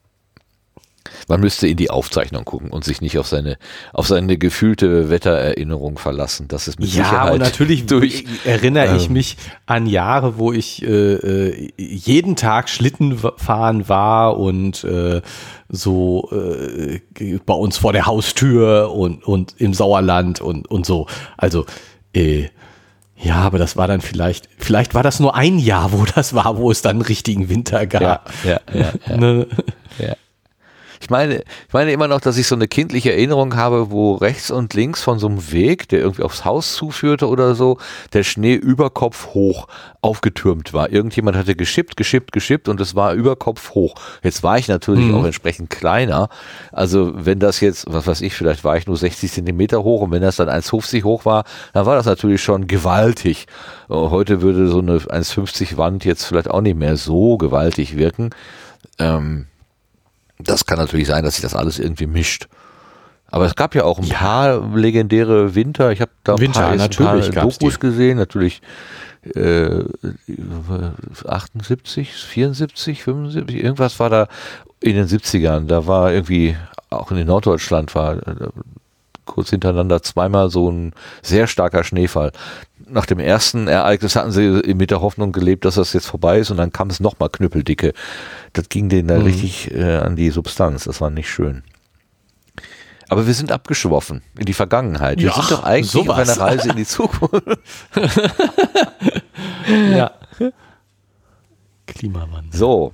Man 1.28 1.40
müsste 1.40 1.66
in 1.66 1.76
die 1.76 1.90
Aufzeichnung 1.90 2.44
gucken 2.44 2.70
und 2.70 2.84
sich 2.84 3.00
nicht 3.00 3.18
auf 3.18 3.26
seine, 3.26 3.56
auf 3.92 4.06
seine 4.06 4.36
gefühlte 4.36 5.10
Wettererinnerung 5.10 5.98
verlassen. 5.98 6.48
Das 6.48 6.68
ist 6.68 6.78
mit 6.78 6.88
ja, 6.90 7.04
Sicherheit 7.04 7.32
und 7.34 7.40
natürlich 7.40 7.86
durch. 7.86 8.24
erinnere 8.44 8.96
ich 8.96 9.06
ähm, 9.06 9.12
mich 9.14 9.36
an 9.66 9.86
Jahre, 9.86 10.38
wo 10.38 10.52
ich 10.52 10.82
äh, 10.82 11.14
äh, 11.14 11.72
jeden 11.76 12.36
Tag 12.36 12.68
Schlitten 12.68 13.18
fahren 13.36 13.88
war 13.88 14.38
und 14.38 14.84
äh, 14.84 15.22
so 15.68 16.30
äh, 16.32 17.00
bei 17.44 17.54
uns 17.54 17.78
vor 17.78 17.92
der 17.92 18.06
Haustür 18.06 18.92
und, 18.92 19.24
und 19.24 19.54
im 19.58 19.74
Sauerland 19.74 20.40
und, 20.40 20.70
und 20.70 20.86
so. 20.86 21.06
Also, 21.36 21.66
äh, 22.14 22.48
ja, 23.16 23.36
aber 23.36 23.58
das 23.58 23.76
war 23.76 23.88
dann 23.88 24.00
vielleicht, 24.00 24.48
vielleicht 24.58 24.94
war 24.94 25.02
das 25.02 25.20
nur 25.20 25.34
ein 25.34 25.58
Jahr, 25.58 25.92
wo 25.92 26.04
das 26.04 26.34
war, 26.34 26.58
wo 26.58 26.70
es 26.70 26.82
dann 26.82 26.96
einen 26.96 27.02
richtigen 27.02 27.48
Winter 27.48 27.86
gab. 27.86 28.30
Ja, 28.44 28.60
ja, 28.72 28.80
ja, 28.80 28.92
ja. 29.06 29.16
Ne? 29.16 29.46
Ja. 29.98 30.14
Ich 31.04 31.10
meine, 31.10 31.40
ich 31.40 31.72
meine 31.74 31.92
immer 31.92 32.08
noch, 32.08 32.20
dass 32.22 32.38
ich 32.38 32.46
so 32.46 32.54
eine 32.54 32.66
kindliche 32.66 33.12
Erinnerung 33.12 33.56
habe, 33.56 33.90
wo 33.90 34.14
rechts 34.14 34.50
und 34.50 34.72
links 34.72 35.02
von 35.02 35.18
so 35.18 35.26
einem 35.26 35.52
Weg, 35.52 35.86
der 35.90 35.98
irgendwie 36.00 36.22
aufs 36.22 36.46
Haus 36.46 36.72
zuführte 36.76 37.28
oder 37.28 37.54
so, 37.54 37.76
der 38.14 38.22
Schnee 38.22 38.54
über 38.54 38.88
Kopf 38.88 39.34
hoch 39.34 39.68
aufgetürmt 40.00 40.72
war. 40.72 40.90
Irgendjemand 40.90 41.36
hatte 41.36 41.56
geschippt, 41.56 41.98
geschippt, 41.98 42.32
geschippt 42.32 42.70
und 42.70 42.80
es 42.80 42.94
war 42.94 43.12
über 43.12 43.36
Kopf 43.36 43.74
hoch. 43.74 43.96
Jetzt 44.22 44.42
war 44.42 44.56
ich 44.56 44.66
natürlich 44.66 45.04
Mhm. 45.08 45.14
auch 45.14 45.24
entsprechend 45.26 45.68
kleiner. 45.68 46.30
Also 46.72 47.12
wenn 47.14 47.38
das 47.38 47.60
jetzt, 47.60 47.84
was 47.86 48.06
weiß 48.06 48.22
ich, 48.22 48.32
vielleicht 48.32 48.64
war 48.64 48.78
ich 48.78 48.86
nur 48.86 48.96
60 48.96 49.30
Zentimeter 49.30 49.84
hoch 49.84 50.00
und 50.00 50.10
wenn 50.10 50.22
das 50.22 50.36
dann 50.36 50.48
1,50 50.48 51.04
hoch 51.04 51.26
war, 51.26 51.44
dann 51.74 51.84
war 51.84 51.96
das 51.96 52.06
natürlich 52.06 52.42
schon 52.42 52.66
gewaltig. 52.66 53.46
Äh, 53.90 53.94
Heute 53.94 54.40
würde 54.40 54.68
so 54.68 54.78
eine 54.78 54.96
1,50 54.96 55.76
Wand 55.76 56.06
jetzt 56.06 56.24
vielleicht 56.24 56.48
auch 56.48 56.62
nicht 56.62 56.78
mehr 56.78 56.96
so 56.96 57.36
gewaltig 57.36 57.98
wirken. 57.98 58.30
Ähm, 58.98 59.48
das 60.38 60.66
kann 60.66 60.78
natürlich 60.78 61.06
sein, 61.06 61.24
dass 61.24 61.34
sich 61.34 61.42
das 61.42 61.54
alles 61.54 61.78
irgendwie 61.78 62.06
mischt. 62.06 62.48
Aber 63.26 63.46
es 63.46 63.56
gab 63.56 63.74
ja 63.74 63.84
auch 63.84 63.98
ein 63.98 64.08
paar 64.08 64.76
legendäre 64.76 65.54
Winter. 65.54 65.90
Ich 65.90 66.00
habe 66.00 66.12
da 66.22 66.34
ein 66.34 66.40
Winter, 66.40 66.60
paar, 66.60 66.72
jetzt 66.72 66.82
ein 66.82 66.88
natürlich 66.88 67.34
paar 67.34 67.48
Dokus 67.48 67.80
gesehen. 67.80 68.16
Natürlich 68.16 68.62
äh, 69.34 69.84
78, 71.26 72.12
74, 72.12 73.02
75, 73.02 73.56
irgendwas 73.56 73.98
war 73.98 74.10
da 74.10 74.28
in 74.80 74.94
den 74.94 75.06
70ern. 75.06 75.66
Da 75.66 75.86
war 75.86 76.12
irgendwie, 76.12 76.56
auch 76.90 77.10
in 77.10 77.26
Norddeutschland 77.26 77.94
war 77.94 78.16
äh, 78.16 78.48
kurz 79.24 79.50
hintereinander 79.50 80.02
zweimal 80.02 80.50
so 80.50 80.70
ein 80.70 80.92
sehr 81.22 81.46
starker 81.46 81.84
Schneefall. 81.84 82.32
Nach 82.94 83.06
dem 83.06 83.18
ersten 83.18 83.66
Ereignis 83.66 84.14
hatten 84.14 84.30
sie 84.30 84.62
mit 84.74 84.90
der 84.92 85.00
Hoffnung 85.00 85.32
gelebt, 85.32 85.64
dass 85.64 85.74
das 85.74 85.92
jetzt 85.94 86.06
vorbei 86.06 86.38
ist 86.38 86.50
und 86.52 86.56
dann 86.58 86.72
kam 86.72 86.88
es 86.90 87.00
nochmal 87.00 87.28
knüppeldicke. 87.28 87.92
Das 88.52 88.68
ging 88.68 88.88
denen 88.88 89.08
da 89.08 89.18
Mhm. 89.18 89.24
richtig 89.24 89.74
äh, 89.74 89.96
an 89.96 90.14
die 90.14 90.30
Substanz. 90.30 90.84
Das 90.84 91.00
war 91.00 91.10
nicht 91.10 91.28
schön. 91.28 91.64
Aber 93.08 93.26
wir 93.26 93.34
sind 93.34 93.50
abgeschwoffen 93.52 94.22
in 94.38 94.46
die 94.46 94.54
Vergangenheit. 94.54 95.18
Wir 95.18 95.26
Ja, 95.26 95.34
sind 95.34 95.50
doch 95.50 95.64
eigentlich 95.64 95.90
sowas. 95.90 96.30
auf 96.30 96.38
einer 96.40 96.50
Reise 96.52 96.70
in 96.70 96.76
die 96.76 96.86
Zukunft. 96.86 97.58
Ja. 99.96 100.10
Klimawandel. 101.86 102.52
So. 102.58 102.92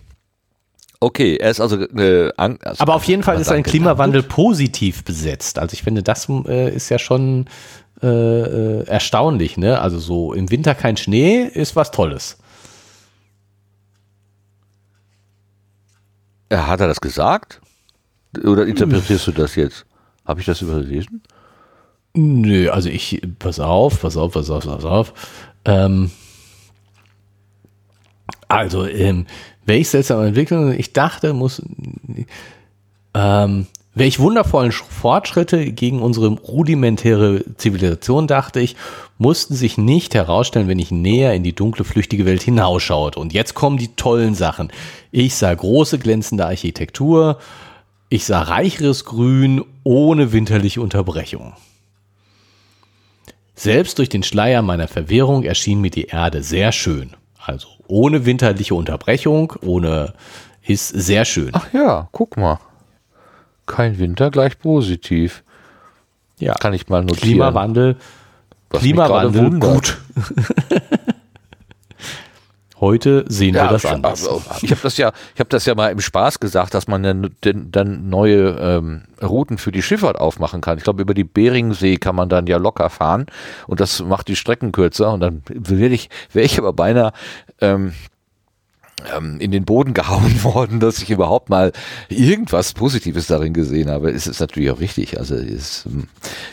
Okay, 1.01 1.37
er 1.37 1.51
ist 1.51 1.61
also, 1.61 1.77
äh, 1.81 2.31
an, 2.37 2.59
also 2.63 2.81
Aber 2.83 2.95
auf 2.95 3.05
jeden 3.05 3.23
Fall 3.23 3.41
ist 3.41 3.51
ein 3.51 3.63
Klimawandel 3.63 4.23
positiv 4.23 5.03
besetzt. 5.05 5.59
Also 5.59 5.73
ich 5.75 5.83
finde, 5.83 6.03
das 6.03 6.29
äh, 6.29 6.75
ist 6.75 6.91
ja 6.91 6.99
schon 6.99 7.47
äh, 8.03 8.07
äh, 8.07 8.85
erstaunlich. 8.87 9.57
Ne? 9.57 9.81
Also 9.81 9.99
so 9.99 10.33
im 10.33 10.51
Winter 10.51 10.75
kein 10.75 10.97
Schnee 10.97 11.43
ist 11.43 11.77
was 11.77 11.91
Tolles. 11.91 12.39
Ja, 16.51 16.67
hat 16.67 16.81
er 16.81 16.89
das 16.89 17.01
gesagt? 17.01 17.61
Oder 18.45 18.67
interpretierst 18.67 19.27
du 19.27 19.33
das 19.33 19.55
jetzt? 19.55 19.87
Habe 20.25 20.41
ich 20.41 20.47
das 20.47 20.63
überlesen? 20.63 21.23
Nö, 22.15 22.71
also 22.71 22.89
ich, 22.89 23.21
pass 23.39 23.61
auf, 23.61 24.01
pass 24.01 24.17
auf, 24.17 24.33
pass 24.33 24.51
auf, 24.51 24.65
pass 24.65 24.85
auf. 24.85 25.13
Ähm, 25.65 26.11
also, 28.49 28.87
ähm, 28.87 29.27
welch 29.65 29.89
seltsame 29.89 30.27
Entwicklung, 30.27 30.73
ich 30.73 30.93
dachte, 30.93 31.33
muss, 31.33 31.63
ähm, 33.15 33.67
welch 34.01 34.19
wundervollen 34.19 34.73
Sch- 34.73 34.83
Fortschritte 34.89 35.73
gegen 35.73 36.01
unsere 36.01 36.29
rudimentäre 36.29 37.45
Zivilisation, 37.59 38.27
dachte 38.27 38.59
ich, 38.59 38.75
mussten 39.19 39.55
sich 39.55 39.77
nicht 39.77 40.15
herausstellen, 40.15 40.69
wenn 40.69 40.79
ich 40.79 40.91
näher 40.91 41.35
in 41.35 41.43
die 41.43 41.55
dunkle, 41.55 41.85
flüchtige 41.85 42.25
Welt 42.25 42.43
hinausschaute. 42.43 43.21
Und 43.21 43.35
jetzt 43.35 43.53
kommen 43.55 43.77
die 43.77 43.95
tollen 43.97 44.35
Sachen. 44.35 44.73
Ich 45.13 45.35
sah 45.35 45.53
große, 45.53 45.99
glänzende 45.99 46.47
Architektur, 46.47 47.39
ich 48.09 48.25
sah 48.25 48.41
reicheres 48.41 49.05
Grün 49.05 49.65
ohne 49.85 50.33
winterliche 50.33 50.81
Unterbrechung. 50.81 51.53
Selbst 53.55 53.99
durch 53.99 54.09
den 54.09 54.23
Schleier 54.23 54.63
meiner 54.63 54.89
Verwirrung 54.89 55.43
erschien 55.45 55.83
mir 55.83 55.91
die 55.91 56.07
Erde 56.07 56.43
sehr 56.43 56.73
schön. 56.73 57.11
Also 57.39 57.69
ohne 57.87 58.25
winterliche 58.25 58.75
Unterbrechung, 58.75 59.53
ohne 59.61 60.15
ist 60.67 60.89
sehr 60.89 61.27
schön. 61.27 61.51
Ach 61.53 61.71
ja, 61.75 62.09
guck 62.13 62.39
mal. 62.39 62.59
Kein 63.71 63.99
Winter 63.99 64.31
gleich 64.31 64.59
positiv. 64.59 65.45
ja, 66.39 66.55
Kann 66.55 66.73
ich 66.75 66.89
mal 66.89 67.03
notieren. 67.03 67.21
Klimawandel, 67.21 67.97
Was 68.71 68.81
Klimawandel 68.83 69.61
gut. 69.61 69.99
Heute 72.81 73.27
sehen 73.29 73.55
wir 73.55 73.69
das 73.69 73.85
anders. 73.85 74.27
also, 74.27 74.43
Ich 74.63 74.71
habe 74.71 74.81
das 74.83 74.97
ja, 74.97 75.13
ich 75.35 75.41
habe 75.41 75.51
das 75.51 75.67
ja 75.67 75.75
mal 75.75 75.93
im 75.93 76.01
Spaß 76.01 76.41
gesagt, 76.41 76.73
dass 76.73 76.89
man 76.89 77.03
dann, 77.03 77.31
dann 77.43 78.09
neue 78.09 78.57
ähm, 78.59 79.03
Routen 79.23 79.59
für 79.59 79.71
die 79.71 79.83
Schifffahrt 79.83 80.19
aufmachen 80.19 80.63
kann. 80.63 80.79
Ich 80.79 80.85
glaube, 80.85 81.03
über 81.03 81.13
die 81.13 81.25
Beringsee 81.25 81.99
kann 81.99 82.17
man 82.17 82.31
dann 82.31 82.47
ja 82.47 82.57
locker 82.57 82.89
fahren 82.89 83.27
und 83.67 83.81
das 83.81 84.03
macht 84.03 84.29
die 84.29 84.37
Strecken 84.37 84.73
kürzer. 84.73 85.13
Und 85.13 85.21
dann 85.21 85.43
werde 85.49 85.95
ich, 85.95 86.09
wäre 86.33 86.47
ich 86.47 86.59
aber 86.59 86.73
beinahe 86.73 87.13
ähm, 87.61 87.93
in 89.39 89.51
den 89.51 89.65
Boden 89.65 89.95
gehauen 89.95 90.43
worden, 90.45 90.81
dass 90.81 91.03
ich 91.03 91.11
überhaupt 91.11 91.49
mal 91.51 91.73
irgendwas 92.09 92.73
Positives 92.73 93.27
darin 93.27 93.53
gesehen 93.55 93.91
habe. 93.91 94.11
Es 94.11 94.27
ist 94.27 94.41
natürlich 94.41 94.71
auch 94.71 94.81
richtig. 94.81 95.19
Also 95.19 95.35
es, 95.37 95.85
ähm, 95.87 96.09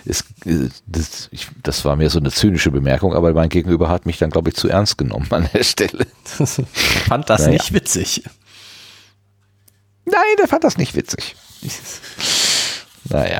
es, 0.05 0.21
äh, 0.45 0.69
das, 0.85 1.29
ich, 1.31 1.47
das 1.63 1.85
war 1.85 1.95
mir 1.95 2.09
so 2.09 2.19
eine 2.19 2.31
zynische 2.31 2.71
Bemerkung, 2.71 3.13
aber 3.13 3.33
mein 3.33 3.49
Gegenüber 3.49 3.89
hat 3.89 4.05
mich 4.05 4.17
dann, 4.17 4.29
glaube 4.29 4.49
ich, 4.49 4.55
zu 4.55 4.67
ernst 4.69 4.97
genommen 4.97 5.27
an 5.31 5.49
der 5.53 5.63
Stelle. 5.63 6.07
Fand 6.73 7.29
das 7.29 7.41
Naja. 7.41 7.53
nicht 7.53 7.73
witzig. 7.73 8.23
Nein, 10.05 10.21
der 10.39 10.47
fand 10.47 10.63
das 10.63 10.77
nicht 10.77 10.95
witzig. 10.95 11.35
naja. 13.09 13.39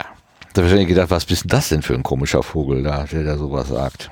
Da 0.53 0.61
habe 0.61 0.68
ich 0.68 0.72
wahrscheinlich 0.73 0.88
gedacht, 0.88 1.11
was 1.11 1.26
bist 1.26 1.44
denn 1.44 1.49
das 1.49 1.69
denn 1.69 1.82
für 1.82 1.94
ein 1.94 2.03
komischer 2.03 2.41
Vogel 2.44 2.84
da, 2.84 3.03
der 3.06 3.23
da 3.23 3.38
sowas 3.38 3.68
sagt? 3.69 4.10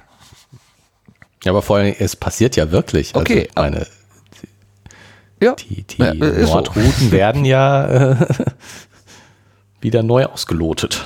Ja, 1.44 1.52
aber 1.52 1.62
vor 1.62 1.78
allem, 1.78 1.96
es 2.00 2.16
passiert 2.16 2.56
ja 2.56 2.72
wirklich. 2.72 3.16
Also 3.16 3.20
Okay, 3.22 3.50
meine, 3.56 3.88
Ja. 5.46 5.56
die 5.56 5.84
die 5.84 6.02
Ja, 6.02 6.14
so. 6.14 6.54
Nordrouten 6.54 7.12
werden 7.12 7.46
ja 7.46 7.86
äh, 8.12 8.28
wieder 9.82 10.04
neu 10.04 10.26
ausgelotet. 10.26 11.06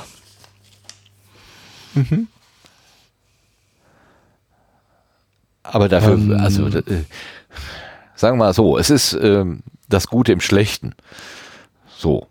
Aber 5.64 5.90
dafür, 5.90 6.14
Ähm. 6.14 6.40
also 6.40 6.68
äh, 6.68 7.04
sagen 8.16 8.38
wir 8.38 8.46
mal 8.46 8.54
so, 8.54 8.78
es 8.78 8.90
ist 8.90 9.14
ähm, 9.14 9.62
das 9.88 10.08
Gute 10.08 10.32
im 10.32 10.40
Schlechten. 10.42 10.94
So. 11.98 12.28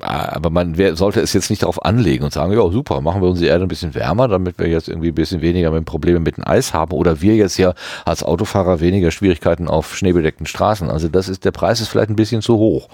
Ah, 0.00 0.28
Aber 0.36 0.50
man 0.50 0.76
wer, 0.78 0.94
sollte 0.96 1.20
es 1.20 1.32
jetzt 1.32 1.50
nicht 1.50 1.62
darauf 1.62 1.84
anlegen 1.84 2.22
und 2.24 2.32
sagen, 2.32 2.52
ja 2.52 2.70
super, 2.70 3.00
machen 3.00 3.20
wir 3.20 3.28
unsere 3.28 3.50
Erde 3.50 3.64
ein 3.64 3.68
bisschen 3.68 3.94
wärmer, 3.94 4.28
damit 4.28 4.58
wir 4.58 4.68
jetzt 4.68 4.88
irgendwie 4.88 5.08
ein 5.08 5.14
bisschen 5.14 5.40
weniger 5.40 5.70
mit 5.72 5.84
Probleme 5.86 6.20
mit 6.20 6.36
dem 6.36 6.46
Eis 6.46 6.72
haben 6.72 6.92
oder 6.92 7.20
wir 7.20 7.34
jetzt 7.34 7.56
ja 7.58 7.74
als 8.04 8.22
Autofahrer 8.22 8.80
weniger 8.80 9.10
Schwierigkeiten 9.10 9.66
auf 9.68 9.96
schneebedeckten 9.96 10.46
Straßen. 10.46 10.88
Also 10.90 11.08
das 11.08 11.28
ist, 11.28 11.44
der 11.44 11.50
Preis 11.50 11.80
ist 11.80 11.88
vielleicht 11.88 12.10
ein 12.10 12.16
bisschen 12.16 12.42
zu 12.42 12.56
hoch, 12.58 12.88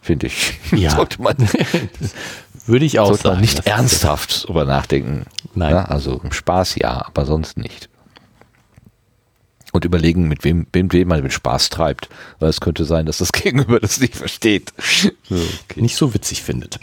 finde 0.00 0.28
ich. 0.28 0.58
Ja. 0.72 0.90
sollte 0.90 1.20
man, 1.22 1.36
Würde 2.66 2.84
ich 2.84 2.98
auch 2.98 3.08
sollte 3.08 3.24
man 3.24 3.32
sagen. 3.34 3.40
nicht 3.42 3.58
Das- 3.58 3.66
ernsthaft 3.66 4.48
drüber 4.48 4.64
nachdenken. 4.64 5.24
Nein. 5.54 5.70
Ja, 5.74 5.84
also 5.84 6.20
im 6.22 6.32
Spaß 6.32 6.76
ja, 6.76 7.04
aber 7.06 7.26
sonst 7.26 7.58
nicht. 7.58 7.88
Und 9.72 9.84
überlegen, 9.84 10.28
mit 10.28 10.44
wem, 10.44 10.66
mit 10.72 10.92
wem 10.92 11.08
man 11.08 11.22
mit 11.22 11.32
Spaß 11.32 11.68
treibt. 11.68 12.08
Weil 12.38 12.48
es 12.48 12.60
könnte 12.60 12.84
sein, 12.84 13.06
dass 13.06 13.18
das 13.18 13.32
Gegenüber 13.32 13.80
das 13.80 14.00
nicht 14.00 14.16
versteht. 14.16 14.72
Okay. 15.30 15.80
nicht 15.80 15.96
so 15.96 16.14
witzig 16.14 16.42
findet. 16.42 16.78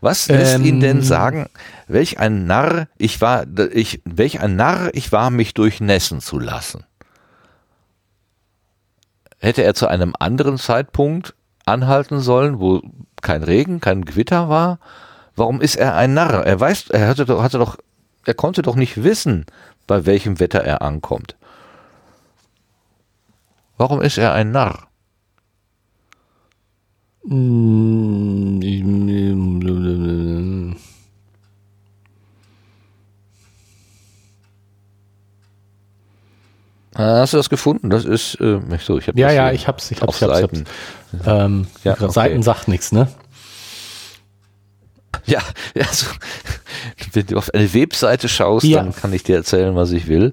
Was 0.00 0.28
lässt 0.28 0.56
Ähm. 0.56 0.64
ihn 0.64 0.80
denn 0.80 1.02
sagen, 1.02 1.46
welch 1.88 2.18
ein 2.18 2.46
Narr 2.46 2.88
ich 2.98 3.20
war, 3.20 3.44
ich, 3.72 4.00
welch 4.04 4.40
ein 4.40 4.56
Narr 4.56 4.90
ich 4.94 5.10
war, 5.12 5.30
mich 5.30 5.54
durchnässen 5.54 6.20
zu 6.20 6.38
lassen? 6.38 6.84
Hätte 9.40 9.62
er 9.62 9.74
zu 9.74 9.86
einem 9.86 10.14
anderen 10.18 10.58
Zeitpunkt 10.58 11.34
anhalten 11.64 12.20
sollen, 12.20 12.58
wo 12.58 12.82
kein 13.22 13.42
Regen, 13.42 13.80
kein 13.80 14.04
Gewitter 14.04 14.48
war? 14.48 14.78
Warum 15.36 15.60
ist 15.60 15.76
er 15.76 15.94
ein 15.94 16.14
Narr? 16.14 16.44
Er 16.44 16.58
weiß, 16.58 16.90
er 16.90 17.08
hatte 17.08 17.26
hatte 17.42 17.58
doch, 17.58 17.76
er 18.24 18.34
konnte 18.34 18.62
doch 18.62 18.74
nicht 18.74 19.04
wissen, 19.04 19.46
bei 19.88 20.06
welchem 20.06 20.38
Wetter 20.38 20.60
er 20.60 20.82
ankommt. 20.82 21.34
Warum 23.76 24.00
ist 24.00 24.18
er 24.18 24.32
ein 24.32 24.52
Narr? 24.52 24.86
Ah, 36.94 37.20
hast 37.20 37.32
du 37.32 37.36
das 37.36 37.48
gefunden? 37.48 37.90
Das 37.90 38.04
ist, 38.04 38.40
äh, 38.40 38.60
so, 38.80 38.98
ich 38.98 39.08
habe 39.08 39.18
Ja, 39.20 39.30
ja, 39.30 39.52
ich 39.52 39.68
hab's, 39.68 39.90
ich 39.90 40.00
hab's, 40.00 40.16
ich 40.16 40.22
hab's. 40.22 40.40
Seiten. 40.40 40.64
Ich 41.12 41.18
hab's. 41.18 41.44
Ähm, 41.44 41.66
ja, 41.84 41.92
okay. 41.92 42.10
Seiten 42.10 42.42
sagt 42.42 42.68
nichts, 42.68 42.92
ne? 42.92 43.08
Ja, 45.26 45.40
ja 45.74 45.84
wenn 47.12 47.26
du 47.26 47.36
auf 47.36 47.52
eine 47.54 47.72
Webseite 47.74 48.28
schaust, 48.28 48.64
ja. 48.64 48.82
dann 48.82 48.94
kann 48.94 49.12
ich 49.12 49.22
dir 49.22 49.36
erzählen, 49.36 49.74
was 49.74 49.92
ich 49.92 50.08
will. 50.08 50.32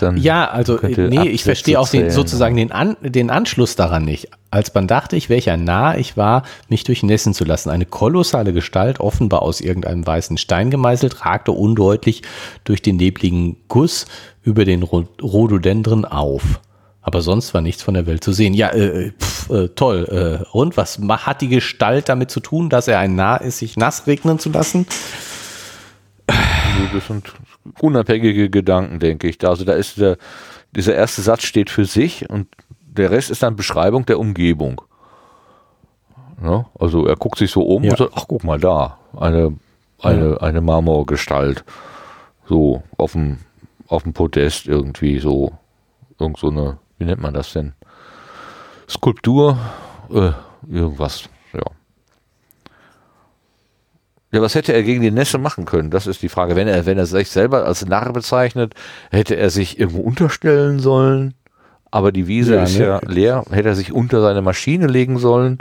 Dann, 0.00 0.16
ja, 0.16 0.48
also 0.48 0.78
nee, 0.82 1.28
ich 1.28 1.44
verstehe 1.44 1.78
auch 1.78 1.88
den, 1.88 2.10
sozusagen 2.10 2.56
den, 2.56 2.72
An, 2.72 2.96
den 3.02 3.30
Anschluss 3.30 3.76
daran 3.76 4.04
nicht. 4.04 4.28
Als 4.50 4.72
man 4.72 4.86
dachte 4.86 5.16
ich, 5.16 5.28
welcher 5.28 5.56
nah 5.56 5.96
ich 5.96 6.16
war, 6.16 6.44
mich 6.68 6.84
durchnässen 6.84 7.34
zu 7.34 7.44
lassen. 7.44 7.68
Eine 7.68 7.84
kolossale 7.84 8.52
Gestalt, 8.52 9.00
offenbar 9.00 9.42
aus 9.42 9.60
irgendeinem 9.60 10.06
weißen 10.06 10.38
Stein 10.38 10.70
gemeißelt, 10.70 11.24
ragte 11.26 11.52
undeutlich 11.52 12.22
durch 12.64 12.80
den 12.80 12.96
nebligen 12.96 13.56
Guss 13.68 14.06
über 14.42 14.64
den 14.64 14.82
Rhododendren 14.82 16.04
auf. 16.04 16.60
Aber 17.02 17.22
sonst 17.22 17.52
war 17.54 17.60
nichts 17.60 17.82
von 17.82 17.94
der 17.94 18.06
Welt 18.06 18.22
zu 18.22 18.32
sehen. 18.32 18.54
Ja, 18.54 18.70
äh, 18.70 19.12
pf, 19.12 19.50
äh, 19.50 19.68
toll. 19.68 20.40
Äh, 20.42 20.44
und 20.52 20.76
was 20.76 20.98
hat 21.00 21.40
die 21.40 21.48
Gestalt 21.48 22.08
damit 22.08 22.30
zu 22.30 22.40
tun, 22.40 22.68
dass 22.70 22.88
er 22.88 22.98
ein 22.98 23.14
Nah 23.14 23.36
ist, 23.36 23.58
sich 23.58 23.76
nass 23.76 24.06
regnen 24.06 24.38
zu 24.38 24.50
lassen? 24.50 24.86
Das 26.92 27.06
sind 27.06 27.32
unabhängige 27.80 28.50
Gedanken, 28.50 28.98
denke 28.98 29.28
ich. 29.28 29.44
Also 29.46 29.64
da 29.64 29.72
ist 29.72 29.98
der, 29.98 30.16
dieser 30.74 30.94
erste 30.94 31.22
Satz 31.22 31.42
steht 31.42 31.70
für 31.70 31.84
sich 31.84 32.28
und 32.28 32.48
der 32.82 33.10
Rest 33.10 33.30
ist 33.30 33.42
dann 33.42 33.56
Beschreibung 33.56 34.06
der 34.06 34.18
Umgebung. 34.18 34.82
Ja, 36.42 36.66
also 36.78 37.06
er 37.06 37.16
guckt 37.16 37.38
sich 37.38 37.50
so 37.50 37.62
um 37.62 37.84
ja. 37.84 37.90
und 37.90 37.98
sagt, 37.98 38.12
ach 38.14 38.24
guck 38.26 38.44
mal 38.44 38.58
da, 38.58 38.98
eine, 39.16 39.56
eine, 40.00 40.30
ja. 40.30 40.36
eine 40.38 40.60
Marmorgestalt. 40.60 41.64
So 42.46 42.82
auf 42.96 43.12
dem, 43.12 43.38
auf 43.86 44.02
dem 44.02 44.12
Podest 44.12 44.66
irgendwie 44.66 45.18
so, 45.18 45.52
irgend 46.18 46.38
so 46.38 46.48
eine, 46.48 46.78
wie 46.98 47.04
nennt 47.04 47.20
man 47.20 47.34
das 47.34 47.52
denn? 47.52 47.74
Skulptur, 48.88 49.58
äh, 50.12 50.32
irgendwas, 50.68 51.28
ja. 54.32 54.40
Was 54.40 54.54
hätte 54.54 54.72
er 54.72 54.82
gegen 54.82 55.02
die 55.02 55.10
Nässe 55.10 55.38
machen 55.38 55.64
können? 55.64 55.90
Das 55.90 56.06
ist 56.06 56.22
die 56.22 56.28
Frage. 56.28 56.56
Wenn 56.56 56.68
er, 56.68 56.86
wenn 56.86 56.98
er 56.98 57.06
sich 57.06 57.30
selber 57.30 57.64
als 57.64 57.84
Narr 57.84 58.12
bezeichnet, 58.12 58.74
hätte 59.10 59.36
er 59.36 59.50
sich 59.50 59.78
irgendwo 59.78 60.00
unterstellen 60.00 60.78
sollen. 60.78 61.34
Aber 61.90 62.12
die 62.12 62.26
Wiese 62.26 62.54
ja, 62.54 62.62
ist 62.62 62.78
ne? 62.78 62.84
ja 62.84 63.00
leer. 63.06 63.44
Hätte 63.50 63.70
er 63.70 63.74
sich 63.74 63.92
unter 63.92 64.20
seine 64.20 64.42
Maschine 64.42 64.86
legen 64.86 65.18
sollen. 65.18 65.58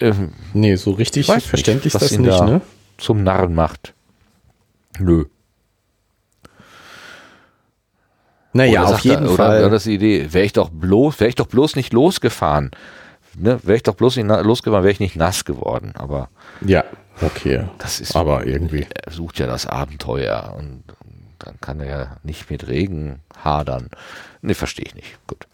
Ähm, 0.00 0.32
nee, 0.52 0.74
so 0.76 0.92
richtig 0.92 1.26
verständlich 1.26 1.94
ist 1.94 2.02
das 2.02 2.18
nicht, 2.18 2.30
da 2.30 2.44
ne? 2.44 2.60
Zum 2.98 3.22
Narren 3.22 3.54
macht. 3.54 3.94
Nö. 4.98 5.26
Naja, 8.52 8.84
auf 8.84 9.00
jeden 9.00 9.26
er, 9.26 9.30
Fall. 9.30 9.60
Oder, 9.60 9.70
das 9.70 9.82
ist 9.82 9.86
die 9.86 9.94
Idee, 9.94 10.32
wäre 10.32 10.44
ich 10.44 10.52
doch 10.52 10.70
bloß, 10.70 11.20
wäre 11.20 11.28
ich 11.28 11.34
doch 11.34 11.46
bloß 11.46 11.76
nicht 11.76 11.92
losgefahren. 11.92 12.70
Ne? 13.36 13.58
Wäre 13.62 13.76
ich 13.76 13.82
doch 13.82 13.94
bloß 13.94 14.16
nicht 14.16 14.26
losgefahren, 14.28 14.84
wäre 14.84 14.92
ich 14.92 15.00
nicht 15.00 15.16
nass 15.16 15.44
geworden. 15.44 15.92
Aber 15.94 16.28
ja, 16.60 16.84
okay. 17.20 17.64
Das 17.78 18.00
ist 18.00 18.16
aber 18.16 18.46
irgendwie. 18.46 18.86
Er 19.04 19.12
sucht 19.12 19.38
ja 19.38 19.46
das 19.46 19.66
Abenteuer 19.66 20.54
und 20.56 20.84
dann 21.38 21.60
kann 21.60 21.80
er 21.80 21.86
ja 21.86 22.16
nicht 22.22 22.50
mit 22.50 22.68
Regen 22.68 23.20
hadern. 23.36 23.88
Ne, 24.40 24.54
verstehe 24.54 24.86
ich 24.86 24.94
nicht. 24.94 25.18
Gut. 25.26 25.46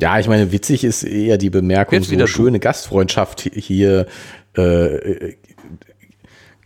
Ja, 0.00 0.18
ich 0.18 0.26
meine, 0.26 0.50
witzig 0.50 0.82
ist 0.82 1.04
eher 1.04 1.38
die 1.38 1.50
Bemerkung, 1.50 2.00
Jetzt 2.00 2.10
so 2.10 2.26
schöne 2.26 2.58
Gastfreundschaft 2.58 3.42
hier, 3.42 4.06
äh, 4.56 5.34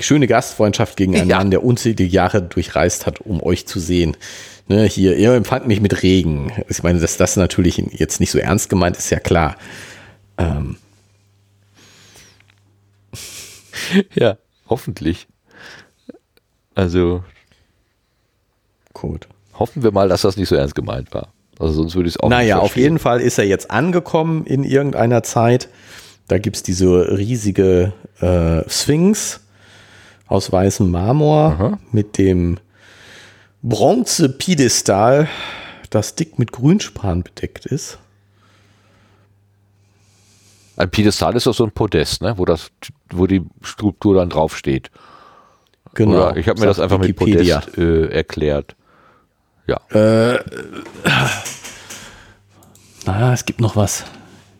schöne 0.00 0.26
Gastfreundschaft 0.26 0.96
gegen 0.96 1.14
einen 1.14 1.28
ja. 1.28 1.38
Mann, 1.38 1.50
der 1.50 1.62
unzählige 1.62 2.04
Jahre 2.04 2.42
durchreist 2.42 3.06
hat, 3.06 3.20
um 3.20 3.42
euch 3.42 3.66
zu 3.66 3.80
sehen. 3.80 4.16
Ne, 4.68 4.84
hier, 4.84 5.16
ihr 5.16 5.34
empfangt 5.34 5.66
mich 5.66 5.80
mit 5.80 6.02
Regen. 6.02 6.52
Ich 6.68 6.82
meine, 6.82 7.00
dass 7.00 7.16
das 7.16 7.36
natürlich 7.36 7.76
jetzt 7.76 8.20
nicht 8.20 8.30
so 8.30 8.38
ernst 8.38 8.68
gemeint 8.68 8.96
ist, 8.96 9.10
ja 9.10 9.18
klar. 9.18 9.56
Ähm. 10.38 10.76
Ja, 14.14 14.36
hoffentlich. 14.68 15.26
Also. 16.74 17.24
Gut. 18.92 19.28
Hoffen 19.54 19.82
wir 19.82 19.90
mal, 19.90 20.08
dass 20.08 20.22
das 20.22 20.36
nicht 20.36 20.48
so 20.48 20.54
ernst 20.54 20.74
gemeint 20.74 21.12
war. 21.12 21.28
Also 21.58 21.74
sonst 21.74 21.96
würde 21.96 22.08
ich 22.08 22.14
es 22.14 22.20
auch 22.20 22.28
naja, 22.28 22.42
nicht 22.42 22.54
Naja, 22.54 22.62
auf 22.62 22.76
jeden 22.76 22.98
Fall 22.98 23.20
ist 23.20 23.38
er 23.38 23.44
jetzt 23.44 23.70
angekommen 23.70 24.44
in 24.46 24.62
irgendeiner 24.64 25.22
Zeit. 25.22 25.68
Da 26.28 26.38
gibt 26.38 26.56
es 26.56 26.62
diese 26.62 27.16
riesige 27.16 27.92
äh, 28.20 28.68
Sphinx 28.68 29.40
aus 30.26 30.52
weißem 30.52 30.90
Marmor 30.90 31.52
Aha. 31.52 31.78
mit 31.90 32.18
dem 32.18 32.58
Bronze-Piedestal, 33.62 35.28
das 35.90 36.14
dick 36.14 36.38
mit 36.38 36.52
Grünspan 36.52 37.22
bedeckt 37.22 37.66
ist. 37.66 37.98
Ein 40.78 40.90
Piedestal 40.90 41.34
ist 41.34 41.46
doch 41.48 41.54
so 41.54 41.64
ein 41.64 41.72
Podest, 41.72 42.22
ne? 42.22 42.38
wo, 42.38 42.44
das, 42.44 42.70
wo 43.10 43.26
die 43.26 43.44
Struktur 43.62 44.14
dann 44.14 44.30
draufsteht. 44.30 44.92
Genau. 45.94 46.12
Oder 46.12 46.36
ich 46.36 46.48
habe 46.48 46.60
mir 46.60 46.66
das 46.66 46.78
einfach 46.78 47.00
Wikipedia. 47.00 47.56
mit 47.56 47.74
Podest 47.74 47.78
äh, 47.78 48.06
erklärt. 48.14 48.76
Ja. 49.66 49.80
Äh, 49.90 50.38
naja, 53.06 53.32
es 53.32 53.44
gibt 53.44 53.60
noch 53.60 53.74
was. 53.74 54.04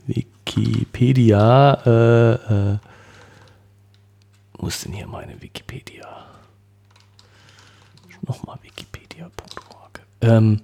Wikipedia. 0.09 1.75
Äh, 1.87 2.33
äh, 2.73 2.79
wo 4.55 4.67
ist 4.67 4.85
denn 4.85 4.95
hier 4.95 5.07
meine 5.07 5.41
Wikipedia? 5.41 6.05
Nochmal 8.23 8.59
wikipedia.org. 8.63 10.01
Ähm, 10.21 10.63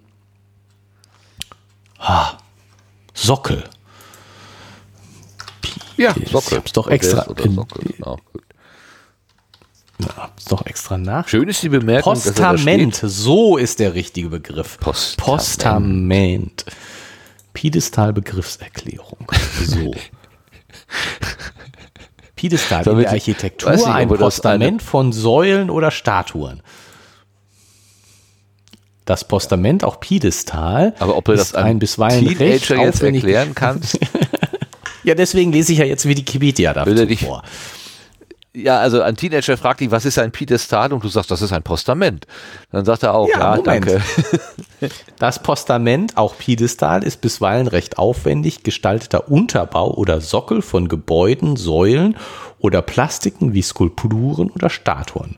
ah, 2.00 2.38
Sockel. 3.14 3.62
Ja, 5.96 6.14
Sockel. 6.30 6.52
Ich 6.52 6.58
hab's 6.58 6.72
doch 6.72 6.88
extra. 6.88 7.26
Oder 7.26 7.50
Sockel. 7.50 7.86
In, 7.86 8.04
ja, 8.04 8.16
hab's 10.16 10.44
doch 10.46 10.66
extra 10.66 10.98
nach. 10.98 11.28
Schön 11.28 11.48
ist 11.48 11.62
die 11.62 11.68
Bemerkung. 11.68 12.14
Postament, 12.14 13.00
so 13.02 13.56
ist 13.56 13.78
der 13.80 13.94
richtige 13.94 14.28
Begriff. 14.28 14.78
Postament. 14.78 15.16
Postament. 15.16 16.64
Piedestal-Begriffserklärung. 17.52 19.26
So. 19.64 19.92
Piedestal 22.36 22.86
in 22.88 22.98
der 22.98 23.10
Architektur 23.10 23.70
nicht, 23.72 23.86
ein 23.86 24.08
Postament 24.08 24.82
von 24.82 25.12
Säulen 25.12 25.70
oder 25.70 25.90
Statuen. 25.90 26.62
Das 29.04 29.26
Postament, 29.26 29.84
auch 29.84 30.00
Piedestal, 30.00 30.94
aber 30.98 31.16
ob 31.16 31.26
du 31.26 31.36
das 31.36 31.54
ein 31.54 31.78
bisweilen 31.78 32.26
Teenager 32.26 32.76
jetzt 32.76 33.02
erklären 33.02 33.54
kannst? 33.54 33.98
ja, 35.04 35.14
deswegen 35.14 35.52
lese 35.52 35.72
ich 35.72 35.78
ja 35.78 35.84
jetzt 35.84 36.06
Wikipedia 36.06 36.72
dafür 36.72 37.16
vor. 37.16 37.42
Ja, 38.56 38.78
also 38.78 39.02
ein 39.02 39.16
Teenager 39.16 39.56
fragt 39.56 39.80
dich, 39.80 39.90
was 39.90 40.04
ist 40.04 40.16
ein 40.16 40.30
Piedestal? 40.30 40.92
Und 40.92 41.02
du 41.02 41.08
sagst, 41.08 41.28
das 41.32 41.42
ist 41.42 41.52
ein 41.52 41.64
Postament. 41.64 42.28
Dann 42.70 42.84
sagt 42.84 43.02
er 43.02 43.12
auch, 43.12 43.28
ja, 43.28 43.56
ja 43.56 43.62
danke. 43.62 44.00
Das 45.18 45.42
Postament, 45.42 46.16
auch 46.18 46.36
Piedestal, 46.36 47.02
ist 47.04 47.20
bisweilen 47.20 47.66
recht 47.66 47.98
aufwendig 47.98 48.62
gestalteter 48.62 49.30
Unterbau 49.30 49.94
oder 49.94 50.20
Sockel 50.20 50.60
von 50.60 50.88
Gebäuden, 50.88 51.56
Säulen 51.56 52.16
oder 52.58 52.82
Plastiken 52.82 53.54
wie 53.54 53.62
Skulpturen 53.62 54.50
oder 54.50 54.68
Statuen. 54.68 55.36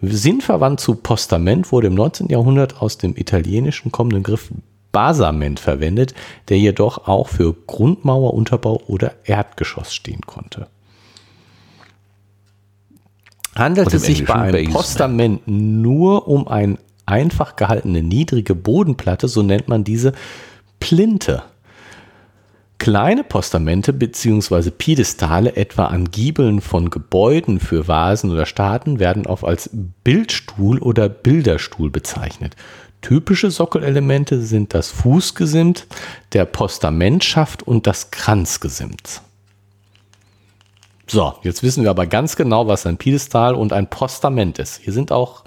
Sinnverwandt 0.00 0.80
zu 0.80 0.94
Postament 0.94 1.70
wurde 1.70 1.88
im 1.88 1.94
19. 1.94 2.28
Jahrhundert 2.28 2.80
aus 2.80 2.98
dem 2.98 3.16
Italienischen 3.16 3.92
kommenden 3.92 4.22
Griff 4.22 4.50
Basament 4.92 5.58
verwendet, 5.58 6.14
der 6.48 6.58
jedoch 6.58 7.08
auch 7.08 7.28
für 7.28 7.54
Grundmauer, 7.66 8.34
Unterbau 8.34 8.80
oder 8.86 9.14
Erdgeschoss 9.24 9.94
stehen 9.94 10.20
konnte. 10.22 10.68
Handelt 13.54 13.92
es 13.92 14.02
sich 14.02 14.24
bei 14.24 14.34
einem 14.34 14.72
Postament 14.72 15.42
nur 15.46 16.28
um 16.28 16.48
eine 16.48 16.78
einfach 17.04 17.56
gehaltene 17.56 18.02
niedrige 18.02 18.54
Bodenplatte, 18.54 19.28
so 19.28 19.42
nennt 19.42 19.68
man 19.68 19.84
diese 19.84 20.12
Plinte. 20.80 21.42
Kleine 22.78 23.22
Postamente 23.22 23.92
bzw. 23.92 24.70
Piedestale, 24.70 25.54
etwa 25.54 25.86
an 25.86 26.10
Giebeln 26.10 26.60
von 26.60 26.90
Gebäuden 26.90 27.60
für 27.60 27.86
Vasen 27.86 28.30
oder 28.30 28.44
Staaten, 28.44 28.98
werden 28.98 29.26
auch 29.26 29.44
als 29.44 29.70
Bildstuhl 30.02 30.80
oder 30.80 31.08
Bilderstuhl 31.08 31.90
bezeichnet. 31.90 32.56
Typische 33.02 33.50
Sockelelemente 33.50 34.40
sind 34.40 34.74
das 34.74 34.90
Fußgesimt, 34.90 35.86
der 36.32 36.44
Postamentschaft 36.44 37.62
und 37.62 37.86
das 37.86 38.10
Kranzgesimt. 38.10 39.22
So, 41.08 41.34
jetzt 41.42 41.62
wissen 41.62 41.82
wir 41.82 41.90
aber 41.90 42.06
ganz 42.06 42.36
genau, 42.36 42.68
was 42.68 42.86
ein 42.86 42.96
Piedestal 42.96 43.54
und 43.54 43.72
ein 43.72 43.90
Postament 43.90 44.58
ist. 44.58 44.78
Hier 44.78 44.92
sind 44.92 45.12
auch 45.12 45.44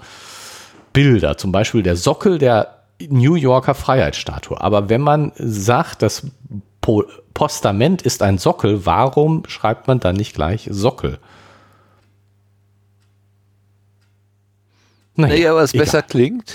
Bilder, 0.92 1.38
zum 1.38 1.50
Beispiel 1.50 1.82
der 1.82 1.96
Sockel 1.96 2.38
der 2.38 2.82
New 3.08 3.34
Yorker 3.34 3.74
Freiheitsstatue. 3.74 4.60
Aber 4.60 4.88
wenn 4.88 5.00
man 5.00 5.32
sagt, 5.36 6.02
das 6.02 6.26
po 6.80 7.04
Postament 7.34 8.00
ist 8.00 8.22
ein 8.22 8.38
Sockel, 8.38 8.86
warum 8.86 9.42
schreibt 9.46 9.88
man 9.88 10.00
dann 10.00 10.16
nicht 10.16 10.34
gleich 10.34 10.68
Sockel? 10.70 11.18
Naja, 15.16 15.34
naja 15.34 15.54
was 15.54 15.74
egal. 15.74 15.84
besser 15.84 16.02
klingt. 16.02 16.54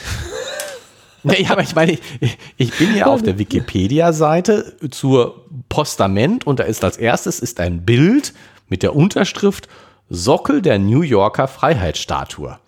Nee, 1.23 1.45
aber 1.49 1.61
ich 1.61 1.75
meine, 1.75 1.97
ich, 2.19 2.37
ich 2.57 2.77
bin 2.77 2.95
ja 2.95 3.05
auf 3.05 3.21
der 3.21 3.37
Wikipedia-Seite 3.37 4.77
zur 4.89 5.45
Postament 5.69 6.47
und 6.47 6.59
da 6.59 6.63
ist 6.63 6.83
als 6.83 6.97
erstes 6.97 7.39
ist 7.39 7.59
ein 7.59 7.85
Bild 7.85 8.33
mit 8.67 8.83
der 8.83 8.95
Unterschrift 8.95 9.67
Sockel 10.09 10.61
der 10.61 10.79
New 10.79 11.01
Yorker 11.01 11.47
Freiheitsstatue. 11.47 12.59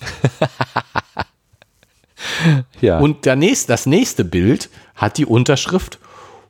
ja. 2.80 2.98
Und 2.98 3.24
der 3.24 3.36
nächste, 3.36 3.68
das 3.68 3.86
nächste 3.86 4.24
Bild 4.24 4.70
hat 4.94 5.18
die 5.18 5.26
Unterschrift 5.26 5.98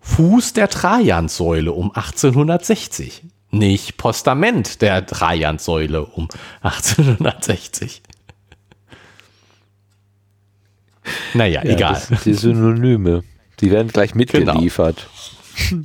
Fuß 0.01 0.53
der 0.53 0.69
Trajansäule 0.69 1.73
um 1.73 1.91
1860. 1.91 3.23
Nicht 3.51 3.97
Postament 3.97 4.83
der 4.83 5.07
Trajansäule 5.07 6.05
um 6.05 6.29
1860. 6.63 8.03
Naja, 11.35 11.63
ja, 11.65 11.71
egal. 11.71 12.03
Die 12.25 12.35
Synonyme. 12.35 13.23
Die 13.61 13.71
werden 13.71 13.89
gleich 13.89 14.15
mitgeliefert. 14.15 15.09
Genau. 15.71 15.85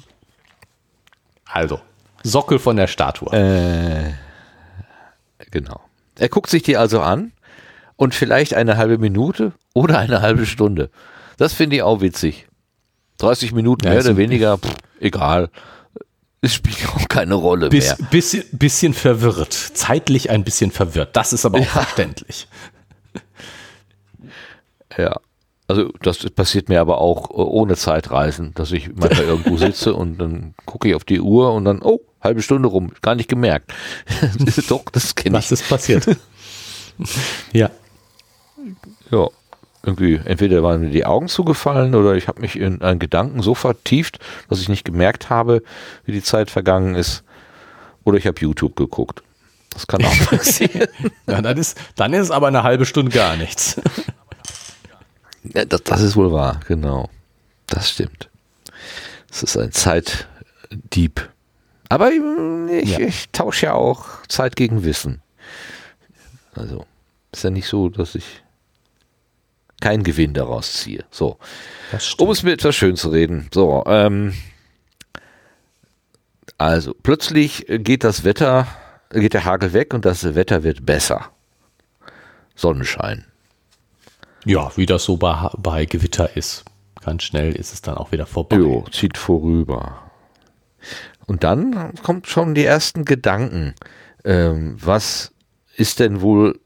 Also, 1.45 1.81
Sockel 2.23 2.59
von 2.59 2.75
der 2.75 2.87
Statue. 2.87 3.29
Äh, 3.33 4.13
genau. 5.51 5.81
Er 6.17 6.29
guckt 6.29 6.49
sich 6.49 6.63
die 6.63 6.77
also 6.77 7.01
an 7.01 7.31
und 7.95 8.15
vielleicht 8.15 8.53
eine 8.53 8.77
halbe 8.77 8.97
Minute 8.97 9.53
oder 9.73 9.99
eine 9.99 10.21
halbe 10.21 10.45
Stunde. 10.45 10.89
Das 11.37 11.53
finde 11.53 11.77
ich 11.77 11.81
auch 11.83 12.01
witzig. 12.01 12.47
30 13.17 13.53
Minuten 13.53 13.85
ja, 13.85 13.91
mehr 13.91 14.01
oder 14.01 14.17
weniger, 14.17 14.57
pff, 14.57 14.75
egal. 14.99 15.49
Es 16.41 16.55
spielt 16.55 16.77
auch 16.89 17.07
keine 17.07 17.35
Rolle 17.35 17.69
Biss, 17.69 17.99
mehr. 17.99 18.07
Bisschen, 18.09 18.43
bisschen 18.51 18.93
verwirrt. 18.95 19.53
Zeitlich 19.53 20.31
ein 20.31 20.43
bisschen 20.43 20.71
verwirrt. 20.71 21.15
Das 21.15 21.33
ist 21.33 21.45
aber 21.45 21.59
auch 21.59 21.63
ja. 21.63 21.69
verständlich. 21.69 22.47
Ja. 24.97 25.19
Also 25.67 25.89
das 26.01 26.29
passiert 26.31 26.67
mir 26.67 26.81
aber 26.81 26.99
auch 26.99 27.29
äh, 27.29 27.33
ohne 27.33 27.75
Zeitreisen, 27.75 28.53
dass 28.55 28.71
ich 28.73 28.89
manchmal 28.93 29.25
irgendwo 29.25 29.57
sitze 29.65 29.93
und 29.93 30.17
dann 30.17 30.53
gucke 30.65 30.89
ich 30.89 30.95
auf 30.95 31.05
die 31.05 31.21
Uhr 31.21 31.53
und 31.53 31.65
dann, 31.65 31.81
oh, 31.81 32.01
halbe 32.19 32.41
Stunde 32.41 32.67
rum, 32.67 32.91
gar 33.01 33.15
nicht 33.15 33.29
gemerkt. 33.29 33.71
Doch, 34.67 34.83
das 34.91 35.15
kenne 35.15 35.37
ich. 35.37 35.45
Was 35.45 35.51
ist 35.51 35.69
passiert? 35.69 36.05
ja. 37.53 37.69
Ja, 39.09 39.27
irgendwie, 39.83 40.19
entweder 40.25 40.61
waren 40.61 40.81
mir 40.81 40.89
die 40.89 41.05
Augen 41.05 41.27
zugefallen 41.27 41.95
oder 41.95 42.15
ich 42.15 42.27
habe 42.27 42.41
mich 42.41 42.57
in 42.57 42.81
einen 42.81 42.99
Gedanken 42.99 43.41
so 43.41 43.55
vertieft, 43.55 44.19
dass 44.49 44.61
ich 44.61 44.69
nicht 44.69 44.85
gemerkt 44.85 45.29
habe, 45.29 45.63
wie 46.05 46.11
die 46.11 46.21
Zeit 46.21 46.51
vergangen 46.51 46.95
ist. 46.95 47.23
Oder 48.03 48.17
ich 48.17 48.27
habe 48.27 48.39
YouTube 48.39 48.75
geguckt. 48.75 49.23
Das 49.69 49.87
kann 49.87 50.03
auch 50.03 50.19
passieren. 50.27 50.87
ja, 51.27 51.41
dann, 51.41 51.57
ist, 51.57 51.79
dann 51.95 52.13
ist 52.13 52.29
aber 52.29 52.47
eine 52.47 52.63
halbe 52.63 52.85
Stunde 52.85 53.11
gar 53.11 53.37
nichts. 53.37 53.79
Ja, 55.43 55.65
das, 55.65 55.83
das 55.83 56.01
ist 56.01 56.15
wohl 56.15 56.31
wahr, 56.31 56.59
genau. 56.67 57.09
Das 57.67 57.89
stimmt. 57.89 58.29
Das 59.29 59.43
ist 59.43 59.57
ein 59.57 59.71
Zeitdieb. 59.71 61.29
Aber 61.89 62.11
ich, 62.11 62.89
ja. 62.89 62.99
ich 62.99 63.29
tausche 63.31 63.67
ja 63.67 63.73
auch 63.73 64.25
Zeit 64.27 64.55
gegen 64.55 64.83
Wissen. 64.83 65.21
Also 66.53 66.85
ist 67.31 67.43
ja 67.43 67.49
nicht 67.49 67.67
so, 67.67 67.89
dass 67.89 68.15
ich 68.15 68.43
keinen 69.81 70.03
Gewinn 70.03 70.33
daraus 70.33 70.73
ziehe. 70.73 71.03
So. 71.11 71.37
Um 72.17 72.29
es 72.29 72.43
mir 72.43 72.53
etwas 72.53 72.75
schön 72.75 72.95
zu 72.95 73.09
reden. 73.09 73.49
So, 73.53 73.83
ähm, 73.87 74.33
also 76.57 76.93
plötzlich 76.93 77.65
geht 77.67 78.03
das 78.03 78.23
Wetter, 78.23 78.67
geht 79.09 79.33
der 79.33 79.45
Hagel 79.45 79.73
weg 79.73 79.93
und 79.93 80.05
das 80.05 80.35
Wetter 80.35 80.63
wird 80.63 80.85
besser. 80.85 81.31
Sonnenschein. 82.55 83.25
Ja, 84.45 84.71
wie 84.75 84.85
das 84.85 85.03
so 85.03 85.17
bei, 85.17 85.49
bei 85.57 85.85
Gewitter 85.85 86.35
ist. 86.35 86.65
Ganz 87.03 87.23
schnell 87.23 87.55
ist 87.55 87.73
es 87.73 87.81
dann 87.81 87.95
auch 87.95 88.11
wieder 88.11 88.25
vorbei. 88.25 88.57
Jo, 88.57 88.85
zieht 88.91 89.17
vorüber. 89.17 90.11
Und 91.27 91.43
dann 91.43 91.93
kommt 92.03 92.27
schon 92.27 92.55
die 92.55 92.65
ersten 92.65 93.05
Gedanken. 93.05 93.75
Ähm, 94.23 94.77
was 94.79 95.31
ist 95.75 95.99
denn 95.99 96.21
wohl 96.21 96.59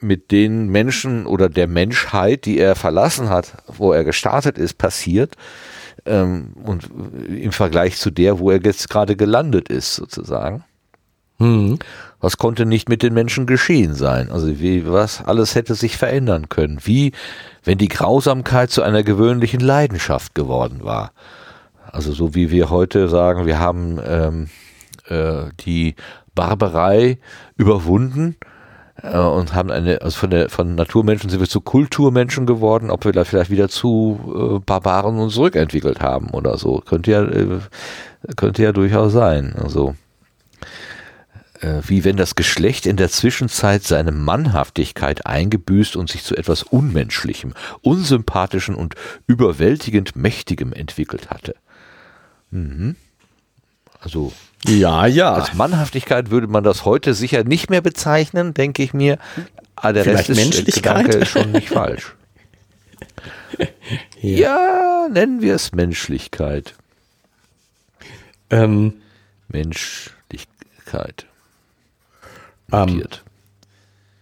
mit 0.00 0.30
den 0.30 0.68
Menschen 0.68 1.26
oder 1.26 1.48
der 1.48 1.66
Menschheit, 1.66 2.44
die 2.44 2.58
er 2.58 2.76
verlassen 2.76 3.28
hat, 3.28 3.62
wo 3.66 3.92
er 3.92 4.04
gestartet 4.04 4.58
ist, 4.58 4.78
passiert? 4.78 5.36
Ähm, 6.04 6.52
und 6.62 6.90
im 7.28 7.52
Vergleich 7.52 7.96
zu 7.96 8.10
der, 8.10 8.38
wo 8.38 8.50
er 8.50 8.62
jetzt 8.62 8.88
gerade 8.88 9.16
gelandet 9.16 9.68
ist, 9.68 9.94
sozusagen. 9.94 10.64
Mhm. 11.38 11.78
Was 12.20 12.38
konnte 12.38 12.64
nicht 12.64 12.88
mit 12.88 13.02
den 13.02 13.14
Menschen 13.14 13.46
geschehen 13.46 13.94
sein? 13.94 14.30
Also 14.30 14.58
wie, 14.58 14.90
was 14.90 15.22
alles 15.24 15.54
hätte 15.54 15.74
sich 15.74 15.96
verändern 15.96 16.48
können? 16.48 16.78
Wie, 16.84 17.12
wenn 17.62 17.78
die 17.78 17.88
Grausamkeit 17.88 18.70
zu 18.70 18.82
einer 18.82 19.02
gewöhnlichen 19.02 19.60
Leidenschaft 19.60 20.34
geworden 20.34 20.80
war? 20.82 21.12
Also 21.92 22.12
so 22.12 22.34
wie 22.34 22.50
wir 22.50 22.70
heute 22.70 23.08
sagen, 23.08 23.46
wir 23.46 23.58
haben 23.60 24.00
ähm, 24.04 24.48
äh, 25.08 25.50
die 25.60 25.94
Barbarei 26.34 27.18
überwunden 27.56 28.36
äh, 29.02 29.18
und 29.18 29.54
haben 29.54 29.70
eine, 29.70 30.02
also 30.02 30.18
von 30.18 30.30
der 30.30 30.48
von 30.48 30.74
Naturmenschen 30.74 31.30
sind 31.30 31.40
wir 31.40 31.48
zu 31.48 31.60
Kulturmenschen 31.60 32.46
geworden, 32.46 32.90
ob 32.90 33.04
wir 33.04 33.12
da 33.12 33.24
vielleicht 33.24 33.50
wieder 33.50 33.68
zu 33.68 34.58
äh, 34.58 34.58
Barbaren 34.64 35.18
uns 35.18 35.34
zurückentwickelt 35.34 36.00
haben 36.00 36.30
oder 36.30 36.56
so. 36.58 36.80
Könnte 36.80 37.10
ja, 37.10 37.22
äh, 37.22 37.60
könnte 38.36 38.62
ja 38.62 38.72
durchaus 38.72 39.12
sein. 39.12 39.54
Also 39.56 39.94
wie 41.86 42.04
wenn 42.04 42.16
das 42.16 42.34
Geschlecht 42.34 42.86
in 42.86 42.96
der 42.96 43.10
Zwischenzeit 43.10 43.82
seine 43.82 44.12
Mannhaftigkeit 44.12 45.26
eingebüßt 45.26 45.96
und 45.96 46.10
sich 46.10 46.22
zu 46.22 46.36
etwas 46.36 46.62
Unmenschlichem, 46.62 47.54
Unsympathischen 47.82 48.74
und 48.74 48.94
überwältigend 49.26 50.16
Mächtigem 50.16 50.72
entwickelt 50.72 51.30
hatte. 51.30 51.54
Mhm. 52.50 52.96
Also 54.00 54.32
ja, 54.66 55.06
ja. 55.06 55.32
Als 55.34 55.54
Mannhaftigkeit 55.54 56.30
würde 56.30 56.46
man 56.46 56.64
das 56.64 56.84
heute 56.84 57.14
sicher 57.14 57.44
nicht 57.44 57.70
mehr 57.70 57.80
bezeichnen, 57.80 58.54
denke 58.54 58.82
ich 58.82 58.92
mir. 58.92 59.18
Aber 59.76 59.92
der 59.92 60.04
Vielleicht 60.04 60.30
Rest 60.30 60.40
Menschlichkeit? 60.40 61.14
ist 61.14 61.28
schon 61.28 61.52
nicht 61.52 61.68
falsch. 61.70 62.14
ja. 64.20 64.38
ja. 64.38 65.08
nennen 65.08 65.42
wir 65.42 65.54
es 65.54 65.72
Menschlichkeit. 65.72 66.74
Ähm, 68.50 68.94
Menschlichkeit. 69.48 71.26
Ähm, 72.72 73.04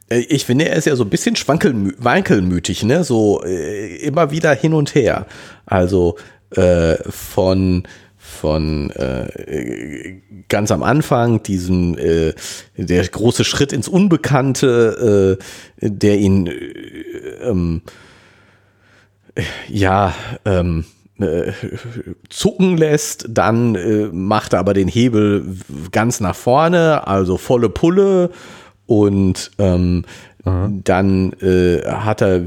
ich 0.08 0.44
finde, 0.44 0.68
er 0.68 0.76
ist 0.76 0.86
ja 0.86 0.96
so 0.96 1.04
ein 1.04 1.10
bisschen 1.10 1.34
wankelmütig, 1.34 2.84
ne? 2.84 3.04
So 3.04 3.42
äh, 3.44 3.96
immer 3.96 4.30
wieder 4.30 4.54
hin 4.54 4.74
und 4.74 4.94
her. 4.94 5.26
Also 5.66 6.16
äh, 6.50 6.96
von 7.10 7.84
von 8.16 8.90
äh, 8.90 10.20
ganz 10.48 10.70
am 10.70 10.82
Anfang, 10.82 11.42
diesen 11.42 11.98
äh, 11.98 12.34
der 12.76 13.06
große 13.06 13.44
Schritt 13.44 13.72
ins 13.72 13.86
Unbekannte, 13.86 15.38
äh, 15.80 15.88
der 15.88 16.18
ihn 16.18 16.46
äh, 16.46 16.52
ähm, 17.42 17.82
ja 19.68 20.14
ähm, 20.44 20.84
äh, 21.20 21.52
zucken 22.28 22.76
lässt, 22.76 23.26
dann 23.28 23.74
äh, 23.74 24.08
macht 24.12 24.52
er 24.52 24.58
aber 24.58 24.74
den 24.74 24.88
Hebel 24.88 25.56
ganz 25.92 26.20
nach 26.20 26.36
vorne, 26.36 27.06
also 27.06 27.36
volle 27.36 27.68
Pulle 27.68 28.30
und 28.86 29.50
ähm, 29.58 30.04
dann 30.44 31.32
äh, 31.40 31.82
hat 31.86 32.20
er 32.20 32.44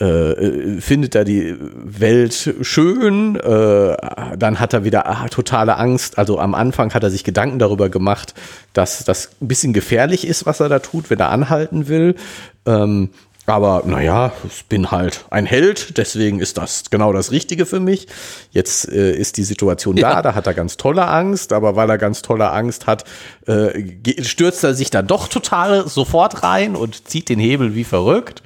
äh, 0.00 0.80
findet 0.80 1.14
er 1.14 1.24
die 1.24 1.54
Welt 1.58 2.54
schön, 2.62 3.36
äh, 3.36 3.96
dann 4.38 4.58
hat 4.58 4.72
er 4.72 4.84
wieder 4.84 5.06
ah, 5.06 5.28
totale 5.28 5.76
Angst. 5.76 6.16
Also 6.16 6.38
am 6.38 6.54
Anfang 6.54 6.94
hat 6.94 7.02
er 7.02 7.10
sich 7.10 7.22
Gedanken 7.22 7.58
darüber 7.58 7.90
gemacht, 7.90 8.32
dass 8.72 9.04
das 9.04 9.30
ein 9.42 9.48
bisschen 9.48 9.74
gefährlich 9.74 10.26
ist, 10.26 10.46
was 10.46 10.60
er 10.60 10.70
da 10.70 10.78
tut, 10.78 11.10
wenn 11.10 11.18
er 11.18 11.30
anhalten 11.30 11.88
will. 11.88 12.14
Ähm, 12.64 13.10
aber 13.50 13.82
naja, 13.84 14.32
ich 14.46 14.66
bin 14.66 14.90
halt 14.90 15.24
ein 15.30 15.44
Held, 15.44 15.98
deswegen 15.98 16.40
ist 16.40 16.56
das 16.56 16.90
genau 16.90 17.12
das 17.12 17.30
Richtige 17.30 17.66
für 17.66 17.80
mich. 17.80 18.06
Jetzt 18.50 18.88
äh, 18.88 19.12
ist 19.12 19.36
die 19.36 19.44
Situation 19.44 19.96
ja. 19.96 20.14
da, 20.14 20.22
da 20.22 20.34
hat 20.34 20.46
er 20.46 20.54
ganz 20.54 20.76
tolle 20.76 21.06
Angst, 21.06 21.52
aber 21.52 21.76
weil 21.76 21.90
er 21.90 21.98
ganz 21.98 22.22
tolle 22.22 22.50
Angst 22.50 22.86
hat, 22.86 23.04
äh, 23.46 24.22
stürzt 24.22 24.64
er 24.64 24.74
sich 24.74 24.90
dann 24.90 25.06
doch 25.06 25.28
total 25.28 25.88
sofort 25.88 26.42
rein 26.42 26.76
und 26.76 27.08
zieht 27.08 27.28
den 27.28 27.38
Hebel 27.38 27.74
wie 27.74 27.84
verrückt. 27.84 28.42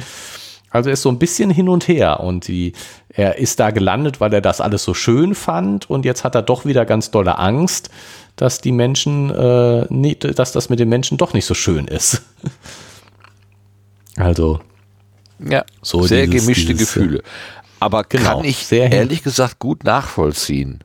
Also 0.71 0.91
er 0.91 0.95
ist 0.95 1.03
so 1.03 1.09
ein 1.09 1.21
bisschen 1.21 1.51
hin 1.51 1.69
und 1.69 1.87
her 1.87 2.19
und 2.21 2.49
die, 2.49 2.73
er 3.09 3.39
ist 3.39 3.61
da 3.61 3.71
gelandet, 3.71 4.21
weil 4.21 4.33
er 4.33 4.41
das 4.41 4.61
alles 4.61 4.83
so 4.83 4.93
schön 4.93 5.37
fand 5.37 5.89
und 5.89 6.05
jetzt 6.05 6.25
hat 6.25 6.35
er 6.35 6.43
doch 6.43 6.65
wieder 6.65 6.85
ganz 6.85 7.13
dolle 7.13 7.39
Angst, 7.39 7.91
dass 8.35 8.61
die 8.61 8.73
Menschen, 8.73 9.31
äh, 9.31 9.87
nicht, 9.89 10.39
dass 10.39 10.51
das 10.51 10.71
mit 10.71 10.81
den 10.81 10.89
Menschen 10.89 11.17
doch 11.17 11.33
nicht 11.33 11.47
so 11.47 11.55
schön 11.55 11.87
ist. 11.87 12.23
also 14.17 14.61
ja, 15.39 15.65
so 15.83 16.03
sehr 16.03 16.27
dieses, 16.27 16.47
gemischte 16.47 16.75
dieses, 16.75 16.95
Gefühle. 16.95 17.23
Aber 17.81 18.05
genau, 18.05 18.37
kann 18.39 18.45
ich 18.45 18.71
ehrlich 18.73 19.23
gesagt 19.23 19.59
gut 19.59 19.85
nachvollziehen. 19.85 20.85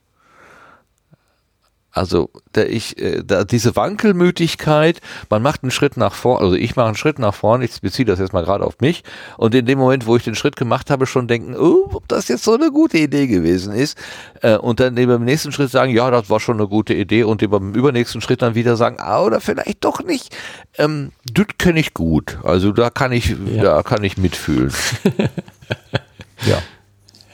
Also 2.00 2.30
da 2.54 2.64
ich, 2.64 2.98
äh, 2.98 3.24
da 3.26 3.44
diese 3.44 3.76
Wankelmütigkeit, 3.76 5.02
man 5.30 5.42
macht 5.42 5.64
einen 5.64 5.72
Schritt 5.72 5.98
nach 5.98 6.14
vorne, 6.14 6.46
also 6.46 6.56
ich 6.56 6.78
mache 6.78 6.88
einen 6.88 6.96
Schritt 6.96 7.20
nach 7.20 7.34
vorne, 7.34 7.66
ich 7.66 7.82
beziehe 7.82 8.06
das 8.06 8.20
jetzt 8.20 8.32
mal 8.32 8.46
gerade 8.46 8.66
auf 8.66 8.80
mich 8.80 9.04
und 9.36 9.54
in 9.54 9.66
dem 9.66 9.78
Moment, 9.80 10.08
wo 10.08 10.16
ich 10.16 10.24
den 10.24 10.34
Schritt 10.34 10.56
gemacht 10.56 10.92
habe, 10.92 11.06
schon 11.06 11.28
denken, 11.28 11.58
oh, 11.58 11.90
ob 11.92 12.08
das 12.08 12.30
jetzt 12.30 12.46
so 12.46 12.54
eine 12.54 12.72
gute 12.72 12.98
Idee 12.98 13.28
gewesen 13.28 13.74
ist 13.74 13.98
äh, 14.42 14.56
und 14.56 14.80
dann 14.80 14.96
beim 14.96 15.26
nächsten 15.26 15.52
Schritt 15.52 15.72
sagen, 15.72 15.92
ja, 15.92 16.10
das 16.10 16.30
war 16.30 16.40
schon 16.40 16.56
eine 16.56 16.70
gute 16.70 16.94
Idee 16.94 17.24
und 17.24 17.46
beim 17.50 17.74
übernächsten 17.74 18.22
Schritt 18.22 18.42
dann 18.42 18.56
wieder 18.56 18.78
sagen, 18.78 18.96
ah, 19.00 19.22
oder 19.22 19.42
vielleicht 19.42 19.84
doch 19.84 20.02
nicht. 20.02 20.34
Ähm, 20.78 21.12
das 21.26 21.48
kenne 21.58 21.82
ich 21.82 21.94
gut, 21.94 22.38
also 22.44 22.72
da 22.72 22.90
kann 22.90 23.12
ich, 23.12 23.36
ja. 23.54 23.62
da 23.62 23.84
kann 23.84 24.06
ich 24.06 24.18
mitfühlen. 24.18 24.72
ja. 26.46 26.62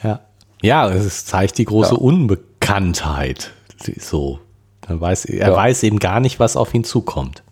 Ja. 0.02 0.20
Ja, 0.60 0.88
es 0.88 1.24
zeigt 1.24 1.58
die 1.58 1.66
große 1.66 1.94
ja. 1.94 2.00
Unbekanntheit. 2.00 3.52
So. 4.00 4.40
Er 4.88 5.00
weiß, 5.00 5.24
er 5.26 5.48
ja. 5.48 5.56
weiß 5.56 5.82
eben 5.82 5.98
gar 5.98 6.20
nicht, 6.20 6.38
was 6.38 6.56
auf 6.56 6.74
ihn 6.74 6.84
zukommt. 6.84 7.42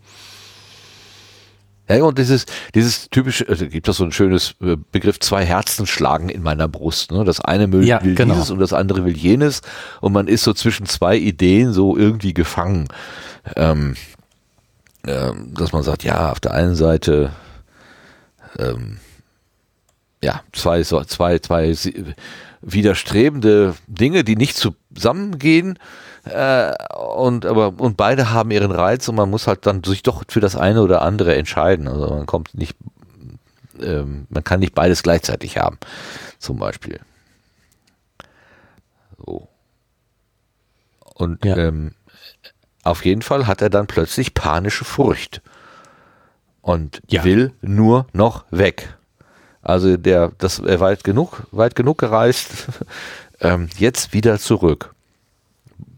Ja, 1.88 2.02
und 2.02 2.18
dieses, 2.18 2.46
dieses 2.74 3.10
typische, 3.10 3.46
also 3.46 3.66
gibt 3.66 3.86
es 3.88 3.98
so 3.98 4.04
ein 4.04 4.12
schönes 4.12 4.54
äh, 4.62 4.76
Begriff, 4.90 5.20
zwei 5.20 5.44
Herzen 5.44 5.86
schlagen 5.86 6.30
in 6.30 6.42
meiner 6.42 6.66
Brust. 6.66 7.10
Ne? 7.10 7.24
Das 7.24 7.40
eine 7.40 7.70
will, 7.72 7.84
ja, 7.84 8.02
will 8.02 8.14
genau. 8.14 8.34
dieses 8.34 8.50
und 8.50 8.58
das 8.58 8.72
andere 8.72 9.04
will 9.04 9.16
jenes. 9.16 9.60
Und 10.00 10.14
man 10.14 10.26
ist 10.26 10.44
so 10.44 10.54
zwischen 10.54 10.86
zwei 10.86 11.16
Ideen 11.16 11.74
so 11.74 11.96
irgendwie 11.96 12.32
gefangen. 12.32 12.88
Ähm, 13.56 13.96
ähm, 15.06 15.52
dass 15.54 15.72
man 15.72 15.82
sagt, 15.82 16.02
ja, 16.04 16.32
auf 16.32 16.40
der 16.40 16.54
einen 16.54 16.74
Seite, 16.74 17.32
ähm, 18.58 18.98
ja, 20.22 20.40
zwei, 20.52 20.82
zwei, 20.82 21.38
zwei 21.38 21.74
widerstrebende 22.62 23.74
Dinge, 23.86 24.24
die 24.24 24.36
nicht 24.36 24.56
zusammengehen 24.56 25.78
äh, 26.24 26.72
und 26.96 27.44
aber 27.44 27.74
und 27.78 27.96
beide 27.96 28.30
haben 28.30 28.50
ihren 28.50 28.70
Reiz 28.70 29.08
und 29.08 29.16
man 29.16 29.28
muss 29.28 29.46
halt 29.46 29.66
dann 29.66 29.84
sich 29.84 30.02
doch 30.02 30.24
für 30.28 30.40
das 30.40 30.56
eine 30.56 30.82
oder 30.82 31.02
andere 31.02 31.34
entscheiden. 31.34 31.86
Also 31.86 32.08
man 32.08 32.26
kommt 32.26 32.54
nicht, 32.54 32.76
ähm, 33.80 34.26
man 34.30 34.42
kann 34.42 34.60
nicht 34.60 34.74
beides 34.74 35.02
gleichzeitig 35.02 35.58
haben, 35.58 35.78
zum 36.38 36.58
Beispiel. 36.58 37.00
So. 39.24 39.48
Und 41.14 41.44
ja. 41.44 41.56
ähm, 41.56 41.92
auf 42.82 43.04
jeden 43.04 43.22
Fall 43.22 43.46
hat 43.46 43.60
er 43.60 43.70
dann 43.70 43.86
plötzlich 43.86 44.34
panische 44.34 44.84
Furcht 44.84 45.42
und 46.62 47.02
ja. 47.08 47.24
will 47.24 47.52
nur 47.60 48.06
noch 48.12 48.44
weg. 48.50 48.96
Also 49.62 49.96
der, 49.96 50.32
das 50.38 50.58
er 50.58 50.80
weit 50.80 51.04
genug, 51.04 51.46
weit 51.50 51.74
genug 51.74 51.98
gereist, 51.98 52.66
ähm, 53.40 53.68
jetzt 53.78 54.12
wieder 54.12 54.38
zurück 54.38 54.93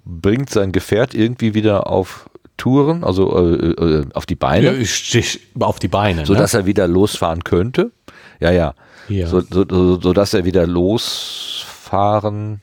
bringt 0.07 0.51
sein 0.51 0.73
Gefährt 0.73 1.15
irgendwie 1.15 1.53
wieder 1.53 1.89
auf 1.89 2.31
Touren, 2.57 3.05
also 3.05 3.37
äh, 3.37 3.73
äh, 3.73 4.07
auf 4.15 4.25
die 4.25 4.37
Beine. 4.37 4.79
Ja, 4.79 5.21
auf 5.61 5.79
die 5.79 5.89
Beine. 5.89 6.25
So 6.25 6.35
dass 6.35 6.55
ne? 6.55 6.61
er 6.61 6.67
wieder 6.67 6.89
losfahren 6.89 7.45
könnte. 7.45 7.91
Ja, 8.41 8.51
ja. 8.51 8.75
ja. 9.09 9.27
So, 9.27 9.41
so, 9.41 9.67
so, 9.69 10.01
so 10.01 10.13
dass 10.15 10.33
er 10.33 10.45
wieder 10.45 10.67
losfahren, 10.67 12.63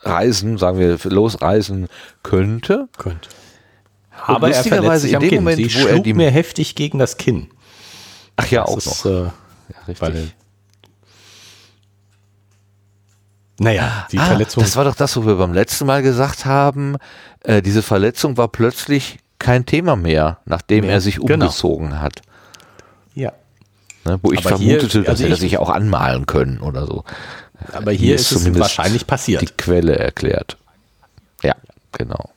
reisen, 0.00 0.58
sagen 0.58 0.78
wir, 0.78 0.98
losreisen 1.04 1.88
könnte. 2.22 2.88
Könnte. 2.96 3.28
Aber 4.10 4.50
er 4.50 4.64
verletzt 4.64 5.02
sich 5.02 5.14
am 5.14 5.22
Kinn. 5.22 5.44
Moment, 5.44 5.70
Sie 5.70 5.82
wo 5.82 5.86
er 5.86 6.00
die 6.00 6.14
mir 6.14 6.30
heftig 6.30 6.74
gegen 6.74 6.98
das 6.98 7.16
Kinn. 7.16 7.48
Ach 8.36 8.50
ja, 8.50 8.62
das 8.62 8.70
auch 8.70 8.78
ist, 8.78 9.04
noch. 9.04 9.10
Äh, 9.10 9.22
ja, 9.24 9.32
richtig. 9.86 10.00
Weil 10.00 10.32
Naja, 13.58 14.06
die 14.12 14.18
ah, 14.18 14.26
Verletzung. 14.26 14.62
Das 14.62 14.76
war 14.76 14.84
doch 14.84 14.94
das, 14.94 15.16
wo 15.16 15.26
wir 15.26 15.36
beim 15.36 15.52
letzten 15.52 15.86
Mal 15.86 16.02
gesagt 16.02 16.44
haben. 16.44 16.96
Äh, 17.42 17.62
diese 17.62 17.82
Verletzung 17.82 18.36
war 18.36 18.48
plötzlich 18.48 19.18
kein 19.38 19.66
Thema 19.66 19.96
mehr, 19.96 20.38
nachdem 20.44 20.84
mehr. 20.84 20.94
er 20.94 21.00
sich 21.00 21.16
genau. 21.16 21.46
umgezogen 21.46 21.88
genau. 21.88 22.00
hat. 22.00 22.20
Ja. 23.14 23.32
Ne, 24.04 24.18
wo 24.22 24.32
ich 24.32 24.40
aber 24.40 24.50
vermutete, 24.50 25.00
hier, 25.00 25.08
also 25.08 25.22
dass 25.22 25.30
er 25.30 25.36
sich 25.36 25.58
auch 25.58 25.70
anmalen 25.70 26.26
können 26.26 26.60
oder 26.60 26.86
so. 26.86 27.04
Aber 27.72 27.92
hier, 27.92 28.00
hier 28.00 28.14
ist, 28.16 28.32
ist 28.32 28.46
es 28.46 28.58
wahrscheinlich 28.58 29.06
passiert. 29.06 29.42
Die 29.42 29.46
Quelle 29.46 29.98
erklärt. 29.98 30.58
Ja, 31.42 31.54
genau. 31.92 32.30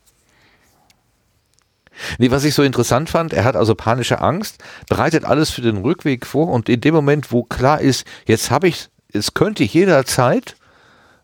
Nee, 2.18 2.32
was 2.32 2.46
ich 2.46 2.54
so 2.54 2.64
interessant 2.64 3.10
fand, 3.10 3.34
er 3.34 3.44
hat 3.44 3.58
also 3.58 3.76
panische 3.76 4.22
Angst, 4.22 4.64
bereitet 4.88 5.26
alles 5.26 5.50
für 5.50 5.62
den 5.62 5.78
Rückweg 5.78 6.26
vor 6.26 6.48
und 6.48 6.70
in 6.70 6.80
dem 6.80 6.96
Moment, 6.96 7.32
wo 7.32 7.44
klar 7.44 7.82
ist, 7.82 8.06
jetzt 8.26 8.52
habe 8.52 8.70
ich, 8.70 8.88
es 9.12 9.34
könnte 9.34 9.66
jederzeit 9.66 10.56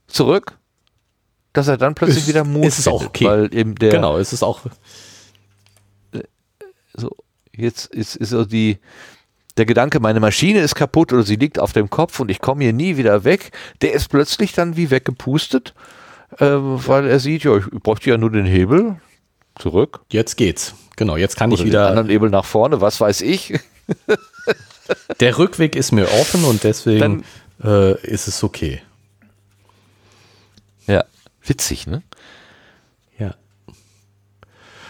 zurück, 0.08 0.58
dass 1.54 1.68
er 1.68 1.78
dann 1.78 1.96
plötzlich 1.96 2.24
ist, 2.24 2.28
wieder 2.28 2.44
Mut 2.44 2.66
ist 2.66 2.84
findet, 2.84 3.08
okay. 3.08 3.26
weil 3.26 3.54
eben 3.54 3.76
der 3.76 3.92
genau, 3.92 4.18
ist 4.18 4.34
es 4.34 4.44
auch 4.44 4.62
so 6.94 7.16
jetzt 7.56 7.88
ist 7.88 8.16
ist 8.16 8.30
so 8.30 8.46
die 8.46 8.80
der 9.58 9.66
Gedanke, 9.66 10.00
meine 10.00 10.20
Maschine 10.20 10.60
ist 10.60 10.76
kaputt 10.76 11.14
oder 11.14 11.24
sie 11.24 11.38
liegt 11.38 11.60
auf 11.60 11.72
dem 11.72 11.90
Kopf 11.90 12.20
und 12.20 12.30
ich 12.30 12.42
komme 12.42 12.64
hier 12.64 12.74
nie 12.74 12.98
wieder 12.98 13.24
weg, 13.24 13.52
der 13.82 13.94
ist 13.94 14.10
plötzlich 14.10 14.52
dann 14.52 14.76
wie 14.76 14.92
weggepustet, 14.92 15.74
äh, 16.40 16.46
weil 16.46 17.08
er 17.08 17.20
sieht, 17.20 17.46
ja, 17.46 17.56
ich 17.58 17.66
bräuchte 17.70 18.10
ja 18.10 18.18
nur 18.18 18.32
den 18.32 18.46
Hebel 18.46 18.98
zurück. 19.58 20.02
Jetzt 20.12 20.36
geht's. 20.36 20.76
Genau, 20.98 21.16
jetzt 21.16 21.38
kann 21.38 21.52
oder 21.52 21.62
ich 21.62 21.66
wieder. 21.66 21.84
Den 21.84 21.90
anderen 21.90 22.10
Hebel 22.10 22.30
nach 22.30 22.46
vorne, 22.46 22.82
was 22.82 23.00
weiß 23.00 23.22
ich. 23.22 23.54
der 25.20 25.38
Rückweg 25.38 25.76
ist 25.76 25.92
mir 25.92 26.12
offen 26.12 26.44
und 26.44 26.64
deswegen 26.64 27.00
dann, 27.00 27.24
äh, 27.64 28.02
ist 28.02 28.28
es 28.28 28.44
okay. 28.44 28.82
Ja, 30.88 31.06
witzig, 31.44 31.88
ne? 31.88 32.04
Ja. 33.18 33.36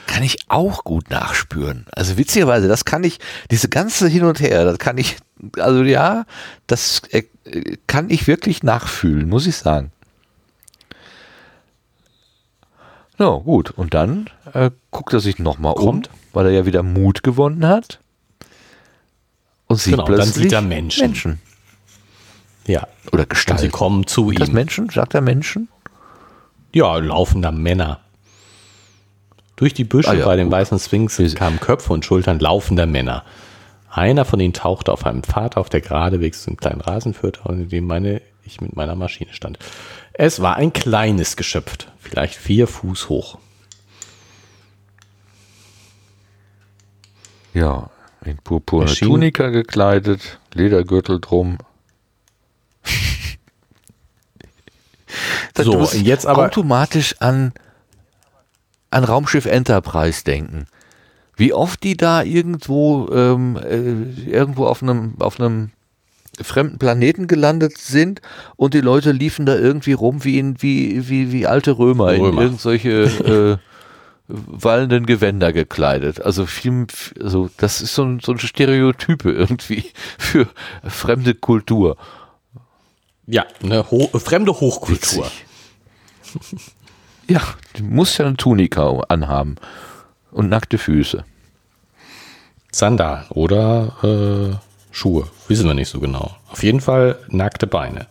Kann 0.08 0.24
ich 0.24 0.38
auch 0.48 0.84
gut 0.84 1.10
nachspüren. 1.10 1.86
Also 1.92 2.18
witzigerweise, 2.18 2.68
das 2.68 2.86
kann 2.86 3.04
ich, 3.04 3.20
diese 3.52 3.70
ganze 3.70 4.08
Hin 4.08 4.24
und 4.24 4.40
Her, 4.40 4.66
das 4.66 4.78
kann 4.78 4.98
ich, 4.98 5.18
also 5.58 5.84
ja, 5.84 6.26
das 6.68 7.02
äh, 7.12 7.24
kann 7.88 8.10
ich 8.10 8.28
wirklich 8.28 8.64
nachfühlen, 8.64 9.30
muss 9.30 9.48
ich 9.48 9.56
sagen. 9.56 9.92
No, 13.18 13.42
gut. 13.42 13.72
Und 13.72 13.94
dann 13.94 14.30
äh, 14.54 14.72
guckt 14.92 15.14
er 15.14 15.20
sich 15.20 15.40
nochmal 15.40 15.74
um, 15.74 16.04
weil 16.34 16.48
er 16.48 16.52
ja 16.52 16.66
wieder 16.66 16.84
Mut 16.84 17.24
gewonnen 17.24 17.66
hat. 17.66 18.00
Und 19.68 19.78
sieht 19.78 19.94
genau, 19.94 20.06
plötzlich 20.06 20.34
dann 20.34 20.44
sieht 20.44 20.54
er 20.54 20.62
Menschen. 20.62 21.02
Menschen. 21.02 21.42
Ja. 22.68 22.88
Oder 23.12 23.26
Gestalten. 23.26 23.62
sie 23.62 23.70
kommen 23.70 24.08
zu 24.08 24.32
ihm. 24.32 24.40
Das 24.40 24.52
Menschen? 24.52 24.90
Sagt 24.90 25.14
er 25.14 25.22
Menschen? 25.22 25.70
Ja, 26.76 26.98
laufender 26.98 27.54
Männer. 27.54 28.02
Durch 29.56 29.74
die 29.74 29.86
Büsche 29.86 30.10
ah, 30.10 30.14
ja, 30.14 30.26
bei 30.26 30.36
den 30.36 30.48
gut. 30.48 30.58
weißen 30.58 30.78
Sphinx 30.78 31.22
kamen 31.34 31.62
Köpfe 31.62 31.94
und 31.94 32.04
Schultern 32.04 32.38
laufender 32.38 32.86
Männer. 32.86 33.24
Einer 33.90 34.26
von 34.26 34.42
ihnen 34.42 34.52
tauchte 34.52 34.92
auf 34.92 35.06
einem 35.06 35.24
Pfad 35.24 35.56
auf, 35.56 35.70
der 35.70 35.80
geradewegs 35.80 36.44
zum 36.44 36.58
kleinen 36.58 36.82
Rasen 36.82 37.14
führte, 37.14 37.40
in 37.48 37.70
dem 37.70 37.88
meine, 37.88 38.22
ich 38.44 38.60
mit 38.60 38.76
meiner 38.76 38.96
Maschine 38.96 39.32
stand. 39.32 39.58
Es 40.12 40.42
war 40.42 40.58
ein 40.58 40.74
kleines 40.74 41.38
Geschöpf, 41.38 41.78
vielleicht 41.98 42.36
vier 42.36 42.68
Fuß 42.68 43.08
hoch. 43.08 43.38
Ja, 47.54 47.90
in 48.26 48.36
purpurne 48.36 48.94
Tunika 48.94 49.48
gekleidet, 49.48 50.42
Ledergürtel 50.54 51.22
drum, 51.22 51.58
so, 55.58 55.74
und 55.74 55.94
jetzt 56.02 56.26
aber 56.26 56.46
automatisch 56.46 57.16
an, 57.20 57.54
an 58.92 59.04
Raumschiff 59.04 59.46
Enterprise 59.46 60.24
denken. 60.24 60.68
Wie 61.38 61.54
oft 61.54 61.84
die 61.84 61.98
da 61.98 62.24
irgendwo, 62.24 63.10
ähm, 63.12 63.58
äh, 63.58 64.30
irgendwo 64.30 64.66
auf 64.66 64.82
einem, 64.82 65.16
auf 65.20 65.40
einem 65.40 65.72
fremden 66.42 66.78
Planeten 66.78 67.28
gelandet 67.28 67.78
sind 67.78 68.22
und 68.56 68.74
die 68.74 68.82
Leute 68.82 69.12
liefen 69.12 69.46
da 69.46 69.56
irgendwie 69.56 69.94
rum 69.94 70.24
wie 70.24 70.40
in, 70.40 70.62
wie, 70.62 71.08
wie, 71.10 71.32
wie 71.32 71.48
alte 71.48 71.78
Römer, 71.78 72.12
Römer. 72.12 72.28
in 72.28 72.38
irgendwelche 72.38 73.60
äh, 73.60 73.66
wallenden 74.28 75.06
Gewänder 75.06 75.54
gekleidet. 75.54 76.22
Also 76.22 76.46
viel, 76.46 76.88
also 77.22 77.50
das 77.58 77.82
ist 77.82 77.96
so 77.96 78.04
ein, 78.04 78.20
so 78.20 78.32
ein 78.32 78.40
Stereotype 78.40 79.32
irgendwie 79.32 79.86
für 80.18 80.48
fremde 80.84 81.36
Kultur. 81.36 81.98
Ja, 83.28 83.46
eine 83.64 83.90
ho 83.90 84.08
fremde 84.20 84.52
Hochkultur. 84.52 85.30
ja, 87.28 87.42
du 87.74 87.84
musst 87.84 88.18
ja 88.18 88.26
eine 88.26 88.38
Tunika 88.38 89.02
anhaben 89.10 89.56
und 90.32 90.50
nackte 90.50 90.78
Füße. 90.78 91.26
Sandal 92.72 93.26
oder 93.30 93.96
äh, 94.04 94.66
Schuhe, 94.92 95.28
wissen 95.48 95.66
wir 95.66 95.74
nicht 95.74 95.90
so 95.90 96.00
genau. 96.00 96.36
Auf 96.50 96.62
jeden 96.62 96.82
Fall 96.82 97.18
nackte 97.30 97.68
Beine. 97.68 98.08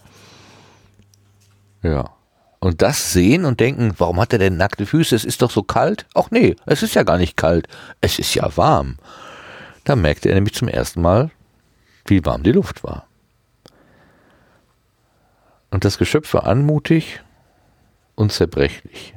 Ja. 1.82 2.11
Und 2.61 2.81
das 2.81 3.12
sehen 3.12 3.45
und 3.45 3.61
denken, 3.61 3.93
warum 3.99 4.19
hat 4.19 4.32
er 4.32 4.39
denn 4.39 4.57
nackte 4.57 4.86
Füße? 4.86 5.15
Es 5.15 5.24
ist 5.24 5.43
doch 5.43 5.51
so 5.51 5.62
kalt. 5.62 6.07
Ach 6.15 6.31
nee, 6.31 6.57
es 6.65 6.82
ist 6.82 6.95
ja 6.95 7.03
gar 7.03 7.19
nicht 7.19 7.36
kalt. 7.36 7.69
Es 8.01 8.19
ist 8.19 8.35
ja 8.35 8.57
warm. 8.57 8.97
Da 9.85 9.97
merkte 9.97 10.31
er 10.31 10.35
nämlich 10.35 10.55
zum 10.55 10.69
ersten 10.69 11.03
Mal, 11.03 11.31
wie 12.07 12.24
warm 12.24 12.43
die 12.43 12.53
Luft 12.53 12.82
war. 12.82 13.07
Und 15.75 15.85
das 15.85 15.99
Geschöpf 15.99 16.33
war 16.35 16.47
anmutig 16.47 17.21
und 18.15 18.31
zerbrechlich. 18.31 19.15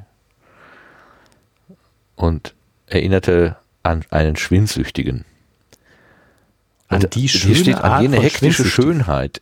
und 2.16 2.56
erinnerte 2.86 3.56
an 3.84 4.04
einen 4.10 4.34
Schwindsüchtigen. 4.34 5.24
An 6.88 7.06
die 7.12 7.28
hier 7.28 7.28
schöne 7.28 7.54
steht 7.54 7.76
an 7.76 8.02
jene 8.02 8.20
hektische. 8.20 8.64
Schönheit. 8.64 9.40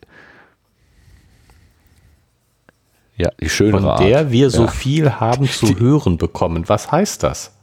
Ja, 3.16 3.30
die 3.40 3.48
schönere 3.48 3.80
von 3.80 3.90
Art. 3.93 4.01
der 4.01 4.30
wir 4.30 4.51
so 4.51 4.64
Ja. 4.64 4.68
viel 4.70 5.12
haben 5.12 5.48
zu 5.48 5.78
hören 5.78 6.18
bekommen. 6.18 6.68
Was 6.68 6.93
heißt 6.93 7.22
das? 7.22 7.56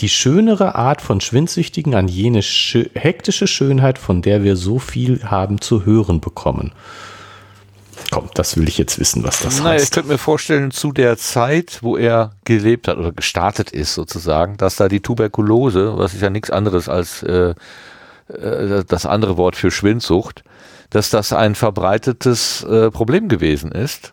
Die 0.00 0.10
schönere 0.10 0.74
Art 0.74 1.00
von 1.00 1.22
Schwindsüchtigen 1.22 1.94
an 1.94 2.08
jene 2.08 2.42
schö 2.42 2.84
hektische 2.92 3.46
Schönheit, 3.46 3.96
von 3.98 4.20
der 4.20 4.44
wir 4.44 4.56
so 4.56 4.78
viel 4.78 5.24
haben 5.24 5.62
zu 5.62 5.86
hören 5.86 6.20
bekommen. 6.20 6.72
Komm, 8.10 8.28
das 8.34 8.56
will 8.56 8.68
ich 8.68 8.76
jetzt 8.78 8.98
wissen, 8.98 9.22
was 9.22 9.40
das 9.40 9.58
Naja, 9.58 9.76
ich 9.76 9.82
heißt. 9.82 9.94
könnte 9.94 10.08
mir 10.08 10.18
vorstellen, 10.18 10.70
zu 10.70 10.92
der 10.92 11.16
Zeit, 11.16 11.78
wo 11.82 11.96
er 11.96 12.32
gelebt 12.44 12.88
hat 12.88 12.98
oder 12.98 13.12
gestartet 13.12 13.70
ist 13.70 13.94
sozusagen, 13.94 14.56
dass 14.56 14.76
da 14.76 14.88
die 14.88 15.00
Tuberkulose, 15.00 15.96
was 15.96 16.14
ist 16.14 16.22
ja 16.22 16.30
nichts 16.30 16.50
anderes 16.50 16.88
als 16.88 17.22
äh, 17.22 17.54
äh, 18.28 18.84
das 18.86 19.06
andere 19.06 19.36
Wort 19.36 19.56
für 19.56 19.70
Schwindsucht, 19.70 20.42
dass 20.90 21.10
das 21.10 21.32
ein 21.32 21.54
verbreitetes 21.54 22.64
äh, 22.64 22.90
Problem 22.90 23.28
gewesen 23.28 23.70
ist. 23.72 24.12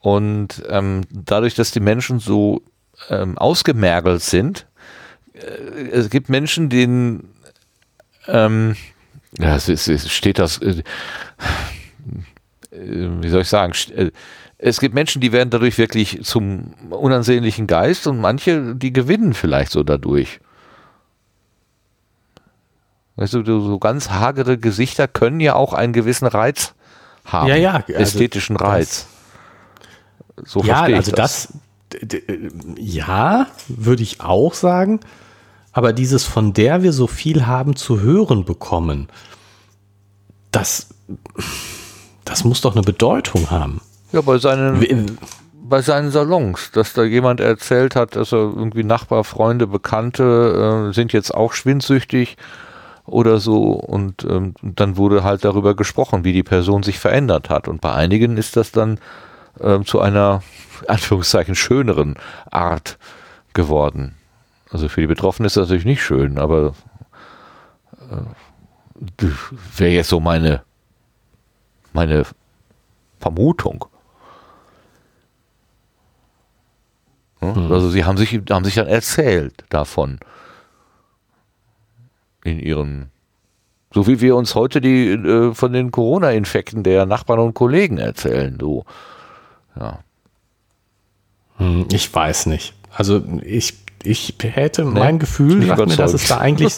Und 0.00 0.62
ähm, 0.68 1.02
dadurch, 1.10 1.54
dass 1.54 1.70
die 1.70 1.80
Menschen 1.80 2.18
so 2.20 2.62
ähm, 3.08 3.38
ausgemergelt 3.38 4.22
sind, 4.22 4.66
äh, 5.32 5.88
es 5.90 6.10
gibt 6.10 6.28
Menschen, 6.28 6.68
denen 6.68 7.30
ähm, 8.28 8.76
ja, 9.38 9.56
es, 9.56 9.68
ist, 9.68 9.88
es 9.88 10.10
steht 10.10 10.38
das, 10.38 10.58
äh, 10.58 10.82
wie 12.78 13.28
soll 13.28 13.42
ich 13.42 13.48
sagen, 13.48 13.72
äh, 13.94 14.10
es 14.58 14.80
gibt 14.80 14.94
Menschen, 14.94 15.20
die 15.20 15.32
werden 15.32 15.50
dadurch 15.50 15.76
wirklich 15.78 16.20
zum 16.22 16.74
unansehnlichen 16.90 17.66
Geist 17.66 18.06
und 18.06 18.20
manche, 18.20 18.74
die 18.74 18.92
gewinnen 18.92 19.34
vielleicht 19.34 19.72
so 19.72 19.82
dadurch. 19.82 20.40
Weißt 23.16 23.34
du, 23.34 23.44
so 23.44 23.78
ganz 23.78 24.10
hagere 24.10 24.58
Gesichter 24.58 25.08
können 25.08 25.40
ja 25.40 25.54
auch 25.54 25.72
einen 25.72 25.92
gewissen 25.92 26.26
Reiz 26.26 26.74
haben. 27.24 27.48
Ja, 27.48 27.56
ja, 27.56 27.74
also 27.76 27.92
ästhetischen 27.94 28.56
Reiz. 28.56 29.06
So 30.44 30.60
ja, 30.60 30.76
verstehe 30.76 30.92
ich 30.92 30.96
also 30.98 31.12
das. 31.12 31.48
das, 32.02 32.20
ja, 32.76 33.46
würde 33.68 34.02
ich 34.02 34.20
auch 34.20 34.54
sagen. 34.54 35.00
Aber 35.72 35.92
dieses, 35.92 36.24
von 36.24 36.52
der 36.52 36.82
wir 36.82 36.92
so 36.92 37.06
viel 37.06 37.46
haben 37.46 37.76
zu 37.76 38.00
hören 38.00 38.44
bekommen, 38.44 39.08
das, 40.50 40.88
das 42.26 42.44
muss 42.44 42.60
doch 42.60 42.74
eine 42.74 42.82
Bedeutung 42.82 43.50
haben. 43.50 43.80
Ja, 44.12 44.20
bei 44.20 44.36
seinen, 44.36 44.80
W- 44.82 45.06
bei 45.54 45.80
seinen 45.80 46.10
Salons, 46.10 46.70
dass 46.72 46.92
da 46.92 47.02
jemand 47.02 47.40
erzählt 47.40 47.96
hat, 47.96 48.14
dass 48.14 48.32
er 48.32 48.38
irgendwie 48.38 48.84
Nachbar, 48.84 49.24
Freunde, 49.24 49.66
Bekannte 49.66 50.90
äh, 50.90 50.92
sind 50.92 51.12
jetzt 51.14 51.34
auch 51.34 51.54
schwindsüchtig 51.54 52.36
oder 53.04 53.38
so 53.38 53.70
und 53.70 54.24
ähm, 54.24 54.54
dann 54.62 54.96
wurde 54.96 55.24
halt 55.24 55.44
darüber 55.44 55.74
gesprochen, 55.74 56.24
wie 56.24 56.32
die 56.32 56.42
Person 56.42 56.82
sich 56.82 56.98
verändert 56.98 57.50
hat 57.50 57.68
und 57.68 57.80
bei 57.80 57.92
einigen 57.92 58.36
ist 58.36 58.56
das 58.56 58.72
dann 58.72 58.98
ähm, 59.60 59.86
zu 59.86 60.00
einer 60.00 60.42
Anführungszeichen 60.88 61.54
schöneren 61.54 62.16
Art 62.50 62.98
geworden. 63.54 64.14
Also 64.70 64.88
für 64.88 65.00
die 65.00 65.06
Betroffenen 65.06 65.46
ist 65.46 65.56
das 65.56 65.68
natürlich 65.68 65.84
nicht 65.84 66.02
schön, 66.02 66.38
aber 66.38 66.74
äh, 68.10 69.26
wäre 69.76 69.92
jetzt 69.92 70.08
so 70.08 70.20
meine 70.20 70.62
meine 71.96 72.24
Vermutung. 73.18 73.86
Ja, 77.42 77.52
Also 77.70 77.90
sie 77.90 78.04
haben 78.04 78.16
sich, 78.16 78.40
haben 78.50 78.64
sich 78.64 78.74
dann 78.76 78.86
erzählt 78.86 79.64
davon. 79.68 80.20
In 82.44 82.60
ihren, 82.60 83.10
so 83.92 84.06
wie 84.06 84.20
wir 84.20 84.36
uns 84.36 84.54
heute 84.54 84.80
die 84.80 85.08
äh, 85.10 85.52
von 85.54 85.72
den 85.72 85.90
Corona-Infekten 85.90 86.84
der 86.84 87.06
Nachbarn 87.06 87.40
und 87.40 87.54
Kollegen 87.54 87.98
erzählen. 87.98 88.56
So. 88.60 88.84
Ja. 89.78 89.98
Hm, 91.56 91.86
Ich 91.90 92.12
weiß 92.14 92.46
nicht. 92.46 92.74
Also 92.94 93.22
ich, 93.42 93.74
ich 94.04 94.34
hätte 94.40 94.84
mein 94.84 95.18
Gefühl, 95.18 95.66
sagt 95.66 95.88
mir, 95.88 95.96
dass 95.96 96.14
es 96.14 96.28
da 96.28 96.38
eigentlich, 96.38 96.74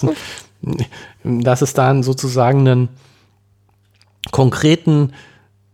dass 1.23 1.61
es 1.63 1.75
da 1.75 2.03
sozusagen 2.03 2.61
einen 2.67 2.89
konkreten 4.31 5.13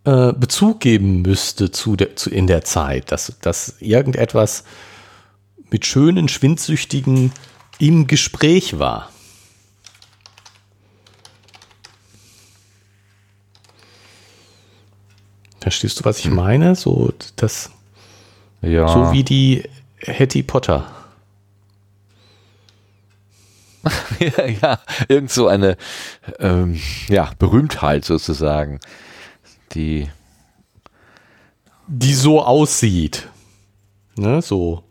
äh, 0.05 0.33
Bezug 0.33 0.81
geben 0.81 1.23
müsste 1.23 1.71
zu 1.71 1.97
der, 1.97 2.17
zu, 2.17 2.31
in 2.31 2.47
der 2.47 2.63
Zeit, 2.63 3.11
dass, 3.11 3.39
dass 3.41 3.81
irgendetwas 3.81 4.65
mit 5.71 5.87
schönen 5.87 6.29
Schwindsüchtigen 6.29 7.33
im 7.79 8.07
Gespräch 8.07 8.79
war. 8.79 9.11
Verstehst 15.61 15.99
du, 15.99 16.05
was 16.05 16.19
ich 16.19 16.31
meine? 16.31 16.75
So, 16.75 17.13
das, 17.37 17.71
ja. 18.61 18.87
so 18.87 19.13
wie 19.13 19.25
die 19.25 19.63
Hattie 20.07 20.43
Potter. 20.43 20.91
Ja, 24.19 24.47
ja, 24.63 24.79
irgend 25.09 25.31
so 25.31 25.49
eine 25.49 25.77
ähm, 26.39 26.81
ja, 27.09 27.31
Berühmtheit 27.39 28.05
sozusagen. 28.05 28.81
Die, 29.73 30.09
die 31.87 32.15
so 32.15 32.43
aussieht. 32.43 33.29
Ne, 34.17 34.43
so. 34.43 34.85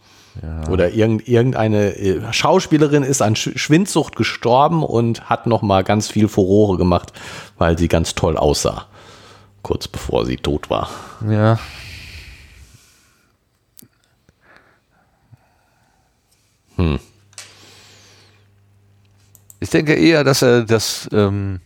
Oder 0.69 0.91
irgend, 0.91 1.27
irgendeine 1.27 1.95
äh, 1.95 2.33
Schauspielerin 2.33 3.03
ist 3.03 3.21
an 3.21 3.35
Sch 3.35 3.51
Schwindsucht 3.55 4.15
gestorben 4.15 4.83
und 4.83 5.29
hat 5.29 5.45
noch 5.45 5.61
mal 5.61 5.83
ganz 5.83 6.09
viel 6.09 6.27
Furore 6.27 6.77
gemacht, 6.77 7.13
weil 7.59 7.77
sie 7.77 7.87
ganz 7.87 8.15
toll 8.15 8.35
aussah. 8.35 8.87
Kurz 9.61 9.87
bevor 9.87 10.25
sie 10.25 10.37
tot 10.37 10.69
war. 10.69 10.89
ja. 11.29 11.59
Ich 19.63 19.69
denke 19.69 19.93
eher, 19.93 20.25
dass 20.25 20.41
er 20.41 20.63
das, 20.63 21.07
ähm, 21.13 21.61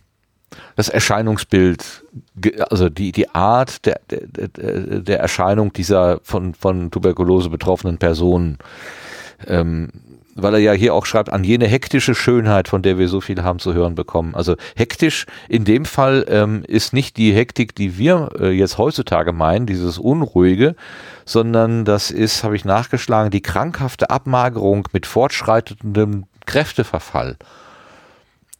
das 0.76 0.88
Erscheinungsbild, 0.88 2.04
also 2.70 2.88
die, 2.88 3.10
die 3.10 3.28
Art 3.34 3.84
der, 3.84 4.00
der, 4.08 4.20
der, 4.46 5.00
der 5.00 5.18
Erscheinung 5.18 5.72
dieser 5.72 6.20
von, 6.22 6.54
von 6.54 6.92
Tuberkulose 6.92 7.50
betroffenen 7.50 7.98
Personen, 7.98 8.58
ähm, 9.48 9.88
weil 10.36 10.54
er 10.54 10.60
ja 10.60 10.72
hier 10.74 10.94
auch 10.94 11.06
schreibt, 11.06 11.32
an 11.32 11.42
jene 11.42 11.66
hektische 11.66 12.14
Schönheit, 12.14 12.68
von 12.68 12.82
der 12.82 12.98
wir 12.98 13.08
so 13.08 13.20
viel 13.20 13.42
haben 13.42 13.58
zu 13.58 13.74
hören 13.74 13.96
bekommen. 13.96 14.36
Also 14.36 14.54
hektisch 14.76 15.26
in 15.48 15.64
dem 15.64 15.84
Fall 15.84 16.24
ähm, 16.28 16.62
ist 16.68 16.92
nicht 16.92 17.16
die 17.16 17.32
Hektik, 17.32 17.74
die 17.74 17.98
wir 17.98 18.28
äh, 18.38 18.50
jetzt 18.50 18.78
heutzutage 18.78 19.32
meinen, 19.32 19.66
dieses 19.66 19.98
Unruhige, 19.98 20.76
sondern 21.24 21.84
das 21.84 22.12
ist, 22.12 22.44
habe 22.44 22.54
ich 22.54 22.64
nachgeschlagen, 22.64 23.32
die 23.32 23.42
krankhafte 23.42 24.08
Abmagerung 24.08 24.86
mit 24.92 25.04
fortschreitendem 25.04 26.26
Kräfteverfall. 26.46 27.36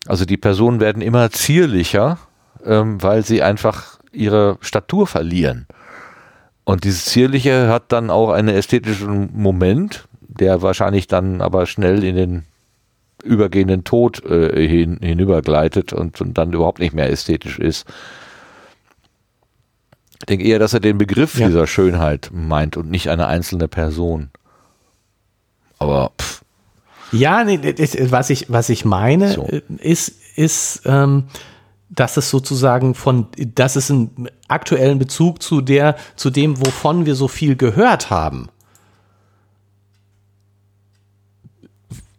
Also 0.09 0.25
die 0.25 0.39
Personen 0.39 0.81
werden 0.81 1.03
immer 1.03 1.31
zierlicher, 1.31 2.19
ähm, 2.65 3.03
weil 3.03 3.23
sie 3.25 3.43
einfach 3.43 3.99
ihre 4.11 4.57
Statur 4.63 5.07
verlieren. 5.07 5.67
Und 6.65 6.85
dieses 6.85 7.05
Zierliche 7.05 7.69
hat 7.69 7.93
dann 7.93 8.09
auch 8.09 8.31
einen 8.31 8.49
ästhetischen 8.49 9.29
Moment, 9.35 10.09
der 10.23 10.63
wahrscheinlich 10.63 11.09
dann 11.09 11.43
aber 11.43 11.67
schnell 11.67 12.03
in 12.05 12.17
den 12.17 12.45
übergehenden 13.23 13.85
Tod 13.85 14.25
äh, 14.25 14.67
hin, 14.67 14.99
hinübergleitet 15.03 15.93
und, 15.93 16.21
und 16.23 16.39
dann 16.39 16.55
überhaupt 16.55 16.79
nicht 16.79 16.95
mehr 16.95 17.11
ästhetisch 17.11 17.59
ist. 17.59 17.87
Ich 20.21 20.27
denke 20.27 20.47
eher, 20.47 20.59
dass 20.59 20.73
er 20.73 20.81
den 20.81 20.97
Begriff 20.97 21.39
Ja. 21.39 21.49
dieser 21.49 21.67
Schönheit 21.67 22.31
meint 22.33 22.79
und 22.79 22.91
nicht 22.91 23.11
eine 23.11 23.27
einzelne 23.27 23.69
Person. 23.69 24.31
Aber 25.79 26.13
pff, 26.19 26.43
Ja, 27.13 27.45
nee, 27.45 27.59
was 28.11 28.31
ich, 28.31 28.47
was 28.51 28.69
ich 28.69 28.85
meine, 28.85 29.33
So. 29.33 29.45
äh, 29.45 29.63
ist, 29.79 30.13
ist, 30.37 30.83
ähm, 30.85 31.25
dass 31.91 32.17
es 32.17 32.31
sozusagen 32.31 32.95
von, 32.95 33.29
dass 33.55 33.77
es 33.77 33.91
einen 33.91 34.29
aktuellen 34.47 34.99
Bezug 34.99 35.43
zu 35.43 35.61
der, 35.61 35.97
zu 36.17 36.31
dem, 36.31 36.65
wovon 36.65 37.07
wir 37.07 37.15
so 37.15 37.29
viel 37.29 37.57
gehört 37.57 38.11
haben. 38.11 38.49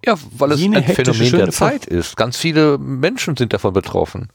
Ja, 0.05 0.15
weil 0.37 0.53
es 0.53 0.63
ein 0.63 0.83
Phänomen 0.83 1.31
der 1.31 1.51
Zeit 1.51 1.85
ist. 1.85 2.15
Ganz 2.15 2.37
viele 2.37 2.77
Menschen 2.77 3.35
sind 3.37 3.53
davon 3.53 3.73
betroffen. 3.73 4.29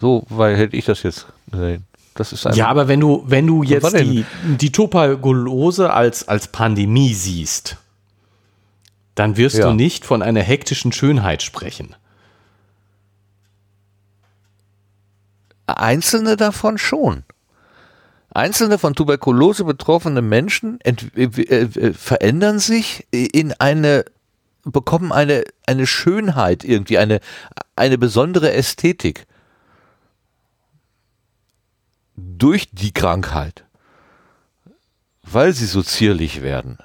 So, 0.00 0.24
weil 0.28 0.56
hätte 0.56 0.76
ich 0.76 0.84
das 0.84 1.02
jetzt 1.02 1.26
gesehen. 1.50 1.84
Das 2.14 2.32
ist 2.32 2.44
Ja, 2.56 2.68
aber 2.68 2.88
wenn 2.88 3.00
du, 3.00 3.24
wenn 3.26 3.46
du 3.46 3.62
jetzt 3.62 3.92
die, 3.98 4.24
die 4.44 4.70
Tuberkulose 4.72 5.92
als, 5.92 6.26
als 6.28 6.48
Pandemie 6.48 7.14
siehst, 7.14 7.76
dann 9.18 9.36
wirst 9.36 9.56
Ja. 9.56 9.66
du 9.66 9.72
nicht 9.74 10.04
von 10.04 10.22
einer 10.22 10.42
hektischen 10.42 10.92
Schönheit 10.92 11.42
sprechen. 11.42 11.94
einzelne 15.66 16.36
davon 16.36 16.78
schon. 16.78 17.24
Einzelne 18.32 18.78
von 18.78 18.94
Tuberkulose 18.94 19.64
betroffene 19.64 20.22
Menschen 20.22 20.78
äh, 20.82 20.92
äh, 21.24 21.92
verändern 21.92 22.58
sich 22.58 23.06
in 23.10 23.52
eine, 23.54 24.04
bekommen 24.64 25.12
eine, 25.12 25.44
eine 25.66 25.86
Schönheit 25.86 26.64
irgendwie, 26.64 26.98
eine, 26.98 27.20
eine 27.76 27.98
besondere 27.98 28.52
Ästhetik 28.52 29.26
durch 32.16 32.68
die 32.72 32.92
Krankheit, 32.92 33.64
weil 35.22 35.52
sie 35.52 35.66
so 35.66 35.82
zierlich 35.82 36.42
werden. 36.42 36.78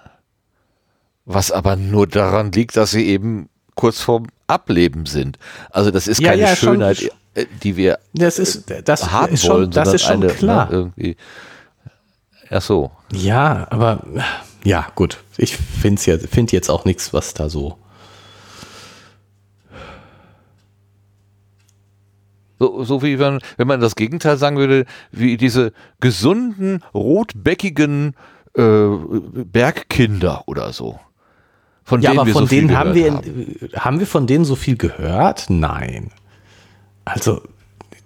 Was 1.25 1.51
aber 1.51 1.75
nur 1.75 2.07
daran 2.07 2.51
liegt, 2.51 2.75
dass 2.75 2.91
sie 2.91 3.07
eben 3.07 3.49
kurz 3.75 4.01
vorm 4.01 4.27
Ableben 4.47 5.05
sind. 5.05 5.39
Also 5.69 5.89
das 5.89 6.07
ist 6.07 6.21
keine 6.21 6.41
ja, 6.41 6.49
ja, 6.49 6.55
Schönheit, 6.55 6.97
schon, 6.97 7.09
äh, 7.33 7.45
die 7.63 7.77
wir 7.77 7.99
das 8.13 8.39
ist, 8.39 8.71
das 8.85 9.11
haben 9.11 9.33
ist 9.33 9.47
wollen, 9.47 9.71
das 9.71 9.93
ist 9.93 10.03
schon 10.03 10.17
eine, 10.17 10.27
ne, 10.27 10.33
klar. 10.33 10.65
Ne, 10.65 10.71
irgendwie. 10.71 11.17
Ach 12.49 12.61
so. 12.61 12.91
Ja, 13.11 13.67
aber 13.69 14.03
ja, 14.63 14.87
gut. 14.95 15.23
Ich 15.37 15.57
finde 15.57 16.01
jetzt, 16.05 16.27
find 16.27 16.51
jetzt 16.51 16.69
auch 16.69 16.85
nichts, 16.85 17.13
was 17.13 17.33
da 17.33 17.49
so. 17.49 17.77
So, 22.59 22.83
so 22.83 23.01
wie 23.01 23.19
wenn, 23.19 23.39
wenn 23.57 23.67
man 23.67 23.81
das 23.81 23.95
Gegenteil 23.95 24.37
sagen 24.37 24.57
würde, 24.57 24.85
wie 25.11 25.37
diese 25.37 25.73
gesunden, 25.99 26.83
rotbäckigen 26.93 28.15
äh, 28.55 28.87
Bergkinder 29.45 30.43
oder 30.45 30.71
so. 30.71 30.99
Von 31.83 32.01
ja, 32.01 32.11
denen 32.11 32.19
aber 32.19 32.31
von 32.31 32.43
so 32.43 32.49
denen 32.49 32.77
haben 32.77 32.93
wir, 32.93 33.13
haben. 33.13 33.69
haben 33.75 33.99
wir 33.99 34.07
von 34.07 34.25
denen 34.27 34.45
so 34.45 34.55
viel 34.55 34.77
gehört? 34.77 35.49
Nein. 35.49 36.11
Also 37.05 37.41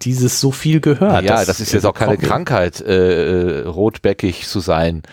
dieses 0.01 0.39
so 0.39 0.51
viel 0.51 0.79
gehört. 0.79 1.23
Ja, 1.23 1.37
das, 1.37 1.45
das 1.45 1.59
ist 1.59 1.73
jetzt 1.73 1.85
auch 1.85 1.93
keine 1.93 2.17
Krankheit, 2.17 2.81
äh, 2.81 3.61
äh, 3.61 3.67
rotbäckig 3.67 4.47
zu 4.47 4.59
sein. 4.59 5.03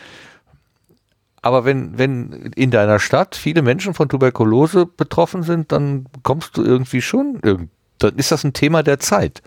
Aber 1.42 1.66
wenn, 1.66 1.98
wenn 1.98 2.52
in 2.56 2.70
deiner 2.70 2.98
Stadt 2.98 3.36
viele 3.36 3.60
Menschen 3.60 3.92
von 3.92 4.08
Tuberkulose 4.08 4.86
betroffen 4.86 5.42
sind, 5.42 5.72
dann 5.72 6.06
kommst 6.22 6.56
du 6.56 6.64
irgendwie 6.64 7.02
schon, 7.02 7.68
dann 7.98 8.16
ist 8.16 8.32
das 8.32 8.44
ein 8.44 8.54
Thema 8.54 8.82
der 8.82 8.98
Zeit. 8.98 9.42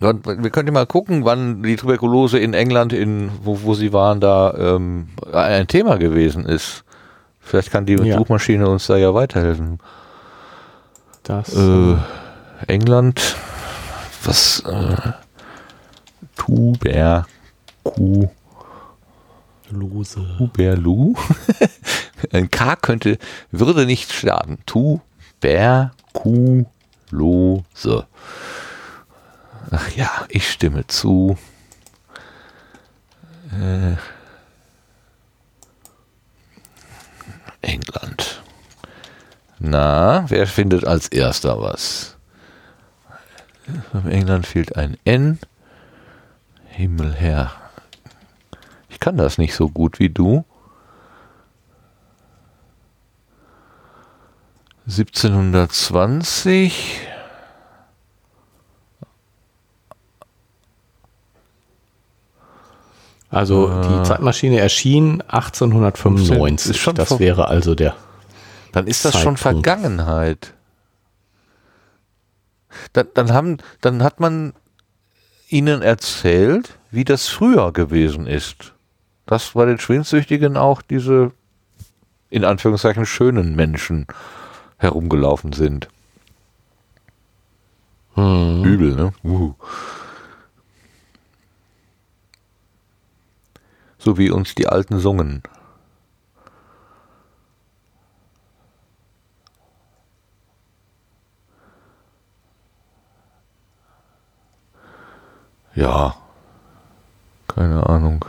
Wir 0.00 0.50
können 0.50 0.72
mal 0.72 0.86
gucken, 0.86 1.26
wann 1.26 1.62
die 1.62 1.76
Tuberkulose 1.76 2.38
in 2.38 2.54
England, 2.54 2.94
in 2.94 3.30
wo, 3.42 3.62
wo 3.64 3.74
sie 3.74 3.92
waren, 3.92 4.18
da 4.18 4.54
ähm, 4.56 5.08
ein 5.30 5.66
Thema 5.66 5.98
gewesen 5.98 6.46
ist. 6.46 6.84
Vielleicht 7.38 7.70
kann 7.70 7.84
die 7.84 7.96
ja. 7.96 8.16
Suchmaschine 8.16 8.66
uns 8.66 8.86
da 8.86 8.96
ja 8.96 9.12
weiterhelfen. 9.12 9.78
Das. 11.22 11.54
Äh, 11.54 11.96
England, 12.66 13.36
was 14.24 14.60
äh, 14.60 14.96
Tuberkulose. 16.36 18.30
Tuberlu. 20.38 21.14
Ein 22.32 22.50
K 22.50 22.76
könnte, 22.76 23.18
würde 23.50 23.84
nicht 23.84 24.12
starten. 24.12 24.58
Tuberkulose. 24.64 25.90
Ach 29.70 29.88
ja, 29.90 30.26
ich 30.28 30.50
stimme 30.50 30.86
zu. 30.86 31.38
Äh, 33.52 33.96
England. 37.62 38.42
Na, 39.58 40.24
wer 40.28 40.46
findet 40.46 40.86
als 40.86 41.08
erster 41.08 41.60
was? 41.60 42.16
In 43.92 44.10
England 44.10 44.46
fehlt 44.46 44.76
ein 44.76 44.96
N. 45.04 45.38
Himmelherr. 46.66 47.52
Ich 48.88 48.98
kann 48.98 49.16
das 49.16 49.38
nicht 49.38 49.54
so 49.54 49.68
gut 49.68 49.98
wie 49.98 50.08
du. 50.08 50.44
1720 54.86 57.09
Also 63.30 63.70
äh, 63.70 63.80
die 63.82 64.02
Zeitmaschine 64.02 64.58
erschien 64.58 65.22
1895. 65.22 66.84
das 66.94 67.18
wäre 67.20 67.46
also 67.48 67.74
der. 67.74 67.94
Dann 68.72 68.86
ist 68.86 69.04
das 69.04 69.12
Zeitpunkt. 69.12 69.40
schon 69.40 69.52
Vergangenheit. 69.52 70.54
Dann, 72.92 73.06
dann, 73.14 73.32
haben, 73.32 73.58
dann 73.80 74.02
hat 74.02 74.20
man 74.20 74.52
ihnen 75.48 75.82
erzählt, 75.82 76.78
wie 76.90 77.04
das 77.04 77.28
früher 77.28 77.72
gewesen 77.72 78.26
ist. 78.26 78.72
Dass 79.26 79.50
bei 79.50 79.64
den 79.64 79.78
Schwindsüchtigen 79.78 80.56
auch 80.56 80.82
diese, 80.82 81.32
in 82.30 82.44
Anführungszeichen, 82.44 83.06
schönen 83.06 83.54
Menschen 83.54 84.06
herumgelaufen 84.76 85.52
sind. 85.52 85.88
Hm. 88.14 88.64
Übel, 88.64 88.96
ne? 88.96 89.12
Uh. 89.22 89.54
So 94.00 94.18
wie 94.18 94.30
uns 94.30 94.54
die 94.54 94.66
Alten 94.66 94.98
sungen. 94.98 95.42
Ja, 105.74 106.16
keine 107.46 107.88
Ahnung, 107.88 108.24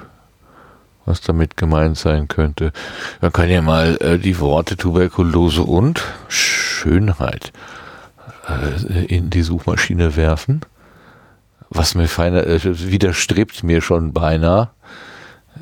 was 1.06 1.22
damit 1.22 1.58
gemeint 1.58 1.98
sein 1.98 2.28
könnte. 2.28 2.72
Man 3.20 3.34
kann 3.34 3.50
ja 3.50 3.62
mal 3.62 3.98
äh, 4.00 4.20
die 4.20 4.40
Worte 4.40 4.78
Tuberkulose 4.78 5.64
und 5.64 6.04
Schönheit 6.28 7.52
äh, 8.48 9.06
in 9.06 9.30
die 9.30 9.42
Suchmaschine 9.42 10.16
werfen. 10.16 10.62
Was 11.70 11.96
mir 11.96 12.08
feiner, 12.08 12.46
äh, 12.46 12.60
widerstrebt 12.64 13.64
mir 13.64 13.82
schon 13.82 14.14
beinahe 14.14 14.70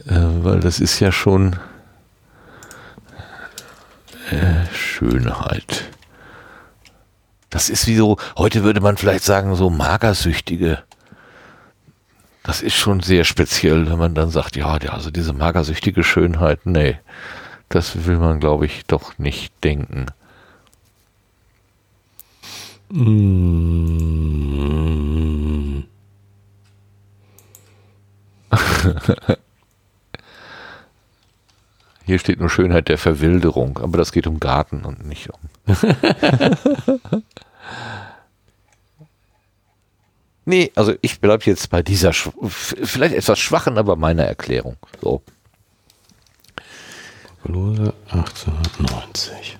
äh, 0.07 0.43
weil 0.43 0.59
das 0.59 0.79
ist 0.79 0.99
ja 0.99 1.11
schon 1.11 1.57
äh, 4.31 4.65
Schönheit. 4.73 5.85
Das 7.49 7.69
ist 7.69 7.87
wie 7.87 7.95
so, 7.95 8.17
heute 8.37 8.63
würde 8.63 8.81
man 8.81 8.97
vielleicht 8.97 9.23
sagen, 9.23 9.55
so 9.55 9.69
Magersüchtige. 9.69 10.83
Das 12.43 12.61
ist 12.61 12.75
schon 12.75 13.01
sehr 13.01 13.23
speziell, 13.23 13.89
wenn 13.89 13.97
man 13.97 14.13
dann 14.15 14.29
sagt, 14.29 14.55
ja, 14.55 14.67
also 14.67 15.11
diese 15.11 15.33
magersüchtige 15.33 16.03
Schönheit, 16.03 16.65
nee, 16.65 16.99
das 17.69 18.05
will 18.05 18.17
man, 18.17 18.39
glaube 18.39 18.65
ich, 18.65 18.85
doch 18.85 19.17
nicht 19.17 19.53
denken. 19.63 20.07
Mm. 22.91 24.09
Hier 32.09 32.17
steht 32.17 32.39
nur 32.39 32.49
Schönheit 32.49 32.87
der 32.87 32.97
Verwilderung, 32.97 33.77
aber 33.77 33.99
das 33.99 34.11
geht 34.11 34.25
um 34.25 34.39
Garten 34.39 34.83
und 34.83 35.05
nicht 35.05 35.29
um. 35.29 35.39
nee, 40.45 40.71
also 40.73 40.95
ich 41.01 41.19
bleibe 41.19 41.43
jetzt 41.45 41.69
bei 41.69 41.83
dieser 41.83 42.11
vielleicht 42.11 43.13
etwas 43.13 43.37
schwachen, 43.37 43.77
aber 43.77 43.95
meiner 43.95 44.23
Erklärung. 44.23 44.77
So. 45.03 45.21
Lose 47.43 47.93
1890. 48.07 49.59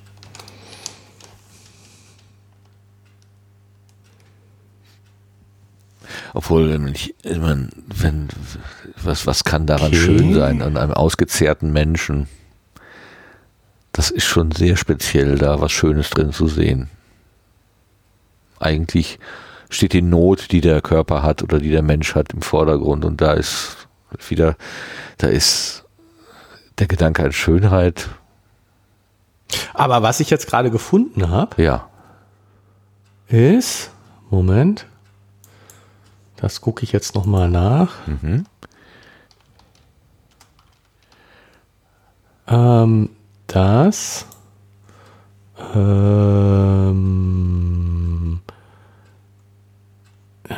Obwohl, 6.34 6.71
wenn, 6.71 6.88
ich, 6.88 7.13
wenn, 7.21 7.69
wenn 7.85 8.27
was, 9.03 9.27
was 9.27 9.43
kann 9.43 9.67
daran 9.67 9.89
okay. 9.89 9.97
schön 9.97 10.34
sein 10.34 10.63
an 10.63 10.77
einem 10.77 10.93
ausgezehrten 10.93 11.71
Menschen? 11.71 12.27
Das 13.91 14.11
ist 14.11 14.25
schon 14.25 14.51
sehr 14.51 14.75
speziell, 14.77 15.37
da 15.37 15.61
was 15.61 15.71
Schönes 15.71 16.09
drin 16.09 16.31
zu 16.31 16.47
sehen. 16.47 16.89
Eigentlich 18.59 19.19
steht 19.69 19.93
die 19.93 20.01
Not, 20.01 20.51
die 20.51 20.61
der 20.61 20.81
Körper 20.81 21.23
hat 21.23 21.43
oder 21.43 21.59
die 21.59 21.71
der 21.71 21.81
Mensch 21.81 22.15
hat, 22.15 22.33
im 22.33 22.41
Vordergrund 22.41 23.05
und 23.05 23.21
da 23.21 23.33
ist 23.33 23.87
wieder, 24.27 24.55
da 25.17 25.27
ist 25.27 25.85
der 26.79 26.87
Gedanke 26.87 27.23
an 27.23 27.31
Schönheit. 27.31 28.09
Aber 29.73 30.01
was 30.01 30.19
ich 30.19 30.29
jetzt 30.29 30.47
gerade 30.47 30.71
gefunden 30.71 31.29
habe, 31.29 31.61
ja, 31.61 31.87
ist, 33.27 33.91
Moment, 34.29 34.85
das 36.35 36.61
gucke 36.61 36.83
ich 36.83 36.91
jetzt 36.91 37.15
nochmal 37.15 37.49
nach. 37.49 38.07
Mhm. 38.07 38.45
Ähm, 42.47 43.09
dass 43.49 44.26
ähm, 47.39 48.39
äh, 50.47 50.53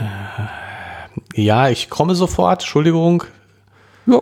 Ja, 1.42 1.70
ich 1.70 1.90
komme 1.90 2.16
sofort, 2.16 2.62
Entschuldigung. 2.62 3.24
Ja. 4.06 4.20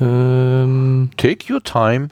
Ähm, 0.00 1.10
Take 1.16 1.52
your 1.52 1.62
time. 1.62 2.08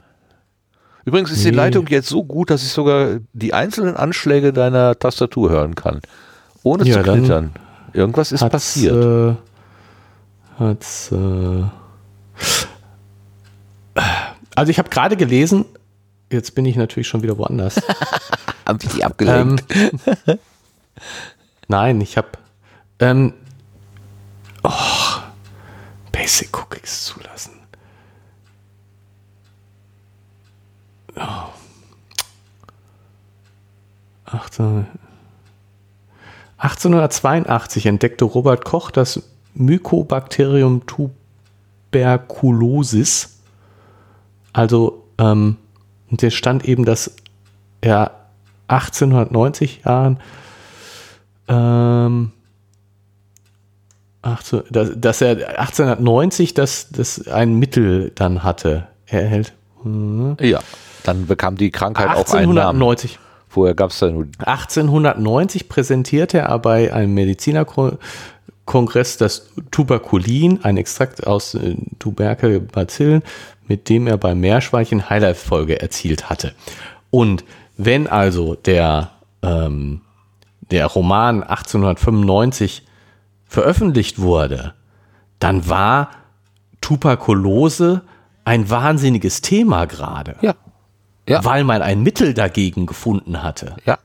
Übrigens 1.05 1.31
ist 1.31 1.43
die 1.43 1.49
Nee. 1.49 1.55
Leitung 1.57 1.87
jetzt 1.87 2.07
so 2.09 2.23
gut, 2.23 2.49
dass 2.51 2.61
ich 2.63 2.69
sogar 2.69 3.17
die 3.33 3.53
einzelnen 3.53 3.95
Anschläge 3.97 4.53
deiner 4.53 4.97
Tastatur 4.97 5.49
hören 5.49 5.75
kann. 5.75 6.01
Ohne 6.63 6.85
Ja, 6.85 7.03
zu 7.03 7.11
knittern. 7.11 7.51
Irgendwas 7.93 8.31
ist 8.31 8.41
hat's, 8.41 8.51
passiert. 8.51 9.03
Äh, 9.03 9.35
hat's, 10.59 11.11
äh, 11.11 11.63
also 14.55 14.69
ich 14.69 14.77
habe 14.77 14.89
gerade 14.89 15.17
gelesen, 15.17 15.65
jetzt 16.31 16.55
bin 16.55 16.65
ich 16.65 16.75
natürlich 16.75 17.07
schon 17.07 17.23
wieder 17.23 17.37
woanders. 17.37 17.81
Haben 18.65 18.79
dich 18.79 18.89
die 18.91 19.03
abgelenkt? 19.03 19.75
ähm, 19.75 19.99
nein, 21.67 22.01
ich 22.01 22.17
habe 22.17 22.29
ähm, 22.99 23.33
oh, 24.63 24.71
Basic 26.11 26.55
Cookies 26.55 27.05
zulassen. 27.05 27.53
Oh. 31.15 31.45
18, 34.25 34.85
1882 36.57 37.85
entdeckte 37.87 38.25
Robert 38.25 38.65
Koch 38.65 38.91
das 38.91 39.23
Mycobacterium 39.55 40.83
tuberculosis. 40.85 43.39
Also, 44.53 45.07
ähm, 45.17 45.57
und 46.11 46.21
der 46.21 46.29
stand 46.29 46.65
eben, 46.65 46.85
dass 46.85 47.15
er 47.81 48.11
1890 48.67 49.81
Jahren 49.85 50.19
ähm, 51.47 52.31
18, 54.21 54.63
dass, 54.69 54.91
dass 54.95 55.21
er 55.21 55.59
1890 55.59 56.53
das, 56.53 56.89
das 56.89 57.27
ein 57.27 57.55
Mittel 57.55 58.11
dann 58.15 58.43
hatte. 58.43 58.87
Er 59.05 59.23
erhält 59.23 59.53
hm, 59.83 60.37
ja. 60.41 60.59
Dann 61.03 61.27
bekam 61.27 61.55
die 61.55 61.71
Krankheit 61.71 62.09
auch 62.09 62.33
einen 62.33 62.53
Namen. 62.53 62.81
1890. 62.81 63.19
Vorher 63.47 63.73
gab 63.73 63.91
es 63.91 63.99
da 63.99 64.11
nur 64.11 64.27
1890 64.39 65.69
präsentierte 65.69 66.39
er 66.39 66.59
bei 66.59 66.93
einem 66.93 67.13
Medizinerkongress 67.15 69.17
das 69.17 69.49
Tuberkulin, 69.71 70.59
ein 70.63 70.75
Extrakt 70.77 71.25
aus 71.25 71.55
äh, 71.55 71.75
Tuberkelbazillen, 71.97 73.23
mit 73.69 73.87
dem 73.87 74.07
er 74.07 74.17
bei 74.17 74.35
Meerschweinchen 74.35 75.09
Heilerfolge 75.09 75.81
erzielt 75.81 76.29
hatte. 76.29 76.53
Und 77.09 77.45
wenn 77.77 78.07
also 78.07 78.55
der, 78.55 79.11
ähm, 79.41 80.01
der 80.71 80.85
Roman 80.87 81.43
1895 81.43 82.83
veröffentlicht 83.45 84.19
wurde, 84.19 84.73
dann 85.39 85.69
war 85.69 86.09
Tuberkulose 86.81 88.01
ein 88.43 88.69
wahnsinniges 88.69 89.41
Thema 89.41 89.85
gerade, 89.85 90.35
Ja. 90.41 90.55
Ja. 91.27 91.45
weil 91.45 91.63
man 91.63 91.81
ein 91.81 92.01
Mittel 92.01 92.33
dagegen 92.33 92.85
gefunden 92.87 93.43
hatte. 93.43 93.75
Ja. 93.85 93.99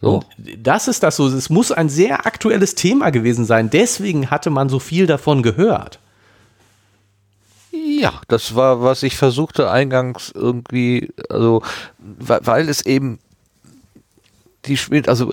So. 0.00 0.16
Und 0.16 0.26
das 0.58 0.88
ist 0.88 1.02
das 1.02 1.16
so. 1.16 1.26
Es 1.28 1.50
muss 1.50 1.72
ein 1.72 1.88
sehr 1.88 2.26
aktuelles 2.26 2.74
Thema 2.74 3.10
gewesen 3.10 3.44
sein. 3.44 3.70
Deswegen 3.70 4.30
hatte 4.30 4.50
man 4.50 4.68
so 4.68 4.78
viel 4.78 5.06
davon 5.06 5.42
gehört. 5.42 6.00
Ja, 7.98 8.20
das 8.28 8.54
war, 8.54 8.82
was 8.82 9.02
ich 9.02 9.16
versuchte 9.16 9.70
eingangs 9.70 10.30
irgendwie, 10.34 11.12
also, 11.30 11.62
weil, 11.98 12.68
es 12.68 12.84
eben 12.84 13.18
die 14.66 14.76
Schmidt, 14.76 15.08
also, 15.08 15.32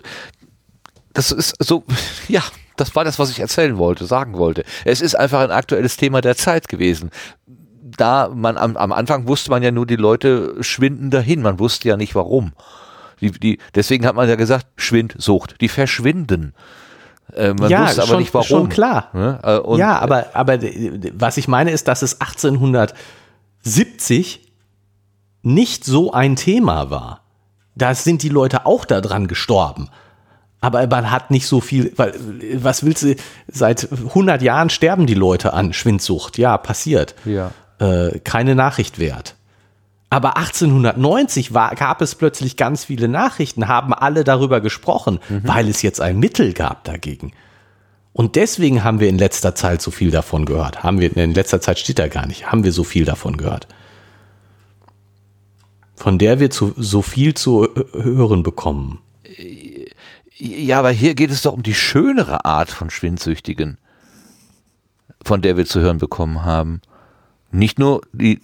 das 1.13 1.31
ist 1.31 1.55
so, 1.59 1.83
ja, 2.27 2.41
das 2.77 2.95
war 2.95 3.03
das, 3.03 3.19
was 3.19 3.29
ich 3.29 3.39
erzählen 3.39 3.77
wollte, 3.77 4.05
sagen 4.05 4.37
wollte. 4.37 4.63
Es 4.85 5.01
ist 5.01 5.15
einfach 5.15 5.41
ein 5.41 5.51
aktuelles 5.51 5.97
Thema 5.97 6.21
der 6.21 6.35
Zeit 6.37 6.67
gewesen. 6.67 7.11
Da 7.45 8.29
man 8.33 8.57
am, 8.57 8.77
am 8.77 8.91
Anfang 8.91 9.27
wusste 9.27 9.51
man 9.51 9.61
ja 9.61 9.71
nur, 9.71 9.85
die 9.85 9.95
Leute 9.95 10.55
schwinden 10.61 11.11
dahin. 11.11 11.41
Man 11.41 11.59
wusste 11.59 11.89
ja 11.89 11.97
nicht 11.97 12.15
warum. 12.15 12.53
Die, 13.21 13.31
die, 13.31 13.59
deswegen 13.75 14.07
hat 14.07 14.15
man 14.15 14.27
ja 14.27 14.35
gesagt, 14.35 14.65
Schwindsucht. 14.75 15.61
Die 15.61 15.69
verschwinden. 15.69 16.53
Äh, 17.33 17.53
man 17.53 17.69
ja, 17.69 17.85
wusste 17.85 18.01
aber 18.01 18.11
schon, 18.11 18.19
nicht 18.19 18.33
warum. 18.33 18.47
schon 18.47 18.69
klar. 18.69 19.09
Ne? 19.13 19.39
Äh, 19.43 19.57
und- 19.57 19.79
ja, 19.79 19.99
aber, 19.99 20.27
aber 20.33 20.59
was 21.13 21.37
ich 21.37 21.47
meine 21.47 21.71
ist, 21.71 21.87
dass 21.87 22.01
es 22.01 22.21
1870 22.21 24.41
nicht 25.41 25.85
so 25.85 26.13
ein 26.13 26.35
Thema 26.35 26.89
war. 26.89 27.21
Da 27.75 27.95
sind 27.95 28.23
die 28.23 28.29
Leute 28.29 28.65
auch 28.65 28.85
daran 28.85 29.27
gestorben. 29.27 29.89
Aber 30.61 30.85
man 30.87 31.11
hat 31.11 31.31
nicht 31.31 31.47
so 31.47 31.59
viel, 31.59 31.91
weil, 31.97 32.13
was 32.55 32.85
willst 32.85 33.03
du, 33.03 33.15
seit 33.47 33.89
100 33.91 34.41
Jahren 34.41 34.69
sterben 34.69 35.07
die 35.07 35.13
Leute 35.13 35.53
an 35.53 35.73
Schwindsucht. 35.73 36.37
Ja, 36.37 36.57
passiert. 36.57 37.15
Ja. 37.25 37.51
Äh, 37.79 38.19
keine 38.19 38.55
Nachricht 38.55 38.99
wert. 38.99 39.35
Aber 40.13 40.37
1890 40.37 41.55
war, 41.55 41.73
gab 41.73 41.99
es 41.99 42.13
plötzlich 42.13 42.55
ganz 42.55 42.85
viele 42.85 43.07
Nachrichten, 43.07 43.67
haben 43.67 43.95
alle 43.95 44.23
darüber 44.23 44.61
gesprochen, 44.61 45.19
weil 45.27 45.67
es 45.67 45.81
jetzt 45.81 46.01
ein 46.01 46.19
Mittel 46.19 46.53
gab 46.53 46.83
dagegen. 46.83 47.31
Und 48.11 48.35
deswegen 48.35 48.83
haben 48.83 48.99
wir 48.99 49.09
in 49.09 49.17
letzter 49.17 49.55
Zeit 49.55 49.81
so 49.81 49.89
viel 49.89 50.11
davon 50.11 50.45
gehört. 50.45 50.83
Haben 50.83 50.99
wir, 50.99 51.17
in 51.17 51.33
letzter 51.33 51.61
Zeit 51.61 51.79
steht 51.79 51.97
da 51.97 52.09
gar 52.09 52.27
nicht, 52.27 52.51
haben 52.51 52.63
wir 52.63 52.71
so 52.71 52.83
viel 52.83 53.05
davon 53.05 53.37
gehört. 53.37 53.67
Von 55.95 56.19
der 56.19 56.39
wir 56.39 56.51
zu, 56.51 56.75
so 56.77 57.01
viel 57.01 57.33
zu 57.33 57.67
hören 57.93 58.43
bekommen. 58.43 58.99
Ja, 60.37 60.77
aber 60.77 60.91
hier 60.91 61.15
geht 61.15 61.31
es 61.31 61.41
doch 61.41 61.53
um 61.53 61.63
die 61.63 61.73
schönere 61.73 62.45
Art 62.45 62.69
von 62.69 62.91
Schwindsüchtigen, 62.91 63.79
von 65.23 65.41
der 65.41 65.57
wir 65.57 65.65
zu 65.65 65.79
hören 65.79 65.97
bekommen 65.97 66.45
haben. 66.45 66.81
Nicht 67.51 67.79
nur 67.79 68.01
die, 68.11 68.41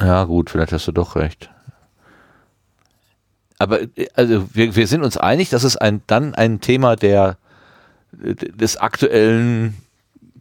ja 0.00 0.24
gut, 0.24 0.50
vielleicht 0.50 0.72
hast 0.72 0.86
du 0.86 0.92
doch 0.92 1.16
recht. 1.16 1.50
Aber 3.58 3.82
äh, 3.82 4.08
also 4.14 4.48
wir, 4.54 4.76
wir 4.76 4.86
sind 4.86 5.02
uns 5.02 5.16
einig, 5.16 5.50
dass 5.50 5.64
es 5.64 5.76
ein, 5.76 6.02
dann 6.06 6.34
ein 6.34 6.60
Thema 6.60 6.96
der 6.96 7.36
des 8.12 8.76
aktuellen 8.78 9.76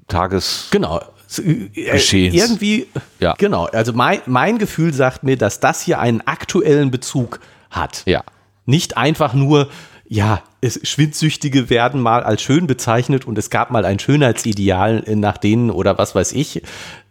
Tages. 0.08 0.68
Genau. 0.72 1.02
Äh, 1.38 1.92
Geschehens. 1.92 2.36
Irgendwie, 2.36 2.88
Ja. 3.20 3.34
genau. 3.38 3.66
Also 3.66 3.92
mein, 3.94 4.22
mein 4.26 4.58
Gefühl 4.58 4.94
sagt 4.94 5.24
mir, 5.24 5.38
dass 5.38 5.60
das 5.60 5.82
hier 5.82 6.00
einen 6.00 6.22
aktuellen 6.22 6.92
Bezug 6.92 7.40
hat. 7.70 8.04
Ja. 8.06 8.24
Nicht 8.66 8.96
einfach 8.96 9.34
nur, 9.34 9.70
ja, 10.08 10.42
es, 10.62 10.80
Schwindsüchtige 10.88 11.70
werden 11.70 12.00
mal 12.02 12.24
als 12.24 12.42
schön 12.42 12.68
bezeichnet 12.68 13.26
und 13.26 13.38
es 13.38 13.50
gab 13.50 13.72
mal 13.72 13.84
ein 13.84 14.00
Schönheitsideal 14.00 15.04
äh, 15.06 15.16
nach 15.16 15.38
denen 15.38 15.70
oder 15.70 15.98
was 15.98 16.16
weiß 16.16 16.32
ich. 16.32 16.62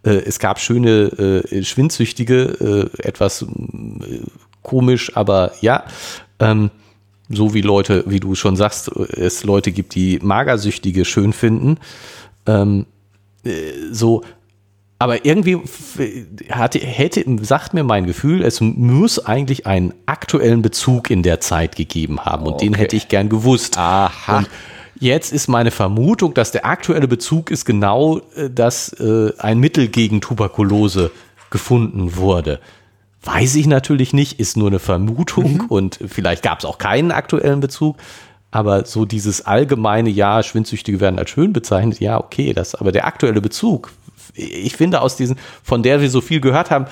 Äh, 0.06 0.22
es 0.24 0.38
gab 0.38 0.60
schöne 0.60 1.42
äh, 1.50 1.64
Schwindsüchtige, 1.64 2.90
äh, 3.02 3.06
etwas 3.06 3.44
komisch, 4.62 5.16
aber 5.16 5.52
ja. 5.60 5.84
Ähm, 6.38 6.70
so 7.28 7.54
wie 7.54 7.60
Leute, 7.60 8.04
wie 8.06 8.20
du 8.20 8.36
schon 8.36 8.54
sagst, 8.54 8.88
es 8.88 9.42
Leute 9.42 9.72
gibt, 9.72 9.96
die 9.96 10.20
Magersüchtige 10.22 11.04
schön 11.04 11.32
finden. 11.32 11.78
Ähm, 12.46 12.86
äh, 13.44 13.50
so, 13.90 14.22
aber 14.98 15.24
irgendwie 15.26 15.58
hatte, 16.50 16.78
hätte, 16.78 17.24
sagt 17.42 17.74
mir 17.74 17.84
mein 17.84 18.06
Gefühl, 18.06 18.42
es 18.42 18.60
muss 18.60 19.18
eigentlich 19.18 19.66
einen 19.66 19.92
aktuellen 20.06 20.62
Bezug 20.62 21.10
in 21.10 21.22
der 21.22 21.40
Zeit 21.40 21.76
gegeben 21.76 22.20
haben 22.20 22.46
und 22.46 22.60
den 22.60 22.74
Okay. 22.74 22.82
hätte 22.82 22.96
ich 22.96 23.08
gern 23.08 23.28
gewusst. 23.28 23.76
Aha. 23.76 24.38
Und 24.38 24.48
jetzt 24.98 25.32
ist 25.32 25.48
meine 25.48 25.70
Vermutung, 25.70 26.34
dass 26.34 26.52
der 26.52 26.66
aktuelle 26.66 27.08
Bezug 27.08 27.50
ist 27.50 27.64
genau, 27.64 28.20
äh, 28.36 28.50
dass 28.50 28.92
äh, 28.94 29.32
ein 29.38 29.58
Mittel 29.58 29.88
gegen 29.88 30.20
Tuberkulose 30.20 31.10
gefunden 31.50 32.16
wurde. 32.16 32.60
Weiß 33.22 33.56
ich 33.56 33.66
natürlich 33.66 34.12
nicht, 34.12 34.38
ist 34.38 34.56
nur 34.56 34.68
eine 34.68 34.78
Vermutung 34.78 35.64
und 35.68 35.98
vielleicht 36.06 36.42
gab 36.42 36.60
es 36.60 36.64
auch 36.64 36.78
keinen 36.78 37.10
aktuellen 37.10 37.60
Bezug. 37.60 37.96
Aber 38.50 38.86
so 38.86 39.04
dieses 39.04 39.44
allgemeine, 39.44 40.08
ja, 40.08 40.42
Schwindsüchtige 40.42 41.00
werden 41.00 41.18
als 41.18 41.30
schön 41.30 41.52
bezeichnet, 41.52 42.00
ja, 42.00 42.18
okay, 42.18 42.52
das, 42.52 42.74
aber 42.74 42.92
der 42.92 43.06
aktuelle 43.06 43.40
Bezug, 43.40 43.92
ich 44.34 44.76
finde 44.76 45.00
aus 45.00 45.16
diesen, 45.16 45.36
von 45.62 45.82
der 45.82 46.00
wir 46.00 46.08
so 46.08 46.20
viel 46.20 46.40
gehört 46.40 46.70
haben, 46.70 46.86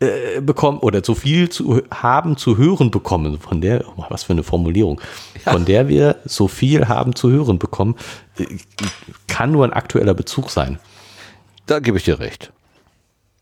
äh, 0.00 0.40
bekommen 0.40 0.78
oder 0.78 1.04
so 1.04 1.14
viel 1.14 1.50
zu 1.50 1.82
haben 1.90 2.38
zu 2.38 2.56
hören 2.56 2.90
bekommen, 2.90 3.38
von 3.38 3.60
der, 3.60 3.84
oh, 3.96 4.04
was 4.08 4.24
für 4.24 4.32
eine 4.32 4.42
Formulierung, 4.42 5.00
von 5.44 5.64
der 5.64 5.88
wir 5.88 6.16
so 6.24 6.48
viel 6.48 6.88
haben 6.88 7.14
zu 7.14 7.30
hören 7.30 7.58
bekommen, 7.58 7.96
äh, 8.38 8.46
kann 9.28 9.52
nur 9.52 9.64
ein 9.64 9.72
aktueller 9.72 10.14
Bezug 10.14 10.50
sein. 10.50 10.78
Da 11.66 11.78
gebe 11.80 11.98
ich 11.98 12.04
dir 12.04 12.18
recht. 12.18 12.52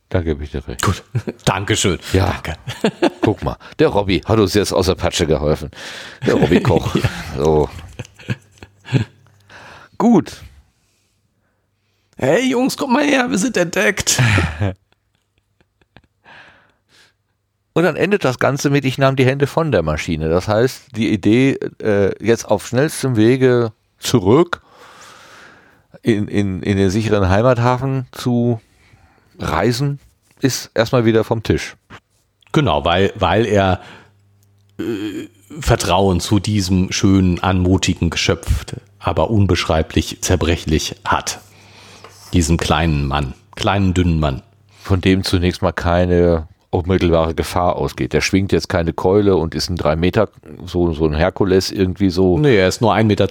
Da 0.09 0.23
gebe 0.23 0.43
ich 0.43 0.51
dir 0.51 0.66
recht. 0.66 0.83
Gut, 0.83 1.03
Dankeschön. 1.45 1.99
Ja. 2.12 2.27
Danke. 2.27 2.55
Guck 3.20 3.43
mal, 3.43 3.57
der 3.79 3.89
Robby 3.89 4.20
hat 4.25 4.39
uns 4.39 4.55
jetzt 4.55 4.73
aus 4.73 4.87
der 4.87 4.95
Patsche 4.95 5.27
geholfen. 5.27 5.70
Der 6.27 6.35
Robby 6.35 6.61
Koch. 6.62 6.97
So. 7.37 7.69
Gut. 9.99 10.33
Hey 12.16 12.51
Jungs, 12.51 12.77
kommt 12.77 12.95
mal 12.95 13.05
her, 13.05 13.31
wir 13.31 13.39
sind 13.39 13.57
entdeckt. 13.57 14.20
Und 17.79 17.85
dann 17.85 17.95
endet 17.95 18.25
das 18.25 18.41
Ganze 18.41 18.71
mit, 18.71 18.85
ich 18.85 18.99
nahm 18.99 19.15
die 19.15 19.25
Hände 19.25 19.47
von 19.47 19.71
der 19.71 19.85
Maschine. 19.85 20.29
Das 20.29 20.49
heißt, 20.49 20.97
die 20.97 21.13
Idee 21.13 21.61
äh, 21.81 22.11
jetzt 22.21 22.45
auf 22.45 22.67
schnellstem 22.67 23.15
Wege 23.15 23.71
zurück 24.01 24.63
in, 26.03 26.27
in, 26.27 26.61
in 26.65 26.77
den 26.77 26.91
sicheren 26.91 27.29
Heimathafen 27.29 28.09
zu 28.11 28.61
reisen, 29.39 30.01
ist 30.41 30.73
erstmal 30.75 31.05
wieder 31.05 31.23
vom 31.23 31.45
Tisch. 31.45 31.77
Genau, 32.51 32.85
weil, 32.85 33.13
weil 33.15 33.47
er 33.47 33.81
äh, 34.81 35.29
Vertrauen 35.61 36.19
zu 36.19 36.41
diesem 36.41 36.91
schönen, 36.91 37.39
anmutigen 37.39 38.11
Geschöpf, 38.11 38.51
aber 38.99 39.31
unbeschreiblich 39.31 40.21
zerbrechlich 40.21 40.97
hat. 41.05 41.39
Diesem 42.33 42.57
kleinen 42.57 43.07
Mann, 43.07 43.35
kleinen, 43.55 43.95
dünnen 43.95 44.19
Mann. 44.19 44.43
Von 44.83 45.01
dem 45.01 45.23
zunächst 45.23 45.63
mal 45.63 45.71
keine 45.71 46.49
unmittelbare 46.70 47.35
Gefahr 47.35 47.77
ausgeht. 47.77 48.12
Der 48.12 48.20
schwingt 48.20 48.53
jetzt 48.53 48.69
keine 48.69 48.93
Keule 48.93 49.36
und 49.36 49.55
ist 49.55 49.70
ein 49.70 49.77
drei 49.77 49.97
Meter, 49.97 50.28
so, 50.65 50.93
so 50.93 51.07
ein 51.07 51.15
Herkules 51.15 51.70
irgendwie 51.70 52.11
so. 52.11 52.39
Nee, 52.39 52.57
er 52.57 52.69
ist 52.69 52.81
nur 52.81 52.93
1,20 52.95 53.05
Meter, 53.05 53.27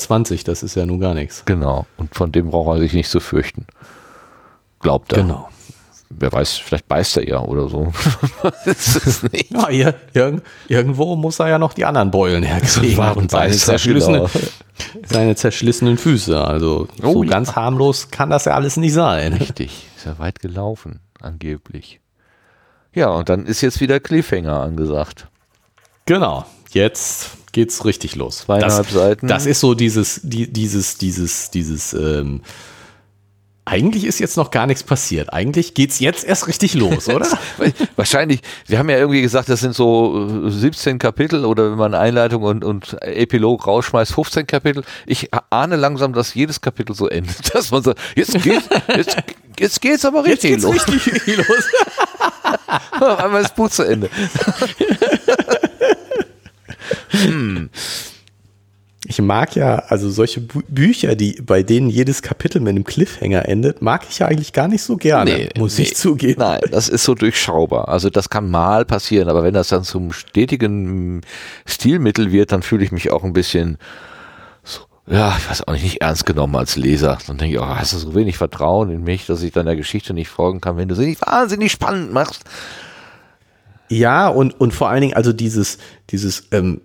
das 0.45 0.63
ist 0.63 0.75
ja 0.75 0.85
nun 0.85 0.99
gar 0.99 1.13
nichts. 1.13 1.43
Genau. 1.45 1.85
Und 1.97 2.15
von 2.15 2.31
dem 2.31 2.49
braucht 2.49 2.77
er 2.77 2.79
sich 2.79 2.93
nicht 2.93 3.09
zu 3.09 3.19
fürchten. 3.19 3.67
Glaubt 4.79 5.13
er. 5.13 5.23
Genau. 5.23 5.49
Wer 6.09 6.31
weiß, 6.31 6.53
vielleicht 6.57 6.87
beißt 6.87 7.17
er 7.17 7.27
ja 7.27 7.39
oder 7.41 7.67
so. 7.67 7.91
das 8.65 8.95
ist 8.95 9.31
nicht. 9.31 9.51
Ja, 9.51 9.67
hier, 9.67 9.95
irg 10.13 10.41
irgendwo 10.69 11.17
muss 11.17 11.39
er 11.39 11.49
ja 11.49 11.59
noch 11.59 11.73
die 11.73 11.83
anderen 11.83 12.11
Beulen 12.11 12.43
herkriegen 12.43 13.11
und 13.15 13.29
seine, 13.29 13.51
er? 13.51 13.57
zerschlissene, 13.57 14.17
Genau. 14.19 14.29
seine 15.05 15.35
zerschlissenen 15.35 15.97
Füße. 15.97 16.39
Also 16.41 16.87
Oh 17.03 17.11
so 17.13 17.23
ja. 17.23 17.29
ganz 17.29 17.55
harmlos 17.55 18.09
kann 18.09 18.29
das 18.29 18.45
ja 18.45 18.53
alles 18.53 18.77
nicht 18.77 18.93
sein. 18.93 19.33
Richtig. 19.33 19.85
Ist 19.97 20.05
ja 20.05 20.17
weit 20.17 20.39
gelaufen, 20.39 21.01
angeblich. 21.21 21.99
Ja, 22.97 23.09
und 23.09 23.29
dann 23.29 23.45
ist 23.45 23.61
jetzt 23.61 23.79
wieder 23.79 23.99
Cliffhanger 23.99 24.59
angesagt. 24.59 25.27
Genau, 26.07 26.47
jetzt 26.71 27.29
geht's 27.51 27.85
richtig 27.85 28.15
los. 28.15 28.39
Zweieinhalb 28.39 28.85
das, 28.85 28.91
Seiten. 28.91 29.27
Das 29.27 29.45
ist 29.45 29.59
so 29.59 29.75
dieses, 29.75 30.21
die, 30.23 30.51
dieses, 30.51 30.97
dieses, 30.97 31.51
dieses, 31.51 31.93
ähm, 31.93 32.41
eigentlich 33.67 34.05
ist 34.05 34.19
jetzt 34.19 34.37
noch 34.37 34.49
gar 34.49 34.65
nichts 34.65 34.81
passiert. 34.81 35.33
Eigentlich 35.33 35.73
geht's 35.73 35.99
jetzt 35.99 36.23
erst 36.23 36.47
richtig 36.47 36.73
los, 36.73 37.09
oder? 37.09 37.27
Wahrscheinlich, 37.97 38.39
wir 38.67 38.79
haben 38.79 38.89
ja 38.89 38.97
irgendwie 38.97 39.21
gesagt, 39.21 39.49
das 39.49 39.59
sind 39.59 39.75
so 39.75 40.45
äh, 40.47 40.49
17 40.49 40.99
Kapitel 40.99 41.43
oder 41.43 41.71
wenn 41.71 41.77
man 41.77 41.93
Einleitung 41.93 42.43
und, 42.43 42.63
und 42.63 42.95
Epilog 43.01 43.67
rausschmeißt, 43.67 44.13
15 44.13 44.47
Kapitel. 44.47 44.83
Ich 45.05 45.29
ahne 45.49 45.75
langsam, 45.75 46.13
dass 46.13 46.33
jedes 46.33 46.61
Kapitel 46.61 46.95
so 46.95 47.07
endet. 47.07 47.27
Dass 47.53 47.71
man 47.71 47.83
so, 47.83 47.93
jetzt 48.15 48.41
geht's, 48.43 48.69
jetzt, 48.95 49.17
jetzt 49.59 49.81
geht's 49.81 50.05
aber 50.05 50.23
richtig 50.23 50.61
los. 50.61 50.87
richtig 50.87 51.37
los. 51.37 51.47
Einmal 52.91 53.41
ist 53.41 53.49
das 53.49 53.55
Buch 53.55 53.69
zu 53.69 53.83
Ende. 53.83 54.09
Ich 59.09 59.21
mag 59.21 59.55
ja, 59.55 59.77
also 59.87 60.09
solche 60.09 60.41
Bü 60.41 60.61
Bücher, 60.67 61.15
die, 61.15 61.41
bei 61.41 61.63
denen 61.63 61.89
jedes 61.89 62.21
Kapitel 62.21 62.59
mit 62.59 62.71
einem 62.71 62.83
Cliffhanger 62.83 63.47
endet, 63.47 63.81
mag 63.81 64.05
ich 64.09 64.19
ja 64.19 64.27
eigentlich 64.27 64.51
gar 64.51 64.67
nicht 64.67 64.81
so 64.81 64.97
gerne, 64.97 65.47
muss 65.57 65.79
ich 65.79 65.95
zugeben. 65.95 66.41
Nein, 66.41 66.59
das 66.71 66.89
ist 66.89 67.05
so 67.05 67.15
durchschaubar. 67.15 67.87
Also 67.87 68.09
das 68.09 68.29
kann 68.29 68.51
mal 68.51 68.83
passieren, 68.83 69.29
aber 69.29 69.43
wenn 69.43 69.53
das 69.53 69.69
dann 69.69 69.85
zum 69.85 70.11
stetigen 70.11 71.21
Stilmittel 71.65 72.33
wird, 72.33 72.51
dann 72.51 72.63
fühle 72.63 72.83
ich 72.83 72.91
mich 72.91 73.09
auch 73.09 73.23
ein 73.23 73.31
bisschen, 73.31 73.77
so, 74.63 74.81
ja, 75.07 75.37
ich 75.37 75.49
weiß 75.49 75.65
auch 75.65 75.71
nicht, 75.71 75.83
nicht 75.83 76.01
ernst 76.01 76.25
genommen 76.25 76.57
als 76.57 76.75
Leser. 76.75 77.17
Dann 77.27 77.37
denke 77.37 77.55
ich, 77.55 77.61
oh, 77.61 77.65
hast 77.65 77.93
du 77.93 77.97
so 77.99 78.13
wenig 78.13 78.35
Vertrauen 78.35 78.91
in 78.91 79.03
mich, 79.03 79.25
dass 79.25 79.41
ich 79.41 79.53
deiner 79.53 79.77
Geschichte 79.77 80.13
nicht 80.13 80.27
folgen 80.27 80.59
kann, 80.59 80.75
wenn 80.75 80.89
du 80.89 80.95
sie 80.95 81.05
nicht 81.05 81.25
wahnsinnig 81.25 81.71
spannend 81.71 82.11
machst. 82.11 82.43
Ja, 83.87 84.27
und, 84.27 84.59
und 84.59 84.73
vor 84.73 84.89
allen 84.89 84.99
Dingen, 84.99 85.13
also 85.13 85.31
dieses, 85.31 85.77
dieses, 86.09 86.49
ähm, 86.51 86.81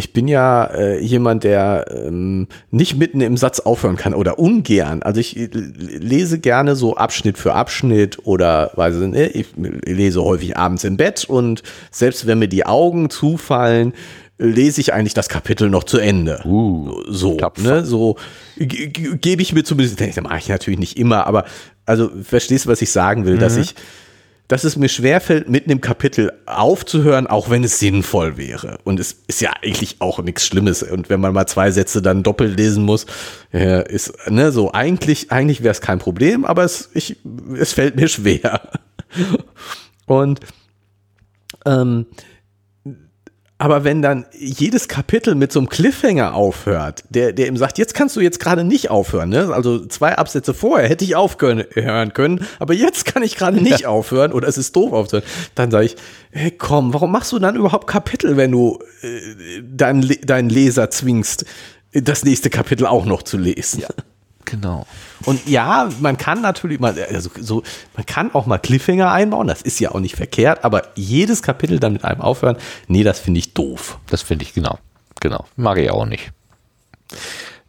ich 0.00 0.12
bin 0.12 0.26
ja 0.26 0.64
äh, 0.64 0.98
jemand, 1.00 1.44
der 1.44 1.86
ähm, 2.06 2.48
nicht 2.72 2.96
mitten 2.98 3.20
im 3.20 3.36
Satz 3.36 3.60
aufhören 3.60 3.96
kann 3.96 4.14
oder 4.14 4.38
ungern. 4.40 5.02
Also 5.04 5.20
ich 5.20 5.36
äh, 5.36 5.48
lese 5.52 6.40
gerne 6.40 6.74
so 6.74 6.96
Abschnitt 6.96 7.38
für 7.38 7.54
Abschnitt 7.54 8.18
oder 8.24 8.72
weiß 8.74 8.96
ich 8.96 9.06
nicht, 9.06 9.34
ich 9.36 9.46
lese 9.86 10.24
häufig 10.24 10.56
abends 10.56 10.82
im 10.82 10.96
Bett 10.96 11.24
und 11.24 11.62
selbst 11.92 12.26
wenn 12.26 12.40
mir 12.40 12.48
die 12.48 12.66
Augen 12.66 13.10
zufallen, 13.10 13.92
lese 14.38 14.80
ich 14.80 14.92
eigentlich 14.94 15.14
das 15.14 15.28
Kapitel 15.28 15.68
noch 15.68 15.84
zu 15.84 15.98
Ende. 15.98 16.40
Uh, 16.46 17.02
so, 17.06 17.36
tapfer. 17.36 17.62
ne, 17.62 17.84
so 17.84 18.16
ge- 18.56 18.86
ge- 18.88 19.18
gebe 19.20 19.42
ich 19.42 19.52
mir 19.52 19.64
zumindest, 19.64 20.00
das 20.00 20.16
mache 20.22 20.38
ich 20.38 20.48
natürlich 20.48 20.80
nicht 20.80 20.98
immer, 20.98 21.26
aber 21.26 21.44
also 21.84 22.10
verstehst 22.22 22.64
du, 22.64 22.70
was 22.70 22.80
ich 22.80 22.90
sagen 22.90 23.26
will, 23.26 23.36
dass 23.36 23.58
ich 23.58 23.74
dass 24.50 24.64
es 24.64 24.74
mir 24.74 24.88
schwerfällt, 24.88 25.48
mitten 25.48 25.70
im 25.70 25.80
Kapitel 25.80 26.32
aufzuhören, 26.44 27.28
auch 27.28 27.50
wenn 27.50 27.62
es 27.62 27.78
sinnvoll 27.78 28.36
wäre. 28.36 28.78
Und 28.82 28.98
es 28.98 29.16
ist 29.28 29.40
ja 29.40 29.52
eigentlich 29.62 30.00
auch 30.00 30.20
nichts 30.20 30.44
Schlimmes. 30.44 30.82
Und 30.82 31.08
wenn 31.08 31.20
man 31.20 31.32
mal 31.32 31.46
zwei 31.46 31.70
Sätze 31.70 32.02
dann 32.02 32.24
doppelt 32.24 32.56
lesen 32.56 32.84
muss, 32.84 33.06
ist, 33.52 34.12
ne, 34.28 34.50
so 34.50 34.72
eigentlich, 34.72 35.30
eigentlich 35.30 35.62
wäre 35.62 35.70
es 35.70 35.80
kein 35.80 36.00
Problem, 36.00 36.44
aber 36.44 36.64
es, 36.64 36.90
ich, 36.94 37.18
es 37.56 37.74
fällt 37.74 37.94
mir 37.94 38.08
schwer. 38.08 38.60
Und 40.06 40.40
ähm, 41.64 42.06
aber 43.60 43.84
wenn 43.84 44.00
dann 44.00 44.24
jedes 44.32 44.88
Kapitel 44.88 45.34
mit 45.34 45.52
so 45.52 45.60
einem 45.60 45.68
Cliffhanger 45.68 46.32
aufhört, 46.34 47.04
der, 47.10 47.34
der 47.34 47.46
ihm 47.46 47.58
sagt, 47.58 47.76
jetzt 47.76 47.92
kannst 47.92 48.16
du 48.16 48.22
jetzt 48.22 48.40
gerade 48.40 48.64
nicht 48.64 48.88
aufhören, 48.88 49.28
ne? 49.28 49.52
Also 49.52 49.84
zwei 49.84 50.16
Absätze 50.16 50.54
vorher 50.54 50.88
hätte 50.88 51.04
ich 51.04 51.14
aufhören 51.14 51.64
hören 51.74 52.14
können, 52.14 52.46
aber 52.58 52.72
jetzt 52.72 53.04
kann 53.04 53.22
ich 53.22 53.36
gerade 53.36 53.60
nicht 53.60 53.84
aufhören 53.84 54.32
oder 54.32 54.48
es 54.48 54.56
ist 54.56 54.74
doof 54.76 54.94
aufzuhören. 54.94 55.28
Dann 55.54 55.70
sage 55.70 55.84
ich, 55.84 55.96
hey 56.30 56.50
komm, 56.50 56.94
warum 56.94 57.12
machst 57.12 57.32
du 57.32 57.38
dann 57.38 57.54
überhaupt 57.54 57.86
Kapitel, 57.86 58.38
wenn 58.38 58.50
du 58.50 58.78
äh, 59.02 59.60
deinen, 59.62 60.08
deinen 60.24 60.48
Leser 60.48 60.88
zwingst, 60.88 61.44
das 61.92 62.24
nächste 62.24 62.48
Kapitel 62.48 62.86
auch 62.86 63.04
noch 63.04 63.24
zu 63.24 63.36
lesen? 63.36 63.84
Genau. 64.50 64.86
Und 65.26 65.46
ja, 65.46 65.88
man 66.00 66.16
kann 66.16 66.40
natürlich 66.40 66.80
mal, 66.80 66.98
also 67.10 67.30
so, 67.38 67.62
man 67.94 68.06
kann 68.06 68.34
auch 68.34 68.46
mal 68.46 68.58
Cliffhanger 68.58 69.12
einbauen, 69.12 69.46
das 69.46 69.62
ist 69.62 69.78
ja 69.80 69.92
auch 69.92 70.00
nicht 70.00 70.16
verkehrt, 70.16 70.64
aber 70.64 70.82
jedes 70.96 71.42
Kapitel 71.42 71.78
dann 71.78 71.92
mit 71.92 72.04
einem 72.04 72.20
aufhören, 72.20 72.56
nee, 72.88 73.04
das 73.04 73.20
finde 73.20 73.38
ich 73.38 73.54
doof. 73.54 73.98
Das 74.08 74.22
finde 74.22 74.44
ich 74.44 74.54
genau. 74.54 74.78
Genau. 75.20 75.44
Mag 75.56 75.78
ich 75.78 75.90
auch 75.90 76.06
nicht. 76.06 76.32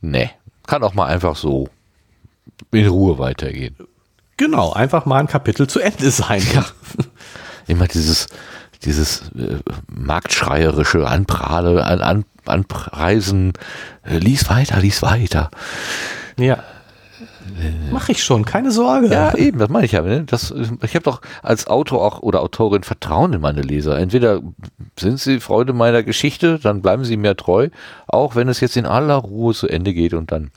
Nee. 0.02 0.32
Kann 0.66 0.84
auch 0.84 0.94
mal 0.94 1.08
einfach 1.08 1.36
so 1.36 1.70
in 2.72 2.88
Ruhe 2.88 3.20
weitergehen. 3.20 3.76
Genau, 4.38 4.74
einfach 4.74 5.06
mal 5.06 5.20
ein 5.20 5.28
Kapitel 5.28 5.68
zu 5.68 5.80
Ende 5.80 6.10
sein. 6.10 6.42
Ja. 6.54 6.66
immer 7.68 7.88
dieses, 7.88 8.28
dieses 8.84 9.30
äh, 9.38 9.60
marktschreierische 9.88 11.08
Anprale, 11.08 11.86
an, 11.86 12.02
an, 12.02 12.26
Anpreisen, 12.46 13.54
äh, 14.04 14.18
lies 14.18 14.50
weiter, 14.50 14.80
lies 14.80 15.02
weiter. 15.04 15.52
ja. 16.38 16.64
Mach 17.92 18.10
ich 18.10 18.24
schon, 18.24 18.46
keine 18.46 18.72
Sorge. 18.72 19.08
Ja, 19.08 19.36
eben, 19.36 19.60
das 19.60 19.70
meine 19.70 19.86
ich 19.86 19.92
ja. 19.92 20.02
Ne? 20.02 20.24
Das, 20.24 20.54
ich 20.84 20.96
habe 20.96 21.04
doch 21.04 21.22
als 21.44 21.68
Autor 21.68 22.02
auch 22.02 22.22
oder 22.22 22.42
Autorin 22.42 22.84
Vertrauen 22.84 23.34
in 23.34 23.42
meine 23.42 23.62
Leser. 23.62 23.98
Entweder 23.98 24.42
sind 24.98 25.20
sie 25.20 25.40
Freude 25.40 25.74
meiner 25.74 26.04
Geschichte, 26.04 26.60
dann 26.60 26.82
bleiben 26.82 27.04
sie 27.04 27.18
mir 27.18 27.36
treu, 27.36 27.70
auch 28.08 28.36
wenn 28.36 28.48
es 28.48 28.60
jetzt 28.60 28.78
in 28.78 28.86
aller 28.86 29.16
Ruhe 29.16 29.54
zu 29.54 29.68
Ende 29.68 29.94
geht 29.94 30.14
und 30.14 30.32
dann 30.32 30.52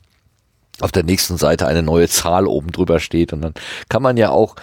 auf 0.81 0.91
der 0.91 1.03
nächsten 1.03 1.37
Seite 1.37 1.67
eine 1.67 1.83
neue 1.83 2.07
Zahl 2.07 2.47
oben 2.47 2.71
drüber 2.71 2.99
steht 2.99 3.33
und 3.33 3.41
dann 3.41 3.53
kann 3.89 4.01
man 4.01 4.17
ja 4.17 4.29
auch 4.29 4.55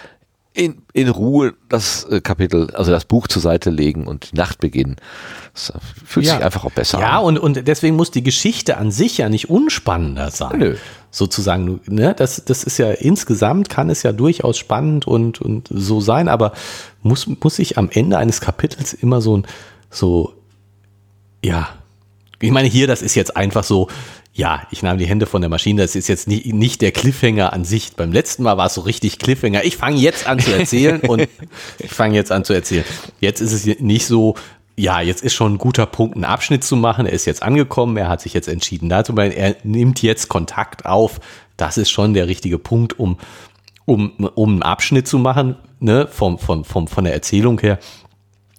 in, 0.53 0.83
in 0.93 1.09
Ruhe 1.09 1.55
das 1.67 2.03
äh, 2.05 2.21
Kapitel, 2.21 2.69
also 2.75 2.91
das 2.91 3.05
Buch 3.05 3.27
zur 3.27 3.41
Seite 3.41 3.69
legen 3.71 4.05
und 4.05 4.31
die 4.31 4.35
Nacht 4.35 4.59
beginnen. 4.59 4.97
Das 5.53 5.71
äh, 5.71 5.73
fühlt 6.05 6.25
Ja. 6.27 6.35
sich 6.35 6.43
einfach 6.45 6.63
auch 6.63 6.71
besser 6.71 6.99
Ja, 6.99 7.19
an. 7.19 7.25
und, 7.25 7.37
und 7.39 7.67
deswegen 7.67 7.95
muss 7.95 8.11
die 8.11 8.21
Geschichte 8.23 8.77
an 8.77 8.91
sich 8.91 9.17
ja 9.17 9.29
nicht 9.29 9.49
unspannender 9.49 10.29
sein. 10.29 10.59
Nö. 10.59 10.75
Sozusagen, 11.09 11.79
ne? 11.87 12.13
das, 12.15 12.45
das 12.45 12.63
ist 12.63 12.77
ja 12.77 12.91
insgesamt 12.91 13.69
kann 13.69 13.89
es 13.89 14.03
ja 14.03 14.11
durchaus 14.11 14.57
spannend 14.57 15.07
und, 15.07 15.41
und 15.41 15.69
so 15.71 16.01
sein, 16.01 16.27
aber 16.27 16.53
muss, 17.01 17.27
muss 17.27 17.57
ich 17.59 17.77
am 17.77 17.89
Ende 17.91 18.17
eines 18.17 18.39
Kapitels 18.41 18.93
immer 18.93 19.21
so 19.21 19.37
ein, 19.37 19.45
so, 19.89 20.33
ja, 21.43 21.69
ich 22.39 22.51
meine, 22.51 22.67
hier, 22.67 22.87
das 22.87 23.01
ist 23.01 23.15
jetzt 23.15 23.37
einfach 23.37 23.63
so, 23.63 23.87
ja, 24.35 24.65
ich 24.71 24.81
nahm 24.81 24.97
die 24.97 25.05
Hände 25.05 25.27
von 25.27 25.41
der 25.41 25.49
Maschine, 25.49 25.83
das 25.83 25.95
ist 25.95 26.07
jetzt 26.07 26.27
nicht, 26.27 26.47
nicht 26.47 26.81
der 26.81 26.91
Cliffhanger 26.91 27.53
an 27.53 27.65
sich. 27.65 27.95
Beim 27.95 28.11
letzten 28.11 28.41
Mal 28.41 28.57
war 28.57 28.65
es 28.65 28.73
so 28.73 28.81
richtig 28.81 29.19
Cliffhanger. 29.19 29.63
Ich 29.63 29.77
fange 29.77 29.97
jetzt 29.97 30.25
an 30.25 30.39
zu 30.39 30.51
erzählen 30.51 31.01
und 31.01 31.27
ich 31.79 31.91
fange 31.91 32.15
jetzt 32.15 32.31
an 32.31 32.43
zu 32.43 32.53
erzählen. 32.53 32.83
Jetzt 33.19 33.41
ist 33.41 33.53
es 33.53 33.79
nicht 33.79 34.07
so, 34.07 34.33
ja, 34.75 35.01
jetzt 35.01 35.23
ist 35.23 35.35
schon 35.35 35.53
ein 35.53 35.57
guter 35.59 35.85
Punkt, 35.85 36.15
einen 36.15 36.25
Abschnitt 36.25 36.63
zu 36.63 36.75
machen. 36.75 37.05
Er 37.05 37.13
ist 37.13 37.25
jetzt 37.25 37.43
angekommen, 37.43 37.95
er 37.95 38.09
hat 38.09 38.21
sich 38.21 38.33
jetzt 38.33 38.47
entschieden, 38.47 38.89
da 38.89 39.03
zu 39.03 39.13
bleiben. 39.13 39.35
Er 39.35 39.55
nimmt 39.63 40.01
jetzt 40.01 40.29
Kontakt 40.29 40.87
auf. 40.87 41.19
Das 41.55 41.77
ist 41.77 41.91
schon 41.91 42.15
der 42.15 42.27
richtige 42.27 42.57
Punkt, 42.57 42.97
um, 42.97 43.19
um, 43.85 44.13
um 44.33 44.49
einen 44.49 44.63
Abschnitt 44.63 45.07
zu 45.07 45.19
machen, 45.19 45.57
ne, 45.79 46.07
vom, 46.11 46.39
vom, 46.39 46.65
vom, 46.65 46.87
von 46.87 47.03
der 47.03 47.13
Erzählung 47.13 47.59
her. 47.59 47.77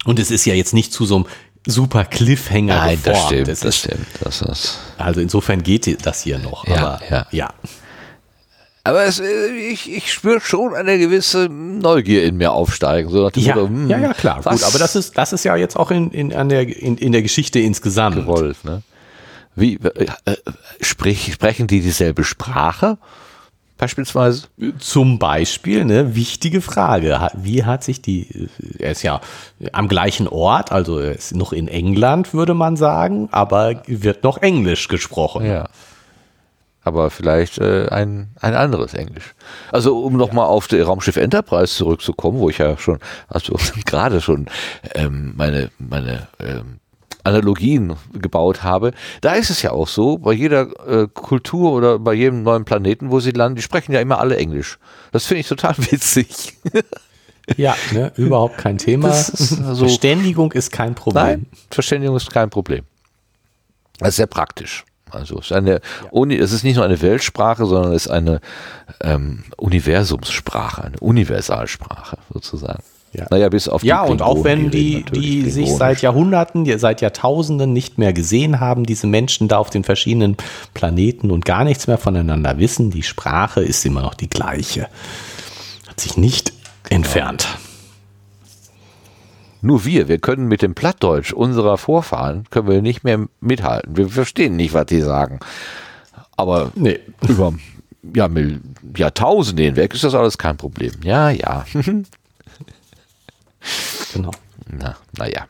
Und 0.04 0.20
es 0.20 0.30
ist 0.30 0.44
ja 0.44 0.54
jetzt 0.54 0.74
nicht 0.74 0.92
zu 0.92 1.04
so 1.04 1.16
einem 1.16 1.26
super 1.66 2.04
Cliffhanger 2.04 2.76
Nein, 2.76 2.98
das 3.04 3.14
geformt. 3.14 3.32
stimmt, 3.32 3.48
Es 3.48 3.60
das 3.60 3.68
ist, 3.68 3.78
stimmt. 3.80 4.06
Das 4.20 4.42
ist, 4.42 4.78
also 4.98 5.20
insofern 5.20 5.62
geht 5.62 6.06
das 6.06 6.22
hier 6.22 6.38
noch. 6.38 6.66
Ja, 6.66 6.76
aber 6.76 7.00
ja. 7.10 7.26
ja. 7.30 7.54
aber 8.84 9.04
es, 9.04 9.20
äh, 9.20 9.48
ich, 9.70 9.90
ich 9.90 10.12
spüre 10.12 10.40
schon 10.40 10.74
eine 10.74 10.98
gewisse 10.98 11.48
Neugier 11.48 12.24
in 12.24 12.36
mir 12.36 12.52
aufsteigen. 12.52 13.10
So 13.10 13.28
Ja, 13.34 13.54
Motto, 13.54 13.68
hm, 13.68 13.88
ja, 13.88 13.98
ja, 13.98 14.12
klar. 14.12 14.40
was 14.44 14.60
Gut, 14.60 14.68
aber 14.68 14.78
das 14.78 14.96
ist, 14.96 15.16
das 15.16 15.32
ist 15.32 15.44
ja 15.44 15.56
jetzt 15.56 15.76
auch 15.76 15.90
in, 15.90 16.10
in, 16.10 16.32
an 16.34 16.48
der, 16.48 16.62
in, 16.68 16.96
in 16.98 17.12
der 17.12 17.22
Geschichte 17.22 17.58
insgesamt. 17.60 18.16
gewollt, 18.16 18.64
ne? 18.64 18.82
Wie, 19.56 19.74
äh, 19.76 20.06
äh, 20.24 20.36
sprich, 20.80 21.32
sprechen 21.32 21.66
die 21.66 21.80
dieselbe 21.80 22.24
Sprache? 22.24 22.98
Beispielsweise? 23.76 24.46
Zum 24.78 25.18
Beispiel, 25.18 25.84
ne, 25.84 26.14
wichtige 26.14 26.60
Frage. 26.60 27.28
Wie 27.34 27.64
hat 27.64 27.82
sich 27.82 28.00
die, 28.00 28.48
er 28.78 28.92
ist 28.92 29.02
ja 29.02 29.20
am 29.72 29.88
gleichen 29.88 30.28
Ort, 30.28 30.70
also 30.70 30.98
er 30.98 31.12
ist 31.12 31.34
noch 31.34 31.52
in 31.52 31.66
England, 31.66 32.34
würde 32.34 32.54
man 32.54 32.76
sagen, 32.76 33.28
aber 33.32 33.82
wird 33.86 34.22
noch 34.22 34.38
Englisch 34.38 34.86
gesprochen. 34.86 35.44
Ja. 35.44 35.68
Aber 36.82 37.10
vielleicht 37.10 37.58
äh, 37.58 37.88
ein, 37.88 38.28
ein 38.40 38.54
anderes 38.54 38.94
Englisch. 38.94 39.34
Also 39.72 39.98
um 40.04 40.16
nochmal 40.16 40.46
auf 40.46 40.68
das 40.68 40.86
Raumschiff 40.86 41.16
Enterprise 41.16 41.74
zurückzukommen, 41.74 42.38
wo 42.38 42.50
ich 42.50 42.58
ja 42.58 42.76
schon, 42.76 42.98
also 43.26 43.56
gerade 43.86 44.20
schon 44.20 44.46
ähm, 44.94 45.32
meine, 45.36 45.70
meine 45.78 46.28
ähm, 46.38 46.78
Analogien 47.24 47.94
gebaut 48.12 48.62
habe, 48.62 48.92
da 49.20 49.32
ist 49.34 49.50
es 49.50 49.62
ja 49.62 49.72
auch 49.72 49.88
so, 49.88 50.18
bei 50.18 50.32
jeder 50.32 50.68
äh, 50.86 51.08
Kultur 51.12 51.72
oder 51.72 51.98
bei 51.98 52.12
jedem 52.14 52.42
neuen 52.42 52.64
Planeten, 52.64 53.10
wo 53.10 53.20
sie 53.20 53.30
landen, 53.32 53.56
die 53.56 53.62
sprechen 53.62 53.92
ja 53.92 54.00
immer 54.00 54.18
alle 54.20 54.36
Englisch. 54.36 54.78
Das 55.12 55.26
finde 55.26 55.40
ich 55.40 55.48
total 55.48 55.74
witzig. 55.90 56.56
Ja, 57.56 57.74
ne, 57.92 58.12
überhaupt 58.16 58.58
kein 58.58 58.78
Thema. 58.78 59.10
Ist 59.10 59.60
also- 59.62 59.86
Verständigung 59.86 60.52
ist 60.52 60.70
kein 60.70 60.94
Problem. 60.94 61.24
Nein, 61.24 61.46
Verständigung 61.70 62.16
ist 62.16 62.30
kein 62.30 62.50
Problem. 62.50 62.84
Das 63.98 64.10
ist 64.10 64.16
sehr 64.16 64.26
praktisch. 64.26 64.84
Also 65.10 65.38
es 65.38 65.46
ist, 65.46 65.52
eine 65.52 65.80
Uni, 66.10 66.36
es 66.36 66.50
ist 66.52 66.64
nicht 66.64 66.74
nur 66.76 66.84
eine 66.84 67.00
Weltsprache, 67.00 67.66
sondern 67.66 67.92
es 67.92 68.06
ist 68.06 68.10
eine 68.10 68.40
ähm, 69.00 69.44
Universumssprache, 69.56 70.82
eine 70.84 70.98
Universalsprache 70.98 72.18
sozusagen. 72.32 72.82
Ja. 73.16 73.26
Naja, 73.30 73.48
bis 73.48 73.68
auf 73.68 73.82
die 73.82 73.86
Ja, 73.88 74.02
und 74.02 74.22
auch 74.22 74.42
Klingonen, 74.42 74.64
wenn 74.64 74.70
die, 74.72 74.94
natürlich 75.04 75.20
die 75.44 75.50
sich 75.50 75.72
seit 75.72 76.02
Jahrhunderten, 76.02 76.64
die- 76.64 76.78
seit 76.78 77.00
Jahrtausenden 77.00 77.72
nicht 77.72 77.96
mehr 77.96 78.12
gesehen 78.12 78.58
haben, 78.60 78.84
diese 78.84 79.06
Menschen 79.06 79.46
da 79.48 79.58
auf 79.58 79.70
den 79.70 79.84
verschiedenen 79.84 80.36
Planeten 80.74 81.30
und 81.30 81.44
gar 81.44 81.64
nichts 81.64 81.86
mehr 81.86 81.98
voneinander 81.98 82.58
wissen, 82.58 82.90
die 82.90 83.02
Sprache 83.04 83.62
ist 83.62 83.84
immer 83.86 84.02
noch 84.02 84.14
die 84.14 84.28
gleiche. 84.28 84.88
Hat 85.88 86.00
sich 86.00 86.16
nicht 86.16 86.52
entfernt. 86.90 87.46
Nur 89.62 89.84
wir, 89.86 90.08
wir 90.08 90.18
können 90.18 90.46
mit 90.46 90.60
dem 90.60 90.74
Plattdeutsch 90.74 91.32
unserer 91.32 91.78
Vorfahren, 91.78 92.44
können 92.50 92.68
wir 92.68 92.82
nicht 92.82 93.02
mehr 93.04 93.26
mithalten. 93.40 93.96
Wir 93.96 94.08
verstehen 94.08 94.56
nicht, 94.56 94.74
was 94.74 94.86
die 94.86 95.00
sagen. 95.00 95.40
Aber 96.36 96.70
Nee. 96.74 96.98
über 97.26 97.54
ja, 98.14 98.28
Jahrtausende 98.96 99.62
hinweg 99.62 99.94
ist 99.94 100.04
das 100.04 100.14
alles 100.14 100.36
kein 100.36 100.56
Problem. 100.58 100.92
Ja, 101.02 101.30
ja. 101.30 101.64
Genau. 104.12 104.32
Na, 104.66 104.96
naja. 105.16 105.48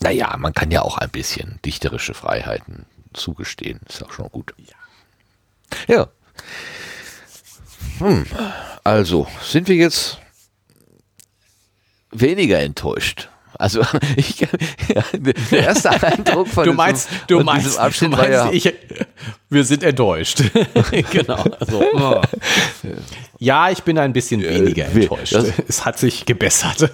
Naja, 0.00 0.36
man 0.36 0.52
kann 0.52 0.70
ja 0.70 0.82
auch 0.82 0.98
ein 0.98 1.10
bisschen 1.10 1.60
dichterische 1.64 2.14
Freiheiten 2.14 2.86
zugestehen. 3.12 3.80
Ist 3.88 4.02
auch 4.02 4.12
schon 4.12 4.28
gut. 4.30 4.54
Ja. 5.86 6.08
Hm. 7.98 8.26
Also, 8.84 9.28
sind 9.42 9.68
wir 9.68 9.76
jetzt 9.76 10.18
weniger 12.10 12.60
enttäuscht? 12.60 13.28
Also, 13.62 13.82
ich, 14.16 14.40
ja, 14.40 14.48
der 15.14 15.34
erste 15.52 15.90
Eindruck 16.02 16.48
von 16.48 16.64
Du 16.64 16.70
diesem- 16.70 16.76
meinst, 16.76 17.08
du 17.28 17.36
von 17.36 17.46
meinst, 17.46 17.66
diesem 17.66 17.76
du 17.78 17.82
Abschnitt 17.84 18.12
war 18.12 18.18
meinst 18.18 18.32
ja, 18.32 18.50
ich, 18.50 18.74
wir 19.50 19.64
sind 19.64 19.82
enttäuscht. 19.84 20.42
genau. 21.12 21.44
Also, 21.60 21.84
oh. 21.94 22.20
Ja, 23.38 23.70
ich 23.70 23.82
bin 23.84 23.98
ein 23.98 24.12
bisschen 24.12 24.42
weniger 24.42 24.86
Äh, 24.86 25.02
enttäuscht. 25.02 25.34
das- 25.34 25.52
es 25.68 25.84
hat 25.84 25.98
sich 25.98 26.26
gebessert. 26.26 26.90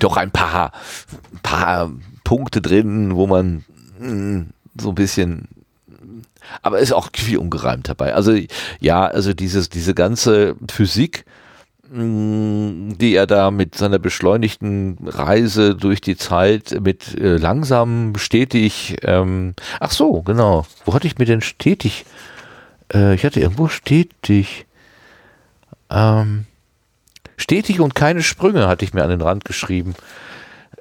doch 0.00 0.16
ein 0.16 0.30
paar, 0.30 0.72
ein 1.32 1.40
paar 1.42 1.92
Punkte 2.24 2.60
drin, 2.60 3.14
wo 3.14 3.26
man 3.26 3.64
mm, 4.00 4.50
so 4.80 4.88
ein 4.90 4.94
bisschen 4.94 5.48
aber 6.62 6.78
ist 6.78 6.92
auch 6.92 7.10
viel 7.14 7.38
ungereimt 7.38 7.88
dabei. 7.88 8.14
Also 8.14 8.36
ja, 8.80 9.04
also 9.06 9.32
dieses, 9.34 9.68
diese 9.68 9.94
ganze 9.94 10.54
Physik, 10.70 11.24
mh, 11.24 11.25
die 11.96 13.14
er 13.14 13.26
da 13.26 13.50
mit 13.50 13.74
seiner 13.74 13.98
beschleunigten 13.98 14.98
Reise 15.04 15.74
durch 15.74 16.00
die 16.00 16.16
Zeit 16.16 16.78
mit 16.82 17.18
äh, 17.18 17.36
langsam 17.36 18.14
stetig, 18.16 18.96
ähm, 19.02 19.54
ach 19.80 19.90
so, 19.90 20.22
genau. 20.22 20.66
Wo 20.84 20.94
hatte 20.94 21.06
ich 21.06 21.18
mir 21.18 21.24
denn 21.24 21.40
stetig? 21.40 22.04
Äh, 22.92 23.14
ich 23.14 23.24
hatte 23.24 23.40
irgendwo 23.40 23.68
stetig. 23.68 24.66
Ähm, 25.90 26.44
stetig 27.36 27.80
und 27.80 27.94
keine 27.94 28.22
Sprünge 28.22 28.68
hatte 28.68 28.84
ich 28.84 28.92
mir 28.92 29.02
an 29.02 29.10
den 29.10 29.22
Rand 29.22 29.44
geschrieben. 29.44 29.94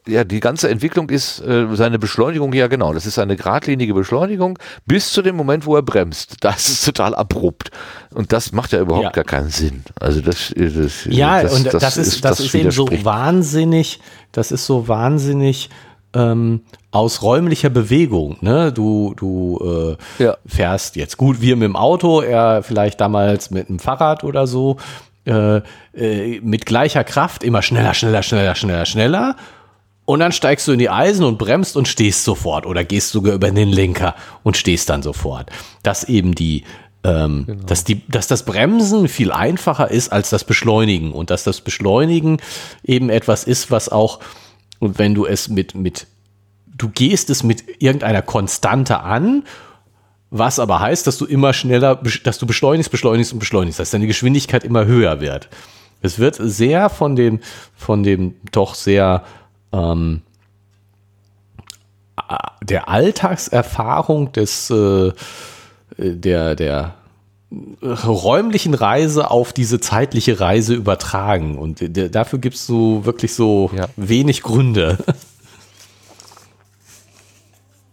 Ja, 0.07 0.23
die 0.23 0.39
ganze 0.39 0.69
Entwicklung 0.69 1.09
ist 1.09 1.39
äh, 1.41 1.65
seine 1.73 1.97
Beschleunigung, 1.97 2.53
ja 2.53 2.67
genau, 2.67 2.93
das 2.93 3.07
ist 3.07 3.17
eine 3.17 3.35
geradlinige 3.35 3.95
Beschleunigung 3.95 4.59
bis 4.85 5.11
zu 5.11 5.23
dem 5.23 5.35
Moment, 5.35 5.65
wo 5.65 5.75
er 5.75 5.81
bremst. 5.81 6.37
Das 6.41 6.69
ist 6.69 6.85
total 6.85 7.15
abrupt. 7.15 7.71
Und 8.13 8.31
das 8.31 8.51
macht 8.51 8.71
ja 8.71 8.81
überhaupt 8.81 9.03
Ja. 9.05 9.09
gar 9.09 9.23
keinen 9.23 9.49
Sinn. 9.49 9.83
Also 9.99 10.21
das, 10.21 10.53
das 10.55 11.05
Ja, 11.05 11.41
das, 11.41 11.53
und 11.53 11.73
das, 11.73 11.97
ist, 11.97 12.23
das, 12.23 12.39
ist 12.39 12.53
eben 12.53 12.69
so 12.69 12.87
wahnsinnig, 13.03 13.99
das 14.31 14.51
ist 14.51 14.67
so 14.67 14.87
wahnsinnig 14.87 15.69
ähm, 16.13 16.61
aus 16.91 17.23
räumlicher 17.23 17.69
Bewegung. 17.71 18.37
Ne? 18.41 18.71
Du, 18.71 19.15
du 19.17 19.97
äh, 20.19 20.23
Ja. 20.23 20.37
fährst 20.45 20.95
jetzt 20.97 21.17
gut, 21.17 21.41
wir 21.41 21.55
mit 21.55 21.65
dem 21.67 21.75
Auto, 21.75 22.21
er 22.21 22.61
vielleicht 22.61 23.01
damals 23.01 23.49
mit 23.49 23.69
dem 23.69 23.79
Fahrrad 23.79 24.23
oder 24.23 24.45
so, 24.45 24.77
äh, 25.25 25.61
äh, 25.95 26.39
mit 26.41 26.67
gleicher 26.67 27.03
Kraft 27.03 27.43
immer 27.43 27.63
schneller, 27.63 27.95
schneller, 27.95 28.21
schneller, 28.21 28.53
schneller, 28.53 28.85
schneller. 28.85 29.35
Und 30.05 30.19
dann 30.19 30.31
steigst 30.31 30.67
du 30.67 30.71
in 30.71 30.79
die 30.79 30.89
Eisen 30.89 31.25
und 31.25 31.37
bremst 31.37 31.75
und 31.75 31.87
stehst 31.87 32.23
sofort 32.23 32.65
oder 32.67 32.83
gehst 32.83 33.09
sogar 33.09 33.33
über 33.33 33.49
den 33.49 33.69
Lenker 33.69 34.15
und 34.43 34.55
stehst 34.55 34.89
dann 34.89 35.01
sofort. 35.01 35.49
Dass 35.81 36.03
eben 36.03 36.35
die, 36.35 36.63
ähm, 37.03 37.45
Genau. 37.47 37.63
dass 37.65 37.83
die, 37.83 38.07
dass 38.07 38.27
das 38.27 38.43
Bremsen 38.45 39.07
viel 39.07 39.31
einfacher 39.31 39.89
ist 39.89 40.11
als 40.11 40.29
das 40.29 40.43
Beschleunigen 40.43 41.11
und 41.11 41.31
dass 41.31 41.43
das 41.43 41.61
Beschleunigen 41.61 42.37
eben 42.83 43.09
etwas 43.09 43.43
ist, 43.45 43.71
was 43.71 43.89
auch, 43.89 44.19
und 44.79 44.99
wenn 44.99 45.15
du 45.15 45.25
es 45.25 45.49
mit, 45.49 45.73
mit, 45.73 46.05
du 46.67 46.89
gehst 46.89 47.31
es 47.31 47.41
mit 47.43 47.63
irgendeiner 47.81 48.21
Konstante 48.21 48.99
an, 48.99 49.43
was 50.29 50.59
aber 50.59 50.81
heißt, 50.81 51.07
dass 51.07 51.17
du 51.17 51.25
immer 51.25 51.53
schneller, 51.53 52.01
dass 52.23 52.37
du 52.37 52.45
beschleunigst, 52.45 52.91
beschleunigst 52.91 53.33
und 53.33 53.39
beschleunigst, 53.39 53.79
dass 53.79 53.91
deine 53.91 54.07
Geschwindigkeit 54.07 54.63
immer 54.63 54.85
höher 54.85 55.21
wird. 55.21 55.49
Es 56.01 56.19
wird 56.19 56.35
sehr 56.39 56.89
von 56.89 57.15
dem, 57.15 57.39
von 57.75 58.03
dem 58.03 58.35
doch 58.51 58.75
sehr 58.75 59.23
ähm, 59.75 60.21
a- 62.15 62.51
der 62.63 62.87
Alltagserfahrung 62.89 64.31
des 64.31 64.69
äh, 64.69 65.11
der 65.97 66.55
der 66.55 66.95
räumlichen 67.81 68.73
Reise 68.73 69.29
auf 69.31 69.53
diese 69.53 69.79
zeitliche 69.79 70.39
Reise 70.39 70.73
übertragen 70.73 71.57
und 71.57 71.81
dafür 72.15 72.39
gibst 72.39 72.67
du 72.69 73.05
wirklich 73.05 73.33
so 73.33 73.69
Ja. 73.75 73.87
wenig 73.95 74.41
Gründe. 74.43 74.97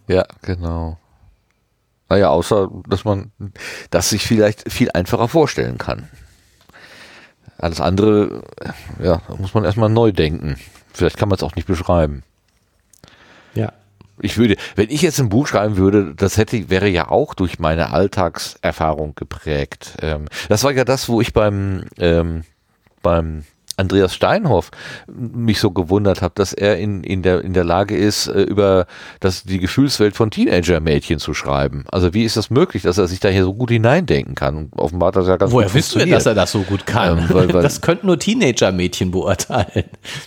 Ja, 0.07 0.25
genau. 0.41 0.97
Naja, 2.09 2.29
außer, 2.29 2.69
dass 2.89 3.05
man 3.05 3.31
das 3.89 4.09
sich 4.09 4.23
vielleicht 4.23 4.69
viel 4.71 4.91
einfacher 4.91 5.29
vorstellen 5.29 5.77
kann. 5.77 6.09
Alles 7.57 7.79
andere, 7.79 8.43
ja, 9.01 9.21
da 9.27 9.35
muss 9.37 9.53
man 9.53 9.63
erstmal 9.63 9.89
neu 9.89 10.11
denken. 10.11 10.57
Vielleicht 10.93 11.17
kann 11.17 11.29
man 11.29 11.37
es 11.37 11.43
auch 11.43 11.55
nicht 11.55 11.67
beschreiben. 11.67 12.23
Ja. 13.55 13.73
Ich 14.21 14.37
würde, 14.37 14.57
wenn 14.75 14.89
ich 14.89 15.01
jetzt 15.01 15.19
ein 15.19 15.29
Buch 15.29 15.47
schreiben 15.47 15.75
würde, 15.75 16.13
das 16.15 16.37
hätte, 16.37 16.69
wäre 16.69 16.87
ja 16.87 17.09
auch 17.09 17.33
durch 17.33 17.59
meine 17.59 17.91
Alltagserfahrung 17.91 19.15
geprägt. 19.15 19.97
Ähm, 20.01 20.25
das 20.49 20.63
war 20.63 20.71
ja 20.71 20.85
das, 20.85 21.09
wo 21.09 21.19
ich 21.19 21.33
beim, 21.33 21.85
ähm, 21.97 22.43
beim 23.01 23.43
Andreas 23.77 24.13
Steinhoff 24.13 24.71
mich 25.07 25.59
so 25.59 25.71
gewundert 25.71 26.21
habe, 26.21 26.33
dass 26.35 26.53
er 26.53 26.77
in, 26.77 27.03
in, 27.03 27.21
der, 27.23 27.41
in 27.43 27.53
der 27.53 27.63
Lage 27.63 27.97
ist, 27.97 28.27
äh, 28.27 28.41
über 28.43 28.85
das, 29.19 29.43
die 29.43 29.59
Gefühlswelt 29.59 30.15
von 30.15 30.29
Teenager-Mädchen 30.31 31.19
zu 31.19 31.33
schreiben. 31.33 31.85
Also 31.91 32.13
wie 32.13 32.23
ist 32.23 32.37
das 32.37 32.49
möglich, 32.49 32.83
dass 32.83 32.97
er 32.97 33.07
sich 33.07 33.19
da 33.19 33.29
hier 33.29 33.43
so 33.43 33.53
gut 33.53 33.71
hineindenken 33.71 34.35
kann? 34.35 34.55
Und 34.57 34.73
offenbar 34.77 35.07
hat 35.07 35.15
das 35.15 35.27
ja 35.27 35.37
ganz 35.37 35.51
Woher 35.51 35.67
gut 35.67 35.75
wissen 35.75 35.99
wir, 36.05 36.07
dass 36.07 36.25
er 36.25 36.35
das 36.35 36.51
so 36.51 36.61
gut 36.61 36.85
kann? 36.85 37.17
Ähm, 37.17 37.25
weil- 37.29 37.53
weil- 37.53 37.63
das 37.63 37.81
könnten 37.81 38.07
nur 38.07 38.19
Teenager-Mädchen 38.19 39.11
beurteilen. 39.11 39.85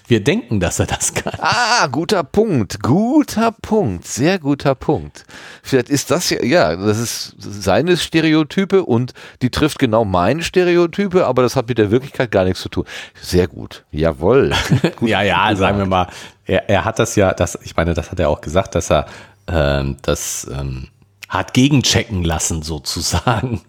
Wir 0.09 0.23
denken, 0.25 0.59
dass 0.61 0.79
er 0.79 0.87
das 0.87 1.15
kann. 1.15 1.35
Ah, 1.39 1.87
guter 1.87 2.25
Punkt, 2.25 2.83
guter 2.83 3.53
Punkt, 3.53 4.07
sehr 4.07 4.39
guter 4.39 4.75
Punkt. 4.75 5.25
Vielleicht 5.63 5.89
ist 5.91 6.11
das 6.11 6.31
ja, 6.31 6.43
ja, 6.43 6.75
das 6.77 6.99
ist 6.99 7.37
seine 7.39 7.97
Stereotype 7.97 8.85
und 8.85 9.13
die 9.43 9.51
trifft 9.51 9.79
genau 9.79 10.05
meine 10.05 10.43
Stereotype, 10.43 11.27
aber 11.27 11.43
das 11.43 11.55
hat 11.57 11.69
mit 11.69 11.79
der 11.79 11.91
Wirklichkeit 11.91 12.31
gar 12.31 12.45
nichts 12.45 12.61
zu 12.61 12.69
tun. 12.69 12.85
Sehr 13.21 13.36
gut, 13.45 13.85
jawohl. 13.93 14.55
Gut, 14.97 15.09
ja, 15.11 15.21
ja, 15.21 15.51
gut 15.51 15.59
sagen 15.59 15.77
wir 15.77 15.85
mal, 15.85 16.09
er, 16.47 16.71
er 16.71 16.87
hat 16.87 16.99
das 16.99 17.15
ja, 17.17 17.35
das, 17.35 17.59
ich 17.63 17.77
meine, 17.77 17.93
das 17.93 18.11
hat 18.11 18.19
er 18.19 18.31
auch 18.31 18.41
gesagt, 18.41 18.75
dass 18.75 18.91
er 18.91 19.05
ähm, 19.49 19.99
das 20.01 20.49
ähm, 20.51 20.89
hat 21.29 21.53
gegenchecken 21.53 22.25
lassen 22.25 22.63
sozusagen. 22.63 23.61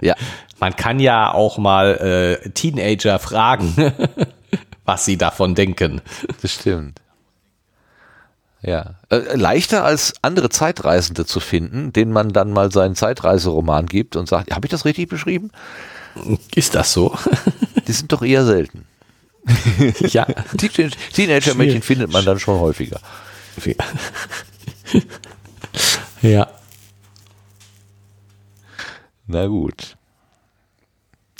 Ja, 0.00 0.14
Man 0.58 0.74
kann 0.74 0.98
ja 0.98 1.32
auch 1.32 1.58
mal 1.58 2.38
äh, 2.44 2.50
Teenager 2.50 3.18
fragen, 3.18 3.74
was 4.84 5.04
sie 5.04 5.16
davon 5.16 5.54
denken. 5.54 6.00
das 6.40 6.52
stimmt. 6.52 7.00
Ja. 8.62 8.94
Äh, 9.10 9.36
leichter 9.36 9.84
als 9.84 10.14
andere 10.22 10.48
Zeitreisende 10.48 11.26
zu 11.26 11.40
finden, 11.40 11.92
denen 11.92 12.12
man 12.12 12.32
dann 12.32 12.52
mal 12.52 12.70
seinen 12.70 12.94
Zeitreiseroman 12.94 13.86
gibt 13.86 14.16
und 14.16 14.28
sagt, 14.28 14.54
habe 14.54 14.66
ich 14.66 14.70
das 14.70 14.84
richtig 14.84 15.08
beschrieben? 15.08 15.50
Ist 16.54 16.74
das 16.74 16.92
so? 16.92 17.16
Die 17.86 17.92
sind 17.92 18.12
doch 18.12 18.22
eher 18.22 18.44
selten. 18.44 18.86
Ja. 20.00 20.24
Teenager-Mädchen 20.24 21.82
findet 21.82 22.12
man 22.12 22.24
dann 22.24 22.38
schon 22.38 22.58
häufiger. 22.60 23.00
ja. 26.22 26.48
Na 29.26 29.46
gut. 29.46 29.96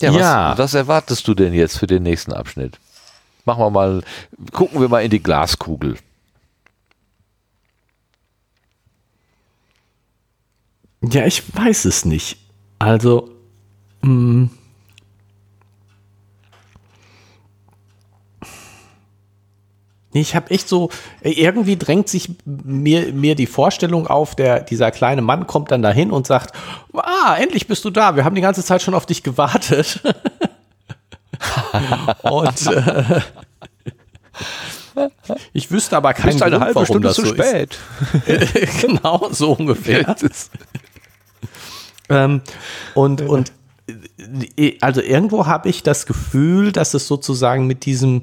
Ja, 0.00 0.10
was, 0.12 0.20
Ja. 0.20 0.58
was 0.58 0.74
erwartest 0.74 1.26
du 1.28 1.34
denn 1.34 1.52
jetzt 1.54 1.78
für 1.78 1.86
den 1.86 2.02
nächsten 2.02 2.32
Abschnitt? 2.32 2.78
Machen 3.44 3.60
wir 3.60 3.70
mal, 3.70 4.02
gucken 4.52 4.80
wir 4.80 4.88
mal 4.88 5.04
in 5.04 5.10
die 5.10 5.22
Glaskugel. 5.22 5.96
Ja, 11.02 11.26
ich 11.26 11.42
weiß 11.54 11.84
es 11.86 12.04
nicht. 12.04 12.36
Also, 12.78 13.30
mh, 14.02 14.48
Nee, 20.12 20.20
Ich 20.20 20.34
habe 20.34 20.50
echt 20.50 20.68
so, 20.68 20.90
irgendwie 21.22 21.76
drängt 21.76 22.08
sich 22.08 22.30
mir, 22.44 23.12
mir 23.12 23.34
die 23.34 23.46
Vorstellung 23.46 24.06
auf, 24.06 24.34
der, 24.34 24.60
dieser 24.60 24.90
kleine 24.90 25.22
Mann 25.22 25.46
kommt 25.46 25.70
dann 25.70 25.82
dahin 25.82 26.10
und 26.10 26.26
sagt, 26.26 26.54
ah, 26.92 27.36
endlich 27.38 27.66
bist 27.66 27.84
du 27.84 27.90
da, 27.90 28.16
wir 28.16 28.24
haben 28.24 28.34
die 28.34 28.42
ganze 28.42 28.62
Zeit 28.62 28.82
schon 28.82 28.94
auf 28.94 29.06
dich 29.06 29.22
gewartet. 29.22 30.00
und 32.22 32.66
äh, 32.66 33.20
ich 35.52 35.70
wüsste 35.70 35.96
aber 35.96 36.12
keinen 36.12 36.32
Bist 36.32 36.42
eine 36.42 36.52
Grund, 36.52 36.64
halbe 36.64 36.74
warum 36.74 36.86
Stunde 36.86 37.08
das 37.08 37.16
zu 37.16 37.26
so 37.26 37.34
spät. 37.34 37.78
ist. 38.26 38.80
genau, 38.82 39.28
so 39.30 39.52
ungefähr. 39.52 40.14
Ähm, 42.08 42.42
und, 42.94 43.22
und 43.22 43.52
äh, 44.56 44.76
also 44.80 45.00
irgendwo 45.00 45.46
habe 45.46 45.68
ich 45.68 45.82
das 45.82 46.06
Gefühl, 46.06 46.72
dass 46.72 46.94
es 46.94 47.06
sozusagen 47.06 47.66
mit 47.66 47.86
diesem 47.86 48.22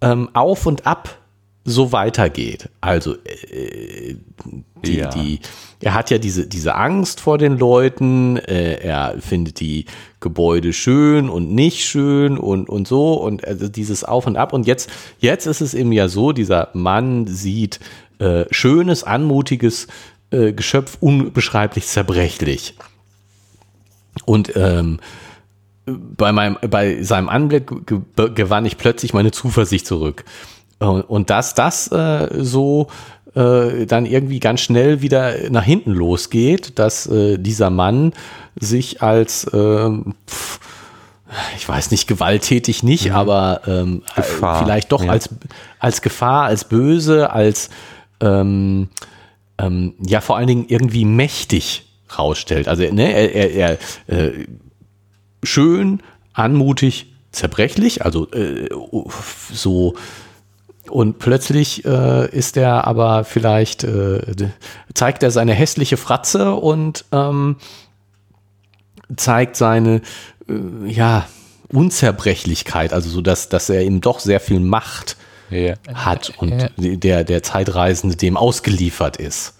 ähm, 0.00 0.30
Auf 0.32 0.66
und 0.66 0.86
Ab 0.86 1.18
so 1.66 1.92
weitergeht. 1.92 2.70
Also 2.80 3.16
äh, 3.16 4.16
die, 4.84 4.96
Ja. 4.96 5.08
die, 5.08 5.40
er 5.80 5.94
hat 5.94 6.10
ja 6.10 6.18
diese, 6.18 6.46
diese 6.46 6.76
Angst 6.76 7.20
vor 7.20 7.38
den 7.38 7.58
Leuten, 7.58 8.36
äh, 8.36 8.74
er 8.76 9.16
findet 9.20 9.60
die 9.60 9.86
Gebäude 10.20 10.72
schön 10.72 11.28
und 11.28 11.52
nicht 11.52 11.84
schön 11.84 12.38
und, 12.38 12.68
und 12.68 12.86
so 12.86 13.14
und 13.14 13.44
also 13.44 13.68
dieses 13.68 14.04
Auf 14.04 14.26
und 14.26 14.36
Ab. 14.36 14.52
Und 14.52 14.66
jetzt, 14.66 14.90
jetzt 15.18 15.46
ist 15.46 15.60
es 15.60 15.74
eben 15.74 15.92
ja 15.92 16.08
so, 16.08 16.32
dieser 16.32 16.68
Mann 16.72 17.26
sieht 17.26 17.80
äh, 18.20 18.44
schönes, 18.50 19.02
anmutiges 19.02 19.88
äh, 20.30 20.52
Geschöpf 20.52 20.98
unbeschreiblich 21.00 21.86
zerbrechlich. 21.86 22.76
Und 24.24 24.52
ähm, 24.56 25.00
bei, 25.84 26.32
meinem, 26.32 26.58
bei 26.68 27.02
seinem 27.02 27.28
Anblick 27.28 27.70
ge 27.86 28.00
gewann 28.34 28.66
ich 28.66 28.78
plötzlich 28.78 29.12
meine 29.14 29.30
Zuversicht 29.32 29.86
zurück. 29.86 30.24
Und, 30.78 31.02
und 31.02 31.30
dass 31.30 31.54
das 31.54 31.90
äh, 31.90 32.28
so 32.42 32.88
äh, 33.34 33.86
dann 33.86 34.06
irgendwie 34.06 34.40
ganz 34.40 34.60
schnell 34.60 35.02
wieder 35.02 35.50
nach 35.50 35.62
hinten 35.62 35.92
losgeht, 35.92 36.78
dass 36.78 37.06
äh, 37.06 37.38
dieser 37.38 37.70
Mann 37.70 38.12
sich 38.58 39.02
als, 39.02 39.46
ähm, 39.52 40.14
pf, 40.28 40.60
ich 41.56 41.68
weiß 41.68 41.90
nicht, 41.90 42.06
gewalttätig 42.06 42.82
nicht, 42.82 43.12
aber 43.12 43.62
ähm, 43.66 44.02
Gefahr, 44.14 44.60
äh, 44.60 44.64
vielleicht 44.64 44.92
doch 44.92 45.04
ja. 45.04 45.10
als, 45.10 45.28
als 45.78 46.02
Gefahr, 46.02 46.44
als 46.44 46.64
böse, 46.64 47.30
als 47.30 47.68
ähm, 48.20 48.88
ähm, 49.58 49.94
ja 50.04 50.20
vor 50.20 50.36
allen 50.36 50.46
Dingen 50.46 50.66
irgendwie 50.68 51.04
mächtig 51.04 51.86
rausstellt. 52.16 52.68
Also 52.68 52.82
ne, 52.84 53.12
er, 53.12 53.34
er, 53.34 53.78
er 54.08 54.16
äh, 54.24 54.46
schön, 55.42 56.00
anmutig, 56.32 57.12
zerbrechlich, 57.32 58.04
also 58.04 58.30
äh, 58.30 58.68
so 59.52 59.94
und 60.90 61.18
plötzlich 61.18 61.84
äh, 61.84 62.28
ist 62.30 62.56
er 62.56 62.86
aber 62.86 63.24
vielleicht, 63.24 63.84
äh, 63.84 64.20
zeigt 64.94 65.22
er 65.22 65.30
seine 65.30 65.52
hässliche 65.52 65.96
Fratze 65.96 66.54
und 66.54 67.04
ähm, 67.12 67.56
zeigt 69.16 69.56
seine, 69.56 70.02
äh, 70.48 70.88
ja, 70.88 71.26
Unzerbrechlichkeit, 71.68 72.92
also 72.92 73.10
so, 73.10 73.20
dass, 73.20 73.48
dass 73.48 73.68
er 73.68 73.80
eben 73.82 74.00
doch 74.00 74.20
sehr 74.20 74.40
viel 74.40 74.60
Macht 74.60 75.16
Ja. 75.50 75.74
hat 75.94 76.32
und 76.38 76.70
der, 76.76 77.24
der 77.24 77.42
Zeitreisende 77.42 78.16
dem 78.16 78.36
ausgeliefert 78.36 79.16
ist. 79.16 79.55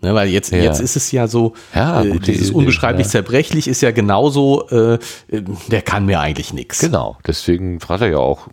Ne, 0.00 0.14
weil 0.14 0.28
jetzt, 0.28 0.52
Ja. 0.52 0.58
jetzt 0.58 0.80
ist 0.80 0.94
es 0.94 1.10
ja 1.10 1.26
so, 1.26 1.54
Ja, 1.74 2.02
äh, 2.04 2.20
dieses 2.20 2.50
Idee, 2.50 2.56
unbeschreiblich 2.56 3.06
ja. 3.06 3.10
zerbrechlich 3.10 3.66
ist 3.66 3.80
ja 3.80 3.90
genauso, 3.90 4.68
äh, 4.68 4.94
äh, 4.94 5.42
der 5.66 5.82
kann 5.82 6.06
mir 6.06 6.20
eigentlich 6.20 6.52
nichts. 6.52 6.78
Genau, 6.78 7.16
deswegen 7.26 7.80
hat 7.88 8.00
er 8.00 8.10
ja 8.10 8.18
auch 8.18 8.46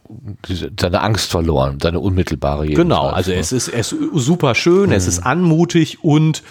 seine 0.79 1.01
Angst 1.01 1.29
verloren, 1.29 1.77
seine 1.79 1.99
unmittelbare 1.99 2.65
Genau, 2.67 3.09
also 3.09 3.29
ne? 3.29 3.37
es 3.37 3.51
ist, 3.51 3.67
es 3.67 3.91
ist 3.91 3.99
super 4.15 4.55
schön, 4.55 4.91
es 4.91 5.05
ist 5.05 5.19
anmutig 5.19 6.03
und 6.03 6.41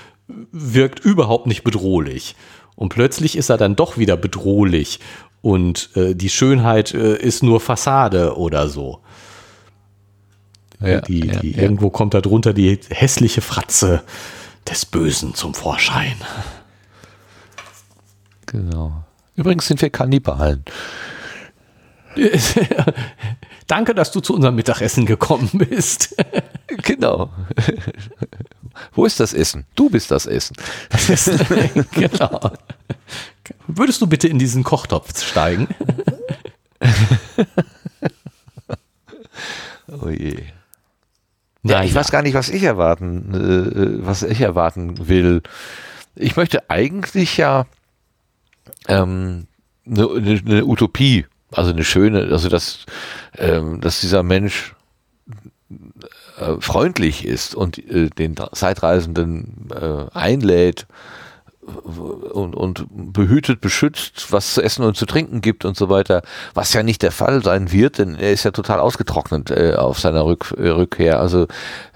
wirkt 0.52 1.00
überhaupt 1.00 1.48
nicht 1.48 1.64
bedrohlich. 1.64 2.36
Und 2.76 2.90
plötzlich 2.90 3.36
ist 3.36 3.50
er 3.50 3.56
dann 3.56 3.74
doch 3.74 3.98
wieder 3.98 4.16
bedrohlich 4.16 5.00
und 5.42 5.90
äh, 5.96 6.14
die 6.14 6.28
Schönheit 6.30 6.94
äh, 6.94 7.16
ist 7.16 7.42
nur 7.42 7.58
Fassade 7.58 8.36
oder 8.36 8.68
so. 8.68 9.00
ja, 10.80 11.00
die, 11.00 11.20
die. 11.42 11.54
Irgendwo 11.54 11.90
kommt 11.90 12.14
da 12.14 12.20
drunter 12.20 12.52
die 12.52 12.78
hässliche 12.90 13.40
Fratze 13.40 14.02
des 14.68 14.86
Bösen 14.86 15.34
zum 15.34 15.54
Vorschein. 15.54 16.16
Genau. 18.46 19.04
Übrigens 19.36 19.66
sind 19.66 19.82
wir 19.82 19.90
Kannibalen. 19.90 20.64
Danke, 23.66 23.94
dass 23.94 24.12
du 24.12 24.20
zu 24.20 24.34
unserem 24.34 24.54
Mittagessen 24.54 25.06
gekommen 25.06 25.50
bist. 25.54 26.14
Genau. 26.82 27.30
Wo 28.92 29.04
ist 29.04 29.20
das 29.20 29.32
Essen? 29.32 29.64
Du 29.76 29.88
bist 29.88 30.10
das 30.10 30.26
Essen. 30.26 30.56
genau. 31.92 32.50
Würdest 33.68 34.00
du 34.00 34.08
bitte 34.08 34.26
in 34.26 34.38
diesen 34.38 34.64
Kochtopf 34.64 35.22
steigen? 35.22 35.68
Oh 39.86 40.08
je. 40.08 40.42
Ja, 41.66 41.82
ich 41.82 41.90
Naja. 41.90 41.94
weiß 41.94 42.10
gar 42.10 42.22
nicht, 42.22 42.34
was 42.34 42.50
ich 42.50 42.62
erwarten, 42.62 43.34
äh, 43.34 44.06
was 44.06 44.22
ich 44.22 44.40
erwarten 44.40 45.08
will. 45.08 45.42
Ich 46.14 46.36
möchte 46.36 46.68
eigentlich 46.70 47.36
ja 47.38 47.66
ähm, 48.88 49.46
eine, 49.86 50.08
eine, 50.10 50.42
eine 50.44 50.64
Utopie, 50.66 51.26
also 51.52 51.70
eine 51.70 51.84
schöne, 51.84 52.28
also 52.30 52.48
dass, 52.48 52.84
ähm, 53.38 53.80
dass 53.80 54.00
dieser 54.00 54.22
Mensch 54.22 54.74
äh, 56.38 56.56
freundlich 56.60 57.24
ist 57.24 57.54
und 57.54 57.78
äh, 57.78 58.10
den 58.10 58.36
Zeitreisenden 58.52 59.68
äh, 59.74 60.06
einlädt 60.12 60.86
und, 61.64 62.54
und 62.54 62.86
behütet, 62.90 63.60
beschützt, 63.60 64.32
was 64.32 64.54
zu 64.54 64.62
essen 64.62 64.84
und 64.84 64.96
zu 64.96 65.06
trinken 65.06 65.40
gibt 65.40 65.64
und 65.64 65.76
so 65.76 65.88
weiter, 65.88 66.22
was 66.52 66.72
ja 66.72 66.82
nicht 66.82 67.02
der 67.02 67.12
Fall 67.12 67.42
sein 67.42 67.72
wird, 67.72 67.98
denn 67.98 68.16
er 68.16 68.32
ist 68.32 68.44
ja 68.44 68.50
total 68.50 68.80
ausgetrocknet 68.80 69.50
äh, 69.50 69.74
auf 69.74 69.98
seiner 69.98 70.24
Rück, 70.24 70.54
äh, 70.58 70.68
Rückkehr. 70.68 71.20
Also 71.20 71.46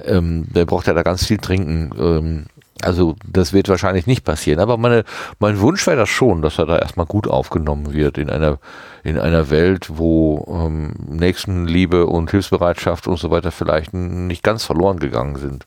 ähm, 0.05 0.47
der 0.55 0.65
braucht 0.65 0.87
ja 0.87 0.95
da 0.95 1.03
ganz 1.03 1.27
viel 1.27 1.39
trinken. 1.39 1.91
Ähm, 1.99 2.47
also 2.83 3.17
das 3.27 3.53
wird 3.53 3.69
wahrscheinlich 3.69 4.07
nicht 4.07 4.25
passieren. 4.25 4.61
Aber 4.61 4.77
meine, 4.77 5.05
mein 5.41 5.61
Wunsch 5.61 5.87
wäre 5.87 5.97
das 5.97 6.09
schon, 6.09 6.43
dass 6.43 6.59
er 6.59 6.67
da 6.67 6.79
erstmal 6.79 7.07
gut 7.07 7.27
aufgenommen 7.27 7.93
wird 7.93 8.19
in 8.19 8.31
einer, 8.31 8.59
in 9.03 9.19
einer 9.19 9.51
Welt, 9.51 9.89
wo 9.99 10.47
ähm, 10.49 10.95
Nächstenliebe 11.09 12.07
und 12.07 12.31
Hilfsbereitschaft 12.31 13.09
und 13.09 13.19
so 13.19 13.31
weiter 13.31 13.51
vielleicht 13.51 13.95
nicht 13.95 14.43
ganz 14.43 14.65
verloren 14.65 15.01
gegangen 15.01 15.37
sind. 15.37 15.67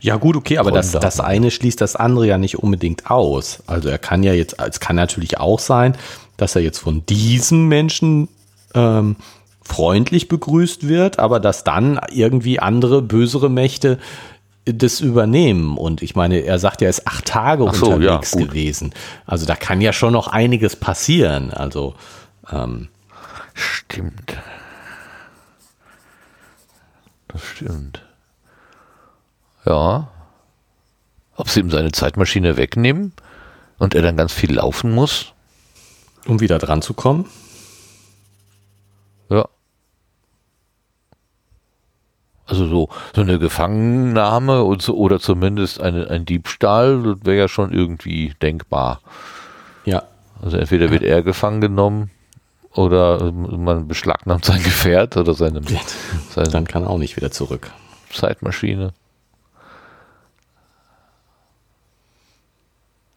Ja, 0.00 0.16
gut, 0.16 0.36
okay, 0.36 0.58
aber 0.58 0.70
das, 0.70 0.92
das 0.92 1.20
eine 1.20 1.50
schließt 1.50 1.80
das 1.80 1.96
andere 1.96 2.26
ja 2.26 2.38
nicht 2.38 2.58
unbedingt 2.58 3.10
aus. 3.10 3.62
Also 3.66 3.88
er 3.88 3.98
kann 3.98 4.22
ja 4.22 4.32
jetzt, 4.32 4.56
es 4.58 4.80
kann 4.80 4.96
natürlich 4.96 5.38
auch 5.38 5.58
sein, 5.58 5.96
dass 6.36 6.56
er 6.56 6.62
jetzt 6.62 6.78
von 6.78 7.04
diesem 7.06 7.68
Menschen 7.68 8.28
ähm, 8.74 9.16
freundlich 9.62 10.28
begrüßt 10.28 10.88
wird, 10.88 11.18
aber 11.18 11.40
dass 11.40 11.64
dann 11.64 12.00
irgendwie 12.10 12.60
andere 12.60 13.02
bösere 13.02 13.50
Mächte 13.50 13.98
das 14.64 15.00
übernehmen. 15.00 15.76
Und 15.76 16.02
ich 16.02 16.16
meine, 16.16 16.38
er 16.38 16.58
sagt 16.58 16.80
ja, 16.80 16.86
er 16.86 16.90
ist 16.90 17.06
acht 17.06 17.26
Tage 17.26 17.70
so, 17.72 17.90
ja, 17.90 17.94
unterwegs 17.94 18.32
gut. 18.32 18.48
gewesen. 18.48 18.94
Also 19.26 19.46
da 19.46 19.56
kann 19.56 19.80
ja 19.80 19.92
schon 19.92 20.12
noch 20.12 20.28
einiges 20.28 20.76
passieren. 20.76 21.50
Also 21.50 21.94
ähm, 22.50 22.88
Stimmt. 23.54 24.36
Das 27.28 27.42
stimmt. 27.42 28.03
Ja. 29.64 30.08
Ob 31.36 31.48
sie 31.48 31.60
ihm 31.60 31.70
seine 31.70 31.92
Zeitmaschine 31.92 32.56
wegnehmen 32.56 33.12
und 33.78 33.94
er 33.94 34.02
dann 34.02 34.16
ganz 34.16 34.32
viel 34.32 34.54
laufen 34.54 34.92
muss? 34.92 35.34
um 36.26 36.40
wieder 36.40 36.58
dran 36.58 36.82
zu 36.82 36.94
kommen. 36.94 37.26
Ja. 39.28 39.48
Also 42.46 42.66
so, 42.66 42.88
so 43.14 43.22
eine 43.22 43.38
Gefangennahme 43.38 44.62
und 44.64 44.82
so, 44.82 44.96
oder 44.96 45.18
zumindest 45.18 45.80
eine, 45.80 46.08
ein 46.10 46.24
Diebstahl, 46.26 47.24
wäre 47.24 47.36
ja 47.36 47.48
schon 47.48 47.72
irgendwie 47.72 48.34
denkbar. 48.42 49.00
Ja. 49.84 50.02
Also 50.42 50.56
entweder 50.58 50.90
wird 50.90 51.02
er 51.02 51.22
gefangen 51.22 51.60
genommen 51.60 52.10
oder 52.72 53.32
man 53.32 53.88
beschlagnahmt 53.88 54.44
sein 54.44 54.62
Gefährt 54.62 55.16
oder 55.16 55.32
seine, 55.32 55.62
seine 56.30 56.50
Dann 56.50 56.66
kann 56.66 56.82
er 56.82 56.90
auch 56.90 56.98
nicht 56.98 57.16
wieder 57.16 57.30
zurück. 57.30 57.70
Zeitmaschine. 58.10 58.92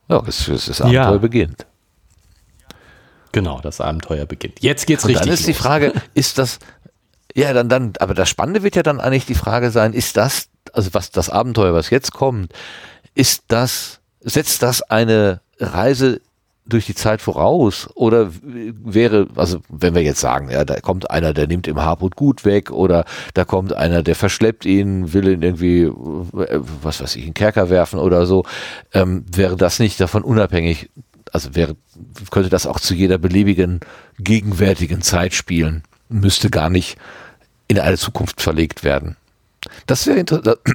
Ja, 0.10 0.24
es, 0.26 0.48
es, 0.48 0.66
das 0.66 0.82
Abenteuer 0.82 1.12
ja. 1.12 1.18
beginnt. 1.18 1.66
Genau, 3.32 3.60
das 3.62 3.82
Abenteuer 3.82 4.26
beginnt. 4.26 4.62
Jetzt 4.62 4.88
geht's 4.88 5.04
Und 5.04 5.10
richtig. 5.10 5.26
Dann 5.26 5.34
ist 5.34 5.42
los. 5.42 5.48
die 5.48 5.54
Frage, 5.54 5.94
ist 6.14 6.38
das, 6.38 6.60
ja, 7.36 7.54
dann, 7.54 7.70
dann, 7.70 7.94
aber 8.00 8.14
das 8.14 8.30
Spannende 8.30 8.64
wird 8.64 8.76
ja 8.76 8.84
dann 8.84 9.00
eigentlich 9.00 9.26
die 9.26 9.36
Frage 9.36 9.72
sein, 9.72 9.94
ist 9.94 10.18
das, 10.18 10.48
also 10.74 10.94
was 10.94 11.12
das 11.12 11.30
Abenteuer, 11.30 11.74
was 11.74 11.90
jetzt 11.90 12.14
kommt, 12.14 12.54
ist 13.16 13.44
das, 13.48 14.00
setzt 14.22 14.64
das 14.64 14.82
eine 14.82 15.42
Reise 15.60 16.22
durch 16.68 16.86
die 16.86 16.96
Zeit 16.96 17.22
voraus 17.22 17.90
oder 17.96 18.32
wäre, 18.42 19.28
also 19.36 19.60
wenn 19.70 19.96
wir 19.96 20.04
jetzt 20.04 20.20
sagen, 20.20 20.50
ja, 20.50 20.66
da 20.66 20.80
kommt 20.80 21.10
einer, 21.10 21.34
der 21.34 21.48
nimmt 21.48 21.68
im 21.68 21.82
Habut 21.82 22.16
gut 22.16 22.46
weg 22.46 22.72
oder 22.72 23.06
da 23.34 23.46
kommt 23.46 23.74
einer, 23.74 24.04
der 24.04 24.16
verschleppt 24.16 24.66
ihn, 24.66 25.14
will 25.14 25.28
ihn 25.28 25.42
irgendwie, 25.42 25.84
äh, 25.84 26.60
was 26.82 27.02
weiß 27.02 27.16
ich, 27.16 27.24
in 27.24 27.30
den 27.30 27.34
Kerker 27.34 27.70
werfen 27.70 28.00
oder 28.00 28.26
so, 28.26 28.44
ähm, 28.94 29.26
wäre 29.32 29.56
das 29.56 29.80
nicht 29.80 30.00
davon 30.00 30.24
unabhängig, 30.24 30.90
also 31.32 31.56
wäre, 31.56 31.76
könnte 32.32 32.50
das 32.50 32.68
auch 32.68 32.80
zu 32.80 32.94
jeder 32.94 33.18
beliebigen 33.18 33.80
gegenwärtigen 34.20 35.02
Zeit 35.02 35.34
spielen, 35.34 35.84
müsste 36.10 36.50
gar 36.50 36.70
nicht 36.70 36.98
in 37.68 37.80
eine 37.80 37.98
Zukunft 37.98 38.42
verlegt 38.42 38.84
werden. 38.84 39.18
Das 39.86 40.08
wäre 40.08 40.20
interessant. 40.20 40.60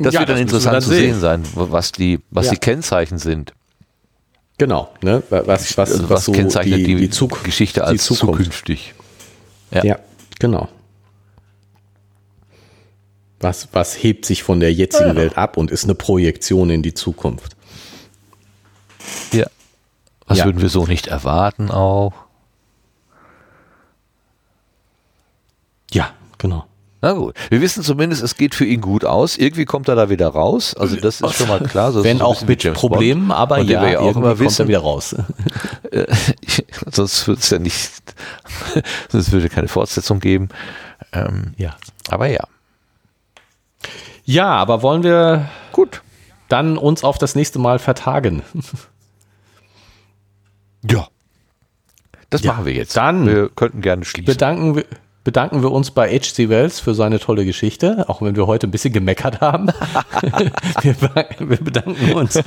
Das 0.00 0.12
ja, 0.12 0.20
wird 0.20 0.30
dann 0.30 0.38
interessant 0.38 0.74
dann 0.74 0.82
zu 0.82 0.88
sehen. 0.88 1.12
sehen 1.12 1.20
sein, 1.20 1.42
was 1.54 1.92
die, 1.92 2.18
was 2.30 2.46
ja. 2.46 2.52
die 2.52 2.58
Kennzeichen 2.58 3.18
sind. 3.18 3.52
Genau, 4.58 4.90
ne? 5.02 5.22
was, 5.30 5.46
was, 5.46 5.76
was, 5.76 6.08
was 6.10 6.24
so 6.24 6.32
kennzeichnet 6.32 6.80
die, 6.80 6.96
die 6.96 7.10
Zug 7.10 7.44
Geschichte 7.44 7.84
als 7.84 8.08
die 8.08 8.14
zukünftig. 8.14 8.94
Ja. 9.70 9.84
ja, 9.84 9.98
genau. 10.40 10.68
Was, 13.40 13.68
was 13.72 14.02
hebt 14.02 14.24
sich 14.24 14.42
von 14.42 14.58
der 14.58 14.72
jetzigen 14.72 15.10
ja. 15.10 15.16
Welt 15.16 15.38
ab 15.38 15.56
und 15.56 15.70
ist 15.70 15.84
eine 15.84 15.94
Projektion 15.94 16.70
in 16.70 16.82
die 16.82 16.92
Zukunft? 16.92 17.56
Ja. 19.32 19.46
Was 20.26 20.38
ja. 20.38 20.44
würden 20.44 20.60
wir 20.60 20.68
so 20.68 20.86
nicht 20.86 21.06
erwarten 21.06 21.70
auch? 21.70 22.14
Ja, 25.92 26.12
genau. 26.36 26.67
Na 27.00 27.12
gut. 27.12 27.34
Wir 27.48 27.60
wissen 27.60 27.84
zumindest, 27.84 28.22
es 28.22 28.36
geht 28.36 28.56
für 28.56 28.64
ihn 28.64 28.80
gut 28.80 29.04
aus. 29.04 29.36
Irgendwie 29.36 29.64
kommt 29.64 29.88
er 29.88 29.94
da 29.94 30.10
wieder 30.10 30.28
raus. 30.28 30.74
Also 30.74 30.96
das 30.96 31.20
ist 31.20 31.34
schon 31.36 31.48
mal 31.48 31.60
klar. 31.60 31.92
So 31.92 32.02
Wenn 32.02 32.20
auch 32.20 32.42
mit 32.42 32.72
Problemen, 32.72 33.28
Bond. 33.28 33.38
aber 33.38 33.58
ja, 33.60 33.86
ja 33.86 34.00
auch 34.00 34.16
immer 34.16 34.38
wissen, 34.40 34.48
kommt 34.48 34.60
er 34.60 34.68
wieder 34.68 34.80
raus. 34.80 35.14
Äh, 35.90 36.06
sonst 36.92 37.26
würde 37.26 37.40
es 37.40 37.48
ja 37.48 37.58
nicht, 37.58 38.02
sonst 39.08 39.32
würde 39.32 39.48
keine 39.48 39.68
Fortsetzung 39.68 40.20
geben. 40.20 40.48
Ähm, 41.12 41.54
ja. 41.56 41.76
Aber 42.10 42.26
ja. 42.26 42.46
Ja, 44.24 44.48
aber 44.56 44.82
wollen 44.82 45.02
wir 45.02 45.48
gut 45.72 46.02
dann 46.48 46.76
uns 46.76 47.04
auf 47.04 47.16
das 47.16 47.34
nächste 47.34 47.58
Mal 47.58 47.78
vertagen? 47.78 48.42
ja. 50.82 51.08
Das 52.28 52.42
ja. 52.42 52.52
machen 52.52 52.66
wir 52.66 52.74
jetzt. 52.74 52.96
Dann 52.96 53.26
wir 53.26 53.48
könnten 53.48 53.80
gerne 53.80 54.04
schließen. 54.04 54.26
Bedanken 54.26 54.76
wir 54.76 54.84
bedanken 55.28 55.60
wir 55.60 55.70
uns 55.72 55.90
bei 55.90 56.08
H.C. 56.08 56.48
Wells 56.48 56.80
für 56.80 56.94
seine 56.94 57.18
tolle 57.18 57.44
Geschichte, 57.44 58.08
auch 58.08 58.22
wenn 58.22 58.34
wir 58.34 58.46
heute 58.46 58.66
ein 58.66 58.70
bisschen 58.70 58.94
gemeckert 58.94 59.42
haben. 59.42 59.66
wir, 60.80 60.96
wir, 61.38 61.58
bedanken 61.58 62.14
uns. 62.14 62.42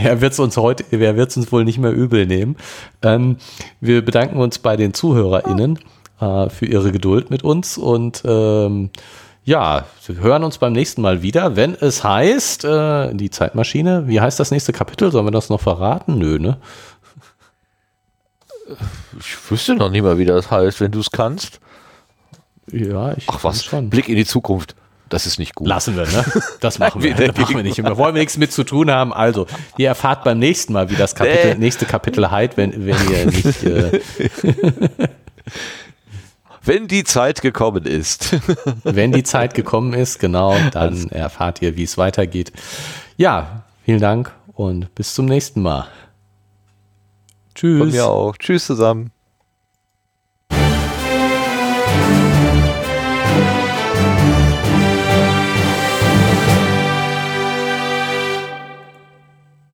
er 0.00 0.20
wird 0.20 0.32
es 0.32 0.38
uns 0.38 0.56
heute, 0.56 0.84
er 0.92 1.16
wird 1.16 1.30
es 1.30 1.36
uns 1.36 1.50
wohl 1.50 1.64
nicht 1.64 1.78
mehr 1.78 1.90
übel 1.90 2.26
nehmen. 2.26 2.54
Ähm, 3.02 3.38
wir 3.80 4.04
bedanken 4.04 4.38
uns 4.38 4.60
bei 4.60 4.76
den 4.76 4.94
ZuhörerInnen 4.94 5.80
äh, 6.20 6.48
für 6.50 6.66
ihre 6.66 6.92
Geduld 6.92 7.30
mit 7.30 7.42
uns 7.42 7.76
und 7.76 8.22
ähm, 8.24 8.90
ja, 9.42 9.86
wir 10.06 10.16
hören 10.18 10.44
uns 10.44 10.58
beim 10.58 10.72
nächsten 10.72 11.02
Mal 11.02 11.20
wieder, 11.22 11.56
wenn 11.56 11.74
es 11.74 12.04
heißt, 12.04 12.64
äh, 12.64 13.12
die 13.12 13.30
Zeitmaschine, 13.30 14.06
wie 14.06 14.20
heißt 14.20 14.38
das 14.38 14.52
nächste 14.52 14.72
Kapitel? 14.72 15.10
Sollen 15.10 15.26
wir 15.26 15.32
das 15.32 15.48
noch 15.48 15.62
verraten? 15.62 16.16
Nö, 16.16 16.38
ne? 16.38 16.58
Ich 19.18 19.50
wüsste 19.50 19.74
noch 19.74 19.90
nicht 19.90 20.02
mal, 20.02 20.18
wie 20.18 20.24
das 20.24 20.50
heißt, 20.50 20.80
wenn 20.80 20.90
du 20.90 21.00
es 21.00 21.10
kannst. 21.10 21.60
Ja, 22.70 23.12
ich 23.16 23.24
Ach 23.28 23.42
was, 23.42 23.64
schon. 23.64 23.90
Blick 23.90 24.08
in 24.08 24.16
die 24.16 24.26
Zukunft. 24.26 24.74
Das 25.08 25.26
ist 25.26 25.40
nicht 25.40 25.56
gut. 25.56 25.66
Lassen 25.66 25.96
wir, 25.96 26.06
ne? 26.06 26.24
Das 26.60 26.78
machen 26.78 27.02
wir. 27.02 27.14
das 27.14 27.36
machen 27.36 27.56
wir 27.56 27.62
nicht. 27.64 27.82
Wir 27.82 27.96
wollen 27.96 28.14
nichts 28.14 28.36
mit 28.36 28.52
zu 28.52 28.62
tun 28.62 28.90
haben. 28.92 29.12
Also, 29.12 29.46
ihr 29.76 29.88
erfahrt 29.88 30.22
beim 30.22 30.38
nächsten 30.38 30.72
Mal, 30.72 30.88
wie 30.88 30.94
das 30.94 31.16
Kapitel, 31.16 31.56
nächste 31.56 31.84
Kapitel 31.84 32.30
heißt, 32.30 32.56
wenn, 32.56 32.86
wenn 32.86 32.96
ihr 33.10 33.26
nicht. 33.26 33.62
Äh 33.64 34.00
wenn 36.62 36.86
die 36.86 37.04
Zeit 37.04 37.42
gekommen 37.42 37.84
ist. 37.84 38.36
wenn 38.84 39.12
die 39.12 39.22
Zeit 39.22 39.54
gekommen 39.54 39.94
ist, 39.94 40.20
genau, 40.20 40.54
dann 40.72 41.08
erfahrt 41.08 41.62
ihr, 41.62 41.76
wie 41.76 41.84
es 41.84 41.98
weitergeht. 41.98 42.52
Ja, 43.16 43.64
vielen 43.84 44.00
Dank 44.00 44.32
und 44.54 44.94
bis 44.94 45.14
zum 45.14 45.26
nächsten 45.26 45.62
Mal. 45.62 45.88
Tschüss. 47.60 47.78
Von 47.78 47.90
mir 47.90 48.06
auch. 48.06 48.38
Tschüss 48.38 48.64
zusammen. 48.64 49.10